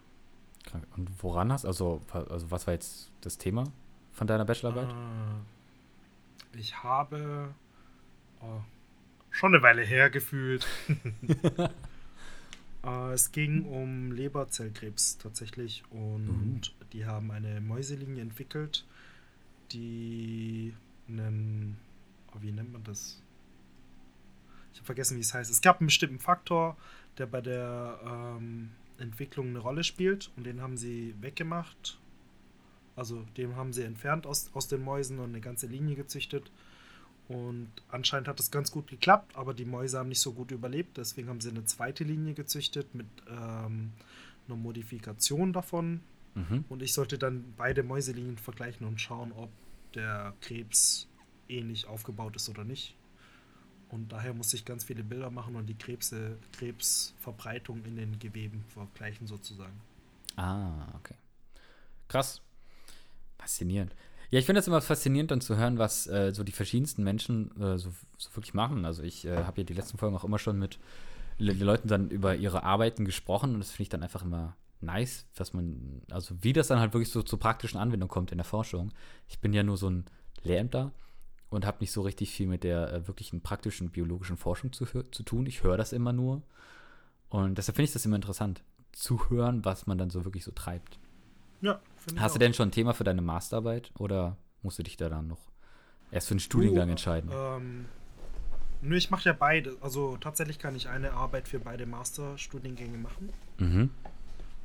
Krank. 0.65 0.85
Und 0.97 1.11
woran 1.23 1.53
hast 1.53 1.65
also, 1.65 2.01
also 2.13 2.51
was 2.51 2.67
war 2.67 2.75
jetzt 2.75 3.11
das 3.23 3.39
Thema 3.39 3.65
von 4.13 4.27
deiner 4.27 4.45
Bachelorarbeit? 4.45 4.89
Äh, 6.55 6.59
ich 6.59 6.83
habe 6.83 7.55
oh, 8.41 8.61
schon 9.31 9.55
eine 9.55 9.63
Weile 9.63 9.83
her 9.83 10.11
gefühlt. 10.11 10.67
äh, 12.89 13.13
es 13.13 13.33
ging 13.33 13.65
um 13.65 14.13
Leberzellkrebs 14.13 15.19
tatsächlich 15.19 15.83
und 15.91 16.75
die 16.93 17.07
haben 17.07 17.31
eine 17.31 17.61
Mäuselinie 17.61 18.23
entwickelt, 18.23 18.87
die 19.73 20.75
einen, 21.09 21.77
oh, 22.35 22.39
wie 22.41 22.53
nennt 22.53 22.73
man 22.73 22.85
das? 22.85 23.23
Ich 24.73 24.79
habe 24.79 24.87
vergessen, 24.87 25.17
wie 25.17 25.23
es 25.23 25.35
heißt. 25.35 25.51
Es 25.51 25.61
gab 25.61 25.81
einen 25.81 25.89
bestimmten 25.89 26.19
Faktor, 26.19 26.77
der 27.19 27.27
bei 27.27 27.41
der 27.41 27.99
ähm, 28.05 28.71
Entwicklung 28.99 29.49
eine 29.49 29.59
Rolle 29.59 29.85
spielt 29.85 30.31
und 30.37 30.45
den 30.45 30.61
haben 30.61 30.77
sie 30.77 31.15
weggemacht. 31.21 31.99
Also 32.97 33.25
den 33.37 33.57
haben 33.57 33.73
sie 33.73 33.83
entfernt 33.83 34.27
aus, 34.27 34.51
aus 34.55 34.69
den 34.69 34.83
Mäusen 34.83 35.19
und 35.19 35.31
eine 35.31 35.41
ganze 35.41 35.67
Linie 35.67 35.97
gezüchtet. 35.97 36.51
Und 37.29 37.71
anscheinend 37.89 38.27
hat 38.27 38.39
das 38.39 38.51
ganz 38.51 38.71
gut 38.71 38.87
geklappt, 38.87 39.37
aber 39.37 39.53
die 39.53 39.67
Mäuse 39.67 39.99
haben 39.99 40.09
nicht 40.09 40.21
so 40.21 40.33
gut 40.33 40.51
überlebt. 40.51 40.97
Deswegen 40.97 41.29
haben 41.29 41.41
sie 41.41 41.51
eine 41.51 41.65
zweite 41.65 42.03
Linie 42.03 42.33
gezüchtet 42.33 42.95
mit 42.95 43.07
ähm, 43.29 43.93
einer 44.47 44.57
Modifikation 44.57 45.53
davon. 45.53 46.01
Mhm. 46.35 46.65
Und 46.71 46.83
ich 46.83 46.95
sollte 46.95 47.19
dann 47.19 47.53
beide 47.57 47.83
Mäuselinien 47.83 48.39
vergleichen 48.39 48.87
und 48.87 49.01
schauen, 49.01 49.33
ob 49.33 49.51
der 49.95 50.35
Krebs 50.41 51.07
ähnlich 51.49 51.87
aufgebaut 51.87 52.37
ist 52.37 52.49
oder 52.49 52.65
nicht. 52.65 52.95
Und 53.91 54.13
daher 54.13 54.35
musste 54.35 54.57
ich 54.57 54.65
ganz 54.65 54.85
viele 54.85 55.03
Bilder 55.03 55.31
machen 55.31 55.57
und 55.57 55.67
die 55.67 55.77
Krebse, 55.77 56.39
Krebsverbreitung 56.53 57.85
in 57.85 57.97
den 57.97 58.19
Geweben 58.19 58.65
vergleichen 58.69 59.27
sozusagen. 59.27 59.81
Ah, 60.37 60.87
okay. 60.97 61.15
Krass. 62.07 62.43
Faszinierend. 63.39 63.95
Ja, 64.31 64.39
ich 64.39 64.47
finde 64.47 64.59
das 64.59 64.67
immer 64.67 64.83
faszinierend, 64.83 65.31
dann 65.31 65.41
zu 65.41 65.57
hören, 65.57 65.79
was 65.79 66.07
äh, 66.07 66.33
so 66.35 66.45
die 66.45 66.53
verschiedensten 66.53 67.03
Menschen 67.03 67.51
äh, 67.61 67.79
so, 67.79 67.91
so 68.19 68.37
wirklich 68.37 68.53
machen. 68.53 68.85
Also 68.85 69.03
ich 69.03 69.25
äh, 69.25 69.45
habe 69.45 69.63
ja 69.63 69.65
die 69.65 69.75
letzten 69.75 69.97
Folgen 69.97 70.17
auch 70.17 70.25
immer 70.25 70.39
schon 70.39 70.59
mit 70.59 70.79
Le 71.39 71.53
Leuten 71.53 71.89
dann 71.89 72.11
über 72.11 72.35
ihre 72.35 72.65
Arbeiten 72.65 73.05
gesprochen 73.05 73.55
und 73.55 73.61
das 73.61 73.71
finde 73.71 73.83
ich 73.85 73.89
dann 73.89 74.03
einfach 74.03 74.23
immer 74.23 74.57
nice, 74.81 75.27
dass 75.35 75.53
man, 75.53 76.03
also 76.11 76.35
wie 76.43 76.53
das 76.53 76.69
dann 76.69 76.81
halt 76.81 76.93
wirklich 76.93 77.11
so 77.11 77.23
zur 77.23 77.39
praktischen 77.39 77.79
Anwendung 77.79 78.09
kommt 78.09 78.33
in 78.33 78.39
der 78.39 78.45
Forschung. 78.45 78.93
Ich 79.29 79.39
bin 79.39 79.53
ja 79.53 79.63
nur 79.63 79.77
so 79.77 79.89
ein 79.89 80.05
Lehrämter 80.43 80.93
und 81.49 81.65
habe 81.65 81.79
nicht 81.81 81.93
so 81.93 82.03
richtig 82.03 82.31
viel 82.33 82.49
mit 82.49 82.65
der 82.65 82.93
äh, 82.93 83.09
wirklichen 83.09 83.41
praktischen 83.41 83.91
biologischen 83.91 84.37
Forschung 84.37 84.73
zu, 84.73 84.85
zu 84.85 85.23
tun. 85.23 85.47
Ich 85.47 85.63
höre 85.63 85.77
das 85.77 85.93
immer 85.93 86.13
nur 86.13 86.43
und 87.31 87.57
deshalb 87.57 87.77
finde 87.77 87.87
ich 87.87 87.93
das 87.93 88.05
immer 88.05 88.17
interessant, 88.17 88.63
zu 88.93 89.31
hören, 89.31 89.65
was 89.65 89.87
man 89.87 89.97
dann 89.97 90.11
so 90.11 90.25
wirklich 90.25 90.45
so 90.45 90.51
treibt. 90.51 90.99
Ja, 91.61 91.81
finde 92.09 92.23
Hast 92.23 92.35
du 92.35 92.37
auch. 92.37 92.41
denn 92.41 92.55
schon 92.55 92.69
ein 92.69 92.73
Thema 92.73 92.95
für 92.95 93.05
deine 93.05 93.23
Masterarbeit 93.23 93.91
oder 93.99 94.37
musst 94.63 94.79
du 94.79 94.83
dich 94.83 94.97
da 94.97 95.09
dann 95.09 95.29
noch 95.29 95.41
erst 96.11 96.29
für 96.29 96.35
den 96.35 96.41
Studiengang 96.41 96.87
Du, 96.87 96.93
entscheiden? 96.93 97.31
Ähm, 97.33 97.85
nö, 98.83 98.97
ich 98.97 99.11
mache 99.11 99.25
ja 99.29 99.33
beide. 99.33 99.77
Also 99.81 100.17
tatsächlich 100.17 100.59
kann 100.59 100.75
ich 100.75 100.89
eine 100.89 101.13
Arbeit 101.13 101.49
für 101.49 101.59
beide 101.61 101.87
Masterstudiengänge 101.87 102.99
machen. 102.99 103.31
Mhm. 103.59 103.91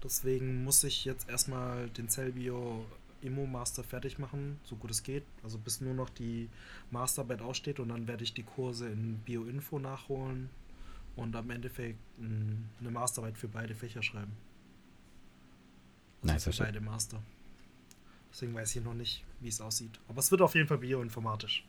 Deswegen 0.03 0.63
muss 0.63 0.83
ich 0.83 1.05
jetzt 1.05 1.29
erstmal 1.29 1.89
den 1.89 2.09
Cellbio 2.09 2.85
Immo 3.21 3.45
Master 3.45 3.85
fertig 3.85 4.19
machen, 4.19 4.59
so 4.65 4.75
gut 4.75 4.91
es 4.91 5.01
geht. 5.03 5.23
Also 5.43 5.57
bis 5.57 5.79
nur 5.79 5.93
noch 5.93 6.09
die 6.09 6.49
Masterarbeit 6.91 7.41
aussteht 7.41 7.79
und 7.79 7.87
dann 7.89 8.05
werde 8.07 8.23
ich 8.25 8.33
die 8.33 8.43
Kurse 8.43 8.89
in 8.89 9.19
Bioinfo 9.19 9.79
nachholen 9.79 10.49
und 11.15 11.33
am 11.37 11.49
Endeffekt 11.51 11.99
eine 12.19 12.91
Masterarbeit 12.91 13.37
für 13.37 13.47
beide 13.47 13.75
Fächer 13.75 14.03
schreiben. 14.03 14.33
Also 16.23 16.33
Nice, 16.33 16.43
für 16.57 16.63
beide 16.63 16.81
Master. 16.81 17.21
Deswegen 18.33 18.55
weiß 18.55 18.75
ich 18.75 18.83
noch 18.83 18.95
nicht, 18.95 19.23
wie 19.41 19.47
es 19.47 19.61
aussieht. 19.61 19.99
Aber 20.07 20.17
es 20.17 20.31
wird 20.31 20.41
auf 20.41 20.55
jeden 20.55 20.67
Fall 20.67 20.79
bioinformatisch. 20.79 21.65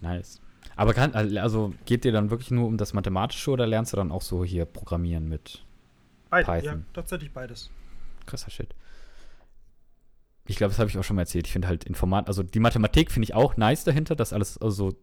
Nice. 0.00 0.40
Aber 0.74 0.92
kann, 0.92 1.14
also 1.14 1.72
geht 1.84 2.02
dir 2.02 2.10
dann 2.10 2.30
wirklich 2.30 2.50
nur 2.50 2.66
um 2.66 2.76
das 2.76 2.94
Mathematische 2.94 3.50
oder 3.52 3.66
lernst 3.66 3.92
du 3.92 3.96
dann 3.96 4.10
auch 4.10 4.22
so 4.22 4.44
hier 4.44 4.64
Programmieren 4.64 5.28
mit 5.28 5.64
Beide, 6.30 6.46
Python. 6.46 6.78
ja, 6.80 6.84
tatsächlich 6.92 7.32
beides. 7.32 7.70
krasser 8.26 8.50
Shit? 8.50 8.74
Ich 10.46 10.56
glaube, 10.56 10.70
das 10.70 10.80
habe 10.80 10.90
ich 10.90 10.98
auch 10.98 11.04
schon 11.04 11.16
mal 11.16 11.22
erzählt. 11.22 11.46
Ich 11.46 11.52
finde 11.52 11.68
halt 11.68 11.84
Informat, 11.84 12.26
also 12.26 12.42
die 12.42 12.60
Mathematik 12.60 13.12
finde 13.12 13.24
ich 13.24 13.34
auch 13.34 13.56
nice 13.56 13.84
dahinter, 13.84 14.16
das 14.16 14.32
alles 14.32 14.58
also 14.58 14.94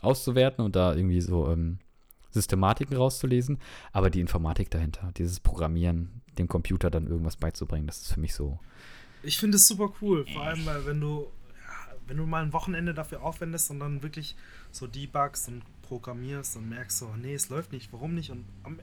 auszuwerten 0.00 0.64
und 0.64 0.76
da 0.76 0.94
irgendwie 0.94 1.20
so 1.20 1.50
ähm, 1.50 1.78
Systematiken 2.30 2.96
rauszulesen. 2.96 3.58
Aber 3.92 4.08
die 4.08 4.20
Informatik 4.20 4.70
dahinter, 4.70 5.12
dieses 5.16 5.40
Programmieren, 5.40 6.22
dem 6.38 6.48
Computer 6.48 6.90
dann 6.90 7.06
irgendwas 7.06 7.36
beizubringen, 7.36 7.86
das 7.86 8.00
ist 8.00 8.14
für 8.14 8.20
mich 8.20 8.34
so. 8.34 8.58
Ich 9.26 9.38
finde 9.38 9.56
es 9.56 9.66
super 9.66 9.92
cool, 10.00 10.24
vor 10.32 10.42
allem, 10.42 10.64
weil 10.66 10.86
wenn 10.86 11.00
du, 11.00 11.26
ja, 11.66 11.94
wenn 12.06 12.16
du 12.16 12.26
mal 12.26 12.42
ein 12.44 12.52
Wochenende 12.52 12.94
dafür 12.94 13.22
aufwendest 13.22 13.70
und 13.70 13.80
dann 13.80 14.02
wirklich 14.02 14.36
so 14.70 14.86
debugst 14.86 15.48
und 15.48 15.62
programmierst 15.82 16.56
und 16.56 16.68
merkst 16.68 16.98
so, 16.98 17.12
nee, 17.20 17.34
es 17.34 17.48
läuft 17.48 17.72
nicht, 17.72 17.92
warum 17.92 18.14
nicht? 18.14 18.30
Und 18.30 18.44
am, 18.62 18.78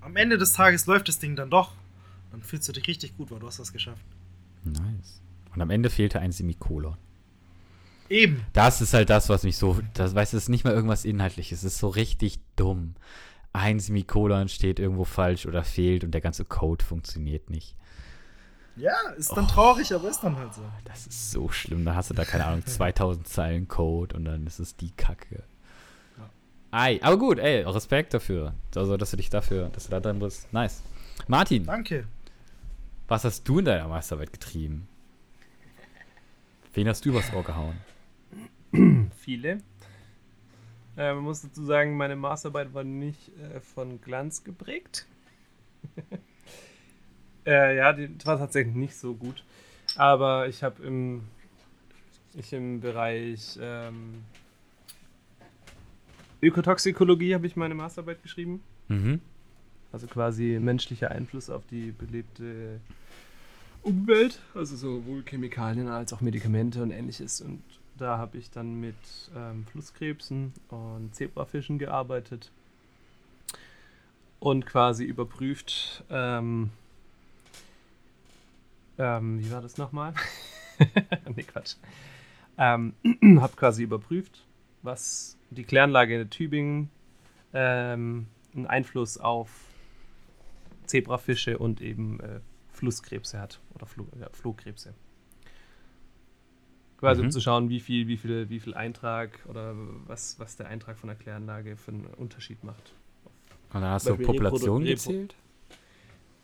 am 0.00 0.16
Ende 0.16 0.36
des 0.36 0.52
Tages 0.52 0.86
läuft 0.86 1.08
das 1.08 1.18
Ding 1.18 1.36
dann 1.36 1.50
doch. 1.50 1.72
Dann 2.30 2.42
fühlst 2.42 2.68
du 2.68 2.72
dich 2.72 2.86
richtig 2.86 3.16
gut, 3.16 3.30
weil 3.30 3.38
du 3.38 3.46
hast 3.46 3.58
das 3.58 3.72
geschafft. 3.72 4.04
Nice. 4.64 5.22
Und 5.54 5.62
am 5.62 5.70
Ende 5.70 5.88
fehlte 5.88 6.20
ein 6.20 6.32
Semikolon. 6.32 6.96
Eben. 8.10 8.44
Das 8.52 8.80
ist 8.80 8.94
halt 8.94 9.08
das, 9.08 9.28
was 9.28 9.42
mich 9.42 9.56
so, 9.56 9.80
das 9.94 10.14
weißt 10.14 10.32
du, 10.32 10.36
es 10.36 10.44
ist 10.44 10.48
nicht 10.48 10.64
mal 10.64 10.74
irgendwas 10.74 11.04
Inhaltliches, 11.04 11.60
es 11.60 11.74
ist 11.74 11.78
so 11.78 11.88
richtig 11.88 12.40
dumm. 12.56 12.94
Ein 13.52 13.80
Semikolon 13.80 14.48
steht 14.48 14.78
irgendwo 14.78 15.04
falsch 15.04 15.46
oder 15.46 15.64
fehlt 15.64 16.04
und 16.04 16.12
der 16.12 16.20
ganze 16.20 16.44
Code 16.44 16.84
funktioniert 16.84 17.48
nicht. 17.48 17.74
Ja, 18.78 18.94
ist 19.16 19.30
dann 19.36 19.48
traurig, 19.48 19.92
aber 19.92 20.08
ist 20.08 20.20
dann 20.20 20.36
halt 20.36 20.54
so. 20.54 20.62
Das 20.84 21.06
ist 21.06 21.32
so 21.32 21.48
schlimm. 21.48 21.84
Da 21.84 21.94
hast 21.94 22.10
du 22.10 22.14
da, 22.14 22.24
keine 22.24 22.46
Ahnung, 22.46 22.64
2000 22.66 23.26
Zeilen 23.26 23.68
Code 23.68 24.16
und 24.16 24.24
dann 24.24 24.46
ist 24.46 24.58
es 24.58 24.76
die 24.76 24.90
Kacke. 24.92 25.42
Ja. 26.16 26.30
Ei, 26.70 27.00
aber 27.02 27.18
gut, 27.18 27.38
ey, 27.38 27.62
Respekt 27.62 28.14
dafür. 28.14 28.54
Also, 28.74 28.96
dass 28.96 29.10
du 29.10 29.16
dich 29.16 29.30
dafür, 29.30 29.68
dass 29.70 29.84
du 29.84 29.90
da 29.90 30.00
drin 30.00 30.18
bist. 30.18 30.52
Nice. 30.52 30.82
Martin, 31.26 31.66
Danke. 31.66 32.06
was 33.08 33.24
hast 33.24 33.48
du 33.48 33.58
in 33.58 33.64
deiner 33.64 33.88
Meisterarbeit 33.88 34.32
getrieben? 34.32 34.86
Wen 36.74 36.88
hast 36.88 37.04
du 37.04 37.08
übers 37.08 37.32
Ohr 37.32 37.42
gehauen? 37.42 37.76
Viele. 39.18 39.58
Äh, 40.96 41.14
man 41.14 41.24
muss 41.24 41.42
dazu 41.42 41.64
sagen, 41.64 41.96
meine 41.96 42.16
Masterarbeit 42.16 42.74
war 42.74 42.84
nicht 42.84 43.30
äh, 43.38 43.60
von 43.60 44.00
Glanz 44.00 44.44
geprägt. 44.44 45.06
äh, 47.48 47.76
ja, 47.76 47.92
die 47.92 48.16
das 48.16 48.26
war 48.26 48.38
tatsächlich 48.38 48.74
nicht 48.74 48.96
so 48.96 49.14
gut. 49.14 49.42
Aber 49.96 50.48
ich 50.48 50.62
habe 50.62 50.82
im, 50.82 51.22
ich 52.34 52.52
im 52.52 52.80
Bereich 52.80 53.58
ähm, 53.60 54.22
Ökotoxikologie 56.42 57.34
habe 57.34 57.46
ich 57.46 57.56
meine 57.56 57.74
Masterarbeit 57.74 58.22
geschrieben. 58.22 58.62
Mhm. 58.88 59.20
Also 59.90 60.06
quasi 60.06 60.58
menschlicher 60.60 61.10
Einfluss 61.10 61.48
auf 61.48 61.64
die 61.70 61.92
belebte 61.92 62.80
Umwelt, 63.82 64.38
also 64.54 64.76
sowohl 64.76 65.24
Chemikalien 65.24 65.88
als 65.88 66.12
auch 66.12 66.20
Medikamente 66.20 66.82
und 66.82 66.90
ähnliches. 66.90 67.40
Und 67.40 67.62
da 67.96 68.18
habe 68.18 68.36
ich 68.36 68.50
dann 68.50 68.78
mit 68.78 68.94
ähm, 69.34 69.64
Flusskrebsen 69.72 70.52
und 70.68 71.14
Zebrafischen 71.14 71.78
gearbeitet 71.78 72.50
und 74.40 74.66
quasi 74.66 75.04
überprüft, 75.04 76.04
ähm, 76.10 76.70
ähm, 78.98 79.38
wie 79.40 79.50
war 79.50 79.60
das 79.62 79.76
nochmal? 79.78 80.14
nee, 81.34 81.42
Quatsch. 81.42 81.76
Ähm, 82.56 82.94
habe 83.40 83.56
quasi 83.56 83.82
überprüft, 83.82 84.44
was 84.82 85.36
die 85.50 85.64
Kläranlage 85.64 86.20
in 86.20 86.30
Tübingen 86.30 86.90
ähm, 87.52 88.26
einen 88.54 88.66
Einfluss 88.66 89.18
auf 89.18 89.50
Zebrafische 90.86 91.58
und 91.58 91.80
eben 91.80 92.20
äh, 92.20 92.40
Flusskrebse 92.72 93.40
hat. 93.40 93.60
Oder 93.74 93.86
Flo 93.86 94.06
ja, 94.20 94.28
Flohkrebse. 94.32 94.94
Quasi 96.98 97.20
Mhm. 97.20 97.26
um 97.26 97.30
zu 97.30 97.40
schauen, 97.40 97.68
wie 97.68 97.80
viel, 97.80 98.08
wie 98.08 98.16
viel, 98.16 98.48
wie 98.50 98.58
viel 98.58 98.74
Eintrag 98.74 99.38
oder 99.46 99.74
was, 100.06 100.38
was 100.40 100.56
der 100.56 100.66
Eintrag 100.68 100.98
von 100.98 101.08
der 101.08 101.16
Kläranlage 101.16 101.76
für 101.76 101.92
einen 101.92 102.06
Unterschied 102.06 102.64
macht. 102.64 102.92
Und 103.72 103.82
dann 103.82 103.90
hast 103.92 104.06
du 104.06 104.10
Beispiel 104.10 104.26
Populationen 104.26 104.82
Reprodu- 104.82 104.90
Repro- 104.90 105.06
gezählt? 105.12 105.34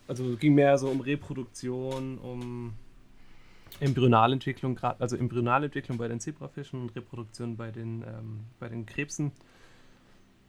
Also 0.07 0.37
ging 0.37 0.55
mehr 0.55 0.77
so 0.77 0.89
um 0.89 1.01
Reproduktion, 1.01 2.19
um 2.19 2.75
Embryonalentwicklung, 3.81 4.79
also 4.79 5.17
Embryonalentwicklung 5.17 5.99
bei 5.99 6.09
den 6.09 6.21
Zebrafischen 6.21 6.81
und 6.83 6.95
Reproduktion 6.95 7.57
bei 7.57 7.71
den, 7.71 8.03
ähm, 8.03 8.41
bei 8.59 8.69
den 8.69 8.87
Krebsen. 8.87 9.33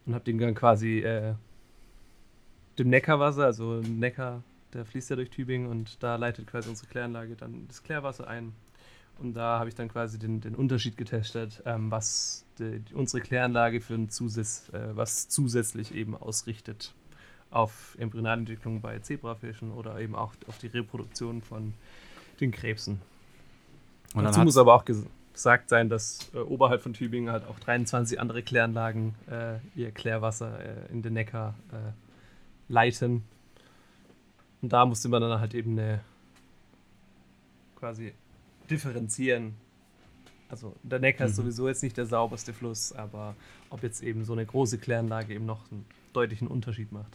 Und 0.04 0.14
habe 0.14 0.24
den 0.24 0.38
dann 0.38 0.54
quasi 0.54 1.00
äh, 1.00 1.34
dem 2.78 2.90
Neckarwasser, 2.90 3.44
also 3.44 3.80
Neckar, 3.80 4.42
der 4.72 4.84
fließt 4.84 5.10
ja 5.10 5.16
durch 5.16 5.30
Tübingen 5.30 5.68
und 5.68 6.02
da 6.02 6.16
leitet 6.16 6.46
quasi 6.46 6.68
unsere 6.68 6.88
Kläranlage 6.88 7.34
dann 7.34 7.66
das 7.66 7.82
Klärwasser 7.82 8.28
ein. 8.28 8.52
Und 9.18 9.34
da 9.34 9.58
habe 9.58 9.70
ich 9.70 9.74
dann 9.74 9.88
quasi 9.88 10.18
den, 10.18 10.42
den 10.42 10.54
Unterschied 10.54 10.98
getestet, 10.98 11.62
ähm, 11.64 11.90
was 11.90 12.44
die, 12.58 12.82
unsere 12.92 13.22
Kläranlage 13.22 13.80
für 13.80 13.94
ein 13.94 14.10
Zusatz, 14.10 14.68
äh, 14.74 14.94
was 14.94 15.28
zusätzlich 15.28 15.94
eben 15.94 16.14
ausrichtet 16.14 16.94
auf 17.50 17.96
Embryonalentwicklung 17.98 18.80
bei 18.80 18.98
Zebrafischen 18.98 19.72
oder 19.72 19.98
eben 20.00 20.14
auch 20.14 20.34
auf 20.46 20.58
die 20.58 20.66
Reproduktion 20.66 21.42
von 21.42 21.74
den 22.40 22.50
Krebsen. 22.50 23.00
Und 24.14 24.24
Dazu 24.24 24.40
muss 24.40 24.56
aber 24.56 24.74
auch 24.74 24.84
ges 24.84 25.04
gesagt 25.32 25.68
sein, 25.68 25.90
dass 25.90 26.30
äh, 26.32 26.38
oberhalb 26.38 26.80
von 26.82 26.94
Tübingen 26.94 27.30
halt 27.30 27.44
auch 27.46 27.58
23 27.58 28.18
andere 28.18 28.42
Kläranlagen 28.42 29.14
äh, 29.30 29.58
ihr 29.78 29.90
Klärwasser 29.90 30.58
äh, 30.58 30.90
in 30.90 31.02
den 31.02 31.12
Neckar 31.12 31.54
äh, 31.72 32.72
leiten. 32.72 33.22
Und 34.62 34.72
da 34.72 34.86
musste 34.86 35.10
man 35.10 35.20
dann 35.20 35.38
halt 35.38 35.52
eben 35.52 35.72
eine 35.72 36.00
quasi 37.78 38.14
differenzieren. 38.70 39.54
Also 40.48 40.74
der 40.82 41.00
Neckar 41.00 41.26
ist 41.26 41.32
Mhm. 41.32 41.42
sowieso 41.42 41.68
jetzt 41.68 41.82
nicht 41.82 41.98
der 41.98 42.06
sauberste 42.06 42.54
Fluss, 42.54 42.92
aber 42.92 43.34
ob 43.68 43.82
jetzt 43.82 44.02
eben 44.02 44.24
so 44.24 44.32
eine 44.32 44.46
große 44.46 44.78
Kläranlage 44.78 45.34
eben 45.34 45.44
noch 45.44 45.70
einen 45.70 45.84
deutlichen 46.14 46.48
Unterschied 46.48 46.92
macht. 46.92 47.12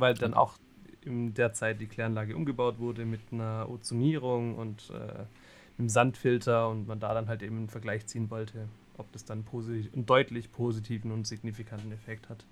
Weil 0.00 0.14
dann 0.14 0.34
auch 0.34 0.54
in 1.04 1.34
der 1.34 1.52
Zeit 1.52 1.80
die 1.80 1.86
Kläranlage 1.86 2.36
umgebaut 2.36 2.78
wurde 2.78 3.04
mit 3.04 3.20
einer 3.32 3.68
Ozonierung 3.70 4.56
und 4.56 4.90
äh, 4.90 5.24
einem 5.78 5.88
Sandfilter 5.88 6.68
und 6.68 6.86
man 6.86 7.00
da 7.00 7.14
dann 7.14 7.28
halt 7.28 7.42
eben 7.42 7.56
einen 7.56 7.68
Vergleich 7.68 8.06
ziehen 8.06 8.30
wollte, 8.30 8.68
ob 8.96 9.10
das 9.12 9.24
dann 9.24 9.44
posit 9.44 9.94
einen 9.94 10.06
deutlich 10.06 10.50
positiven 10.52 11.12
und 11.12 11.26
signifikanten 11.26 11.92
Effekt 11.92 12.28
hat. 12.28 12.44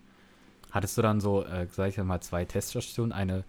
Hattest 0.70 0.98
du 0.98 1.02
dann 1.02 1.20
so, 1.20 1.44
äh, 1.44 1.66
sag 1.70 1.88
ich 1.88 1.96
mal, 1.98 2.20
zwei 2.20 2.44
Teststationen? 2.44 3.12
Eine 3.12 3.44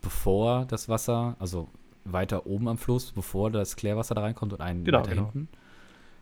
bevor 0.00 0.64
das 0.66 0.88
Wasser, 0.88 1.36
also 1.38 1.68
weiter 2.04 2.46
oben 2.46 2.68
am 2.68 2.78
Fluss, 2.78 3.12
bevor 3.12 3.50
das 3.50 3.76
Klärwasser 3.76 4.14
da 4.14 4.22
reinkommt 4.22 4.52
und 4.52 4.60
einen 4.60 4.84
Genau, 4.86 4.98
weiter 4.98 5.10
genau. 5.10 5.22
hinten? 5.24 5.48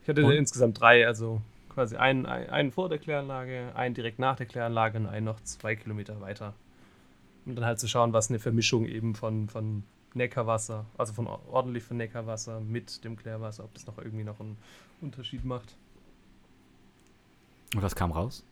Ich 0.02 0.08
hatte 0.08 0.22
Und? 0.22 0.32
insgesamt 0.32 0.80
drei, 0.80 1.06
also 1.06 1.40
quasi 1.74 1.96
einen, 1.96 2.26
ein- 2.26 2.50
einen 2.50 2.72
vor 2.72 2.88
der 2.88 2.98
Kläranlage, 2.98 3.72
einen 3.74 3.94
direkt 3.94 4.18
nach 4.18 4.36
der 4.36 4.46
Kläranlage 4.46 4.98
und 4.98 5.06
einen 5.06 5.26
noch 5.26 5.40
zwei 5.42 5.76
Kilometer 5.76 6.20
weiter. 6.20 6.54
Um 7.46 7.54
dann 7.54 7.64
halt 7.64 7.80
zu 7.80 7.88
schauen, 7.88 8.12
was 8.12 8.28
eine 8.28 8.38
Vermischung 8.38 8.86
eben 8.86 9.14
von, 9.14 9.48
von 9.48 9.82
Neckarwasser, 10.14 10.86
also 10.98 11.12
von 11.12 11.26
or- 11.26 11.42
ordentlich 11.48 11.84
von 11.84 11.96
Neckarwasser 11.96 12.60
mit 12.60 13.04
dem 13.04 13.16
Klärwasser, 13.16 13.64
ob 13.64 13.72
das 13.74 13.86
noch 13.86 13.98
irgendwie 13.98 14.24
noch 14.24 14.40
einen 14.40 14.56
Unterschied 15.00 15.44
macht. 15.44 15.76
Und 17.74 17.82
was 17.82 17.94
kam 17.94 18.12
raus? 18.12 18.44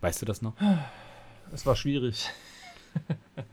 Weißt 0.00 0.20
du 0.20 0.26
das 0.26 0.42
noch? 0.42 0.54
Es 1.52 1.66
war 1.66 1.76
schwierig. 1.76 2.30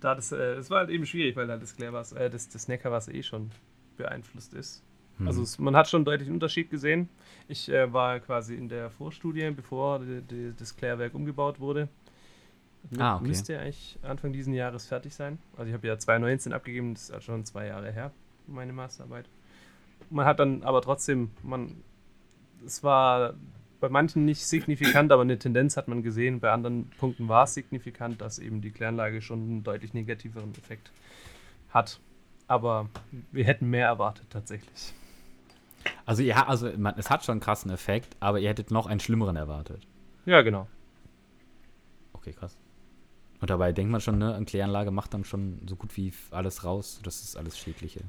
da 0.00 0.16
das, 0.16 0.32
äh, 0.32 0.54
es 0.54 0.68
war 0.68 0.78
halt 0.80 0.90
eben 0.90 1.06
schwierig, 1.06 1.36
weil 1.36 1.48
halt 1.48 1.62
das 1.62 1.76
Klärwasser, 1.76 2.20
äh, 2.20 2.28
das, 2.28 2.48
das 2.48 2.66
Neckarwasser 2.66 3.14
eh 3.14 3.22
schon 3.22 3.52
beeinflusst 3.96 4.52
ist. 4.54 4.82
Hm. 5.18 5.26
Also 5.26 5.42
es, 5.42 5.58
man 5.58 5.76
hat 5.76 5.88
schon 5.88 5.98
einen 5.98 6.04
deutlichen 6.06 6.34
Unterschied 6.34 6.70
gesehen. 6.70 7.08
Ich 7.48 7.68
äh, 7.68 7.92
war 7.92 8.20
quasi 8.20 8.54
in 8.54 8.68
der 8.68 8.90
Vorstudie, 8.90 9.50
bevor 9.50 10.00
die, 10.00 10.22
die, 10.22 10.52
das 10.58 10.76
Klärwerk 10.76 11.14
umgebaut 11.14 11.60
wurde. 11.60 11.88
Ah, 12.98 13.16
okay. 13.16 13.28
Müsste 13.28 13.58
eigentlich 13.58 13.98
Anfang 14.02 14.32
diesen 14.32 14.54
Jahres 14.54 14.86
fertig 14.86 15.14
sein. 15.14 15.38
Also 15.56 15.68
ich 15.68 15.74
habe 15.74 15.86
ja 15.86 15.98
2019 15.98 16.52
abgegeben, 16.52 16.94
das 16.94 17.04
ist 17.04 17.10
ja 17.10 17.20
schon 17.20 17.44
zwei 17.44 17.66
Jahre 17.66 17.92
her, 17.92 18.10
meine 18.46 18.72
Masterarbeit. 18.72 19.26
Man 20.10 20.26
hat 20.26 20.40
dann 20.40 20.62
aber 20.62 20.82
trotzdem, 20.82 21.30
man, 21.42 21.76
es 22.66 22.82
war 22.82 23.34
bei 23.80 23.88
manchen 23.88 24.24
nicht 24.24 24.44
signifikant, 24.46 25.10
aber 25.12 25.22
eine 25.22 25.38
Tendenz 25.38 25.76
hat 25.76 25.88
man 25.88 26.02
gesehen. 26.02 26.40
Bei 26.40 26.50
anderen 26.52 26.90
Punkten 26.98 27.28
war 27.28 27.44
es 27.44 27.54
signifikant, 27.54 28.20
dass 28.20 28.38
eben 28.38 28.60
die 28.60 28.70
Kläranlage 28.70 29.22
schon 29.22 29.40
einen 29.40 29.64
deutlich 29.64 29.94
negativeren 29.94 30.52
Effekt 30.52 30.92
hat. 31.70 32.00
Aber 32.46 32.88
wir 33.30 33.44
hätten 33.44 33.70
mehr 33.70 33.86
erwartet 33.86 34.26
tatsächlich. 34.30 34.92
Also 36.12 36.24
ja, 36.24 36.46
also 36.46 36.70
man, 36.76 36.92
es 36.98 37.08
hat 37.08 37.24
schon 37.24 37.32
einen 37.32 37.40
krassen 37.40 37.70
Effekt, 37.70 38.18
aber 38.20 38.38
ihr 38.38 38.50
hättet 38.50 38.70
noch 38.70 38.84
einen 38.84 39.00
schlimmeren 39.00 39.34
erwartet. 39.34 39.86
Ja, 40.26 40.42
genau. 40.42 40.68
Okay, 42.12 42.34
krass. 42.34 42.58
Und 43.40 43.48
dabei 43.48 43.72
denkt 43.72 43.90
man 43.90 44.02
schon, 44.02 44.18
ne, 44.18 44.34
eine 44.34 44.44
Kläranlage 44.44 44.90
macht 44.90 45.14
dann 45.14 45.24
schon 45.24 45.62
so 45.66 45.74
gut 45.74 45.96
wie 45.96 46.12
alles 46.30 46.64
raus. 46.64 47.00
Das 47.02 47.22
ist 47.22 47.34
alles 47.34 47.58
Schädliche. 47.58 48.00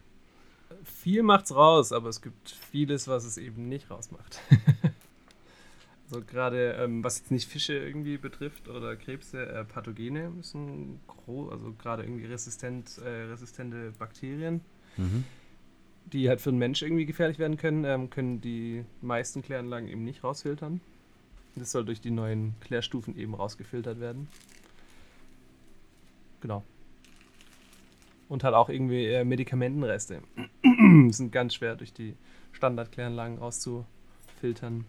Viel 0.83 1.23
macht's 1.23 1.55
raus, 1.55 1.93
aber 1.93 2.09
es 2.09 2.21
gibt 2.21 2.49
vieles, 2.49 3.07
was 3.07 3.23
es 3.23 3.37
eben 3.37 3.69
nicht 3.69 3.89
rausmacht. 3.89 4.41
also 6.11 6.25
gerade 6.25 6.73
ähm, 6.73 7.05
was 7.05 7.19
jetzt 7.19 7.31
nicht 7.31 7.49
Fische 7.49 7.77
irgendwie 7.77 8.17
betrifft 8.17 8.67
oder 8.67 8.97
Krebse, 8.97 9.47
äh, 9.47 9.63
Pathogene 9.63 10.29
müssen 10.29 10.99
groß, 11.07 11.53
also 11.53 11.71
gerade 11.81 12.03
irgendwie 12.03 12.25
resistent, 12.25 12.97
äh, 12.97 13.07
resistente 13.31 13.93
Bakterien, 13.97 14.59
Mhm. 14.97 15.23
Die 16.05 16.29
halt 16.29 16.41
für 16.41 16.51
den 16.51 16.59
Mensch 16.59 16.81
irgendwie 16.81 17.05
gefährlich 17.05 17.39
werden 17.39 17.57
können, 17.57 17.85
ähm, 17.85 18.09
können 18.09 18.41
die 18.41 18.83
meisten 19.01 19.41
Kläranlagen 19.41 19.87
eben 19.87 20.03
nicht 20.03 20.23
rausfiltern. 20.23 20.81
Das 21.55 21.71
soll 21.71 21.85
durch 21.85 22.01
die 22.01 22.11
neuen 22.11 22.55
Klärstufen 22.61 23.17
eben 23.17 23.35
rausgefiltert 23.35 23.99
werden. 23.99 24.27
Genau. 26.41 26.63
Und 28.27 28.43
halt 28.43 28.55
auch 28.55 28.69
irgendwie 28.69 29.05
äh, 29.05 29.23
Medikamentenreste. 29.23 30.21
sind 31.09 31.31
ganz 31.31 31.53
schwer 31.53 31.75
durch 31.75 31.93
die 31.93 32.15
Standardkläranlagen 32.51 33.37
rauszufiltern. 33.37 34.85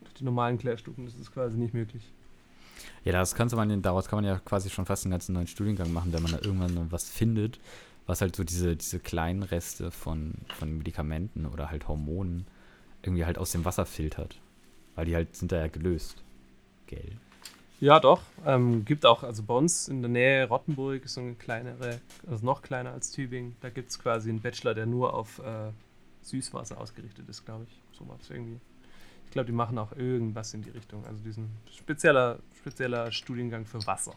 Durch 0.00 0.14
die 0.14 0.24
normalen 0.24 0.58
Klärstufen 0.58 1.06
ist 1.06 1.18
es 1.18 1.30
quasi 1.30 1.56
nicht 1.56 1.74
möglich. 1.74 2.02
Ja, 3.04 3.12
das 3.12 3.34
kannst 3.34 3.54
man, 3.54 3.82
daraus 3.82 4.08
kann 4.08 4.18
man 4.18 4.24
ja 4.24 4.38
quasi 4.38 4.70
schon 4.70 4.86
fast 4.86 5.04
einen 5.04 5.12
ganzen 5.12 5.34
neuen 5.34 5.46
Studiengang 5.46 5.92
machen, 5.92 6.12
wenn 6.12 6.22
man 6.22 6.32
da 6.32 6.38
irgendwann 6.38 6.90
was 6.90 7.08
findet, 7.08 7.60
was 8.06 8.20
halt 8.20 8.36
so 8.36 8.44
diese, 8.44 8.76
diese 8.76 9.00
kleinen 9.00 9.42
Reste 9.42 9.90
von, 9.90 10.34
von 10.48 10.76
Medikamenten 10.78 11.46
oder 11.46 11.70
halt 11.70 11.88
Hormonen 11.88 12.46
irgendwie 13.02 13.24
halt 13.24 13.38
aus 13.38 13.52
dem 13.52 13.64
Wasser 13.64 13.86
filtert. 13.86 14.40
Weil 14.94 15.06
die 15.06 15.14
halt 15.14 15.34
sind 15.36 15.52
da 15.52 15.56
ja 15.56 15.68
gelöst. 15.68 16.22
Gell. 16.86 17.16
Ja, 17.80 18.00
doch. 18.00 18.22
Ähm, 18.46 18.84
gibt 18.84 19.04
auch, 19.04 19.22
also 19.24 19.42
bei 19.42 19.54
uns 19.54 19.88
in 19.88 20.00
der 20.00 20.10
Nähe 20.10 20.48
Rottenburg 20.48 21.04
ist 21.04 21.14
so 21.14 21.20
eine 21.20 21.34
kleinere, 21.34 22.00
also 22.28 22.44
noch 22.44 22.62
kleiner 22.62 22.92
als 22.92 23.10
Tübingen. 23.10 23.56
Da 23.60 23.70
gibt 23.70 23.90
es 23.90 23.98
quasi 23.98 24.30
einen 24.30 24.40
Bachelor, 24.40 24.74
der 24.74 24.86
nur 24.86 25.12
auf 25.12 25.38
äh, 25.40 25.70
Süßwasser 26.22 26.80
ausgerichtet 26.80 27.28
ist, 27.28 27.44
glaube 27.44 27.66
ich. 27.68 27.98
So 27.98 28.06
war 28.08 28.16
das 28.18 28.30
irgendwie. 28.30 28.60
Ich 29.26 29.32
glaube, 29.32 29.46
die 29.46 29.52
machen 29.52 29.76
auch 29.78 29.92
irgendwas 29.96 30.54
in 30.54 30.62
die 30.62 30.70
Richtung. 30.70 31.04
Also 31.06 31.22
diesen 31.24 31.50
spezieller, 31.70 32.38
spezieller 32.56 33.10
Studiengang 33.10 33.66
für 33.66 33.84
Wasser. 33.86 34.14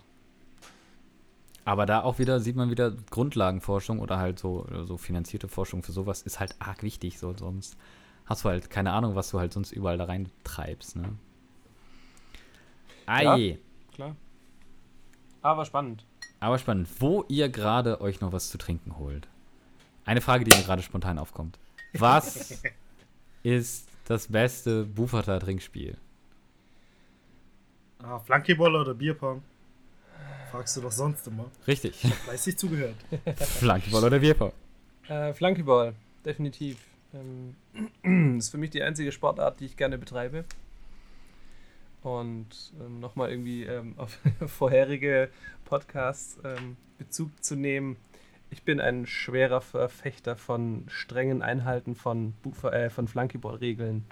Aber 1.67 1.85
da 1.85 2.01
auch 2.01 2.17
wieder 2.17 2.39
sieht 2.39 2.55
man 2.55 2.69
wieder 2.69 2.91
Grundlagenforschung 2.91 3.99
oder 3.99 4.19
halt 4.19 4.39
so, 4.39 4.65
so 4.85 4.95
finanzierte 4.95 5.49
Forschung 5.49 5.83
für 5.83 5.91
sowas 5.91 6.21
ist 6.21 6.39
halt 6.39 6.55
arg 6.59 6.81
wichtig. 6.81 7.19
So, 7.19 7.35
sonst 7.35 7.75
hast 8.25 8.45
du 8.45 8.49
halt 8.49 8.69
keine 8.69 8.93
Ahnung, 8.93 9.15
was 9.15 9.31
du 9.31 9.39
halt 9.39 9.51
sonst 9.51 9.73
überall 9.73 9.97
da 9.97 10.05
rein 10.05 10.29
treibst. 10.45 10.95
Ne? 10.95 11.09
Ei. 13.05 13.59
Klar. 13.93 14.15
Aber 15.41 15.65
spannend. 15.65 16.05
Aber 16.39 16.57
spannend, 16.57 16.87
wo 16.99 17.25
ihr 17.27 17.49
gerade 17.49 17.99
euch 17.99 18.21
noch 18.21 18.31
was 18.31 18.49
zu 18.49 18.57
trinken 18.57 18.97
holt. 18.97 19.27
Eine 20.05 20.21
Frage, 20.21 20.45
die 20.45 20.55
mir 20.55 20.63
gerade 20.63 20.83
spontan 20.83 21.19
aufkommt. 21.19 21.59
Was 21.91 22.63
ist 23.43 23.89
das 24.05 24.27
beste 24.29 24.85
Bufferter 24.85 25.37
Trinkspiel? 25.41 25.97
Ah, 28.01 28.19
Flankeball 28.19 28.73
oder 28.73 28.93
Bierpong? 28.93 29.43
Fragst 30.57 30.75
du 30.75 30.81
doch 30.81 30.91
sonst 30.91 31.27
immer. 31.27 31.51
Richtig. 31.67 31.99
Fleißig 32.25 32.57
zugehört. 32.57 32.95
Flankeball 33.37 34.03
oder 34.03 34.17
Bierpong? 34.17 34.51
Äh, 35.07 35.31
Flankeball, 35.33 35.93
definitiv. 36.25 36.79
Ähm, 37.13 37.55
ist 38.39 38.49
für 38.49 38.57
mich 38.57 38.71
die 38.71 38.81
einzige 38.81 39.11
Sportart, 39.11 39.59
die 39.59 39.65
ich 39.65 39.77
gerne 39.77 39.99
betreibe. 39.99 40.45
Und 42.01 42.73
ähm, 42.79 42.99
nochmal 42.99 43.29
irgendwie 43.29 43.65
ähm, 43.65 43.93
auf 43.97 44.17
vorherige 44.47 45.29
Podcasts 45.63 46.39
ähm, 46.43 46.75
Bezug 46.97 47.29
zu 47.43 47.55
nehmen. 47.55 47.95
Ich 48.49 48.63
bin 48.63 48.81
ein 48.81 49.05
schwerer 49.05 49.61
Verfechter 49.61 50.35
von 50.35 50.85
strengen 50.87 51.43
Einhalten 51.43 51.93
von, 51.93 52.33
Bufa 52.41 52.71
äh, 52.71 52.89
von 52.89 53.07
Flankeball-Regeln. 53.07 54.05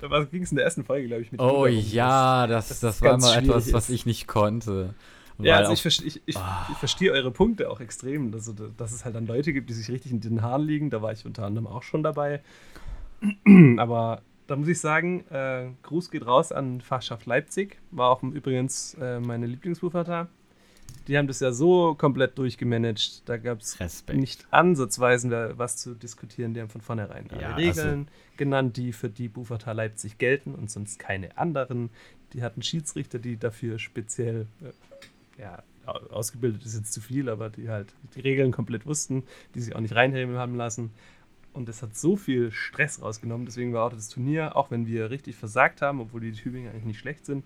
Da 0.00 0.24
ging 0.24 0.42
es 0.42 0.50
in 0.50 0.56
der 0.56 0.64
ersten 0.64 0.84
Folge, 0.84 1.08
glaube 1.08 1.22
ich, 1.22 1.32
mit 1.32 1.40
Oh 1.40 1.66
ja, 1.66 2.46
das, 2.46 2.68
das, 2.68 2.80
das 2.80 3.02
war 3.02 3.18
mal 3.18 3.38
etwas, 3.38 3.72
was 3.72 3.90
ich 3.90 4.06
nicht 4.06 4.26
konnte. 4.26 4.94
Ja, 5.38 5.56
also 5.56 5.72
ich, 5.72 5.84
ich, 5.84 6.22
ich, 6.24 6.36
oh. 6.36 6.40
ich, 6.70 6.78
verstehe 6.78 7.12
eure 7.12 7.30
Punkte 7.30 7.70
auch 7.70 7.80
extrem. 7.80 8.32
Also, 8.32 8.52
dass 8.52 8.92
es 8.92 9.04
halt 9.04 9.14
dann 9.14 9.26
Leute 9.26 9.52
gibt, 9.52 9.70
die 9.70 9.74
sich 9.74 9.90
richtig 9.90 10.12
in 10.12 10.20
den 10.20 10.42
Haaren 10.42 10.62
liegen. 10.62 10.90
Da 10.90 11.02
war 11.02 11.12
ich 11.12 11.26
unter 11.26 11.44
anderem 11.44 11.66
auch 11.66 11.82
schon 11.82 12.02
dabei. 12.02 12.42
Aber 13.78 14.22
da 14.46 14.56
muss 14.56 14.68
ich 14.68 14.80
sagen, 14.80 15.24
äh, 15.30 15.68
Gruß 15.82 16.10
geht 16.10 16.26
raus 16.26 16.52
an 16.52 16.80
Fachschaft 16.80 17.26
Leipzig. 17.26 17.78
War 17.90 18.10
auch 18.10 18.22
übrigens 18.22 18.94
äh, 19.00 19.20
meine 19.20 19.46
Lieblingsbuchvater. 19.46 20.28
Die 21.08 21.18
haben 21.18 21.26
das 21.26 21.40
ja 21.40 21.52
so 21.52 21.94
komplett 21.94 22.38
durchgemanagt. 22.38 23.28
Da 23.28 23.36
gab 23.36 23.60
es 23.60 23.78
nicht 24.12 24.46
ansatzweise 24.50 25.54
was 25.56 25.76
zu 25.76 25.94
diskutieren. 25.94 26.54
Die 26.54 26.60
haben 26.60 26.68
von 26.68 26.80
vornherein 26.80 27.28
ja, 27.38 27.54
Regeln 27.54 28.00
also 28.00 28.36
genannt, 28.36 28.76
die 28.76 28.92
für 28.92 29.08
die 29.08 29.28
Buchvater 29.28 29.74
Leipzig 29.74 30.18
gelten 30.18 30.54
und 30.54 30.70
sonst 30.70 30.98
keine 30.98 31.36
anderen. 31.36 31.90
Die 32.32 32.42
hatten 32.42 32.62
Schiedsrichter, 32.62 33.18
die 33.18 33.36
dafür 33.36 33.78
speziell 33.78 34.46
äh, 34.62 35.40
ja, 35.40 35.62
ausgebildet 35.86 36.64
ist 36.64 36.76
jetzt 36.76 36.92
zu 36.92 37.00
viel, 37.00 37.28
aber 37.28 37.50
die 37.50 37.68
halt 37.68 37.94
die 38.14 38.20
Regeln 38.20 38.52
komplett 38.52 38.86
wussten, 38.86 39.24
die 39.54 39.60
sich 39.60 39.74
auch 39.74 39.80
nicht 39.80 39.94
reinheben 39.94 40.36
haben 40.36 40.54
lassen. 40.54 40.90
Und 41.52 41.68
das 41.68 41.82
hat 41.82 41.96
so 41.96 42.16
viel 42.16 42.50
Stress 42.50 43.02
rausgenommen. 43.02 43.44
Deswegen 43.44 43.72
war 43.74 43.86
auch 43.86 43.92
das 43.92 44.08
Turnier, 44.08 44.56
auch 44.56 44.70
wenn 44.70 44.86
wir 44.86 45.10
richtig 45.10 45.36
versagt 45.36 45.82
haben, 45.82 46.00
obwohl 46.00 46.20
die 46.22 46.32
Tübingen 46.32 46.70
eigentlich 46.70 46.84
nicht 46.84 47.00
schlecht 47.00 47.26
sind, 47.26 47.44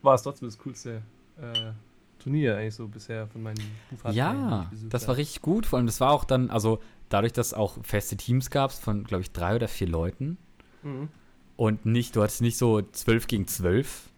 war 0.00 0.14
es 0.14 0.22
trotzdem 0.22 0.48
das 0.48 0.58
coolste 0.58 1.02
äh, 1.40 1.72
Turnier 2.18 2.56
eigentlich 2.56 2.74
so 2.74 2.88
bisher 2.88 3.26
von 3.26 3.42
meinen 3.42 3.60
Buchfahrten. 3.90 4.16
Ja, 4.16 4.70
das 4.88 5.08
war 5.08 5.16
richtig 5.16 5.42
gut. 5.42 5.66
Vor 5.66 5.78
allem, 5.78 5.86
das 5.86 6.00
war 6.00 6.12
auch 6.12 6.24
dann, 6.24 6.50
also 6.50 6.80
dadurch, 7.08 7.32
dass 7.32 7.54
auch 7.54 7.78
feste 7.82 8.16
Teams 8.16 8.50
gab 8.50 8.72
von, 8.72 9.04
glaube 9.04 9.22
ich, 9.22 9.32
drei 9.32 9.54
oder 9.54 9.68
vier 9.68 9.88
Leuten. 9.88 10.38
Mhm. 10.82 11.08
Und 11.56 11.86
nicht, 11.86 12.14
du 12.14 12.22
hattest 12.22 12.40
nicht 12.40 12.56
so 12.56 12.82
zwölf 12.82 13.26
gegen 13.26 13.46
zwölf 13.46 14.10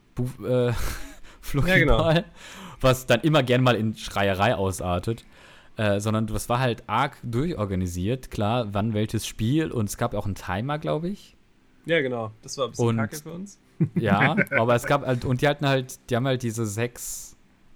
äh, 0.44 0.66
ja, 1.55 1.78
genau. 1.78 2.14
was 2.81 3.06
dann 3.06 3.20
immer 3.20 3.43
gern 3.43 3.62
mal 3.62 3.77
in 3.77 3.97
Schreierei 3.97 4.55
ausartet. 4.55 5.24
Äh, 5.77 6.01
sondern 6.01 6.27
das 6.27 6.51
war 6.51 6.59
halt 6.59 6.82
arg 6.89 7.16
durchorganisiert, 7.22 8.31
klar, 8.31 8.74
wann 8.74 8.93
welches 8.93 9.27
Spiel 9.27 9.70
und 9.70 9.89
es 9.89 9.97
gab 9.97 10.12
auch 10.14 10.27
einen 10.27 10.35
Timer, 10.35 10.78
glaube 10.78 11.09
ich. 11.09 11.36
Ja, 11.86 12.02
genau. 12.02 12.32
Das 12.43 12.59
war 12.59 12.66
ein 12.66 12.70
bisschen 12.72 12.86
und, 12.86 12.97
kacke 12.97 13.16
für 13.16 13.32
uns. 13.32 13.59
Ja, 13.94 14.36
aber 14.51 14.74
es 14.74 14.85
gab 14.85 15.06
halt, 15.06 15.24
und 15.24 15.40
die 15.40 15.48
hatten 15.48 15.66
halt, 15.66 15.98
die 16.10 16.16
haben 16.16 16.27
halt 16.27 16.43
diese 16.43 16.66
sechs, 16.66 17.30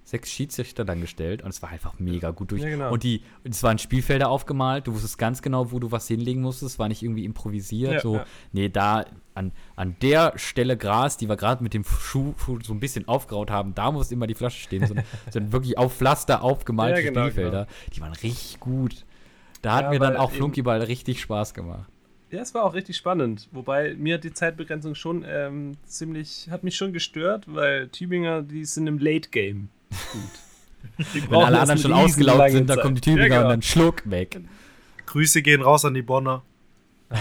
sechs 0.05 0.29
Schiedsrichter 0.29 0.85
dann 0.85 1.01
gestellt 1.01 1.41
und 1.41 1.49
es 1.49 1.61
war 1.63 1.69
einfach 1.69 1.97
mega 1.97 2.29
gut 2.29 2.51
durch. 2.51 2.61
Ja, 2.61 2.69
genau. 2.69 2.93
Und 2.93 3.03
die, 3.03 3.23
es 3.43 3.63
waren 3.63 3.79
Spielfelder 3.79 4.29
aufgemalt, 4.29 4.85
du 4.85 4.93
wusstest 4.93 5.17
ganz 5.17 5.41
genau, 5.41 5.71
wo 5.71 5.79
du 5.79 5.91
was 5.91 6.07
hinlegen 6.07 6.41
musstest, 6.41 6.73
es 6.73 6.79
war 6.79 6.87
nicht 6.87 7.01
irgendwie 7.01 7.25
improvisiert. 7.25 7.93
Ja, 7.93 7.99
so, 7.99 8.15
ja. 8.17 8.25
nee, 8.51 8.69
da 8.69 9.05
an, 9.33 9.51
an 9.75 9.95
der 10.03 10.33
Stelle 10.35 10.77
Gras, 10.77 11.17
die 11.17 11.27
wir 11.27 11.35
gerade 11.35 11.63
mit 11.63 11.73
dem 11.73 11.83
Schuh 11.83 12.35
so 12.63 12.73
ein 12.73 12.79
bisschen 12.79 13.07
aufgraut 13.07 13.49
haben, 13.49 13.73
da 13.73 13.91
muss 13.91 14.11
immer 14.11 14.27
die 14.27 14.35
Flasche 14.35 14.61
stehen. 14.61 14.85
So, 14.85 14.93
sind 15.31 15.51
wirklich 15.51 15.77
auf 15.79 15.95
Pflaster 15.95 16.43
aufgemalte 16.43 17.01
ja, 17.01 17.09
genau, 17.09 17.21
Spielfelder. 17.21 17.65
Genau. 17.65 17.93
Die 17.95 18.01
waren 18.01 18.13
richtig 18.13 18.59
gut. 18.59 19.05
Da 19.63 19.73
hat 19.73 19.89
mir 19.89 19.99
dann 19.99 20.17
auch 20.17 20.31
Flunkyball 20.31 20.83
richtig 20.83 21.19
Spaß 21.19 21.55
gemacht. 21.55 21.89
Ja, 22.29 22.41
es 22.41 22.53
war 22.53 22.63
auch 22.63 22.75
richtig 22.75 22.95
spannend. 22.95 23.49
Wobei 23.51 23.95
mir 23.95 24.19
die 24.19 24.33
Zeitbegrenzung 24.33 24.93
schon 24.93 25.25
ähm, 25.27 25.71
ziemlich, 25.85 26.47
hat 26.51 26.63
mich 26.63 26.75
schon 26.75 26.93
gestört, 26.93 27.45
weil 27.47 27.87
Tübinger, 27.89 28.43
die 28.43 28.65
sind 28.65 28.85
im 28.85 28.99
Late 28.99 29.29
Game 29.29 29.69
gut. 30.11 31.29
Wenn 31.29 31.39
alle 31.39 31.59
anderen 31.59 31.79
schon 31.79 31.93
ausgelaugt 31.93 32.51
sind, 32.51 32.69
dann 32.69 32.79
kommen 32.79 32.95
die 32.95 33.01
Tübinger 33.01 33.27
ja, 33.27 33.27
genau. 33.27 33.41
und 33.45 33.49
dann 33.49 33.61
Schluck 33.61 34.09
weg. 34.09 34.39
Grüße 35.05 35.41
gehen 35.41 35.61
raus 35.61 35.85
an 35.85 35.93
die 35.93 36.01
Bonner. 36.01 36.43
Ah. 37.09 37.17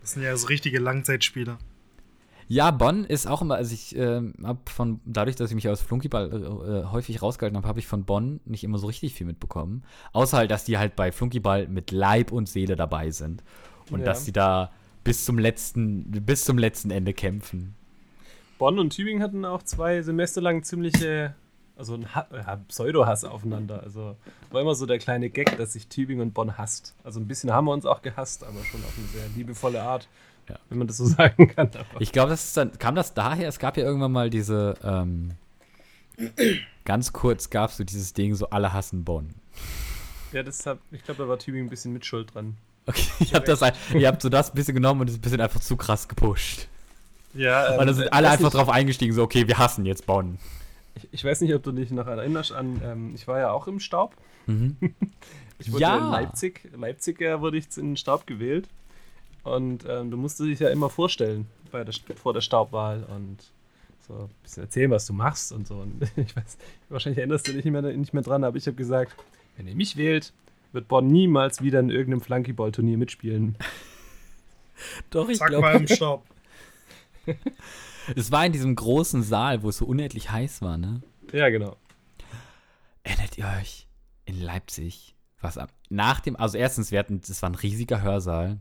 Das 0.00 0.12
sind 0.12 0.22
ja 0.22 0.36
so 0.36 0.46
richtige 0.46 0.78
Langzeitspieler. 0.78 1.58
Ja, 2.48 2.72
Bonn 2.72 3.04
ist 3.04 3.28
auch 3.28 3.42
immer, 3.42 3.54
also 3.54 3.72
ich 3.72 3.94
äh, 3.94 4.20
habe 4.42 4.58
von, 4.66 5.00
dadurch, 5.04 5.36
dass 5.36 5.50
ich 5.50 5.54
mich 5.54 5.68
aus 5.68 5.82
Flunkyball 5.82 6.82
äh, 6.84 6.90
häufig 6.90 7.22
rausgehalten 7.22 7.56
habe, 7.56 7.68
habe 7.68 7.78
ich 7.78 7.86
von 7.86 8.04
Bonn 8.04 8.40
nicht 8.44 8.64
immer 8.64 8.78
so 8.78 8.88
richtig 8.88 9.14
viel 9.14 9.26
mitbekommen. 9.26 9.84
Außer 10.12 10.38
halt, 10.38 10.50
dass 10.50 10.64
die 10.64 10.76
halt 10.76 10.96
bei 10.96 11.12
Flunkyball 11.12 11.68
mit 11.68 11.92
Leib 11.92 12.32
und 12.32 12.48
Seele 12.48 12.74
dabei 12.74 13.12
sind. 13.12 13.44
Und 13.92 14.00
ja. 14.00 14.06
dass 14.06 14.24
die 14.24 14.32
da 14.32 14.72
bis 15.04 15.24
zum 15.24 15.38
letzten, 15.38 16.10
bis 16.10 16.44
zum 16.44 16.58
letzten 16.58 16.90
Ende 16.90 17.14
kämpfen. 17.14 17.76
Bonn 18.60 18.78
und 18.78 18.90
Tübingen 18.90 19.22
hatten 19.22 19.46
auch 19.46 19.62
zwei 19.62 20.02
Semester 20.02 20.42
lang 20.42 20.62
ziemliche, 20.64 21.34
also 21.78 21.94
ein 21.94 22.06
ja, 22.12 22.60
Pseudo-Hass 22.68 23.24
aufeinander. 23.24 23.82
Also 23.82 24.16
war 24.50 24.60
immer 24.60 24.74
so 24.74 24.84
der 24.84 24.98
kleine 24.98 25.30
Gag, 25.30 25.56
dass 25.56 25.72
sich 25.72 25.88
Tübingen 25.88 26.20
und 26.20 26.34
Bonn 26.34 26.58
hasst. 26.58 26.94
Also 27.02 27.20
ein 27.20 27.26
bisschen 27.26 27.50
haben 27.50 27.64
wir 27.64 27.72
uns 27.72 27.86
auch 27.86 28.02
gehasst, 28.02 28.44
aber 28.44 28.62
schon 28.64 28.84
auf 28.84 28.92
eine 28.98 29.06
sehr 29.06 29.28
liebevolle 29.34 29.82
Art. 29.82 30.08
Ja. 30.46 30.58
Wenn 30.68 30.76
man 30.76 30.86
das 30.86 30.98
so 30.98 31.06
sagen 31.06 31.48
kann. 31.48 31.68
Aber. 31.68 32.02
Ich 32.02 32.12
glaube, 32.12 32.28
das 32.28 32.52
dann, 32.52 32.78
kam 32.78 32.94
das 32.94 33.14
daher, 33.14 33.48
es 33.48 33.58
gab 33.58 33.78
ja 33.78 33.82
irgendwann 33.82 34.12
mal 34.12 34.28
diese, 34.28 34.74
ähm, 34.84 35.30
ganz 36.84 37.14
kurz 37.14 37.48
gab 37.48 37.70
es 37.70 37.78
so 37.78 37.84
dieses 37.84 38.12
Ding, 38.12 38.34
so 38.34 38.50
alle 38.50 38.74
hassen 38.74 39.04
Bonn. 39.04 39.30
Ja, 40.32 40.42
das 40.42 40.66
hab, 40.66 40.80
ich 40.90 41.02
glaube, 41.02 41.22
da 41.22 41.28
war 41.30 41.38
Tübingen 41.38 41.68
ein 41.68 41.70
bisschen 41.70 41.94
mit 41.94 42.04
Schuld 42.04 42.34
dran. 42.34 42.58
Okay, 42.84 43.08
ihr 43.20 43.32
habt, 43.32 43.48
das, 43.48 43.62
ihr 43.94 44.06
habt 44.06 44.20
so 44.20 44.28
das 44.28 44.50
ein 44.50 44.54
bisschen 44.54 44.74
genommen 44.74 45.00
und 45.00 45.08
es 45.08 45.16
ein 45.16 45.22
bisschen 45.22 45.40
einfach 45.40 45.60
zu 45.60 45.78
krass 45.78 46.08
gepusht. 46.08 46.68
Ja, 47.34 47.74
ähm, 47.74 47.80
Und 47.80 47.86
dann 47.86 47.94
sind 47.94 48.12
alle 48.12 48.28
einfach 48.28 48.44
nicht, 48.44 48.54
drauf 48.54 48.68
eingestiegen, 48.68 49.12
so, 49.12 49.22
okay, 49.22 49.46
wir 49.46 49.58
hassen 49.58 49.86
jetzt 49.86 50.06
Bonn. 50.06 50.38
Ich, 50.96 51.08
ich, 51.12 51.24
weiß 51.24 51.40
nicht, 51.42 51.54
ob 51.54 51.62
du 51.62 51.72
dich 51.72 51.90
noch 51.90 52.06
erinnerst 52.06 52.52
an, 52.52 52.80
ähm, 52.84 53.12
ich 53.14 53.26
war 53.28 53.38
ja 53.38 53.52
auch 53.52 53.66
im 53.66 53.80
Staub. 53.80 54.14
Mhm. 54.46 54.76
ich 55.58 55.72
wurde 55.72 55.82
ja. 55.82 55.98
in 55.98 56.10
Leipzig, 56.10 56.68
Leipziger 56.76 57.40
wurde 57.40 57.58
ich 57.58 57.66
in 57.76 57.90
den 57.90 57.96
Staub 57.96 58.26
gewählt. 58.26 58.68
Und 59.42 59.84
ähm, 59.88 60.10
du 60.10 60.16
musst 60.16 60.38
dich 60.40 60.58
ja 60.58 60.68
immer 60.68 60.90
vorstellen 60.90 61.46
bei 61.70 61.84
der, 61.84 61.94
vor 62.16 62.34
der 62.34 62.40
Staubwahl 62.40 63.04
und 63.04 63.38
so 64.06 64.24
ein 64.24 64.30
bisschen 64.42 64.64
erzählen, 64.64 64.90
was 64.90 65.06
du 65.06 65.12
machst 65.12 65.52
und 65.52 65.66
so. 65.66 65.76
Und 65.76 66.02
ich 66.16 66.36
weiß, 66.36 66.58
wahrscheinlich 66.88 67.18
erinnerst 67.18 67.48
du 67.48 67.52
dich 67.52 67.64
nicht 67.64 67.72
mehr, 67.72 67.82
nicht 67.82 68.12
mehr 68.12 68.22
dran, 68.22 68.44
aber 68.44 68.56
ich 68.56 68.66
habe 68.66 68.76
gesagt, 68.76 69.14
wenn 69.56 69.66
ihr 69.66 69.74
mich 69.74 69.96
wählt, 69.96 70.32
wird 70.72 70.88
Bonn 70.88 71.06
niemals 71.06 71.62
wieder 71.62 71.80
in 71.80 71.90
irgendeinem 71.90 72.20
Flunkyball-Turnier 72.20 72.98
mitspielen. 72.98 73.56
Doch, 75.10 75.28
ich 75.28 75.38
glaube. 75.38 75.60
mal 75.60 75.76
im 75.76 75.86
Staub. 75.86 76.24
Es 78.16 78.30
war 78.30 78.44
in 78.46 78.52
diesem 78.52 78.74
großen 78.74 79.22
Saal, 79.22 79.62
wo 79.62 79.68
es 79.68 79.78
so 79.78 79.86
unendlich 79.86 80.30
heiß 80.30 80.62
war, 80.62 80.78
ne? 80.78 81.02
Ja, 81.32 81.48
genau. 81.48 81.76
Erinnert 83.02 83.38
ihr 83.38 83.46
euch 83.60 83.86
in 84.24 84.40
Leipzig, 84.40 85.14
was 85.40 85.58
ab, 85.58 85.72
nach 85.88 86.20
dem, 86.20 86.36
also 86.36 86.58
erstens, 86.58 86.90
wir 86.90 86.98
hatten, 86.98 87.20
das 87.20 87.42
war 87.42 87.50
ein 87.50 87.54
riesiger 87.54 88.02
Hörsaal 88.02 88.58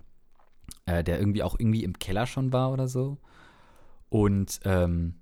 äh, 0.85 1.03
der 1.03 1.19
irgendwie 1.19 1.43
auch 1.43 1.55
irgendwie 1.59 1.83
im 1.83 1.97
Keller 1.97 2.25
schon 2.27 2.53
war 2.53 2.71
oder 2.71 2.87
so. 2.87 3.17
Und 4.09 4.59
ähm, 4.63 5.15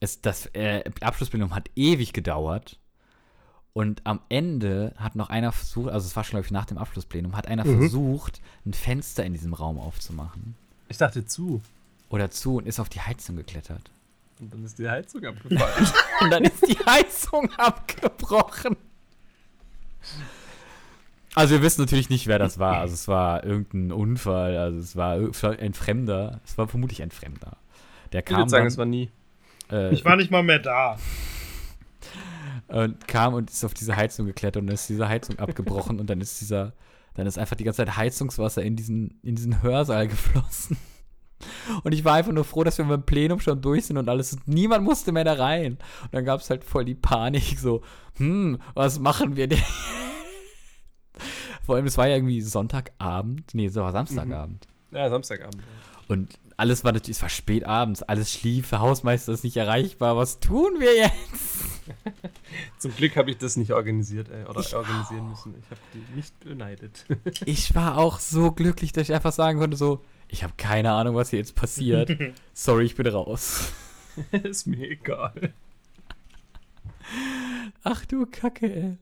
es, 0.00 0.20
das 0.20 0.46
äh, 0.54 0.84
Abschlussbildung 1.00 1.54
hat 1.54 1.70
ewig 1.74 2.12
gedauert. 2.12 2.80
Und 3.72 4.00
am 4.06 4.20
Ende 4.30 4.94
hat 4.96 5.16
noch 5.16 5.28
einer 5.28 5.52
versucht, 5.52 5.90
also 5.90 6.06
es 6.06 6.16
war 6.16 6.24
schon, 6.24 6.32
glaube 6.32 6.46
ich, 6.46 6.50
nach 6.50 6.64
dem 6.64 6.78
Abschlussplenum, 6.78 7.36
hat 7.36 7.46
einer 7.48 7.66
Mhm. 7.66 7.80
versucht, 7.80 8.40
ein 8.64 8.72
Fenster 8.72 9.24
in 9.24 9.34
diesem 9.34 9.52
Raum 9.52 9.78
aufzumachen. 9.78 10.54
Ich 10.88 10.96
dachte 10.96 11.26
zu. 11.26 11.60
Oder 12.08 12.30
zu 12.30 12.56
und 12.56 12.66
ist 12.66 12.78
auf 12.80 12.88
die 12.88 13.00
Heizung 13.00 13.36
geklettert. 13.36 13.90
Und 14.40 14.52
dann 14.52 14.64
ist 14.64 14.78
die 14.78 14.88
Heizung 14.88 15.24
abgefallen. 15.24 15.86
Und 16.20 16.30
dann 16.30 16.44
ist 16.44 16.66
die 16.68 16.78
Heizung 16.84 17.50
abgebrochen. 17.56 18.76
Also 21.34 21.54
wir 21.54 21.62
wissen 21.62 21.82
natürlich 21.82 22.08
nicht, 22.10 22.26
wer 22.26 22.38
das 22.38 22.58
war. 22.58 22.78
Also 22.78 22.94
es 22.94 23.08
war 23.08 23.44
irgendein 23.44 23.92
Unfall, 23.92 24.56
also 24.56 24.78
es 24.78 24.96
war 24.96 25.18
ein 25.58 25.74
Fremder. 25.74 26.40
Es 26.44 26.56
war 26.56 26.68
vermutlich 26.68 27.02
ein 27.02 27.10
Fremder. 27.10 27.56
Der 28.12 28.20
ich 28.20 28.26
kam 28.26 28.38
würde 28.38 28.50
sagen, 28.50 28.62
dann, 28.62 28.68
es 28.68 28.78
war 28.78 28.86
nie. 28.86 29.10
äh, 29.70 29.92
Ich 29.92 30.04
war 30.04 30.16
nicht 30.16 30.30
mal 30.30 30.42
mehr 30.42 30.58
da. 30.60 30.98
und 32.68 33.06
kam 33.08 33.34
und 33.34 33.50
ist 33.50 33.64
auf 33.64 33.74
diese 33.74 33.96
Heizung 33.96 34.26
geklettert 34.26 34.60
und 34.62 34.66
dann 34.68 34.74
ist 34.74 34.88
diese 34.88 35.08
Heizung 35.08 35.38
abgebrochen 35.38 35.98
und 36.00 36.08
dann 36.08 36.20
ist 36.20 36.40
dieser, 36.40 36.72
dann 37.14 37.26
ist 37.26 37.38
einfach 37.38 37.56
die 37.56 37.64
ganze 37.64 37.84
Zeit 37.84 37.96
Heizungswasser 37.96 38.62
in 38.62 38.76
diesen, 38.76 39.18
in 39.22 39.34
diesen 39.34 39.62
Hörsaal 39.62 40.08
geflossen. 40.08 40.76
Und 41.82 41.92
ich 41.92 42.04
war 42.04 42.14
einfach 42.14 42.32
nur 42.32 42.44
froh, 42.44 42.64
dass 42.64 42.78
wir 42.78 42.84
beim 42.84 43.04
Plenum 43.04 43.40
schon 43.40 43.60
durch 43.60 43.86
sind 43.86 43.98
und 43.98 44.08
alles. 44.08 44.36
Niemand 44.46 44.84
musste 44.84 45.12
mehr 45.12 45.24
da 45.24 45.34
rein. 45.34 45.78
Und 46.02 46.14
dann 46.14 46.24
gab 46.24 46.40
es 46.40 46.50
halt 46.50 46.64
voll 46.64 46.84
die 46.84 46.94
Panik, 46.94 47.58
so, 47.58 47.82
hm, 48.16 48.58
was 48.74 48.98
machen 48.98 49.36
wir 49.36 49.48
denn? 49.48 49.62
Vor 51.64 51.76
allem, 51.76 51.86
es 51.86 51.98
war 51.98 52.06
ja 52.06 52.16
irgendwie 52.16 52.40
Sonntagabend, 52.40 53.54
nee, 53.54 53.66
es 53.66 53.74
war 53.74 53.92
Samstagabend. 53.92 54.66
Ja, 54.92 55.10
Samstagabend. 55.10 55.62
Und 56.08 56.38
alles 56.56 56.84
war 56.84 56.92
natürlich, 56.92 57.16
es 57.16 57.22
war 57.22 57.28
spät 57.28 57.64
abends, 57.64 58.02
alles 58.02 58.32
schlief, 58.32 58.70
der 58.70 58.80
Hausmeister 58.80 59.32
ist 59.32 59.44
nicht 59.44 59.56
erreichbar. 59.56 60.16
Was 60.16 60.40
tun 60.40 60.76
wir 60.78 60.96
jetzt? 60.96 61.82
Zum 62.78 62.94
Glück 62.94 63.16
habe 63.16 63.30
ich 63.30 63.38
das 63.38 63.56
nicht 63.56 63.72
organisiert 63.72 64.28
äh, 64.28 64.48
oder 64.48 64.64
organisieren 64.76 65.28
müssen. 65.28 65.54
Ich 65.60 65.70
habe 65.70 65.80
die 65.92 66.16
nicht 66.16 66.38
beneidet. 66.40 67.04
Ich 67.44 67.74
war 67.74 67.98
auch 67.98 68.20
so 68.20 68.52
glücklich, 68.52 68.92
dass 68.92 69.08
ich 69.08 69.14
einfach 69.14 69.32
sagen 69.32 69.58
konnte, 69.58 69.76
so, 69.76 70.04
ich 70.28 70.42
habe 70.42 70.54
keine 70.56 70.92
Ahnung, 70.92 71.14
was 71.14 71.30
hier 71.30 71.38
jetzt 71.38 71.54
passiert. 71.54 72.16
Sorry, 72.52 72.84
ich 72.84 72.94
bin 72.94 73.06
raus. 73.06 73.72
ist 74.32 74.66
mir 74.66 74.90
egal. 74.90 75.52
Ach 77.82 78.04
du 78.06 78.26
Kacke, 78.26 78.74
ey. 78.74 78.98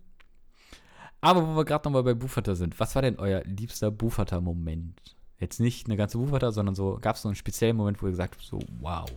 Aber 1.21 1.47
wo 1.47 1.57
wir 1.57 1.65
gerade 1.65 1.89
nochmal 1.89 2.03
bei 2.03 2.13
Buchvater 2.13 2.55
sind, 2.55 2.79
was 2.79 2.95
war 2.95 3.03
denn 3.03 3.19
euer 3.19 3.43
liebster 3.45 3.91
Buchvater-Moment? 3.91 5.17
Jetzt 5.39 5.59
nicht 5.59 5.87
eine 5.87 5.97
ganze 5.97 6.19
Buchvater, 6.19 6.53
sondern 6.53 6.75
so, 6.75 6.99
gab 7.01 7.17
es 7.17 7.23
so 7.23 7.29
einen 7.29 7.37
speziellen 7.37 7.77
Moment, 7.77 8.03
wo 8.03 8.07
ihr 8.07 8.11
gesagt 8.11 8.35
habt, 8.35 8.45
so, 8.45 8.59
wow. 8.81 9.11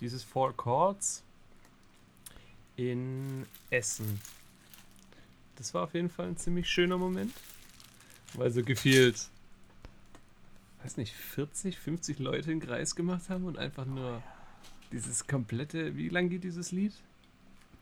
Dieses 0.00 0.24
Four 0.24 0.56
Chords 0.56 1.22
in 2.76 3.44
Essen. 3.68 4.20
Das 5.56 5.74
war 5.74 5.82
auf 5.84 5.94
jeden 5.94 6.08
Fall 6.08 6.28
ein 6.28 6.36
ziemlich 6.36 6.70
schöner 6.70 6.96
Moment. 6.96 7.34
Weil 8.34 8.50
so 8.50 8.62
gefühlt, 8.62 9.28
weiß 10.82 10.96
nicht, 10.96 11.12
40, 11.14 11.78
50 11.78 12.18
Leute 12.18 12.50
einen 12.50 12.60
Kreis 12.60 12.94
gemacht 12.94 13.28
haben 13.30 13.44
und 13.44 13.58
einfach 13.58 13.86
nur 13.86 14.22
dieses 14.92 15.26
komplette, 15.26 15.96
wie 15.96 16.08
lang 16.08 16.28
geht 16.28 16.44
dieses 16.44 16.72
Lied? 16.72 16.92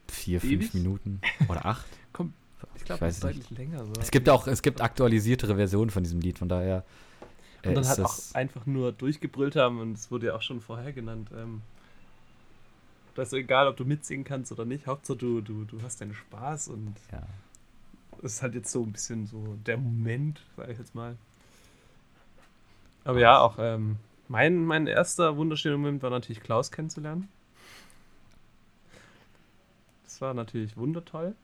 Vier, 0.09 0.43
Ewig? 0.44 0.70
fünf 0.70 0.74
Minuten 0.74 1.20
oder 1.48 1.66
acht. 1.66 1.86
Komm, 2.12 2.32
ich 2.77 2.85
glaube, 2.85 3.01
das 3.01 3.18
ist 3.18 3.24
nicht. 3.24 3.36
deutlich 3.39 3.59
länger. 3.59 3.85
So. 3.85 3.93
Es 4.01 4.10
gibt 4.10 4.28
auch, 4.28 4.47
es 4.47 4.62
gibt 4.62 4.81
aktualisiertere 4.81 5.56
Versionen 5.56 5.90
von 5.90 6.02
diesem 6.02 6.20
Lied, 6.20 6.39
von 6.39 6.48
daher. 6.48 6.85
Und 7.64 7.74
dann 7.74 7.86
halt 7.89 7.98
das- 7.98 8.31
auch 8.32 8.35
einfach 8.36 8.64
nur 8.66 8.93
durchgebrüllt 8.93 9.56
haben 9.56 9.81
und 9.81 9.93
es 9.94 10.10
wurde 10.12 10.27
ja 10.27 10.35
auch 10.36 10.43
schon 10.43 10.60
vorher 10.60 10.93
genannt. 10.93 11.31
Ähm, 11.36 11.62
da 13.16 13.23
ist 13.23 13.32
egal, 13.32 13.66
ob 13.66 13.77
du 13.77 13.85
mitsingen 13.85 14.24
kannst 14.24 14.52
oder 14.52 14.64
nicht. 14.64 14.86
Hauptsache 14.86 15.18
du, 15.18 15.40
du, 15.40 15.64
du 15.64 15.82
hast 15.82 16.01
deinen 16.01 16.14
Spaß 16.14 16.68
und 16.68 16.94
ja. 17.10 17.23
Das 18.23 18.35
ist 18.35 18.43
halt 18.43 18.55
jetzt 18.55 18.71
so 18.73 18.83
ein 18.83 18.93
bisschen 18.93 19.27
so 19.27 19.57
der 19.67 19.77
Moment, 19.77 20.41
sag 20.57 20.69
ich 20.71 20.79
jetzt 20.79 20.95
mal. 20.95 21.17
Aber 23.05 23.21
ja, 23.21 23.39
auch 23.41 23.57
ähm, 23.59 23.97
mein, 24.29 24.65
mein 24.65 24.87
erster 24.87 25.37
wunderschöner 25.37 25.77
Moment 25.77 26.03
war 26.03 26.11
natürlich 26.11 26.43
Klaus 26.43 26.73
kennenzulernen. 26.73 27.29
Das 30.05 30.21
war 30.21 30.35
natürlich 30.35 30.77
wundertoll. 30.77 31.35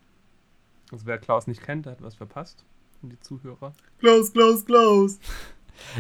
Also 0.91 1.07
wer 1.07 1.19
Klaus 1.19 1.47
nicht 1.47 1.63
kennt, 1.63 1.87
der 1.87 1.93
hat 1.93 2.03
was 2.03 2.15
verpasst. 2.15 2.65
Und 3.03 3.11
die 3.11 3.21
Zuhörer. 3.21 3.73
Klaus, 3.99 4.33
Klaus, 4.33 4.65
Klaus. 4.65 5.19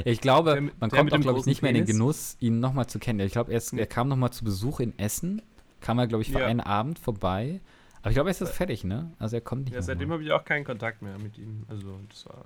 Ich 0.04 0.20
glaube, 0.20 0.52
Der 0.52 0.60
man 0.60 0.70
der 0.80 0.88
kommt 0.90 1.04
mit 1.04 1.14
auch, 1.14 1.20
glaube 1.22 1.38
ich, 1.40 1.46
nicht 1.46 1.62
mehr 1.62 1.70
in 1.70 1.78
den? 1.78 1.86
Genuss, 1.86 2.36
ihn 2.40 2.60
nochmal 2.60 2.86
zu 2.88 2.98
kennen. 2.98 3.18
Ich 3.20 3.32
glaube, 3.32 3.50
er, 3.50 3.56
ist- 3.56 3.72
er 3.72 3.86
kam 3.86 4.06
nochmal 4.06 4.30
zu 4.30 4.44
Besuch 4.44 4.80
in 4.80 4.96
Essen. 4.98 5.40
Kam 5.80 5.98
er, 5.98 6.06
glaube 6.06 6.22
ich, 6.22 6.30
für 6.30 6.40
Ja. 6.40 6.46
einen 6.46 6.60
Abend 6.60 6.98
vorbei. 6.98 7.58
Aber 8.02 8.10
ich 8.10 8.14
glaube, 8.14 8.28
er 8.28 8.32
ist 8.32 8.40
jetzt 8.40 8.54
fertig, 8.54 8.84
ne? 8.84 9.12
Also 9.18 9.36
er 9.36 9.40
kommt 9.42 9.64
nicht 9.66 9.74
Ja, 9.74 9.82
seitdem 9.82 10.10
habe 10.12 10.22
ich 10.22 10.32
auch 10.32 10.44
keinen 10.44 10.64
Kontakt 10.64 11.02
mehr 11.02 11.18
mit 11.18 11.38
ihm. 11.38 11.64
Also 11.68 11.98
das 12.10 12.26
war 12.26 12.44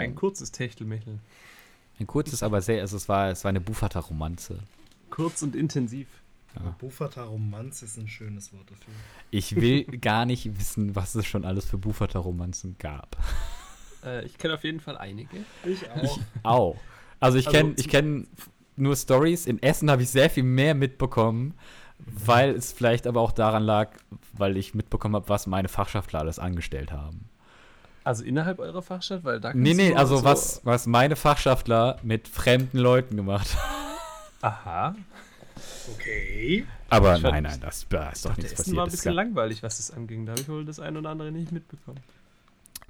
ein 0.00 0.12
Oh. 0.12 0.14
kurzes 0.14 0.50
Techtelmechtel. 0.50 1.18
Ein 2.00 2.06
kurzes, 2.06 2.42
aber 2.42 2.60
sehr, 2.60 2.80
also 2.80 2.96
es 2.96 3.08
war, 3.08 3.30
es 3.30 3.44
war 3.44 3.50
eine 3.50 3.60
Buchvater-Romanze. 3.60 4.58
Kurz 5.10 5.42
und 5.42 5.54
intensiv. 5.54 6.08
Ja. 6.56 6.74
Buffata 6.78 7.24
Romanz 7.24 7.82
ist 7.82 7.96
ein 7.98 8.06
schönes 8.08 8.52
Wort 8.52 8.70
dafür. 8.70 8.94
Ich 9.32 9.56
will 9.56 9.84
gar 9.84 10.24
nicht 10.24 10.56
wissen, 10.58 10.94
was 10.94 11.14
es 11.16 11.26
schon 11.26 11.44
alles 11.44 11.64
für 11.66 11.78
Buchvater-Romanzen 11.78 12.76
gab. 12.78 13.16
Äh, 14.04 14.24
ich 14.26 14.38
kenne 14.38 14.54
auf 14.54 14.62
jeden 14.64 14.78
Fall 14.80 14.96
einige. 14.96 15.36
Ich 15.64 15.88
auch. 15.90 16.18
Au. 16.44 16.76
Also 17.20 17.38
ich 17.38 17.46
Also 17.48 17.58
kenne 17.58 17.74
ich 17.76 17.88
kenn 17.88 18.28
nur 18.76 18.94
Stories. 18.96 19.46
In 19.46 19.60
Essen 19.62 19.90
habe 19.90 20.02
ich 20.02 20.10
sehr 20.10 20.30
viel 20.30 20.44
mehr 20.44 20.74
mitbekommen, 20.74 21.54
weil 22.06 22.50
es 22.50 22.72
vielleicht 22.72 23.06
aber 23.06 23.20
auch 23.20 23.32
daran 23.32 23.62
lag, 23.62 23.90
weil 24.32 24.56
ich 24.56 24.74
mitbekommen 24.74 25.14
habe, 25.16 25.28
was 25.28 25.46
meine 25.46 25.68
Fachschaftler 25.68 26.20
alles 26.20 26.38
angestellt 26.38 26.92
haben. 26.92 27.28
Also 28.04 28.22
innerhalb 28.24 28.58
eurer 28.58 28.82
Fachstadt, 28.82 29.24
weil 29.24 29.40
da 29.40 29.52
Nee, 29.54 29.72
nee, 29.74 29.94
also 29.94 30.18
so- 30.18 30.24
was, 30.24 30.60
was 30.64 30.86
meine 30.86 31.16
Fachschaftler 31.16 31.98
mit 32.02 32.28
fremden 32.28 32.78
Leuten 32.78 33.16
gemacht 33.16 33.56
haben. 33.56 33.74
Aha. 34.42 34.94
Okay. 35.94 36.66
Aber 36.90 37.18
nein, 37.18 37.42
nein, 37.44 37.60
das, 37.60 37.86
da 37.88 38.10
ist 38.10 38.24
doch 38.24 38.36
nichts 38.36 38.52
Essen 38.52 38.56
passiert. 38.62 38.76
war 38.76 38.84
ein 38.84 38.86
Das 38.88 38.92
bisschen 38.96 39.14
langweilig, 39.14 39.62
was 39.62 39.78
das 39.78 39.90
anging. 39.90 40.26
Da 40.26 40.32
habe 40.32 40.40
ich 40.42 40.48
wohl 40.48 40.64
das 40.64 40.80
ein 40.80 40.96
oder 40.96 41.10
andere 41.10 41.32
nicht 41.32 41.50
mitbekommen. 41.52 42.00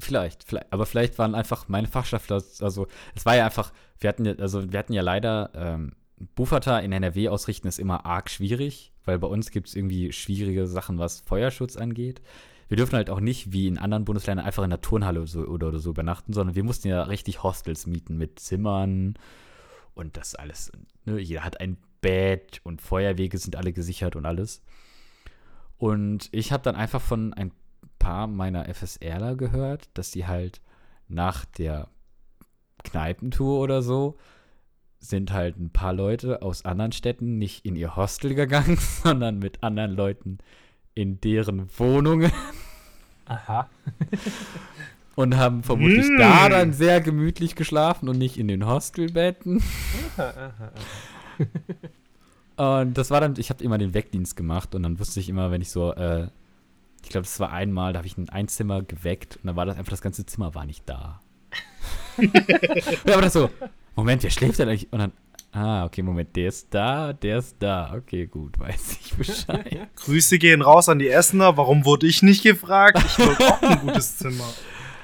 Vielleicht, 0.00 0.42
vielleicht, 0.42 0.72
aber 0.72 0.86
vielleicht 0.86 1.18
waren 1.18 1.36
einfach 1.36 1.68
meine 1.68 1.86
Fachschaftler, 1.86 2.42
also 2.60 2.88
es 3.14 3.24
war 3.24 3.36
ja 3.36 3.44
einfach, 3.44 3.72
wir 4.00 4.08
hatten 4.08 4.24
ja, 4.24 4.34
also 4.40 4.72
wir 4.72 4.78
hatten 4.80 4.92
ja 4.92 5.02
leider, 5.02 5.50
ähm, 5.54 5.92
Bufata 6.34 6.80
in 6.80 6.90
NRW 6.90 7.28
ausrichten 7.28 7.68
ist 7.68 7.78
immer 7.78 8.04
arg 8.04 8.28
schwierig, 8.28 8.92
weil 9.05 9.18
bei 9.18 9.26
uns 9.26 9.51
gibt 9.51 9.68
es 9.68 9.74
irgendwie 9.74 10.12
schwierige 10.12 10.66
Sachen, 10.66 10.98
was 10.98 11.20
Feuerschutz 11.20 11.76
angeht. 11.76 12.20
Wir 12.68 12.76
dürfen 12.76 12.97
halt 12.97 13.10
auch 13.10 13.20
nicht 13.20 13.52
wie 13.52 13.66
in 13.66 13.78
anderen 13.78 14.05
Bundesländern 14.05 14.47
einfach 14.47 14.64
in 14.64 14.70
der 14.70 14.81
Turnhalle 14.81 15.20
oder 15.20 15.28
so, 15.28 15.40
oder 15.44 15.78
so 15.78 15.90
übernachten, 15.90 16.32
sondern 16.32 16.56
wir 16.56 16.64
mussten 16.64 16.89
ja 16.89 17.02
richtig 17.02 17.43
Hostels 17.43 17.86
mieten 17.86 18.16
mit 18.16 18.39
Zimmern 18.39 19.14
und 19.94 20.16
das 20.16 20.35
alles. 20.35 20.72
Ne? 21.05 21.18
Jeder 21.20 21.44
hat 21.44 21.60
ein 21.60 21.76
Bett 22.01 22.60
und 22.64 22.82
Feuerwege 22.82 23.39
sind 23.39 23.56
alle 23.56 23.72
gesichert 23.72 24.16
und 24.16 24.26
alles. 24.26 24.62
Und 25.76 26.28
ich 26.32 26.52
habe 26.52 26.62
dann 26.62 26.76
einfach 26.76 27.01
von 27.01 27.32
ein 27.35 27.52
paar 27.98 28.26
meiner 28.26 28.72
FSRler 28.72 29.36
gehört, 29.36 29.89
dass 29.94 30.10
die 30.10 30.26
halt 30.26 30.60
nach 31.09 31.44
der 31.44 31.89
Kneipentour 32.82 33.60
oder 33.60 33.82
so 33.82 34.16
sind 35.05 35.32
halt 35.32 35.59
ein 35.59 35.70
paar 35.70 35.93
Leute 35.93 36.43
aus 36.43 36.64
anderen 36.64 36.93
Städten 36.93 37.39
nicht 37.39 37.64
in 37.64 37.76
ihr 37.76 37.97
Hostel 37.97 38.35
gegangen, 38.35 38.78
sondern 39.02 39.39
mit 39.39 39.62
anderen 39.62 39.93
Leuten 39.93 40.39
in 40.94 41.20
deren 41.20 41.68
Wohnungen 41.78 42.32
Aha. 43.26 43.68
und 45.16 45.36
haben 45.36 45.62
vermutlich 45.62 46.09
Mm. 46.09 46.18
da 46.18 46.48
dann 46.48 46.72
sehr 46.72 47.01
gemütlich 47.01 47.55
geschlafen 47.55 48.09
und 48.09 48.18
nicht 48.18 48.39
in 48.39 48.48
den 48.48 48.66
Hostelbetten. 48.66 49.62
Und 52.56 52.97
das 52.97 53.10
war 53.10 53.20
dann, 53.20 53.35
ich 53.36 53.51
habe 53.51 53.64
immer 53.64 53.78
den 53.78 53.94
Wegdienst 53.94 54.36
gemacht 54.36 54.74
und 54.74 54.85
dann 54.85 54.98
wusste 54.98 55.18
ich 55.20 55.28
immer, 55.28 55.51
wenn 55.51 55.60
ich 55.60 55.70
so, 55.70 55.93
äh, 55.93 56.28
ich 57.02 57.09
glaube, 57.10 57.24
das 57.24 57.40
war 57.40 57.52
einmal, 57.52 57.93
da 57.93 57.98
habe 57.98 58.06
ich 58.06 58.16
ein 58.16 58.28
Einzimmer 58.28 58.82
geweckt 58.82 59.36
und 59.36 59.47
dann 59.47 59.56
war 59.56 59.66
das 59.66 59.76
einfach, 59.76 59.90
das 59.90 60.01
ganze 60.02 60.24
Zimmer 60.24 60.55
war 60.55 60.64
nicht 60.64 60.89
da. 60.89 61.20
ja, 62.20 63.12
aber 63.12 63.22
das 63.22 63.32
so, 63.32 63.51
Moment, 63.96 64.22
wer 64.22 64.30
schläft 64.30 64.58
denn 64.58 64.68
eigentlich? 64.68 64.92
Und 64.92 64.98
dann, 64.98 65.12
ah, 65.52 65.84
okay, 65.84 66.02
Moment, 66.02 66.34
der 66.36 66.48
ist 66.48 66.68
da, 66.74 67.12
der 67.12 67.38
ist 67.38 67.56
da. 67.60 67.94
Okay, 67.94 68.26
gut, 68.26 68.58
weiß 68.58 68.98
ich 69.04 69.14
Bescheid. 69.14 69.88
Grüße 69.96 70.38
gehen 70.38 70.62
raus 70.62 70.88
an 70.88 70.98
die 70.98 71.08
Essener. 71.08 71.56
Warum 71.56 71.84
wurde 71.84 72.06
ich 72.06 72.22
nicht 72.22 72.42
gefragt? 72.42 73.02
Ich 73.06 73.18
wollte 73.18 73.46
auch 73.46 73.62
ein 73.62 73.80
gutes 73.80 74.16
Zimmer. 74.18 74.48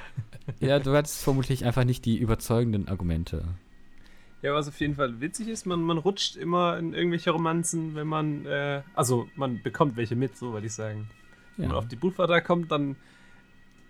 ja, 0.60 0.78
du 0.78 0.92
hattest 0.94 1.22
vermutlich 1.22 1.64
einfach 1.64 1.84
nicht 1.84 2.04
die 2.04 2.16
überzeugenden 2.18 2.88
Argumente. 2.88 3.44
Ja, 4.42 4.54
was 4.54 4.68
auf 4.68 4.80
jeden 4.80 4.94
Fall 4.94 5.20
witzig 5.20 5.48
ist, 5.48 5.66
man, 5.66 5.82
man 5.82 5.98
rutscht 5.98 6.36
immer 6.36 6.78
in 6.78 6.94
irgendwelche 6.94 7.30
Romanzen, 7.30 7.94
wenn 7.94 8.06
man, 8.06 8.46
äh, 8.46 8.80
also 8.94 9.28
man 9.36 9.62
bekommt 9.62 9.96
welche 9.96 10.16
mit, 10.16 10.36
so 10.38 10.54
würde 10.54 10.66
ich 10.66 10.72
sagen. 10.72 11.10
Wenn 11.58 11.66
man 11.66 11.74
Ja. 11.74 11.78
auf 11.78 11.88
die 11.88 11.96
Buchvater 11.96 12.40
kommt, 12.40 12.72
dann 12.72 12.96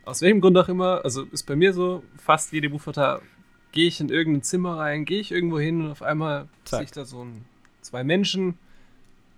aus 0.05 0.23
welchem 0.23 0.41
Grund 0.41 0.59
auch 0.59 0.69
immer, 0.69 1.05
also 1.05 1.23
ist 1.31 1.45
bei 1.45 1.55
mir 1.55 1.73
so, 1.73 2.03
fast 2.17 2.53
jede 2.53 2.69
Buchvater 2.69 3.23
gehe 3.73 3.87
ich 3.89 4.01
in 4.01 4.09
irgendein 4.09 4.43
Zimmer 4.43 4.79
rein, 4.79 5.05
gehe 5.05 5.21
ich 5.21 5.33
irgendwo 5.33 5.59
hin 5.61 5.83
und 5.85 5.91
auf 5.91 6.03
einmal 6.03 6.49
sehe 6.65 6.83
ich 6.83 6.91
da 6.93 7.05
so 7.05 7.25
ein, 7.25 7.45
zwei 7.83 8.05
Menschen 8.05 8.59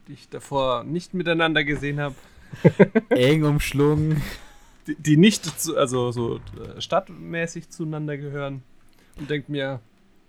die 0.09 0.15
ich 0.15 0.29
davor 0.29 0.83
nicht 0.83 1.15
miteinander 1.15 1.63
gesehen 1.63 2.01
habe, 2.01 2.17
Eng 3.11 3.45
umschlungen. 3.45 4.21
die, 4.89 4.97
die 4.97 5.17
nicht 5.17 5.45
zu, 5.61 5.77
also 5.77 6.11
so 6.11 6.37
äh, 6.61 6.81
stadtmäßig 6.81 7.71
zueinander 7.71 8.17
gehören 8.17 8.65
und 9.17 9.31
denke 9.31 9.53
mir, 9.53 9.81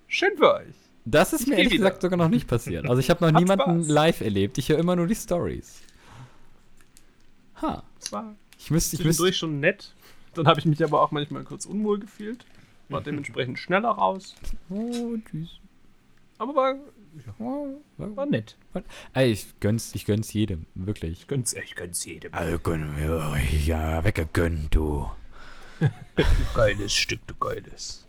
schön 0.07 0.37
für 0.37 0.53
euch. 0.53 0.75
Das 1.05 1.33
ist 1.33 1.41
Ich 1.41 1.47
mir 1.47 1.55
ehrlich 1.55 1.73
wieder. 1.73 1.85
gesagt 1.85 2.03
sogar 2.03 2.17
noch 2.17 2.29
nicht 2.29 2.47
passiert. 2.47 2.87
Also 2.87 2.99
ich 2.99 3.09
habe 3.09 3.25
noch 3.25 3.31
niemanden 3.39 3.81
Spaß. 3.83 3.87
live 3.91 4.21
erlebt. 4.21 4.59
Ich 4.59 4.69
höre 4.69 4.77
immer 4.77 4.95
nur 4.95 5.07
die 5.07 5.15
Stories. 5.15 5.81
Ha. 7.61 7.83
Es 7.99 8.11
war 8.11 8.35
Ich 8.59 8.69
müsste, 8.69 8.95
ich 8.97 9.03
müsste. 9.03 9.33
schon 9.33 9.59
nett. 9.59 9.95
Dann 10.35 10.45
habe 10.47 10.59
ich 10.59 10.65
mich 10.67 10.83
aber 10.83 11.01
auch 11.01 11.09
manchmal 11.11 11.43
kurz 11.43 11.65
unwohl 11.65 11.99
gefühlt. 11.99 12.45
War 12.93 13.01
dementsprechend 13.01 13.59
schneller 13.59 13.89
raus. 13.89 14.35
Oh, 14.69 15.15
tschüss. 15.29 15.59
Aber 16.37 16.55
war, 16.55 16.75
Oh, 17.37 17.67
war 17.97 18.25
nett. 18.25 18.57
Ey, 19.13 19.31
ich 19.31 19.59
gönn's, 19.59 19.93
ich 19.93 20.05
gönn's 20.05 20.33
jedem, 20.33 20.65
wirklich. 20.73 21.11
Ich 21.21 21.27
gönn's, 21.27 21.53
ich 21.53 21.75
gönn's 21.75 22.03
jedem. 22.05 22.33
Also 22.33 22.57
ja, 23.65 24.03
weggegönnt, 24.03 24.73
du. 24.73 25.09
Geiles 26.55 26.93
Stück, 26.93 27.19
du 27.27 27.35
geiles. 27.35 28.07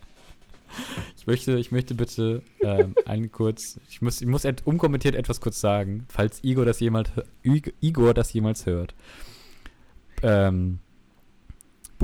Ich 1.17 1.27
möchte, 1.27 1.59
ich 1.59 1.71
möchte 1.71 1.95
bitte 1.95 2.43
ähm, 2.63 2.95
einen 3.07 3.31
kurz, 3.31 3.79
ich 3.91 4.01
muss, 4.03 4.21
ich 4.23 4.27
muss 4.27 4.45
unkommentiert 4.65 5.15
etwas 5.15 5.41
kurz 5.41 5.61
sagen, 5.61 6.07
falls 6.09 6.43
Igor 6.43 6.65
das 6.65 6.81
jemals, 6.81 7.11
Ig- 7.45 7.75
Igor 7.81 8.15
das 8.15 8.33
jemals 8.33 8.65
hört. 8.67 8.95
Ähm, 10.23 10.79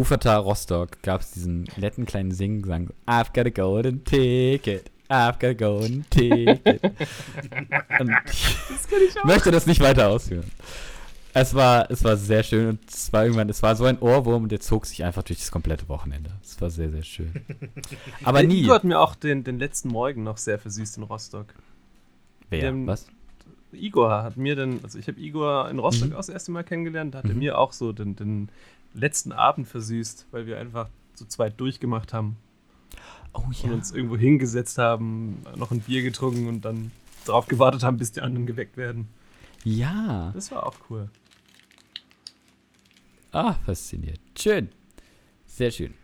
Bufata 0.01 0.39
Rostock 0.39 1.03
gab 1.03 1.21
es 1.21 1.33
diesen 1.33 1.69
netten 1.77 2.07
kleinen 2.07 2.31
Singsang. 2.33 2.89
I've 3.07 3.35
got 3.35 3.45
a 3.45 3.51
golden 3.51 4.03
ticket. 4.03 4.91
I've 5.11 5.35
got 5.39 5.51
a 5.51 5.53
golden 5.53 6.07
ticket. 6.09 6.63
Und 8.01 8.11
ich 8.25 9.25
möchte 9.25 9.51
das 9.51 9.67
nicht 9.67 9.81
weiter 9.83 10.09
ausführen. 10.09 10.51
Es 11.35 11.55
war, 11.55 11.91
es 11.91 12.03
war 12.03 12.17
sehr 12.17 12.43
schön 12.43 12.69
und 12.71 12.81
es 12.91 13.13
war 13.13 13.25
irgendwann, 13.25 13.49
es 13.51 13.63
war 13.63 13.77
so 13.77 13.85
ein 13.85 13.99
Ohrwurm 14.01 14.45
und 14.45 14.49
der 14.53 14.59
zog 14.61 14.87
sich 14.87 15.05
einfach 15.05 15.23
durch 15.23 15.39
das 15.39 15.51
komplette 15.53 15.87
Wochenende. 15.91 16.31
Es 16.43 16.59
war 16.63 16.71
sehr, 16.71 16.91
sehr 16.91 17.03
schön. 17.05 17.33
Aber 18.25 18.39
Der 18.41 18.49
nie. 18.49 18.63
Igor 18.63 18.75
hat 18.77 18.85
mir 18.85 18.99
auch 18.99 19.15
den, 19.15 19.45
den 19.45 19.59
letzten 19.59 19.89
Morgen 19.91 20.23
noch 20.25 20.39
sehr 20.39 20.59
versüßt 20.59 20.97
in 20.97 21.03
Rostock. 21.05 21.49
Wer? 22.49 22.63
dem- 22.73 22.87
Was? 22.87 23.07
Igor 23.73 24.23
hat 24.25 24.39
mir 24.39 24.57
dann, 24.57 24.81
also 24.83 24.99
ich 24.99 25.07
habe 25.09 25.21
Igor 25.21 25.69
in 25.71 25.79
Rostock 25.79 26.09
Mhm. 26.09 26.15
auch 26.15 26.19
das 26.21 26.31
erste 26.31 26.51
Mal 26.53 26.65
kennengelernt, 26.65 27.15
da 27.15 27.19
hat 27.19 27.27
er 27.27 27.33
Mhm. 27.35 27.39
mir 27.39 27.59
auch 27.59 27.73
so 27.75 27.93
den, 27.93 28.17
den 28.17 28.49
letzten 28.95 29.33
Abend 29.33 29.69
versüßt, 29.69 30.27
weil 30.31 30.47
wir 30.47 30.59
einfach 30.59 30.89
zu 31.15 31.27
zweit 31.27 31.61
durchgemacht 31.61 32.13
haben 32.13 32.37
Oh 33.33 33.43
und 33.63 33.73
uns 33.73 33.93
irgendwo 33.93 34.17
hingesetzt 34.17 34.79
haben, 34.79 35.45
noch 35.57 35.71
ein 35.71 35.81
Bier 35.81 36.03
getrunken 36.03 36.49
und 36.49 36.65
dann 36.65 36.91
darauf 37.25 37.47
gewartet 37.47 37.85
haben, 37.85 37.97
bis 37.97 38.11
die 38.11 38.21
anderen 38.23 38.47
geweckt 38.47 38.77
werden. 38.77 39.09
Ja. 39.63 40.33
Das 40.35 40.51
war 40.51 40.67
auch 40.67 40.75
cool. 40.89 41.09
Ah, 43.33 43.55
fasziniert. 43.65 44.19
Schön. 44.37 44.71
Sehr 45.47 45.71
schön. 45.71 45.95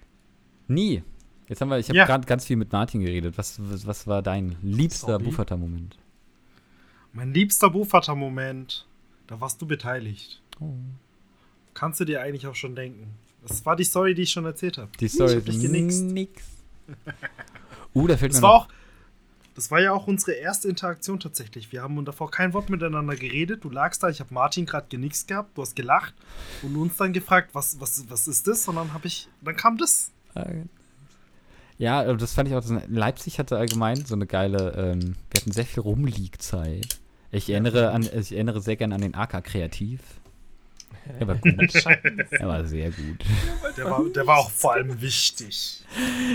Nie. 0.69 1.03
Jetzt 1.49 1.61
haben 1.61 1.69
wir, 1.69 1.79
ich 1.79 1.89
habe 1.89 1.97
Ja. 1.99 2.07
gerade 2.07 2.27
ganz 2.27 2.45
viel 2.45 2.57
mit 2.57 2.71
Martin 2.73 3.01
geredet. 3.01 3.37
Was, 3.39 3.59
was, 3.71 3.87
was 3.87 4.07
war 4.07 4.23
dein 4.23 4.57
liebster 4.63 5.13
Sorry. 5.13 5.25
Bufferter-Moment? 5.25 5.97
Mein 7.13 7.33
liebster 7.33 7.71
Buchvater-Moment, 7.71 8.87
da 9.27 9.41
warst 9.41 9.61
du 9.63 9.67
beteiligt. 9.67 10.43
Oh. 10.61 10.75
Kannst 11.77 12.01
du 12.01 12.07
dir 12.07 12.23
eigentlich 12.23 12.47
auch 12.47 12.55
schon 12.55 12.75
denken. 12.75 13.11
Das 13.47 13.67
war 13.67 13.77
die 13.77 13.85
Story, 13.85 14.15
die 14.15 14.23
ich 14.23 14.31
schon 14.31 14.47
erzählt 14.47 14.79
habe. 14.79 14.91
Die 14.99 15.09
Story 15.09 15.35
hab 15.35 15.45
dich 15.45 15.61
genickst. 15.61 16.05
nix. 16.05 16.43
Uh, 17.95 18.07
da 18.07 18.17
fällt 18.17 18.33
Das 18.33 18.41
mir 18.41 18.47
war 18.49 18.55
noch. 18.61 18.65
auch, 18.65 18.69
das 19.55 19.71
war 19.71 19.81
ja 19.81 19.93
auch 19.93 20.07
unsere 20.07 20.33
erste 20.33 20.69
Interaktion 20.69 21.21
tatsächlich. 21.21 21.73
Wir 21.73 21.83
haben 21.83 22.03
davor 22.07 22.31
kein 22.31 22.55
Wort 22.55 22.71
miteinander 22.71 23.15
geredet. 23.15 23.63
Du 23.63 23.69
lagst 23.69 24.03
da, 24.03 24.09
ich 24.09 24.21
habe 24.21 24.33
Martin 24.33 24.65
gerade 24.65 24.87
genickst 24.89 25.29
gehabt, 25.29 25.57
du 25.59 25.61
hast 25.61 25.77
gelacht 25.77 26.15
und 26.63 26.75
uns 26.77 26.97
dann 26.97 27.13
gefragt, 27.13 27.51
was, 27.53 27.79
was, 27.79 28.05
was 28.09 28.27
ist 28.27 28.47
das? 28.49 28.67
Und 28.69 28.77
dann 28.77 28.95
habe 28.95 29.07
ich, 29.07 29.29
dann 29.43 29.55
kam 29.57 29.77
das. 29.77 30.11
Ja, 31.77 32.05
äh, 32.05 32.17
das 32.17 32.33
fand 32.33 32.49
ich 32.49 32.55
auch. 32.55 32.65
Leipzig 32.89 33.39
hatte 33.39 33.59
allgemein 33.59 34.03
so 34.07 34.15
eine 34.15 34.27
geile. 34.27 34.73
Ähm, 34.77 35.15
wir 35.31 35.41
hatten 35.41 35.53
sehr 35.53 35.67
viel 35.67 35.83
Rumliegzeit. 35.83 36.99
Ich 37.31 37.51
erinnere, 37.51 37.91
an, 37.91 38.03
ich 38.03 38.33
erinnere 38.33 38.63
sehr 38.63 38.77
gerne 38.77 38.95
an 38.95 39.03
den 39.03 39.15
AK 39.15 39.45
Kreativ. 39.45 40.01
Er 41.19 41.29
war 41.29 41.37
gut. 41.37 41.75
er 42.31 42.49
war 42.49 42.65
sehr 42.65 42.91
gut. 42.91 43.25
Der 43.77 43.85
war, 43.91 44.05
der 44.09 44.27
war 44.27 44.39
auch 44.39 44.51
vor 44.51 44.73
allem 44.75 45.01
wichtig. 45.01 45.85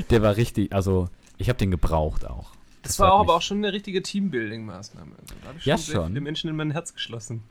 Der 0.09 0.21
war 0.21 0.35
richtig, 0.37 0.73
also 0.73 1.09
ich 1.37 1.49
habe 1.49 1.57
den 1.57 1.71
gebraucht 1.71 2.25
auch. 2.25 2.51
Das, 2.83 2.97
war 2.99 3.07
hat 3.07 3.13
auch 3.13 3.19
aber 3.21 3.35
auch 3.35 3.41
schon 3.41 3.57
eine 3.57 3.73
richtige 3.73 4.01
Teambuilding-Maßnahme. 4.01 5.11
Also, 5.21 5.35
da 5.41 5.47
habe 5.49 5.57
ich 5.59 5.65
Ja, 5.65 5.77
schon 5.77 5.85
sehr 5.85 5.95
schon. 5.95 6.07
viele 6.07 6.21
Menschen 6.21 6.49
in 6.49 6.55
mein 6.55 6.71
Herz 6.71 6.93
geschlossen. 6.93 7.43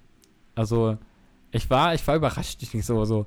Also, 0.56 0.98
ich 1.52 1.70
war, 1.70 1.94
ich 1.94 2.06
war 2.06 2.16
überrascht. 2.16 2.62
Ich 2.62 2.70
denke 2.70 2.84
so, 2.84 3.04
so, 3.04 3.26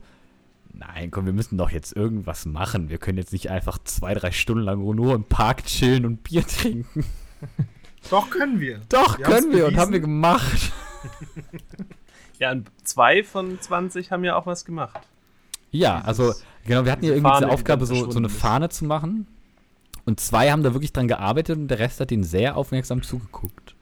nein, 0.73 1.11
komm, 1.11 1.25
wir 1.25 1.33
müssen 1.33 1.57
doch 1.57 1.69
jetzt 1.71 1.95
irgendwas 1.95 2.45
machen. 2.45 2.89
Wir 2.89 2.97
können 2.97 3.17
jetzt 3.17 3.31
nicht 3.31 3.49
einfach 3.49 3.77
zwei, 3.85 4.13
drei 4.15 4.31
Stunden 4.31 4.63
lang 4.63 4.83
nur 4.83 5.15
im 5.15 5.23
Park 5.23 5.65
chillen 5.65 6.05
und 6.05 6.23
Bier 6.23 6.45
trinken. 6.45 7.05
Doch, 8.09 8.29
können 8.29 8.59
wir. 8.59 8.81
Doch, 8.89 9.17
Wir 9.17 9.25
können 9.25 9.51
wir 9.53 9.65
und 9.65 9.71
bewiesen. 9.71 9.79
haben 9.79 9.91
wir 9.93 9.99
gemacht. 10.01 10.71
Ja, 12.39 12.51
und 12.51 12.69
zwei 12.83 13.23
von 13.23 13.59
20 13.59 14.11
haben 14.11 14.23
ja 14.23 14.35
auch 14.35 14.45
was 14.45 14.65
gemacht. 14.65 14.99
Ja, 15.71 15.97
Dieses- 15.97 16.07
also, 16.07 16.33
genau, 16.65 16.85
wir 16.85 16.91
hatten 16.91 17.05
ja 17.05 17.11
irgendwie 17.11 17.29
Fahne, 17.29 17.45
diese 17.45 17.49
die 17.49 17.53
Aufgabe, 17.53 17.85
so, 17.85 17.93
so 17.95 18.01
eine 18.01 18.05
verschwunden 18.07 18.25
ist. 18.35 18.41
Fahne 18.41 18.69
zu 18.69 18.85
machen. 18.85 19.27
Und 20.05 20.19
zwei 20.19 20.51
haben 20.51 20.63
da 20.63 20.73
wirklich 20.73 20.91
dran 20.93 21.07
gearbeitet 21.07 21.57
und 21.57 21.67
der 21.69 21.79
Rest 21.79 21.99
hat 22.01 22.11
ihnen 22.11 22.23
sehr 22.23 22.57
aufmerksam 22.57 23.01
zugeguckt. 23.03 23.75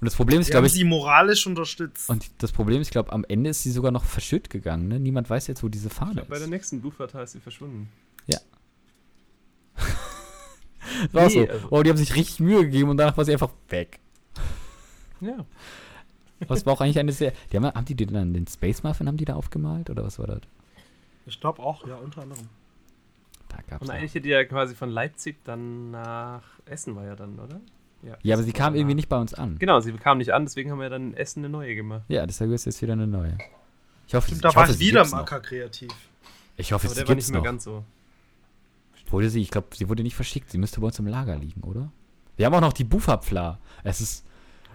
Und 0.00 0.04
das 0.06 0.16
Problem 0.16 0.40
ist, 0.40 0.50
glaube 0.50 0.58
haben 0.64 0.66
ich, 0.66 0.72
sie 0.72 0.84
moralisch 0.84 1.46
unterstützt. 1.46 2.10
und 2.10 2.28
das 2.42 2.50
Problem 2.52 2.80
ist, 2.80 2.88
ich 2.88 2.92
glaube, 2.92 3.12
am 3.12 3.24
Ende 3.28 3.50
ist 3.50 3.62
sie 3.62 3.70
sogar 3.70 3.92
noch 3.92 4.04
verschütt 4.04 4.50
gegangen. 4.50 4.88
Ne? 4.88 4.98
Niemand 5.00 5.30
weiß 5.30 5.46
jetzt, 5.46 5.62
wo 5.62 5.68
diese 5.68 5.86
Ich 5.88 5.94
Fahne 5.94 6.14
glaub, 6.14 6.28
bei 6.28 6.34
der 6.36 6.44
ist. 6.44 6.50
nächsten 6.50 6.80
Buchverteil 6.82 7.24
ist 7.24 7.32
sie 7.32 7.40
verschwunden. 7.40 7.88
Das 8.26 8.40
war 11.14 11.26
Nee, 11.26 11.46
so. 11.46 11.52
also- 11.52 11.66
Oh, 11.70 11.82
die 11.82 11.90
haben 11.90 11.96
sich 11.96 12.14
richtig 12.14 12.40
Mühe 12.40 12.64
gegeben 12.64 12.90
und 12.90 12.96
danach 12.96 13.16
war 13.16 13.24
sie 13.24 13.32
einfach 13.32 13.50
weg. 13.68 13.98
Ja. 15.20 15.46
Es 16.48 16.66
war 16.66 16.72
auch 16.74 16.80
eigentlich 16.80 16.98
eine 16.98 17.12
sehr. 17.12 17.32
Die 17.52 17.56
haben, 17.56 17.66
haben 17.66 17.84
die 17.84 17.94
den 17.94 18.12
dann 18.12 18.34
den 18.34 18.46
Space 18.46 18.82
Muffin 18.82 19.08
haben 19.08 19.16
die 19.16 19.24
da 19.24 19.34
aufgemalt 19.34 19.90
oder 19.90 20.04
was 20.04 20.18
war 20.18 20.26
das? 20.26 20.40
Ich 21.26 21.40
glaube 21.40 21.62
auch, 21.62 21.86
ja, 21.86 21.96
unter 21.96 22.22
anderem. 22.22 22.48
Da 23.48 23.58
gab's 23.68 23.82
Und 23.82 23.90
auch. 23.90 23.94
eigentlich 23.94 24.12
hätte 24.14 24.22
die 24.22 24.30
ja 24.30 24.44
quasi 24.44 24.74
von 24.74 24.90
Leipzig 24.90 25.36
dann 25.44 25.90
nach 25.90 26.42
Essen 26.66 26.96
war 26.96 27.04
ja 27.04 27.14
dann, 27.16 27.38
oder? 27.38 27.60
Ja, 28.22 28.34
aber 28.34 28.42
sie 28.42 28.52
kam 28.52 28.74
irgendwie 28.74 28.96
nicht 28.96 29.08
bei 29.08 29.18
uns 29.20 29.32
an. 29.32 29.58
Genau, 29.60 29.78
sie 29.78 29.92
kam 29.92 30.18
nicht 30.18 30.34
an, 30.34 30.44
deswegen 30.44 30.72
haben 30.72 30.80
wir 30.80 30.90
dann 30.90 31.10
in 31.12 31.14
Essen 31.16 31.40
eine 31.40 31.48
neue 31.50 31.76
gemacht. 31.76 32.02
Ja, 32.08 32.26
deshalb 32.26 32.50
ist 32.50 32.64
jetzt 32.64 32.82
wieder 32.82 32.94
eine 32.94 33.06
neue. 33.06 33.38
Ich 34.08 34.14
hoffe, 34.14 34.26
Stimmt, 34.26 34.38
ich 34.38 34.42
da 34.42 34.54
war 34.56 34.64
hoffe, 34.64 34.72
ich 34.72 34.80
wieder 34.80 35.02
im. 35.06 35.14
AK 35.14 35.42
kreativ. 35.44 35.90
Ich 36.56 36.72
hoffe, 36.72 36.86
Aber 36.86 36.94
sie 36.94 37.00
der 37.00 37.08
war 37.08 37.14
gibt's 37.14 37.28
nicht 37.28 37.32
mehr 37.32 37.40
noch. 37.40 37.44
ganz 37.44 37.62
so. 37.64 37.84
Wurde 39.10 39.30
sie, 39.30 39.40
ich 39.42 39.50
glaube, 39.50 39.68
sie 39.74 39.88
wurde 39.88 40.02
nicht 40.02 40.16
verschickt. 40.16 40.50
Sie 40.50 40.58
müsste 40.58 40.80
bei 40.80 40.86
uns 40.86 40.98
im 40.98 41.06
Lager 41.06 41.36
liegen, 41.36 41.60
oder? 41.62 41.92
Wir 42.36 42.46
haben 42.46 42.54
auch 42.54 42.60
noch 42.60 42.72
die 42.72 42.84
Bufferpfla. 42.84 43.58
Es 43.84 44.00
ist. 44.00 44.24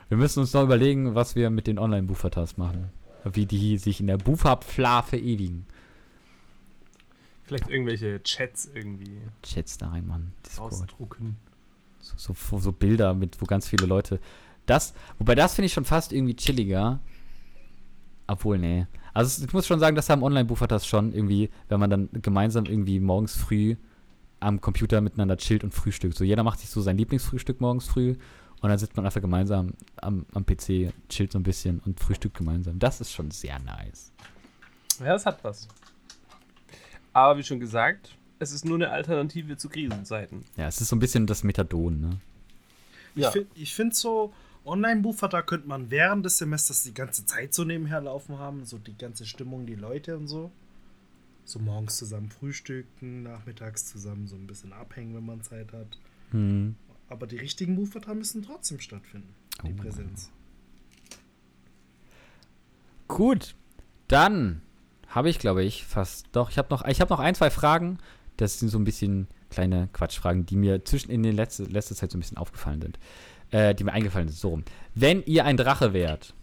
Wir 0.10 0.18
müssen 0.18 0.40
uns 0.40 0.54
noch 0.54 0.64
überlegen, 0.64 1.16
was 1.16 1.36
wir 1.36 1.50
mit 1.50 1.68
den 1.68 1.80
Online-Buffertas 1.80 2.58
machen. 2.58 2.90
Wie 3.26 3.46
die 3.46 3.78
sich 3.78 4.00
in 4.00 4.08
der 4.08 4.18
Bufferpfla 4.18 5.02
verewigen. 5.02 5.66
Vielleicht 7.44 7.70
irgendwelche 7.70 8.22
Chats 8.24 8.70
irgendwie 8.74 9.22
Chats 9.44 9.78
da 9.78 9.90
rein, 9.90 10.08
Mann. 10.08 10.32
Discord. 10.46 10.74
ausdrucken. 10.74 11.38
So, 12.00 12.34
so, 12.34 12.58
so 12.58 12.72
Bilder 12.72 13.14
mit, 13.14 13.42
wo 13.42 13.46
ganz 13.46 13.68
viele 13.68 13.86
Leute. 13.86 14.20
Das, 14.66 14.94
wobei 15.18 15.36
das 15.36 15.56
finde 15.56 15.68
ich 15.68 15.74
schon 15.74 15.86
fast 15.86 16.14
irgendwie 16.14 16.36
chilliger. 16.36 17.00
Obwohl, 18.28 18.58
nee. 18.58 18.86
Also 19.14 19.44
ich 19.44 19.52
muss 19.52 19.68
schon 19.68 19.80
sagen, 19.80 19.96
das 19.96 20.10
haben 20.10 20.24
Online-Buffertas 20.24 20.86
schon 20.86 21.14
irgendwie, 21.14 21.50
wenn 21.70 21.80
man 21.80 21.90
dann 21.90 22.10
gemeinsam 22.14 22.66
irgendwie 22.66 23.00
morgens 23.00 23.36
früh 23.36 23.76
am 24.40 24.62
Computer 24.62 25.02
miteinander 25.02 25.38
chillt 25.38 25.64
und 25.64 25.74
frühstückt. 25.74 26.16
So 26.16 26.24
jeder 26.24 26.44
macht 26.44 26.60
sich 26.60 26.70
so 26.70 26.82
sein 26.82 26.98
Lieblingsfrühstück 26.98 27.60
morgens 27.60 27.88
früh 27.88 28.16
und 28.62 28.70
dann 28.70 28.78
sitzt 28.80 28.96
man 28.96 29.06
einfach 29.06 29.22
gemeinsam 29.22 29.74
am, 29.98 30.26
am 30.34 30.46
PC, 30.46 30.92
chillt 31.10 31.32
so 31.32 31.40
ein 31.40 31.44
bisschen 31.44 31.80
und 31.86 32.00
frühstückt 32.00 32.38
gemeinsam. 32.38 32.80
Das 32.80 33.00
ist 33.02 33.12
schon 33.12 33.32
sehr 33.32 33.60
nice. 33.60 34.12
Ja, 35.00 35.16
es 35.16 35.26
hat 35.26 35.44
was. 35.44 35.68
Aber 37.14 37.38
wie 37.38 37.44
schon 37.44 37.60
gesagt, 37.60 38.16
es 38.40 38.52
ist 38.52 38.66
nur 38.66 38.76
eine 38.76 38.90
Alternative 38.90 39.58
zu 39.58 39.70
Krisenzeiten. 39.70 40.44
Ja, 40.56 40.68
es 40.68 40.82
ist 40.82 40.90
so 40.90 40.96
ein 40.96 41.00
bisschen 41.00 41.26
das 41.28 41.44
Methadon, 41.44 42.00
ne? 42.00 42.10
Ja. 43.16 43.30
Ich, 43.30 43.34
fi- 43.34 43.48
ich 43.56 43.74
finde 43.76 43.96
so, 43.96 44.34
Online-Buffer, 44.66 45.28
da 45.28 45.42
könnte 45.42 45.68
man 45.68 45.90
während 45.90 46.26
des 46.26 46.38
Semesters 46.38 46.84
die 46.84 46.94
ganze 46.94 47.26
Zeit 47.26 47.54
so 47.54 47.64
nebenher 47.64 48.02
laufen 48.02 48.38
haben. 48.38 48.66
So 48.66 48.78
die 48.78 48.96
ganze 48.98 49.26
Stimmung, 49.26 49.66
die 49.66 49.76
Leute 49.76 50.18
und 50.18 50.28
so. 50.28 50.52
So 51.46 51.60
morgens 51.60 51.98
zusammen 51.98 52.30
frühstücken, 52.30 53.24
nachmittags 53.24 53.86
zusammen 53.88 54.28
so 54.28 54.36
ein 54.36 54.46
bisschen 54.46 54.74
abhängen, 54.74 55.16
wenn 55.16 55.26
man 55.26 55.42
Zeit 55.42 55.72
hat. 55.74 55.98
Hm. 56.32 56.76
Aber 57.10 57.26
die 57.28 57.38
richtigen 57.38 57.76
Buffer 57.76 58.14
müssen 58.14 58.44
trotzdem 58.44 58.80
stattfinden. 58.80 59.34
Die 59.64 59.74
Oh. 59.74 59.82
Präsenz. 59.82 60.30
Gut, 63.08 63.56
dann 64.08 64.62
habe 65.08 65.30
ich, 65.30 65.40
glaube 65.40 65.64
ich, 65.64 65.86
fast. 65.86 66.28
Doch, 66.34 66.50
ich 66.50 66.58
habe 66.58 66.68
noch, 66.70 66.86
ich 66.86 67.00
habe 67.02 67.12
noch 67.14 67.20
ein, 67.20 67.36
zwei 67.36 67.50
Fragen. 67.50 67.98
Das 68.36 68.60
sind 68.60 68.70
so 68.70 68.78
ein 68.78 68.84
bisschen 68.84 69.28
kleine 69.50 69.88
Quatschfragen, 69.94 70.46
die 70.46 70.58
mir 70.58 70.84
zwischen 70.86 71.10
in 71.10 71.24
der 71.24 71.34
letzte, 71.34 71.64
letzter 71.64 71.96
Zeit 71.96 72.12
so 72.12 72.18
ein 72.18 72.22
bisschen 72.22 72.38
aufgefallen 72.38 72.82
sind. 72.82 73.00
Äh, 73.50 73.74
die 73.74 73.86
mir 73.86 73.94
eingefallen 73.94 74.28
sind. 74.28 74.38
So 74.38 74.50
rum. 74.50 74.64
Wenn 74.94 75.24
ihr 75.24 75.46
ein 75.46 75.56
Drache 75.58 75.94
wärt, 75.94 76.34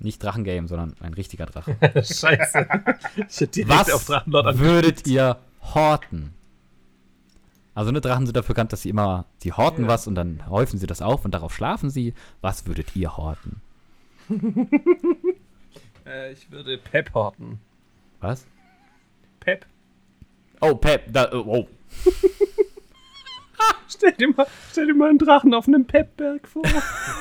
Nicht 0.00 0.20
Drachengame, 0.22 0.66
sondern 0.66 0.94
ein 1.00 1.14
richtiger 1.14 1.46
Drache. 1.46 1.76
Scheiße. 1.94 2.66
Was 3.68 4.58
würdet 4.58 5.06
ihr 5.06 5.38
horten? 5.62 6.34
Also 7.74 7.90
ne, 7.90 8.00
Drachen 8.00 8.26
sind 8.26 8.36
dafür 8.36 8.54
bekannt, 8.54 8.72
dass 8.72 8.82
sie 8.82 8.88
immer, 8.90 9.24
die 9.42 9.52
horten 9.52 9.84
Ja. 9.84 9.90
was 9.90 10.06
und 10.06 10.14
dann 10.14 10.48
häufen 10.48 10.78
sie 10.78 10.86
das 10.86 11.02
auf 11.02 11.24
und 11.24 11.32
darauf 11.34 11.54
schlafen 11.54 11.90
sie. 11.90 12.14
Was 12.40 12.66
würdet 12.66 12.94
ihr 12.96 13.16
horten? 13.16 13.60
Äh, 16.06 16.32
ich 16.32 16.50
würde 16.50 16.76
Pep 16.76 17.14
horten. 17.14 17.60
Was? 18.20 18.46
Pep. 19.40 19.64
Oh, 20.60 20.74
Pep, 20.74 21.10
da, 21.10 21.32
oh. 21.32 21.66
Stell 23.88 24.12
dir 24.12 24.28
mal, 24.34 24.46
stell 24.70 24.86
dir 24.88 24.94
mal 24.94 25.08
einen 25.08 25.18
Drachen 25.18 25.54
auf 25.54 25.66
einem 25.66 25.86
Pepberg 25.86 26.46
vor. 26.46 26.62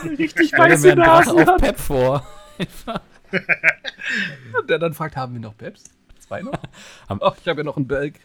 Der 0.04 0.12
richtig 0.18 0.48
Stell 0.50 0.60
dir 0.68 0.74
weiße 0.74 0.88
mir 0.88 0.92
einen 0.94 1.02
Drachen 1.04 1.48
auf. 1.50 1.62
Pep 1.62 1.80
vor. 1.80 2.28
Der 4.68 4.80
dann 4.80 4.94
fragt, 4.94 5.16
haben 5.16 5.34
wir 5.34 5.40
noch 5.40 5.56
Peps? 5.58 5.86
Zwei 6.20 6.42
noch? 6.42 6.52
Ach, 7.08 7.38
ich 7.42 7.48
habe 7.48 7.62
ja 7.62 7.64
noch 7.64 7.78
einen 7.78 7.88
Berg. 7.88 8.16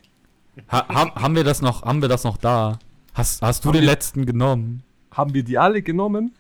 Ha, 0.71 0.89
haben, 0.89 1.13
haben 1.15 1.35
wir 1.37 1.45
das 1.45 1.63
noch, 1.63 1.83
haben 1.83 2.03
wir 2.03 2.09
das 2.09 2.25
noch 2.25 2.37
da? 2.37 2.79
Hast, 3.15 3.43
hast 3.43 3.65
du 3.65 3.69
Haben 3.69 3.75
den 3.75 3.83
wir- 3.83 3.91
letzten 3.91 4.27
genommen? 4.27 4.83
Haben 5.13 5.35
wir 5.35 5.43
die 5.43 5.59
alle 5.59 5.83
genommen? 5.83 6.33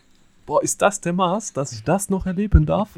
Boah, 0.46 0.62
ist 0.62 0.80
das 0.82 1.00
der 1.00 1.12
Maß, 1.12 1.52
dass 1.52 1.72
ich 1.72 1.82
das 1.84 2.08
noch 2.10 2.26
erleben 2.26 2.64
darf? 2.66 2.90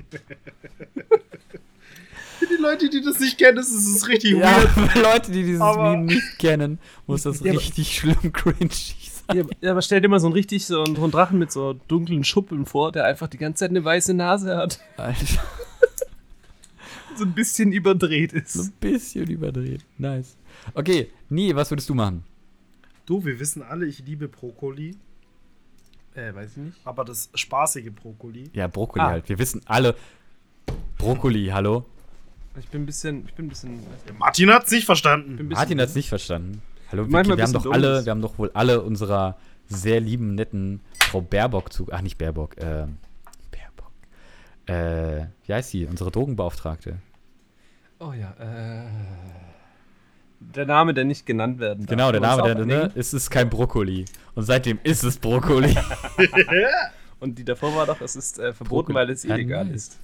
Für 2.39 2.47
die 2.47 2.61
Leute, 2.63 2.89
die 2.89 3.03
das 3.03 3.21
nicht 3.21 3.39
kennen, 3.39 3.59
ist 3.59 3.71
es 3.71 4.09
richtig 4.09 4.33
Ja, 4.33 4.57
weird. 4.57 4.69
für 4.93 5.01
Leute, 5.01 5.31
die 5.33 5.43
dieses 5.43 5.61
Aber- 5.61 5.91
Meme 5.93 6.05
nicht 6.05 6.39
kennen, 6.39 6.79
muss 7.07 7.23
das 7.23 7.41
Ja, 7.45 7.53
aber- 7.53 7.61
richtig 7.61 7.97
schlimm 7.99 8.33
cringy 8.33 8.69
sein. 8.71 9.37
Ja, 9.37 9.45
ja, 9.61 9.71
aber 9.73 9.83
stell 9.83 10.01
dir 10.01 10.09
mal 10.09 10.21
so 10.21 10.27
einen 10.27 10.35
richtig 10.35 10.65
so 10.67 10.83
einen, 10.83 10.97
so 10.97 11.03
einen 11.03 11.13
Drachen 11.13 11.39
mit 11.39 11.53
so 11.53 11.75
dunklen 11.89 12.25
Schuppeln 12.25 12.67
vor, 12.67 12.93
der 12.93 13.05
einfach 13.05 13.29
die 13.29 13.39
ganze 13.39 13.61
Zeit 13.61 13.71
eine 13.71 13.85
weiße 13.85 14.15
Nase 14.15 14.57
hat. 14.57 14.81
Alter, 14.97 15.25
So 17.17 17.25
ein 17.25 17.33
bisschen 17.33 17.73
überdreht 17.73 18.31
so 18.33 18.39
ist. 18.39 18.57
ein 18.69 18.73
bisschen 18.81 19.29
überdreht. 19.29 19.85
Nice. 19.99 20.37
Okay, 20.75 21.11
Nie, 21.29 21.55
was 21.55 21.71
würdest 21.71 21.89
du 21.89 21.95
machen? 21.95 22.25
Du, 23.07 23.25
wir 23.25 23.39
wissen 23.41 23.63
alle, 23.63 23.87
ich 23.87 24.01
liebe 24.07 24.29
Brokkoli, 24.29 24.97
Äh, 26.15 26.35
weiß 26.35 26.53
ich 26.53 26.57
nicht. 26.59 26.79
aber 26.85 27.05
das 27.05 27.31
spaßige 27.35 27.91
Brokkoli. 27.93 28.51
Ja, 28.53 28.67
Brokkoli 28.67 29.03
Ah. 29.05 29.09
halt. 29.11 29.29
Wir 29.29 29.39
wissen 29.39 29.61
alle. 29.67 29.95
Brokkoli, 30.99 31.47
hallo? 31.53 31.85
Ich 32.59 32.69
bin 32.69 32.83
ein 32.83 32.87
bisschen, 32.87 33.25
ich 33.27 33.35
bin 33.35 33.47
ein 33.47 33.49
bisschen. 33.49 33.81
Martin 34.19 34.51
hat's 34.53 34.71
nicht 34.71 34.85
verstanden. 34.85 35.49
Martin 35.49 35.81
hat 35.81 35.89
es 35.89 35.95
nicht 35.95 36.09
verstanden. 36.09 36.63
Hallo, 36.91 37.05
wir, 37.07 37.11
Manchmal 37.13 37.37
wir 37.37 37.45
haben 37.45 37.53
doch 37.53 37.67
alle, 37.71 37.97
dumm. 37.99 38.05
wir 38.07 38.11
haben 38.11 38.23
doch 38.23 38.39
wohl 38.39 38.51
alle 38.55 38.83
unserer 38.83 39.39
sehr 39.69 40.01
lieben, 40.01 40.35
netten 40.35 40.81
Frau 41.11 41.21
Baerbock 41.21 41.73
zu. 41.73 41.87
Ach, 41.93 42.03
nicht 42.03 42.19
Baerbock, 42.19 42.57
ähm, 42.59 42.99
Baerbock. 43.53 43.93
Äh, 44.67 45.29
wie 45.47 45.55
heißt 45.55 45.71
sie? 45.71 45.87
Unsere 45.87 46.11
Drogenbeauftragte. 46.11 46.99
Oh 48.01 48.13
ja, 48.13 48.33
äh. 48.41 48.89
Der 50.41 50.65
Name, 50.67 50.95
der 50.95 51.05
nicht 51.05 51.27
genannt 51.27 51.59
werden 51.61 51.85
darf. 51.87 51.91
Genau, 51.91 52.11
der 52.13 52.21
Name, 52.21 52.49
ist 52.49 52.57
der, 52.57 52.65
ne? 52.67 52.83
eng. 52.85 52.93
Es 52.95 53.13
ist 53.13 53.31
kein 53.31 53.51
Brokkoli. 53.51 54.07
Und 54.35 54.45
seitdem 54.45 54.79
ist 54.83 55.03
es 55.05 55.19
Brokkoli. 55.19 55.77
Und 57.21 57.39
die 57.39 57.45
davor 57.45 57.75
war 57.77 57.85
doch, 57.87 58.01
es 58.01 58.17
ist 58.17 58.39
äh, 58.39 58.55
verboten, 58.55 58.93
Brokkoli. 58.93 58.95
weil 58.95 59.11
es 59.11 59.23
Ja, 59.23 59.35
illegal 59.37 59.67
nice. 59.67 59.75
ist. 59.77 59.99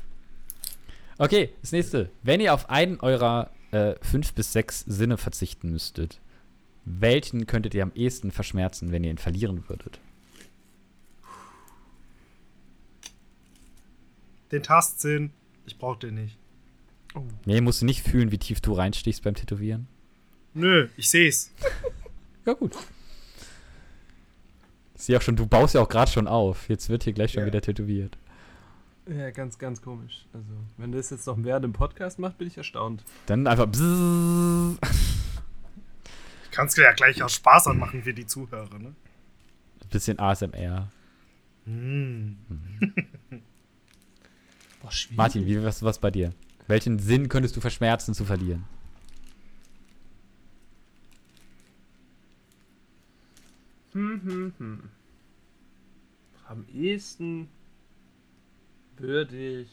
Okay, 1.19 1.51
das 1.63 1.73
nächste. 1.73 2.11
Wenn 2.23 2.41
ihr 2.41 2.53
auf 2.53 2.69
einen 2.69 3.01
eurer 3.01 3.51
äh, 3.71 3.95
fünf 4.03 4.35
bis 4.35 4.53
sechs 4.53 4.81
Sinne 4.81 5.17
verzichten 5.17 5.71
müsstet, 5.71 6.21
welchen 6.85 7.47
könntet 7.47 7.75
ihr 7.75 7.83
am 7.83 7.93
ehesten 7.95 8.31
verschmerzen, 8.31 8.93
wenn 8.93 9.03
ihr 9.05 9.11
ihn 9.11 9.19
verlieren 9.19 9.65
würdet? 9.69 9.99
Den 14.53 14.63
Tastsinn, 14.63 15.33
ich 15.67 15.79
brauch 15.79 15.97
den 15.97 16.15
nicht. 16.15 16.39
Nee, 17.47 17.61
musst 17.63 17.81
du 17.81 17.87
nicht 17.87 18.03
fühlen, 18.03 18.31
wie 18.31 18.39
tief 18.39 18.61
du 18.61 18.75
reinstichst 18.75 19.23
beim 19.25 19.35
Tätowieren. 19.35 19.89
Nö, 20.57 20.89
ich 20.97 21.11
seh's. 21.11 21.53
Ja, 22.47 22.55
gut. 22.55 22.74
Ich 24.95 25.03
sehe 25.03 25.19
auch 25.19 25.23
schon, 25.23 25.37
du 25.37 25.47
baust 25.47 25.74
ja 25.74 25.83
auch 25.83 25.89
gerade 25.89 26.11
schon 26.11 26.27
auf. 26.27 26.69
Jetzt 26.70 26.89
wird 26.89 27.05
hier 27.05 27.12
gleich 27.12 27.33
schon 27.33 27.41
Ja. 27.43 27.47
wieder 27.47 27.61
tätowiert. 27.61 28.16
Ja, 29.07 29.31
ganz, 29.31 29.59
ganz 29.59 29.83
komisch. 29.83 30.24
Also, 30.33 30.49
wenn 30.78 30.93
das 30.93 31.11
jetzt 31.11 31.27
noch 31.27 31.37
während 31.39 31.65
dem 31.65 31.73
Podcast 31.74 32.19
macht, 32.19 32.39
bin 32.39 32.49
ich 32.49 32.57
erstaunt. 32.57 33.05
Dann 33.27 33.47
einfach 33.47 33.66
bzzz. 33.66 34.78
Ich 36.45 36.51
kann's 36.51 36.74
ja 36.77 36.91
gleich 36.93 37.23
aus 37.23 37.35
Spaß 37.35 37.66
anmachen 37.69 38.03
für 38.03 38.15
die 38.15 38.24
Zuhörer, 38.27 38.78
ne? 38.78 38.95
Bisschen 39.91 40.19
ASMR. 40.19 40.89
Hm. 41.66 42.37
Boah. 44.83 44.91
Martin, 45.15 45.45
wie 45.47 45.62
was 45.62 45.83
was 45.83 45.99
bei 45.99 46.11
dir? 46.11 46.33
Welchen 46.66 46.99
Sinn 46.99 47.28
könntest 47.28 47.55
du 47.57 47.61
verschmerzen 47.61 48.15
zu 48.15 48.24
verlieren? 48.24 48.65
Hm, 53.97 54.20
hm, 54.24 54.52
hm. 54.59 54.82
Am 56.48 56.66
ehesten 56.68 57.48
würde 58.98 59.62
ich 59.62 59.70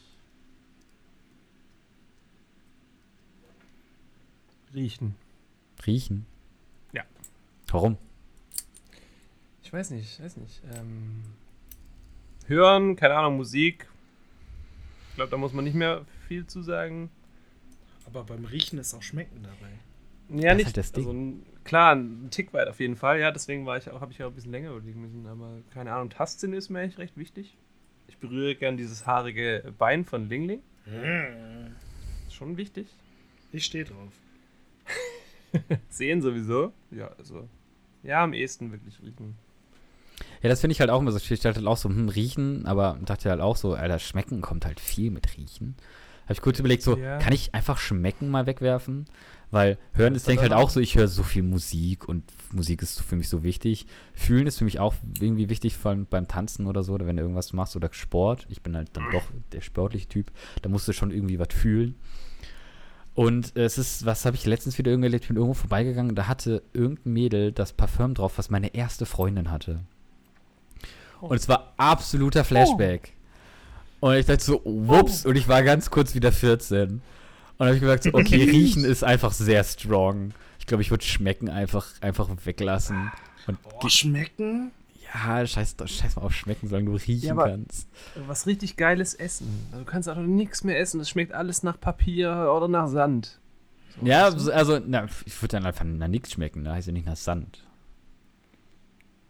riechen. 4.74 5.14
Riechen? 5.86 6.24
Ja. 6.94 7.02
Warum? 7.68 7.98
Ich 9.62 9.70
weiß 9.70 9.90
nicht, 9.90 10.04
ich 10.18 10.24
weiß 10.24 10.38
nicht. 10.38 10.62
Ähm, 10.74 11.22
hören, 12.46 12.96
keine 12.96 13.16
Ahnung, 13.16 13.36
Musik. 13.36 13.86
Ich 15.10 15.16
glaube, 15.16 15.30
da 15.30 15.36
muss 15.36 15.52
man 15.52 15.64
nicht 15.64 15.74
mehr 15.74 16.06
viel 16.28 16.46
zu 16.46 16.62
sagen. 16.62 17.10
Aber 18.06 18.24
beim 18.24 18.46
Riechen 18.46 18.78
ist 18.78 18.94
auch 18.94 19.02
Schmecken 19.02 19.42
dabei. 19.42 20.40
Ja, 20.42 20.52
Das 20.52 20.52
ist 20.52 20.56
nicht. 20.56 20.66
halt 20.66 20.76
das 20.78 20.92
Ding. 20.92 21.04
Also, 21.06 21.12
ein- 21.18 21.46
klar, 21.64 21.94
ein 21.94 22.28
Tick 22.30 22.52
weit 22.52 22.68
auf 22.68 22.80
jeden 22.80 22.96
Fall. 22.96 23.20
Ja, 23.20 23.30
deswegen 23.30 23.66
war 23.66 23.76
ich 23.76 23.90
auch, 23.90 24.00
habe 24.00 24.12
ich 24.12 24.22
auch 24.22 24.28
ein 24.28 24.34
bisschen 24.34 24.52
länger 24.52 24.70
überlegen 24.70 25.00
müssen. 25.00 25.26
Aber 25.26 25.58
keine 25.72 25.92
Ahnung, 25.92 26.10
Tastsinn 26.10 26.52
ist 26.52 26.68
mir 26.68 26.80
eigentlich 26.80 26.98
recht 26.98 27.16
wichtig. 27.16 27.56
Ich 28.08 28.18
berühre 28.18 28.54
gern 28.54 28.76
dieses 28.76 29.06
haarige 29.06 29.72
Bein 29.78 30.04
von 30.04 30.28
Lingling. 30.28 30.60
Hm. 30.84 31.74
Ist 32.26 32.34
schon 32.34 32.56
wichtig. 32.56 32.86
Ich 33.52 33.64
stehe 33.64 33.84
drauf. 33.84 34.12
Sehen 35.88 36.22
sowieso. 36.22 36.72
Ja, 36.90 37.08
also. 37.18 37.48
Ja, 38.02 38.22
am 38.22 38.34
ehesten 38.34 38.70
wirklich 38.70 39.00
riechen. 39.00 39.36
Ja, 40.42 40.48
das 40.48 40.60
finde 40.60 40.72
ich 40.72 40.80
halt 40.80 40.90
auch 40.90 41.00
immer 41.00 41.10
so. 41.10 41.18
Ich 41.18 41.40
dachte 41.40 41.56
halt 41.56 41.66
auch 41.66 41.76
so, 41.76 41.88
hm, 41.88 42.08
riechen, 42.08 42.66
aber 42.66 42.98
dachte 43.02 43.30
halt 43.30 43.40
auch 43.40 43.56
so, 43.56 43.74
Alter, 43.74 43.98
schmecken 43.98 44.40
kommt 44.42 44.66
halt 44.66 44.80
viel 44.80 45.10
mit 45.10 45.36
riechen. 45.36 45.74
Habe 46.24 46.32
ich 46.34 46.40
kurz 46.40 46.58
überlegt, 46.58 46.82
so, 46.82 46.96
Ja. 46.96 47.18
kann 47.18 47.32
ich 47.32 47.54
einfach 47.54 47.78
schmecken 47.78 48.28
mal 48.30 48.46
wegwerfen? 48.46 49.06
Weil 49.50 49.78
hören 49.92 50.14
ist, 50.16 50.26
denke 50.26 50.44
ich 50.44 50.50
halt 50.50 50.60
auch- 50.60 50.70
so, 50.70 50.80
ich 50.80 50.96
höre 50.96 51.06
so 51.06 51.22
viel 51.22 51.42
Musik 51.44 52.08
und 52.08 52.24
Musik 52.52 52.82
ist 52.82 53.00
für 53.02 53.14
mich 53.14 53.28
so 53.28 53.44
wichtig. 53.44 53.86
Fühlen 54.12 54.46
ist 54.48 54.58
für 54.58 54.64
mich 54.64 54.80
auch 54.80 54.94
irgendwie 55.20 55.48
wichtig, 55.48 55.76
vor 55.76 55.90
allem 55.92 56.06
beim 56.06 56.26
Tanzen 56.26 56.66
oder 56.66 56.82
so, 56.82 56.94
oder 56.94 57.06
wenn 57.06 57.16
du 57.16 57.22
irgendwas 57.22 57.52
machst 57.52 57.76
oder 57.76 57.88
Sport. 57.92 58.46
Ich 58.48 58.62
bin 58.62 58.74
halt 58.74 58.88
dann 58.94 59.04
doch 59.12 59.22
der 59.52 59.60
sportliche 59.60 60.08
Typ. 60.08 60.32
Da 60.62 60.68
musst 60.68 60.88
du 60.88 60.92
schon 60.92 61.12
irgendwie 61.12 61.38
was 61.38 61.48
fühlen. 61.52 61.94
Und 63.14 63.56
es 63.56 63.78
ist, 63.78 64.04
was 64.06 64.24
habe 64.24 64.34
ich 64.34 64.44
letztens 64.44 64.76
wieder 64.76 64.90
irgendwo 64.90 65.06
erlebt, 65.06 65.22
ich 65.24 65.28
bin 65.28 65.36
irgendwo 65.36 65.54
vorbeigegangen, 65.54 66.16
da 66.16 66.26
hatte 66.26 66.64
irgendein 66.72 67.12
Mädel 67.12 67.52
das 67.52 67.72
Parfüm 67.72 68.14
drauf, 68.14 68.38
was 68.38 68.50
meine 68.50 68.74
erste 68.74 69.06
Freundin 69.06 69.52
hatte. 69.52 69.80
Und 71.20 71.36
es 71.36 71.48
war 71.48 71.74
absoluter 71.76 72.42
Flashback. 72.44 73.12
Und 74.04 74.16
ich 74.16 74.26
dachte 74.26 74.44
so, 74.44 74.60
whoops, 74.64 75.24
und 75.24 75.34
ich 75.34 75.48
war 75.48 75.62
ganz 75.62 75.90
kurz 75.90 76.14
wieder 76.14 76.30
14. 76.30 76.90
Und 76.90 77.00
dann 77.56 77.68
habe 77.68 77.76
ich 77.76 77.80
gesagt, 77.80 78.02
so, 78.02 78.10
okay, 78.12 78.44
riechen 78.50 78.84
ist 78.84 79.02
einfach 79.02 79.32
sehr 79.32 79.64
strong. 79.64 80.34
Ich 80.58 80.66
glaube, 80.66 80.82
ich 80.82 80.90
würde 80.90 81.02
schmecken 81.04 81.48
einfach, 81.48 81.86
einfach 82.02 82.28
weglassen. 82.44 83.10
Und 83.46 83.62
Boah, 83.62 83.88
schmecken? 83.88 84.72
ja, 85.14 85.46
scheiß, 85.46 85.76
scheiß 85.86 86.16
mal 86.16 86.22
auf 86.22 86.34
schmecken, 86.34 86.68
solange 86.68 86.90
du 86.90 86.96
riechen 86.96 87.28
Ja, 87.28 87.34
kannst. 87.48 87.88
Was 88.26 88.46
richtig 88.46 88.76
geiles 88.76 89.14
Essen. 89.14 89.48
Also, 89.72 89.84
du 89.86 89.90
kannst 89.90 90.06
auch 90.10 90.16
nichts 90.16 90.64
mehr 90.64 90.78
essen. 90.78 91.00
Es 91.00 91.08
schmeckt 91.08 91.32
alles 91.32 91.62
nach 91.62 91.80
Papier 91.80 92.52
oder 92.54 92.68
nach 92.68 92.88
Sand. 92.88 93.40
So, 93.98 94.06
Ja, 94.06 94.24
also, 94.26 94.80
na, 94.86 95.06
ich 95.24 95.40
würde 95.40 95.56
dann 95.56 95.64
einfach 95.64 95.84
nach 95.86 96.08
nichts 96.08 96.32
schmecken, 96.32 96.62
da 96.64 96.74
heißt 96.74 96.88
ja 96.88 96.92
nicht 96.92 97.06
nach 97.06 97.16
Sand. 97.16 97.63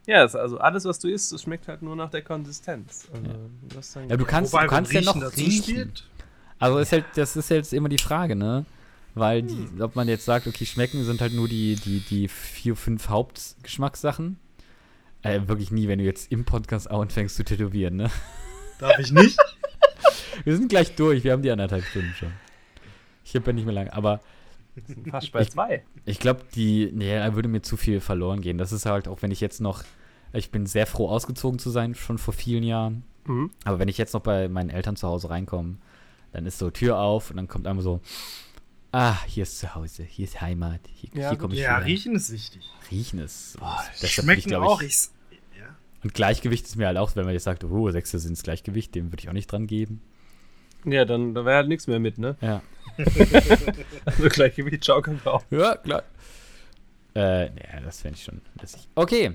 Ja, 0.06 0.22
also 0.22 0.59
alles, 0.59 0.85
was 0.85 0.98
du 0.98 1.09
isst, 1.09 1.32
das 1.32 1.43
schmeckt 1.43 1.68
halt 1.68 1.82
nur 1.82 1.97
nach 1.97 2.10
der 2.10 2.22
Konsistenz. 2.22 3.09
Also, 3.12 4.01
Ja, 4.09 4.16
du 4.16 4.24
kannst, 4.24 4.52
Wobei, 4.52 4.64
du 4.64 4.70
kannst 4.70 4.93
ja 4.93 5.01
noch 5.01 5.36
Riechen 5.36 5.62
spielt. 5.62 6.09
Also 6.59 6.78
ist 6.78 6.93
halt, 6.93 7.05
das 7.16 7.36
ist 7.36 7.51
jetzt 7.51 7.72
immer 7.72 7.89
die 7.89 7.98
Frage, 7.98 8.36
ne? 8.36 8.64
Weil 9.14 9.43
die, 9.43 9.68
ob 9.81 9.97
man 9.97 10.09
jetzt 10.09 10.24
sagt, 10.24 10.47
okay, 10.47 10.66
schmecken 10.66 11.05
sind 11.05 11.20
halt 11.20 11.32
nur 11.32 11.48
die, 11.48 11.76
die, 11.76 12.01
die 12.01 12.28
vier, 12.28 12.74
fünf 12.74 13.09
Hauptgeschmackssachen. 13.09 14.39
Äh, 15.22 15.43
wirklich 15.47 15.70
nie, 15.70 15.89
wenn 15.89 16.01
du 16.01 16.05
jetzt 16.05 16.31
im 16.32 16.44
Podcast 16.44 16.90
auch 16.90 17.01
anfängst 17.01 17.36
zu 17.36 17.44
tätowieren, 17.44 17.97
ne? 17.97 18.10
Darf 18.78 18.98
ich 18.98 19.12
nicht? 19.12 19.39
Wir 20.44 20.56
sind 20.56 20.68
gleich 20.68 20.97
durch, 20.97 21.22
wir 21.22 21.31
haben 21.31 21.43
die 21.43 21.51
anderthalb 21.51 21.85
Stunden 21.85 22.12
schon. 22.18 22.32
Ich 23.24 23.36
habe 23.36 23.47
ja 23.47 23.52
nicht 23.52 23.64
mehr 23.64 23.74
lange, 23.74 23.93
aber 23.93 24.20
sind 24.86 25.09
fast 25.09 25.32
bei 25.32 25.44
zwei. 25.44 25.84
ich 26.05 26.18
glaube, 26.18 26.42
die, 26.55 26.90
nee, 26.92 27.16
da 27.16 27.34
würde 27.34 27.48
mir 27.48 27.62
zu 27.62 27.76
viel 27.76 28.01
verloren 28.01 28.40
gehen. 28.40 28.59
Das 28.59 28.72
ist 28.72 28.86
halt 28.86 29.09
auch, 29.09 29.22
wenn 29.22 29.30
ich 29.30 29.40
jetzt 29.40 29.60
noch, 29.60 29.84
ich 30.32 30.51
bin 30.51 30.66
sehr 30.66 30.86
froh 30.86 31.09
ausgezogen 31.09 31.59
zu 31.59 31.70
sein, 31.70 31.94
schon 31.94 32.18
vor 32.18 32.34
vielen 32.34 32.64
Jahren. 32.64 33.05
Mhm. 33.26 33.51
Aber 33.64 33.78
wenn 33.78 33.88
ich 33.88 33.98
jetzt 33.98 34.12
noch 34.14 34.20
bei 34.22 34.48
meinen 34.48 34.70
Eltern 34.70 34.96
zu 34.96 35.09
Hause 35.09 35.30
reinkomme, 35.30 35.76
Dann 36.32 36.46
ist 36.46 36.59
so 36.59 36.68
Tür 36.70 36.98
auf 36.98 37.30
und 37.30 37.36
dann 37.36 37.46
kommt 37.46 37.66
einmal 37.68 37.84
so, 37.84 38.01
ah, 38.90 39.16
hier 39.26 39.44
ist 39.44 39.59
zu 39.60 39.74
Hause, 39.76 40.02
hier 40.02 40.24
ist 40.24 40.40
Heimat, 40.40 40.80
hier, 40.92 41.10
Ja, 41.14 41.28
hier 41.30 41.38
komme 41.38 41.55
ich 41.55 41.60
Ja, 41.60 41.76
wieder. 41.76 41.86
riechen 41.86 42.16
ist 42.16 42.32
wichtig. 42.32 42.62
Riechen 42.90 43.20
ist. 43.20 43.56
Boah, 43.60 43.82
bin 44.01 44.06
ich, 44.06 44.12
Schmecken 44.12 44.48
glaub 44.48 44.64
auch. 44.64 44.82
Ich, 44.82 44.88
Ich, 44.88 45.10
ja. 45.59 45.76
und 46.02 46.12
Gleichgewicht 46.12 46.66
ist 46.66 46.74
mir 46.76 46.88
halt 46.88 46.98
auch, 46.98 47.14
wenn 47.14 47.24
man 47.24 47.34
jetzt 47.34 47.44
sagt, 47.44 47.62
oh, 47.64 47.88
Sechste 47.90 48.18
sind 48.18 48.42
Gleichgewicht, 48.42 48.94
dem 48.96 49.12
würde 49.12 49.22
ich 49.22 49.28
auch 49.28 49.32
nicht 49.32 49.51
dran 49.51 49.66
geben. 49.68 50.01
Ja, 50.85 51.05
dann 51.05 51.35
da 51.35 51.44
wäre 51.44 51.56
halt 51.56 51.69
nichts 51.69 51.86
mehr 51.86 52.01
mit, 52.01 52.19
ne? 52.19 52.36
Ja. 52.40 52.62
Also 54.05 54.28
Gleichgewicht, 54.28 54.85
schaukeln 54.85 55.20
wir 55.24 55.35
auch. 55.35 55.43
Ja, 55.51 55.77
klar. 55.77 56.02
Äh, 57.16 57.47
ja, 57.47 57.81
das 57.82 58.02
fände 58.02 58.16
ich 58.19 58.24
schon 58.24 58.40
lässig. 58.61 58.89
Okay. 58.94 59.32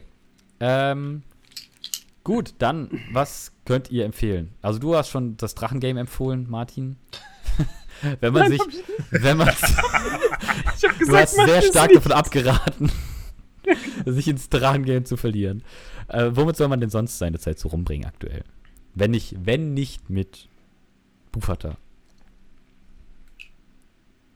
Ähm, 0.59 1.23
gut, 2.23 2.53
dann, 2.59 2.89
was 3.11 3.51
könnt 3.65 3.91
ihr 3.91 4.05
empfehlen? 4.05 4.53
Also 4.61 4.79
du 4.79 4.95
hast 4.95 5.09
schon 5.09 5.37
das 5.37 5.55
Drachengame 5.55 5.99
empfohlen, 5.99 6.45
Martin. 6.49 6.97
wenn 8.19 8.33
man 8.33 8.49
sich, 8.49 8.61
wenn 9.11 9.37
man, 9.37 9.49
Ich 10.77 10.83
hab 10.83 10.97
du 10.97 11.15
hast 11.15 11.35
sehr 11.35 11.61
stark 11.61 11.91
davon 11.93 12.11
abgeraten, 12.11 12.91
sich 14.05 14.27
ins 14.27 14.49
Drachengame 14.49 15.03
zu 15.03 15.17
verlieren. 15.17 15.63
Äh, 16.07 16.31
womit 16.33 16.57
soll 16.57 16.67
man 16.67 16.79
denn 16.79 16.89
sonst 16.89 17.17
seine 17.17 17.39
Zeit 17.39 17.59
so 17.59 17.69
rumbringen 17.69 18.07
aktuell? 18.07 18.43
Wenn 18.95 19.11
nicht, 19.11 19.35
wenn 19.45 19.73
nicht 19.73 20.09
mit 20.09 20.48
Bufata. 21.31 21.77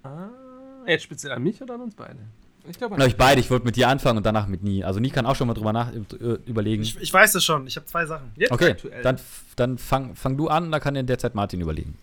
Ah, 0.03 0.29
jetzt 0.87 1.03
speziell 1.03 1.31
an 1.33 1.43
mich 1.43 1.61
oder 1.61 1.75
an 1.75 1.81
uns 1.81 1.95
beide? 1.95 2.19
Ich 2.65 2.77
glaube, 2.77 2.95
Na, 2.97 3.05
ich 3.05 3.17
beide, 3.17 3.41
ich 3.41 3.49
wollte 3.51 3.65
mit 3.65 3.75
dir 3.75 3.89
anfangen 3.89 4.17
und 4.17 4.25
danach 4.25 4.47
mit 4.47 4.63
Nie. 4.63 4.83
Also 4.85 4.99
Nie 4.99 5.09
kann 5.09 5.25
auch 5.25 5.35
schon 5.35 5.47
mal 5.47 5.53
drüber 5.53 5.73
nach, 5.73 5.91
äh, 5.93 6.37
überlegen. 6.45 6.83
Ich, 6.83 6.97
ich 6.99 7.13
weiß 7.13 7.35
es 7.35 7.43
schon. 7.43 7.67
Ich 7.67 7.75
habe 7.75 7.85
zwei 7.87 8.05
Sachen. 8.05 8.31
Jetzt 8.37 8.51
Okay, 8.51 8.71
aktuell. 8.71 9.01
dann, 9.01 9.19
dann 9.57 9.77
fang, 9.77 10.15
fang 10.15 10.37
du 10.37 10.47
an, 10.47 10.71
da 10.71 10.79
kann 10.79 10.95
in 10.95 11.05
der 11.05 11.17
Zeit 11.17 11.35
Martin 11.35 11.59
überlegen. 11.59 11.97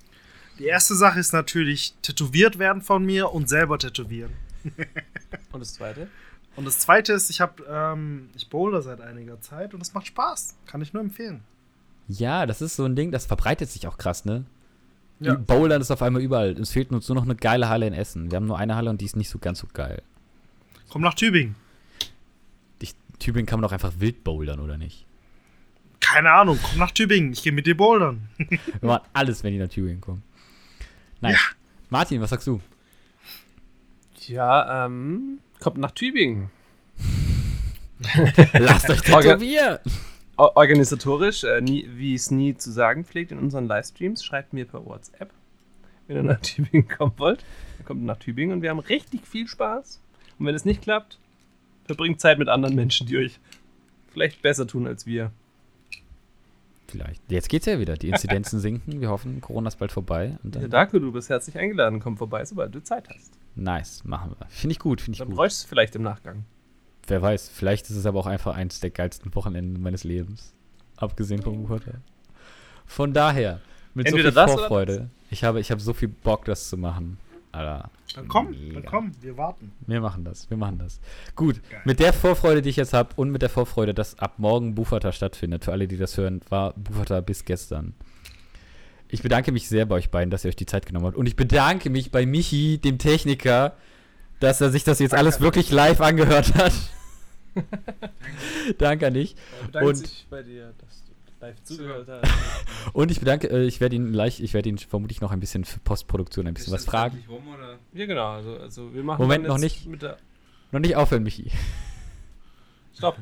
Die 0.58 0.66
erste 0.66 0.94
Sache 0.94 1.18
ist 1.18 1.32
natürlich 1.32 1.94
tätowiert 2.02 2.58
werden 2.58 2.82
von 2.82 3.04
mir 3.04 3.32
und 3.32 3.48
selber 3.48 3.78
tätowieren. 3.78 4.32
Und 5.52 5.60
das 5.60 5.72
zweite? 5.72 6.08
Und 6.54 6.66
das 6.66 6.78
zweite 6.80 7.14
ist, 7.14 7.30
ich 7.30 7.40
habe, 7.40 7.64
ähm, 7.66 8.28
ich 8.36 8.50
boulder 8.50 8.82
seit 8.82 9.00
einiger 9.00 9.40
Zeit 9.40 9.72
und 9.72 9.80
es 9.80 9.94
macht 9.94 10.06
Spaß. 10.08 10.56
Kann 10.66 10.82
ich 10.82 10.92
nur 10.92 11.02
empfehlen. 11.02 11.40
Ja, 12.08 12.44
das 12.44 12.60
ist 12.60 12.76
so 12.76 12.84
ein 12.84 12.94
Ding, 12.94 13.10
das 13.10 13.24
verbreitet 13.24 13.70
sich 13.70 13.86
auch 13.88 13.96
krass, 13.96 14.26
ne? 14.26 14.44
Ja. 15.20 15.34
Die 15.34 15.42
Bouldern 15.42 15.82
ist 15.82 15.90
auf 15.90 16.02
einmal 16.02 16.22
überall. 16.22 16.52
Es 16.52 16.70
fehlt 16.70 16.90
uns 16.90 17.09
nur 17.09 17.16
noch 17.16 17.24
eine 17.24 17.36
geile 17.36 17.68
Halle 17.68 17.86
in 17.86 17.92
Essen. 17.92 18.30
Wir 18.30 18.36
haben 18.36 18.47
nur 18.47 18.59
eine 18.59 18.74
Halle 18.74 18.88
und 18.88 19.01
die 19.01 19.05
ist 19.05 19.16
nicht 19.16 19.28
so 19.28 19.38
ganz 19.38 19.59
so 19.59 19.68
geil. 19.72 20.02
Komm 20.88 21.02
nach 21.02 21.14
Tübingen. 21.14 21.56
Ich, 22.80 22.94
Tübingen 23.18 23.47
kann 23.47 23.60
man 23.60 23.68
doch 23.68 23.72
einfach 23.72 23.92
wild 23.98 24.24
bouldern, 24.24 24.60
oder 24.60 24.78
nicht? 24.78 25.06
Keine 26.01 26.32
Ahnung, 26.32 26.59
komm 26.62 26.78
nach 26.78 26.90
Tübingen. 26.90 27.32
Ich 27.32 27.42
gehe 27.42 27.52
mit 27.52 27.66
dir 27.66 27.76
bouldern. 27.76 28.28
Wir 28.38 28.59
machen 28.80 29.06
alles, 29.12 29.44
wenn 29.44 29.52
die 29.52 29.59
nach 29.59 29.68
Tübingen 29.68 30.01
kommen. 30.01 30.22
Nice. 31.20 31.38
Martin, 31.90 32.20
was 32.22 32.30
sagst 32.30 32.47
du? 32.47 32.60
Ja, 34.26 34.86
ähm, 34.86 35.40
kommt 35.60 35.76
nach 35.76 35.90
Tübingen. 35.90 36.51
Lasst 38.55 38.88
euch 38.88 39.02
tätowieren! 39.02 39.78
Organisatorisch, 40.40 41.44
äh, 41.44 41.60
nie, 41.60 41.86
wie 41.94 42.14
es 42.14 42.30
nie 42.30 42.56
zu 42.56 42.70
sagen 42.70 43.04
pflegt 43.04 43.32
in 43.32 43.38
unseren 43.38 43.66
Livestreams, 43.66 44.24
schreibt 44.24 44.52
mir 44.52 44.64
per 44.64 44.84
WhatsApp, 44.84 45.30
wenn 46.06 46.16
ihr 46.16 46.22
nach 46.22 46.40
Tübingen 46.40 46.88
kommen 46.88 47.12
wollt. 47.18 47.44
Dann 47.78 47.86
kommt 47.86 48.02
nach 48.04 48.18
Tübingen 48.18 48.56
und 48.56 48.62
wir 48.62 48.70
haben 48.70 48.78
richtig 48.78 49.26
viel 49.26 49.46
Spaß. 49.48 50.00
Und 50.38 50.46
wenn 50.46 50.54
es 50.54 50.64
nicht 50.64 50.82
klappt, 50.82 51.18
verbringt 51.84 52.20
Zeit 52.20 52.38
mit 52.38 52.48
anderen 52.48 52.74
Menschen, 52.74 53.06
die 53.06 53.18
euch 53.18 53.38
vielleicht 54.12 54.40
besser 54.42 54.66
tun 54.66 54.86
als 54.86 55.06
wir. 55.06 55.30
Vielleicht. 56.88 57.22
Jetzt 57.30 57.48
geht's 57.48 57.66
ja 57.66 57.78
wieder. 57.78 57.94
Die 57.96 58.08
Inzidenzen 58.08 58.58
sinken. 58.60 59.00
Wir 59.00 59.10
hoffen, 59.10 59.40
Corona 59.40 59.68
ist 59.68 59.78
bald 59.78 59.92
vorbei. 59.92 60.38
Und 60.42 60.54
Ja, 60.56 60.62
dann, 60.62 60.70
Darko, 60.70 60.98
du 60.98 61.12
bist 61.12 61.28
herzlich 61.28 61.56
eingeladen. 61.56 62.00
Komm 62.00 62.16
vorbei, 62.16 62.44
sobald 62.44 62.74
du 62.74 62.82
Zeit 62.82 63.08
hast. 63.08 63.32
nice, 63.54 64.02
machen 64.04 64.34
wir. 64.38 64.46
Finde 64.48 64.72
ich 64.72 64.78
gut, 64.80 65.00
finde 65.00 65.14
ich 65.14 65.18
Dann 65.18 65.28
gut. 65.28 65.36
bräuchst 65.36 65.60
du 65.62 65.64
es 65.64 65.68
vielleicht 65.68 65.94
im 65.94 66.02
Nachgang. 66.02 66.44
Wer 67.11 67.23
weiß, 67.23 67.51
vielleicht 67.53 67.91
ist 67.91 67.97
es 67.97 68.07
aber 68.07 68.20
auch 68.20 68.27
einfach 68.27 68.55
eins 68.55 68.78
der 68.78 68.91
geilsten 68.91 69.35
Wochenenden 69.35 69.82
meines 69.82 70.05
Lebens. 70.05 70.55
Abgesehen 70.97 71.43
vom 71.43 71.69
Hotel. 71.69 72.01
Von 72.87 73.12
daher, 73.12 73.61
mit 73.95 74.07
Entweder 74.07 74.32
so 74.32 74.47
viel 74.47 74.57
Vorfreude. 74.59 75.11
Ich 75.31 75.43
habe, 75.43 75.61
ich 75.61 75.70
habe 75.70 75.81
so 75.81 75.93
viel 75.93 76.09
Bock, 76.09 76.45
das 76.45 76.69
zu 76.69 76.77
machen. 76.77 77.19
Alter. 77.53 77.91
Dann 78.15 78.28
komm, 78.28 78.51
mega. 78.51 78.74
dann 78.74 78.85
komm, 78.85 79.12
wir 79.20 79.37
warten. 79.37 79.73
Wir 79.87 80.01
machen 80.01 80.24
das, 80.24 80.49
wir 80.51 80.57
machen 80.57 80.78
das. 80.78 81.01
Gut, 81.35 81.61
Geil. 81.69 81.81
mit 81.85 81.99
der 81.99 82.12
Vorfreude, 82.12 82.62
die 82.62 82.69
ich 82.69 82.77
jetzt 82.77 82.93
habe 82.93 83.11
und 83.16 83.31
mit 83.31 83.43
der 83.43 83.49
Vorfreude, 83.49 83.93
dass 83.93 84.19
ab 84.19 84.35
morgen 84.39 84.77
Bufata 84.77 85.11
stattfindet, 85.11 85.65
für 85.65 85.73
alle, 85.73 85.89
die 85.89 85.97
das 85.97 86.16
hören, 86.16 86.41
war 86.49 86.74
Bufata 86.74 87.20
bis 87.20 87.45
gestern. 87.45 87.95
Ich 89.09 89.23
bedanke 89.23 89.51
mich 89.51 89.69
sehr 89.69 89.87
bei 89.87 89.97
euch 89.97 90.11
beiden, 90.11 90.31
dass 90.31 90.45
ihr 90.45 90.49
euch 90.49 90.57
die 90.57 90.66
Zeit 90.66 90.87
genommen 90.87 91.07
habt. 91.07 91.16
Und 91.16 91.27
ich 91.27 91.35
bedanke 91.35 91.91
mich 91.91 92.12
bei 92.12 92.24
Michi, 92.24 92.78
dem 92.78 92.99
Techniker, 92.99 93.74
dass 94.39 94.61
er 94.61 94.70
sich 94.70 94.85
das 94.85 95.01
jetzt 95.01 95.15
alles 95.15 95.41
wirklich 95.41 95.73
live 95.73 96.01
angehört 96.01 96.55
hat. 96.55 96.73
Danke 98.78 99.07
an 99.07 99.15
dich. 99.15 99.37
Bedankt 99.66 99.89
Und- 99.89 99.95
sich 99.97 100.27
bei 100.31 100.43
dir, 100.43 100.73
dass 100.78 101.05
du 101.05 101.11
live 101.41 101.62
zugehört 101.62 102.09
hast. 102.09 102.31
Und 102.93 103.11
ich 103.11 103.19
bedanke, 103.20 103.49
äh, 103.49 103.65
ich 103.65 103.81
werde 103.81 103.97
ihn 103.97 104.12
leicht, 104.12 104.41
ich 104.41 104.53
werde 104.55 104.69
ihn 104.69 104.78
vermutlich 104.78 105.20
noch 105.20 105.31
ein 105.32 105.41
bisschen 105.41 105.65
für 105.65 105.78
Postproduktion 105.81 106.47
ein 106.47 106.55
bisschen 106.55 106.73
was 106.73 106.81
Ist 106.81 106.87
das 106.87 106.93
fragen. 106.93 107.24
Rum, 107.28 107.49
oder? 107.49 107.78
Ja, 107.93 108.07
genau. 108.07 108.28
Also, 108.32 108.57
also 108.59 108.95
wir 108.95 109.03
machen 109.03 109.23
Moment, 109.23 109.47
noch 109.47 109.59
nicht. 109.59 109.87
Mit 109.87 110.03
der 110.03 110.16
Noch 110.73 110.81
nicht 110.81 110.97
aufhören, 110.97 111.23
Michi. 111.23 111.51
Stopp. 112.97 113.16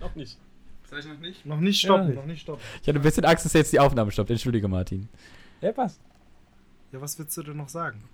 noch 0.00 0.14
nicht. 0.14 0.38
Sag 0.88 1.00
ich 1.00 1.06
noch 1.06 1.18
nicht? 1.18 1.44
Noch 1.46 1.60
nicht 1.60 1.82
Ja, 1.82 1.88
stoppen, 1.88 2.06
nicht. 2.08 2.16
noch 2.16 2.26
nicht 2.26 2.40
stoppen. 2.42 2.60
Ich 2.82 2.88
hatte 2.88 2.98
ein 2.98 3.02
bisschen 3.02 3.24
Angst, 3.24 3.44
dass 3.44 3.52
jetzt 3.54 3.72
die 3.72 3.80
Aufnahme 3.80 4.10
stoppt. 4.10 4.30
Entschuldige, 4.30 4.68
Martin. 4.68 5.08
Ja, 5.60 5.72
passt. 5.72 6.00
Ja, 6.92 7.00
was 7.00 7.18
willst 7.18 7.36
du 7.36 7.42
denn 7.42 7.56
noch 7.56 7.68
sagen? 7.68 8.04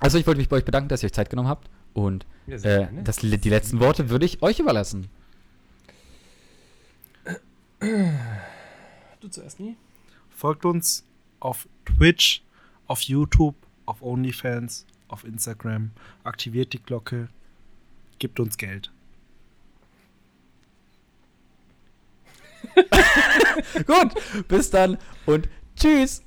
Also, 0.00 0.18
ich 0.18 0.26
wollte 0.26 0.38
mich 0.38 0.48
bei 0.48 0.56
euch 0.56 0.64
bedanken, 0.64 0.88
dass 0.88 1.02
ihr 1.02 1.06
euch 1.06 1.12
Zeit 1.14 1.30
genommen 1.30 1.48
habt. 1.48 1.70
Und 1.94 2.26
äh, 2.46 2.88
das, 3.04 3.16
die 3.18 3.48
letzten 3.48 3.80
Worte 3.80 4.10
würde 4.10 4.26
ich 4.26 4.42
euch 4.42 4.58
überlassen. 4.58 5.08
du 7.80 9.28
zuerst 9.28 9.60
nie. 9.60 9.76
Folgt 10.30 10.64
uns 10.64 11.04
auf 11.40 11.68
Twitch, 11.84 12.42
auf 12.86 13.00
YouTube, 13.02 13.54
auf 13.86 14.02
OnlyFans, 14.02 14.86
auf 15.08 15.24
Instagram. 15.24 15.90
Aktiviert 16.24 16.72
die 16.72 16.82
Glocke. 16.82 17.28
Gibt 18.18 18.40
uns 18.40 18.56
Geld. 18.58 18.90
Gut, 23.86 24.48
bis 24.48 24.70
dann 24.70 24.98
und 25.26 25.48
tschüss. 25.76 26.22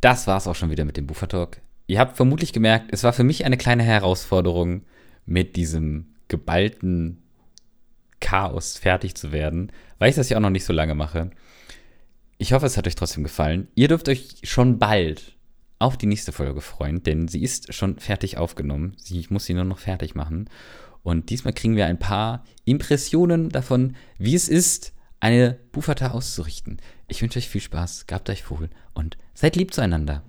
Das 0.00 0.26
war's 0.26 0.46
auch 0.46 0.54
schon 0.54 0.70
wieder 0.70 0.84
mit 0.84 0.96
dem 0.96 1.06
Buffer 1.06 1.28
Talk. 1.28 1.60
Ihr 1.92 1.98
habt 1.98 2.16
vermutlich 2.16 2.54
gemerkt, 2.54 2.86
es 2.90 3.04
war 3.04 3.12
für 3.12 3.22
mich 3.22 3.44
eine 3.44 3.58
kleine 3.58 3.82
Herausforderung, 3.82 4.80
mit 5.26 5.56
diesem 5.56 6.06
geballten 6.26 7.22
Chaos 8.18 8.78
fertig 8.78 9.14
zu 9.14 9.30
werden, 9.30 9.70
weil 9.98 10.08
ich 10.08 10.16
das 10.16 10.30
ja 10.30 10.38
auch 10.38 10.40
noch 10.40 10.48
nicht 10.48 10.64
so 10.64 10.72
lange 10.72 10.94
mache. 10.94 11.28
Ich 12.38 12.54
hoffe, 12.54 12.64
es 12.64 12.78
hat 12.78 12.86
euch 12.86 12.94
trotzdem 12.94 13.24
gefallen. 13.24 13.68
Ihr 13.74 13.88
dürft 13.88 14.08
euch 14.08 14.38
schon 14.42 14.78
bald 14.78 15.36
auf 15.80 15.98
die 15.98 16.06
nächste 16.06 16.32
Folge 16.32 16.62
freuen, 16.62 17.02
denn 17.02 17.28
sie 17.28 17.42
ist 17.42 17.74
schon 17.74 17.98
fertig 17.98 18.38
aufgenommen. 18.38 18.96
Ich 19.10 19.30
muss 19.30 19.44
sie 19.44 19.52
nur 19.52 19.64
noch 19.64 19.78
fertig 19.78 20.14
machen. 20.14 20.48
Und 21.02 21.28
diesmal 21.28 21.52
kriegen 21.52 21.76
wir 21.76 21.84
ein 21.84 21.98
paar 21.98 22.42
Impressionen 22.64 23.50
davon, 23.50 23.96
wie 24.16 24.34
es 24.34 24.48
ist, 24.48 24.94
eine 25.20 25.58
Bufata 25.72 26.12
auszurichten. 26.12 26.80
Ich 27.06 27.20
wünsche 27.20 27.38
euch 27.38 27.50
viel 27.50 27.60
Spaß, 27.60 28.06
gabt 28.06 28.30
euch 28.30 28.50
wohl 28.50 28.70
und 28.94 29.18
seid 29.34 29.56
lieb 29.56 29.74
zueinander. 29.74 30.22